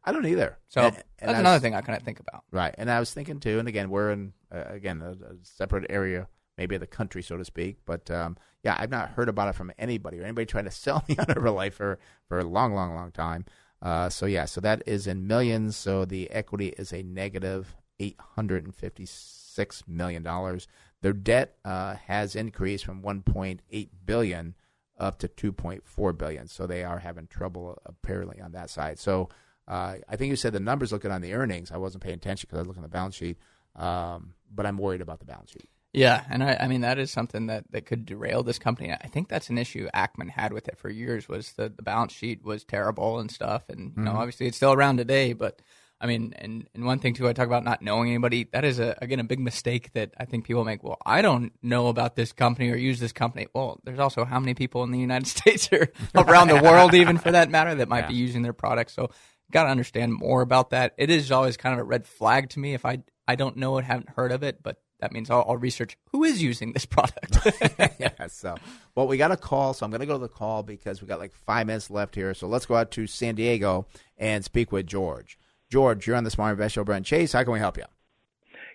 I 0.05 0.11
don't 0.13 0.25
either. 0.25 0.57
so 0.69 0.81
And- 0.81 0.95
and 1.19 1.29
that's 1.29 1.37
I 1.37 1.39
another 1.39 1.59
thing 1.59 1.75
I 1.75 1.81
kind 1.81 1.97
of 1.97 2.03
think 2.03 2.19
about. 2.21 2.43
Right, 2.51 2.73
and 2.77 2.89
I 2.89 2.99
was 2.99 3.11
thinking 3.13 3.39
too, 3.39 3.59
and 3.59 3.67
again, 3.67 3.89
we're 3.89 4.11
in 4.11 4.33
uh, 4.53 4.63
again 4.69 5.01
a, 5.01 5.11
a 5.11 5.35
separate 5.43 5.87
area, 5.89 6.27
maybe 6.57 6.77
the 6.77 6.87
country, 6.87 7.21
so 7.21 7.37
to 7.37 7.45
speak. 7.45 7.77
But 7.85 8.09
um, 8.09 8.37
yeah, 8.63 8.75
I've 8.79 8.89
not 8.89 9.09
heard 9.09 9.29
about 9.29 9.49
it 9.49 9.55
from 9.55 9.71
anybody 9.77 10.19
or 10.19 10.23
anybody 10.23 10.45
trying 10.45 10.65
to 10.65 10.71
sell 10.85 11.03
me 11.07 11.15
on 11.17 11.25
Herbalife 11.25 11.73
for 11.73 11.99
for 12.27 12.39
a 12.39 12.43
long, 12.43 12.73
long, 12.73 12.93
long 12.95 13.11
time. 13.11 13.45
Uh, 13.81 14.09
so 14.09 14.25
yeah, 14.25 14.45
so 14.45 14.59
that 14.61 14.81
is 14.85 15.07
in 15.07 15.27
millions. 15.27 15.75
So 15.75 16.05
the 16.05 16.29
equity 16.31 16.69
is 16.77 16.91
a 16.91 17.03
negative 17.03 17.75
eight 17.99 18.19
hundred 18.19 18.65
and 18.65 18.75
fifty 18.75 19.05
six 19.05 19.83
million 19.87 20.23
dollars. 20.23 20.67
Their 21.01 21.13
debt 21.13 21.57
uh, 21.63 21.95
has 22.07 22.35
increased 22.35 22.85
from 22.85 23.01
one 23.01 23.21
point 23.21 23.61
eight 23.71 23.91
billion 24.05 24.55
up 24.99 25.19
to 25.19 25.27
two 25.27 25.51
point 25.51 25.85
four 25.85 26.11
billion. 26.11 26.47
So 26.47 26.65
they 26.65 26.83
are 26.83 26.99
having 26.99 27.27
trouble 27.27 27.77
apparently 27.85 28.41
on 28.41 28.51
that 28.53 28.69
side. 28.69 28.99
So. 28.99 29.29
Uh, 29.69 29.97
I 30.07 30.15
think 30.15 30.29
you 30.29 30.37
said 30.37 30.53
the 30.53 30.61
numbers 30.61 30.93
looking 30.93 31.11
on 31.11 31.19
the 31.19 31.33
earnings. 31.33 31.73
I 31.73 31.77
wasn't 31.77 32.01
paying 32.01 32.15
attention 32.15 32.47
because 32.47 32.59
I 32.59 32.61
was 32.61 32.67
looking 32.69 32.85
at 32.85 32.89
the 32.89 32.95
balance 32.95 33.15
sheet. 33.15 33.37
Um, 33.75 34.33
but 34.49 34.65
I'm 34.65 34.77
worried 34.77 35.01
about 35.01 35.19
the 35.19 35.25
balance 35.25 35.51
sheet. 35.51 35.67
Yeah, 35.97 36.23
and 36.29 36.43
I, 36.43 36.57
I 36.61 36.67
mean 36.67 36.81
that 36.81 36.99
is 36.99 37.09
something 37.11 37.47
that, 37.47 37.65
that 37.71 37.85
could 37.85 38.05
derail 38.05 38.43
this 38.43 38.59
company. 38.59 38.91
I 38.91 39.07
think 39.07 39.27
that's 39.29 39.49
an 39.49 39.57
issue 39.57 39.87
Ackman 39.95 40.29
had 40.29 40.53
with 40.53 40.67
it 40.67 40.77
for 40.77 40.89
years 40.89 41.27
was 41.27 41.53
the, 41.53 41.69
the 41.69 41.81
balance 41.81 42.13
sheet 42.13 42.43
was 42.43 42.63
terrible 42.63 43.19
and 43.19 43.31
stuff, 43.31 43.63
and 43.69 43.93
you 43.97 44.03
know 44.03 44.11
Mhm. 44.11 44.15
obviously 44.15 44.47
it's 44.47 44.57
still 44.57 44.73
around 44.73 44.97
today. 44.97 45.33
But 45.33 45.61
I 45.99 46.05
mean, 46.05 46.35
and, 46.37 46.67
and 46.75 46.85
one 46.85 46.99
thing 46.99 47.15
too, 47.15 47.27
I 47.27 47.33
talk 47.33 47.47
about 47.47 47.63
not 47.63 47.81
knowing 47.81 48.09
anybody. 48.09 48.43
That 48.53 48.63
is 48.63 48.77
a 48.77 48.95
again 49.01 49.19
a 49.19 49.23
big 49.23 49.39
mistake 49.39 49.91
that 49.93 50.13
I 50.19 50.25
think 50.25 50.45
people 50.45 50.63
make. 50.63 50.83
Well, 50.83 50.99
I 51.03 51.23
don't 51.23 51.51
know 51.63 51.87
about 51.87 52.15
this 52.15 52.31
company 52.31 52.69
or 52.69 52.75
use 52.75 52.99
this 52.99 53.11
company. 53.13 53.47
Well, 53.55 53.79
there's 53.83 53.97
also 53.97 54.23
how 54.23 54.39
many 54.39 54.53
people 54.53 54.83
in 54.83 54.91
the 54.91 54.99
United 54.99 55.25
States 55.37 55.67
or 55.71 55.89
around 56.15 56.49
the 56.49 56.61
world, 56.61 56.93
even 56.93 57.17
for 57.17 57.31
that 57.31 57.49
matter, 57.49 57.73
that 57.73 57.89
might 57.89 58.01
Yeah. 58.05 58.07
be 58.09 58.13
using 58.15 58.43
their 58.43 58.53
products. 58.53 58.93
So 58.93 59.09
got 59.51 59.63
to 59.63 59.69
understand 59.71 60.13
more 60.13 60.41
about 60.43 60.69
that. 60.69 60.93
It 60.97 61.09
is 61.09 61.31
always 61.31 61.57
kind 61.57 61.73
of 61.73 61.79
a 61.79 61.83
red 61.83 62.05
flag 62.05 62.49
to 62.51 62.59
me 62.59 62.75
if 62.75 62.85
I 62.85 62.99
I 63.27 63.35
don't 63.35 63.57
know 63.57 63.77
it, 63.79 63.83
haven't 63.85 64.09
heard 64.09 64.31
of 64.31 64.43
it, 64.43 64.61
but 64.61 64.77
that 64.99 65.11
means 65.11 65.29
I'll, 65.29 65.45
I'll 65.47 65.57
research 65.57 65.97
who 66.11 66.23
is 66.23 66.41
using 66.41 66.73
this 66.73 66.85
product. 66.85 67.37
yeah. 67.99 68.27
So, 68.27 68.55
well, 68.95 69.07
we 69.07 69.17
got 69.17 69.31
a 69.31 69.37
call, 69.37 69.73
so 69.73 69.85
I'm 69.85 69.91
going 69.91 70.01
to 70.01 70.07
go 70.07 70.13
to 70.13 70.19
the 70.19 70.27
call 70.27 70.63
because 70.63 71.01
we 71.01 71.07
got 71.07 71.19
like 71.19 71.33
five 71.33 71.67
minutes 71.67 71.89
left 71.89 72.15
here. 72.15 72.33
So 72.33 72.47
let's 72.47 72.65
go 72.65 72.75
out 72.75 72.91
to 72.91 73.07
San 73.07 73.35
Diego 73.35 73.85
and 74.17 74.43
speak 74.43 74.71
with 74.71 74.87
George. 74.87 75.37
George, 75.69 76.07
you're 76.07 76.15
on 76.15 76.23
the 76.23 76.31
Smart 76.31 76.53
Investor 76.53 76.83
Brent 76.83 77.05
Chase. 77.05 77.33
How 77.33 77.43
can 77.43 77.53
we 77.53 77.59
help 77.59 77.77
you? 77.77 77.83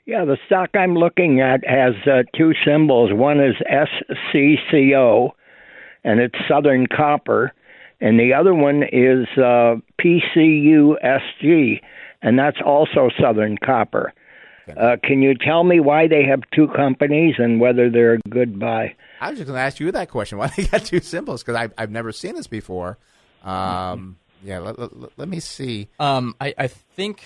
Yeah, 0.05 0.25
the 0.25 0.37
stock 0.47 0.71
I'm 0.75 0.95
looking 0.95 1.41
at 1.41 1.61
has 1.67 1.95
uh, 2.07 2.23
two 2.37 2.53
symbols. 2.67 3.13
One 3.13 3.41
is 3.41 3.55
SCCO, 4.35 5.31
and 6.03 6.21
it's 6.21 6.35
Southern 6.49 6.89
Copper, 6.89 7.53
and 8.01 8.19
the 8.19 8.35
other 8.35 8.53
one 8.53 8.83
is 8.83 9.29
uh, 9.37 9.77
PCUSG, 10.01 11.81
and 12.21 12.39
that's 12.39 12.59
also 12.65 13.11
Southern 13.21 13.57
Copper. 13.59 14.13
Uh, 14.69 14.97
can 15.03 15.23
you 15.23 15.35
tell 15.35 15.65
me 15.65 15.81
why 15.81 16.07
they 16.07 16.25
have 16.25 16.43
two 16.55 16.69
companies 16.69 17.35
and 17.39 17.61
whether 17.61 17.91
they're 17.91 18.15
a 18.15 18.19
good 18.29 18.59
buy? 18.59 18.95
I 19.21 19.31
was 19.31 19.39
just 19.39 19.47
going 19.47 19.57
to 19.57 19.63
ask 19.63 19.81
you 19.81 19.91
that 19.93 20.09
question. 20.09 20.39
Why 20.39 20.53
they 20.57 20.67
got 20.67 20.85
two 20.85 21.01
symbols? 21.01 21.43
Because 21.43 21.57
I've, 21.57 21.73
I've 21.79 21.91
never 21.91 22.13
seen 22.13 22.35
this 22.35 22.47
before. 22.47 22.99
Um, 23.45 24.19
yeah, 24.45 24.59
let, 24.59 24.79
let, 24.79 25.19
let 25.19 25.29
me 25.29 25.41
see. 25.41 25.89
Um, 25.99 26.35
I, 26.41 26.55
I 26.59 26.67
think. 26.67 27.23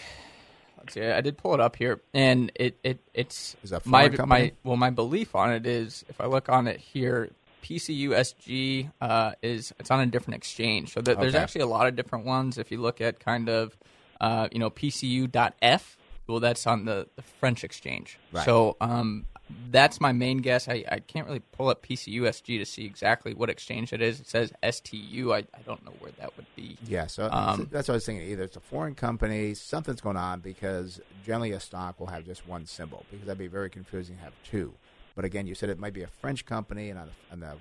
Let's 0.79 0.95
see. 0.95 1.03
I 1.03 1.21
did 1.21 1.37
pull 1.37 1.55
it 1.55 1.61
up 1.61 1.77
here, 1.77 2.01
and 2.15 2.53
it, 2.55 2.79
it 2.85 3.01
it's 3.13 3.57
Is 3.63 3.71
that 3.71 3.85
my 3.87 4.09
company? 4.09 4.27
my 4.29 4.53
well 4.63 4.77
my 4.77 4.91
belief 4.91 5.35
on 5.35 5.53
it 5.53 5.67
is 5.67 6.05
if 6.09 6.21
I 6.21 6.27
look 6.27 6.49
on 6.49 6.69
it 6.69 6.79
here, 6.79 7.31
PCUSG 7.63 8.91
uh, 9.01 9.33
is 9.43 9.73
it's 9.81 9.91
on 9.91 10.01
a 10.01 10.07
different 10.07 10.37
exchange. 10.37 10.93
So 10.93 11.01
th- 11.01 11.19
there's 11.19 11.35
actually 11.35 11.63
a 11.63 11.67
lot 11.67 11.87
of 11.87 11.97
different 11.97 12.25
ones. 12.25 12.59
If 12.59 12.71
you 12.71 12.81
look 12.81 13.01
at 13.01 13.19
kind 13.19 13.49
of 13.49 13.77
uh, 14.21 14.49
you 14.53 14.59
know 14.59 14.71
PCU.F, 14.71 15.97
well 16.27 16.41
that's 16.41 16.67
on 16.67 16.85
the, 16.85 17.07
the 17.17 17.23
French 17.23 17.65
exchange. 17.65 18.19
Right. 18.33 18.45
So 18.45 18.77
um, 18.81 19.27
that's 19.71 20.01
my 20.01 20.13
main 20.13 20.39
guess. 20.39 20.69
I, 20.69 20.85
I 20.91 20.99
can't 20.99 21.27
really 21.27 21.41
pull 21.41 21.69
up 21.69 21.87
PCUSG 21.87 22.59
to 22.59 22.65
see 22.67 22.85
exactly 22.85 23.35
what 23.35 23.49
exchange 23.49 23.93
it 23.93 24.03
is. 24.03 24.21
It 24.21 24.29
says 24.29 24.53
STU. 24.69 25.33
I, 25.33 25.39
I 25.39 25.63
don't 25.65 25.85
know 25.85 25.93
where 26.01 26.13
that 26.19 26.37
would 26.37 26.47
be. 26.57 26.77
Yeah, 26.87 27.07
so 27.07 27.29
Um, 27.31 27.69
that's 27.71 27.89
what 27.89 27.95
I 27.95 27.97
was 27.97 28.07
thinking. 28.07 28.29
Either 28.29 28.45
it's 28.45 28.57
a 28.57 28.61
foreign 28.61 28.95
company, 28.95 29.55
something's 29.55 30.01
going 30.01 30.17
on 30.17 30.41
because 30.41 31.01
generally 31.25 31.53
a 31.53 31.61
stock 31.61 32.01
will 32.01 32.09
have 32.09 32.25
just 32.25 32.47
one 32.47 32.67
symbol 32.67 33.05
because 33.11 33.27
that'd 33.27 33.39
be 33.39 33.47
very 33.47 33.71
confusing 33.71 34.17
to 34.17 34.23
have 34.23 34.33
two. 34.45 34.75
But 35.15 35.25
again, 35.25 35.47
you 35.47 35.55
said 35.55 35.71
it 35.71 35.79
might 35.79 35.95
be 35.95 36.03
a 36.03 36.09
French 36.09 36.45
company, 36.45 36.91
and 36.91 36.99
on 36.99 37.07
the, 37.07 37.33
on 37.33 37.41
the 37.41 37.57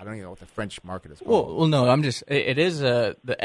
I 0.00 0.04
don't 0.04 0.14
even 0.14 0.24
know 0.24 0.30
what 0.30 0.40
the 0.40 0.46
French 0.46 0.82
market 0.84 1.10
is 1.12 1.18
called. 1.18 1.48
Well, 1.48 1.56
well, 1.56 1.66
no, 1.66 1.88
I'm 1.88 2.02
just. 2.02 2.22
It, 2.28 2.46
it 2.50 2.58
is 2.58 2.82
uh, 2.82 3.14
the 3.24 3.42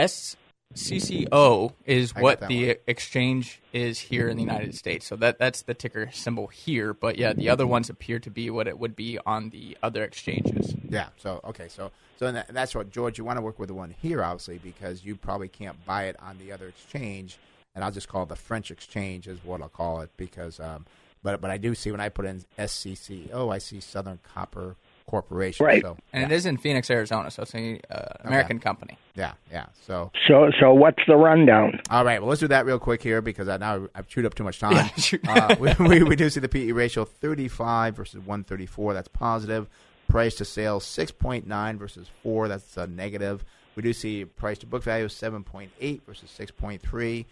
SCCO 0.74 1.74
is 1.86 2.14
I 2.16 2.22
what 2.22 2.48
the 2.48 2.78
exchange 2.88 3.62
is 3.74 4.00
here 4.00 4.28
in 4.28 4.38
the 4.38 4.44
United 4.44 4.76
States. 4.76 5.06
So 5.06 5.16
that 5.18 5.40
that's 5.40 5.64
the 5.64 5.74
ticker 5.74 6.10
symbol 6.12 6.48
here. 6.48 6.94
But 6.94 7.18
yeah, 7.18 7.34
the 7.34 7.50
other 7.50 7.68
ones 7.68 7.90
appear 7.90 8.20
to 8.20 8.30
be 8.30 8.50
what 8.50 8.68
it 8.68 8.80
would 8.80 8.96
be 8.96 9.20
on 9.26 9.50
the 9.50 9.78
other 9.84 10.04
exchanges. 10.04 10.76
Yeah. 10.88 11.10
So 11.18 11.42
okay. 11.46 11.68
So 11.68 11.92
so 12.18 12.32
that, 12.32 12.48
that's 12.50 12.76
what 12.76 12.92
George. 12.92 13.18
You 13.18 13.24
want 13.24 13.38
to 13.38 13.42
work 13.42 13.60
with 13.60 13.70
the 13.70 13.74
one 13.74 13.96
here, 14.02 14.24
obviously, 14.24 14.58
because 14.58 15.04
you 15.04 15.16
probably 15.16 15.48
can't 15.48 15.84
buy 15.86 16.06
it 16.06 16.16
on 16.22 16.38
the 16.38 16.52
other 16.52 16.68
exchange. 16.68 17.38
And 17.74 17.84
I'll 17.84 17.92
just 17.92 18.10
call 18.10 18.24
it 18.24 18.30
the 18.30 18.36
French 18.36 18.70
exchange 18.70 19.28
is 19.28 19.40
what 19.44 19.62
I'll 19.62 19.70
call 19.70 20.02
it 20.02 20.12
because. 20.18 20.60
Um, 20.60 20.86
but 21.24 21.40
but 21.40 21.52
I 21.52 21.58
do 21.58 21.76
see 21.76 21.92
when 21.92 22.02
I 22.02 22.10
put 22.10 22.26
in 22.26 22.44
SCCO, 22.58 23.54
I 23.54 23.60
see 23.60 23.80
Southern 23.80 24.20
Copper 24.24 24.76
Corporation. 25.12 25.66
Right. 25.66 25.82
So 25.82 25.98
And 26.14 26.24
it 26.24 26.32
is 26.34 26.46
in 26.46 26.56
Phoenix, 26.56 26.90
Arizona. 26.90 27.30
So 27.30 27.44
it's 27.44 27.54
an 27.54 27.82
uh, 27.92 28.02
American 28.22 28.60
company. 28.60 28.98
yeah, 29.14 29.34
yeah. 29.52 29.66
So 29.86 30.10
So, 30.28 30.50
so 30.60 30.74
what's 30.74 31.04
the 31.06 31.18
rundown? 31.18 31.82
All 31.90 32.06
right, 32.06 32.22
well, 32.22 32.30
let's 32.30 32.40
do 32.40 32.48
that 32.48 32.66
real 32.66 32.80
quick 32.80 33.04
here 33.04 33.22
because 33.22 33.50
I 33.50 33.58
now 33.58 33.88
I've 33.94 34.08
chewed 34.08 34.26
up 34.26 34.36
too 34.36 34.46
much 34.46 34.60
time. 34.60 34.90
Uh, 35.28 35.56
we, 35.60 35.74
we, 35.80 36.04
we 36.04 36.16
do 36.16 36.30
see 36.30 36.40
the 36.40 36.48
PE 36.50 36.72
ratio 36.72 37.04
35 37.06 37.96
versus 37.96 38.20
134. 38.20 38.94
That's 38.94 39.08
positive. 39.10 39.68
Price 40.08 40.36
to 40.36 40.46
sales 40.46 40.86
6.9 40.86 41.78
versus 41.78 42.08
4. 42.24 42.48
That's 42.48 42.78
a 42.78 42.88
negative. 42.88 43.44
We 43.76 43.84
do 43.84 43.94
see 43.94 44.26
price 44.26 44.58
to 44.60 44.66
book 44.66 44.84
value 44.84 45.08
7.8 45.08 46.02
versus 46.06 46.34
6.3. 46.38 47.26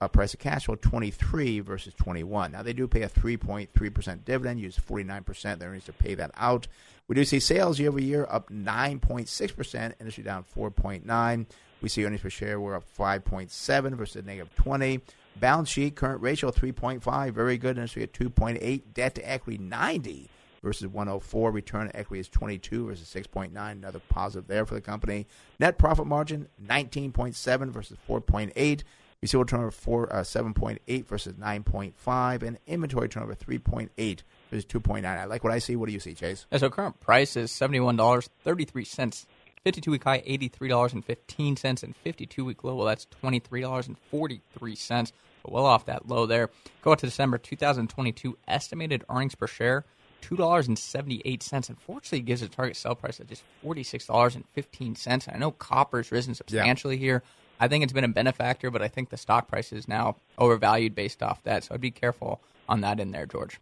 Uh, 0.00 0.08
price 0.08 0.34
of 0.34 0.40
cash 0.40 0.66
flow 0.66 0.74
23 0.74 1.60
versus 1.60 1.94
21. 1.94 2.52
Now 2.52 2.62
they 2.62 2.72
do 2.74 2.86
pay 2.86 3.02
a 3.02 3.08
3.3% 3.08 4.24
dividend. 4.24 4.60
Use 4.60 4.78
49% 4.78 5.52
of 5.52 5.58
their 5.58 5.68
earnings 5.70 5.84
to 5.84 5.92
pay 5.92 6.14
that 6.14 6.30
out. 6.36 6.66
We 7.08 7.14
do 7.14 7.24
see 7.24 7.40
sales 7.40 7.80
year 7.80 7.88
over 7.88 8.00
year 8.00 8.26
up 8.30 8.50
9.6%. 8.50 9.92
Industry 9.98 10.22
down 10.22 10.44
4.9. 10.54 11.46
We 11.80 11.88
see 11.88 12.04
earnings 12.04 12.20
per 12.20 12.30
share 12.30 12.60
we're 12.60 12.76
up 12.76 12.84
5.7 12.96 13.94
versus 13.94 14.24
negative 14.24 14.54
20. 14.56 15.00
Balance 15.36 15.70
sheet 15.70 15.96
current 15.96 16.20
ratio 16.20 16.50
3.5, 16.50 17.32
very 17.32 17.56
good. 17.56 17.76
Industry 17.76 18.02
at 18.02 18.12
2.8. 18.12 18.82
Debt 18.92 19.14
to 19.14 19.30
equity 19.30 19.58
90 19.58 20.28
versus 20.62 20.86
104. 20.88 21.50
Return 21.50 21.82
on 21.82 21.90
equity 21.94 22.20
is 22.20 22.28
22 22.28 22.86
versus 22.86 23.08
6.9. 23.08 23.52
Another 23.72 24.00
positive 24.10 24.46
there 24.46 24.66
for 24.66 24.74
the 24.74 24.80
company. 24.80 25.26
Net 25.58 25.78
profit 25.78 26.06
margin 26.06 26.48
19.7 26.62 27.70
versus 27.70 27.96
4.8. 28.06 28.54
We 28.54 28.82
Receivable 29.22 29.46
turnover 29.46 29.70
four, 29.72 30.12
uh, 30.12 30.20
7.8 30.20 31.06
versus 31.06 31.34
9.5. 31.34 32.42
And 32.42 32.58
inventory 32.66 33.08
turnover 33.08 33.34
3.8 33.34 34.20
versus 34.50 34.64
2.9. 34.66 35.04
I 35.04 35.24
like 35.24 35.44
what 35.44 35.52
I 35.52 35.58
see. 35.58 35.76
What 35.76 35.86
do 35.86 35.92
you 35.92 36.00
see, 36.00 36.14
Chase? 36.14 36.46
Yeah, 36.50 36.58
so 36.58 36.70
current 36.70 37.00
price 37.00 37.36
is 37.36 37.50
seventy 37.50 37.80
one 37.80 37.96
dollars 37.96 38.28
thirty 38.44 38.64
three 38.64 38.84
cents. 38.84 39.26
Fifty 39.64 39.80
two 39.80 39.90
week 39.90 40.04
high 40.04 40.22
eighty 40.24 40.48
three 40.48 40.68
dollars 40.68 40.92
and 40.92 41.04
fifteen 41.04 41.56
cents, 41.56 41.82
and 41.82 41.94
fifty 41.96 42.26
two 42.26 42.44
week 42.44 42.64
low 42.64 42.76
well 42.76 42.86
that's 42.86 43.06
twenty 43.06 43.38
three 43.38 43.60
dollars 43.60 43.86
and 43.88 43.96
forty 44.10 44.40
three 44.56 44.74
cents. 44.76 45.12
Well 45.44 45.66
off 45.66 45.86
that 45.86 46.08
low 46.08 46.26
there. 46.26 46.50
Go 46.82 46.92
out 46.92 47.00
to 47.00 47.06
December 47.06 47.38
two 47.38 47.56
thousand 47.56 47.88
twenty 47.90 48.12
two 48.12 48.38
estimated 48.46 49.04
earnings 49.10 49.34
per 49.34 49.46
share 49.46 49.84
two 50.20 50.36
dollars 50.36 50.68
and 50.68 50.78
seventy 50.78 51.22
eight 51.24 51.42
cents. 51.42 51.68
Unfortunately, 51.68 52.18
it 52.20 52.26
gives 52.26 52.42
a 52.42 52.48
target 52.48 52.76
sell 52.76 52.94
price 52.94 53.20
of 53.20 53.26
just 53.28 53.42
forty 53.62 53.82
six 53.82 54.06
dollars 54.06 54.34
and 54.34 54.44
fifteen 54.52 54.94
cents. 54.94 55.28
I 55.32 55.38
know 55.38 55.50
copper's 55.50 56.12
risen 56.12 56.34
substantially 56.34 56.96
here. 56.96 57.22
I 57.60 57.66
think 57.68 57.82
it's 57.82 57.92
been 57.92 58.04
a 58.04 58.08
benefactor, 58.08 58.70
but 58.70 58.82
I 58.82 58.88
think 58.88 59.10
the 59.10 59.16
stock 59.16 59.48
price 59.48 59.72
is 59.72 59.88
now 59.88 60.16
overvalued 60.38 60.94
based 60.94 61.22
off 61.22 61.42
that. 61.42 61.64
So 61.64 61.74
I'd 61.74 61.80
be 61.80 61.90
careful 61.90 62.40
on 62.68 62.82
that 62.82 63.00
in 63.00 63.10
there, 63.10 63.26
George. 63.26 63.58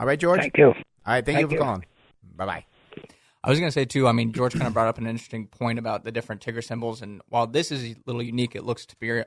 All 0.00 0.06
right, 0.06 0.18
George? 0.18 0.40
Thank 0.40 0.56
you. 0.56 0.68
All 0.68 0.72
right, 1.06 1.24
thank, 1.24 1.36
Thank 1.36 1.40
you 1.42 1.46
for 1.48 1.54
you. 1.54 1.60
calling. 1.60 1.84
Bye 2.34 2.46
bye. 2.46 2.64
I 3.44 3.50
was 3.50 3.58
going 3.58 3.68
to 3.68 3.72
say 3.72 3.84
too. 3.84 4.08
I 4.08 4.12
mean, 4.12 4.32
George 4.32 4.54
kind 4.54 4.66
of 4.66 4.72
brought 4.72 4.88
up 4.88 4.96
an 4.96 5.06
interesting 5.06 5.46
point 5.46 5.78
about 5.78 6.04
the 6.04 6.10
different 6.10 6.40
ticker 6.40 6.62
symbols, 6.62 7.02
and 7.02 7.20
while 7.28 7.46
this 7.46 7.70
is 7.70 7.84
a 7.84 7.96
little 8.06 8.22
unique, 8.22 8.56
it 8.56 8.64
looks 8.64 8.86
to 8.86 8.96
be 8.96 9.22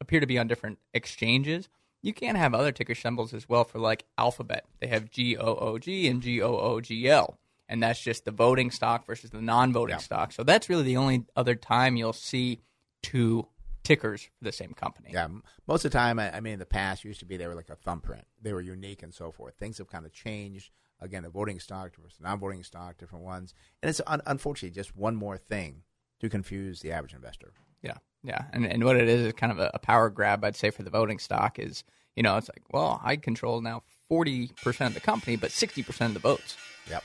appear 0.00 0.20
to 0.20 0.26
be 0.26 0.38
on 0.38 0.48
different 0.48 0.78
exchanges. 0.94 1.68
You 2.00 2.14
can 2.14 2.36
have 2.36 2.54
other 2.54 2.72
ticker 2.72 2.94
symbols 2.94 3.34
as 3.34 3.48
well 3.48 3.64
for 3.64 3.78
like 3.78 4.04
Alphabet. 4.16 4.64
They 4.80 4.86
have 4.86 5.10
G 5.10 5.36
O 5.36 5.56
O 5.56 5.78
G 5.78 6.08
and 6.08 6.22
G 6.22 6.40
O 6.40 6.56
O 6.56 6.80
G 6.80 7.06
L, 7.08 7.38
and 7.68 7.82
that's 7.82 8.00
just 8.02 8.24
the 8.24 8.30
voting 8.30 8.70
stock 8.70 9.06
versus 9.06 9.28
the 9.30 9.42
non-voting 9.42 9.98
stock. 9.98 10.32
So 10.32 10.42
that's 10.42 10.70
really 10.70 10.84
the 10.84 10.96
only 10.96 11.24
other 11.36 11.54
time 11.54 11.96
you'll 11.96 12.14
see 12.14 12.60
two 13.02 13.46
tickers 13.84 14.24
for 14.38 14.44
the 14.44 14.52
same 14.52 14.72
company. 14.72 15.10
Yeah, 15.12 15.28
most 15.68 15.84
of 15.84 15.92
the 15.92 15.98
time, 15.98 16.18
I, 16.18 16.36
I 16.36 16.40
mean, 16.40 16.54
in 16.54 16.58
the 16.58 16.66
past, 16.66 17.04
used 17.04 17.20
to 17.20 17.26
be 17.26 17.36
they 17.36 17.46
were 17.46 17.54
like 17.54 17.70
a 17.70 17.76
thumbprint. 17.76 18.24
They 18.42 18.52
were 18.52 18.60
unique 18.60 19.02
and 19.02 19.14
so 19.14 19.30
forth. 19.30 19.54
Things 19.56 19.78
have 19.78 19.88
kind 19.88 20.04
of 20.04 20.12
changed. 20.12 20.70
Again, 21.00 21.22
the 21.22 21.28
voting 21.30 21.60
stock 21.60 21.94
versus 22.00 22.18
non-voting 22.20 22.64
stock, 22.64 22.98
different 22.98 23.24
ones, 23.24 23.52
and 23.82 23.90
it's 23.90 24.00
un- 24.06 24.22
unfortunately 24.26 24.74
just 24.74 24.96
one 24.96 25.14
more 25.14 25.36
thing 25.36 25.82
to 26.20 26.28
confuse 26.28 26.80
the 26.80 26.92
average 26.92 27.14
investor. 27.14 27.52
Yeah, 27.82 27.98
yeah, 28.22 28.44
and 28.52 28.64
and 28.64 28.82
what 28.84 28.96
it 28.96 29.08
is 29.08 29.26
is 29.26 29.32
kind 29.34 29.52
of 29.52 29.58
a, 29.58 29.70
a 29.74 29.78
power 29.78 30.08
grab. 30.08 30.44
I'd 30.44 30.56
say 30.56 30.70
for 30.70 30.82
the 30.82 30.90
voting 30.90 31.18
stock 31.18 31.58
is 31.58 31.84
you 32.16 32.22
know 32.22 32.36
it's 32.36 32.48
like 32.48 32.62
well 32.72 33.00
I 33.04 33.16
control 33.16 33.60
now 33.60 33.82
forty 34.08 34.50
percent 34.62 34.88
of 34.88 34.94
the 34.94 35.00
company, 35.00 35.36
but 35.36 35.50
sixty 35.50 35.82
percent 35.82 36.16
of 36.16 36.22
the 36.22 36.28
votes. 36.28 36.56
Yep. 36.88 37.04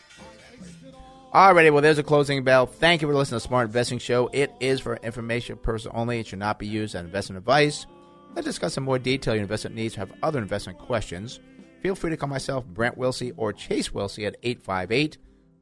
Alrighty, 1.34 1.72
well, 1.72 1.82
there's 1.84 2.00
a 2.00 2.04
closing 2.04 2.44
bell. 2.44 2.66
Thank 2.66 3.04
you 3.04 3.08
for 3.08 3.14
listening 3.14 3.40
to 3.40 3.46
Smart 3.46 3.68
Investing 3.68 4.00
Show. 4.00 4.32
It 4.34 4.52
is 4.60 4.80
for 4.80 4.96
information 4.96 5.58
purposes 5.58 5.92
only. 5.94 6.20
It 6.20 6.26
should 6.26 6.40
not 6.40 6.58
be 6.58 6.66
used 6.66 6.96
as 6.96 7.06
investment 7.06 7.38
advice. 7.38 7.86
Let's 8.34 8.48
discuss 8.48 8.76
in 8.78 8.84
more 8.84 8.98
detail 8.98 9.36
your 9.36 9.44
investment 9.44 9.76
needs 9.76 9.96
or 9.96 10.00
have 10.00 10.12
other 10.24 10.40
investment 10.40 10.80
questions. 10.80 11.40
Feel 11.84 11.94
free 11.94 12.10
to 12.10 12.18
call 12.18 12.30
myself, 12.30 12.66
Brent 12.66 12.98
Wilsey, 12.98 13.32
or 13.38 13.54
Chase 13.54 13.90
Wilsey 13.90 14.26
at 14.26 14.38
858 14.42 15.20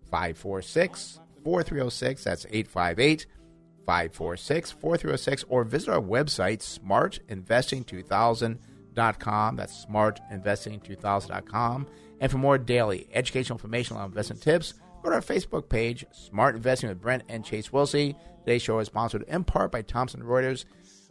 546 0.10 1.20
4306. 1.44 2.24
That's 2.24 2.46
858 2.46 3.26
546 3.86 4.72
4306. 4.72 5.44
Or 5.50 5.66
visit 5.66 5.90
our 5.90 6.00
website, 6.00 6.60
smartinvesting2000.com. 6.80 9.56
That's 9.58 9.86
smartinvesting2000.com. 9.86 11.88
And 12.22 12.32
for 12.32 12.38
more 12.38 12.58
daily 12.58 13.10
educational 13.12 13.58
information 13.58 13.98
on 13.98 14.06
investment 14.06 14.42
tips, 14.42 14.74
go 15.08 15.12
to 15.12 15.16
our 15.16 15.38
Facebook 15.38 15.70
page, 15.70 16.06
Smart 16.12 16.56
Investing 16.56 16.90
with 16.90 17.02
Brent 17.02 17.24
and 17.30 17.46
Chase 17.46 17.70
Wilsey. 17.70 18.16
Today's 18.40 18.62
show 18.62 18.80
is 18.80 18.88
sponsored 18.88 19.24
in 19.28 19.44
part 19.44 19.72
by 19.72 19.82
Thomson 19.82 20.22
Reuters. 20.22 20.66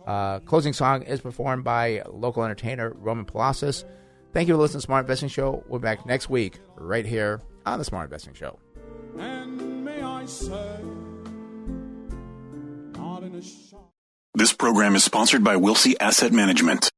Uh, 0.06 0.40
closing 0.40 0.72
song 0.72 1.02
is 1.02 1.20
performed 1.20 1.64
by 1.64 2.02
local 2.10 2.44
entertainer 2.44 2.92
Roman 2.94 3.24
Palacios. 3.24 3.84
Thank 4.32 4.48
you 4.48 4.54
for 4.54 4.60
listening 4.60 4.80
to 4.80 4.86
Smart 4.86 5.04
Investing 5.04 5.30
Show. 5.30 5.64
We'll 5.68 5.80
be 5.80 5.84
back 5.84 6.04
next 6.04 6.28
week 6.28 6.58
right 6.76 7.06
here 7.06 7.40
on 7.64 7.78
the 7.78 7.84
Smart 7.84 8.04
Investing 8.04 8.34
Show. 8.34 8.58
And 9.18 9.84
may 9.84 10.02
I 10.02 10.26
say, 10.26 10.78
not 12.92 13.22
in 13.22 13.34
a 13.34 13.42
shop. 13.42 13.90
This 14.34 14.52
program 14.52 14.94
is 14.94 15.04
sponsored 15.04 15.42
by 15.42 15.56
Wilsey 15.56 15.94
Asset 15.98 16.32
Management. 16.32 16.90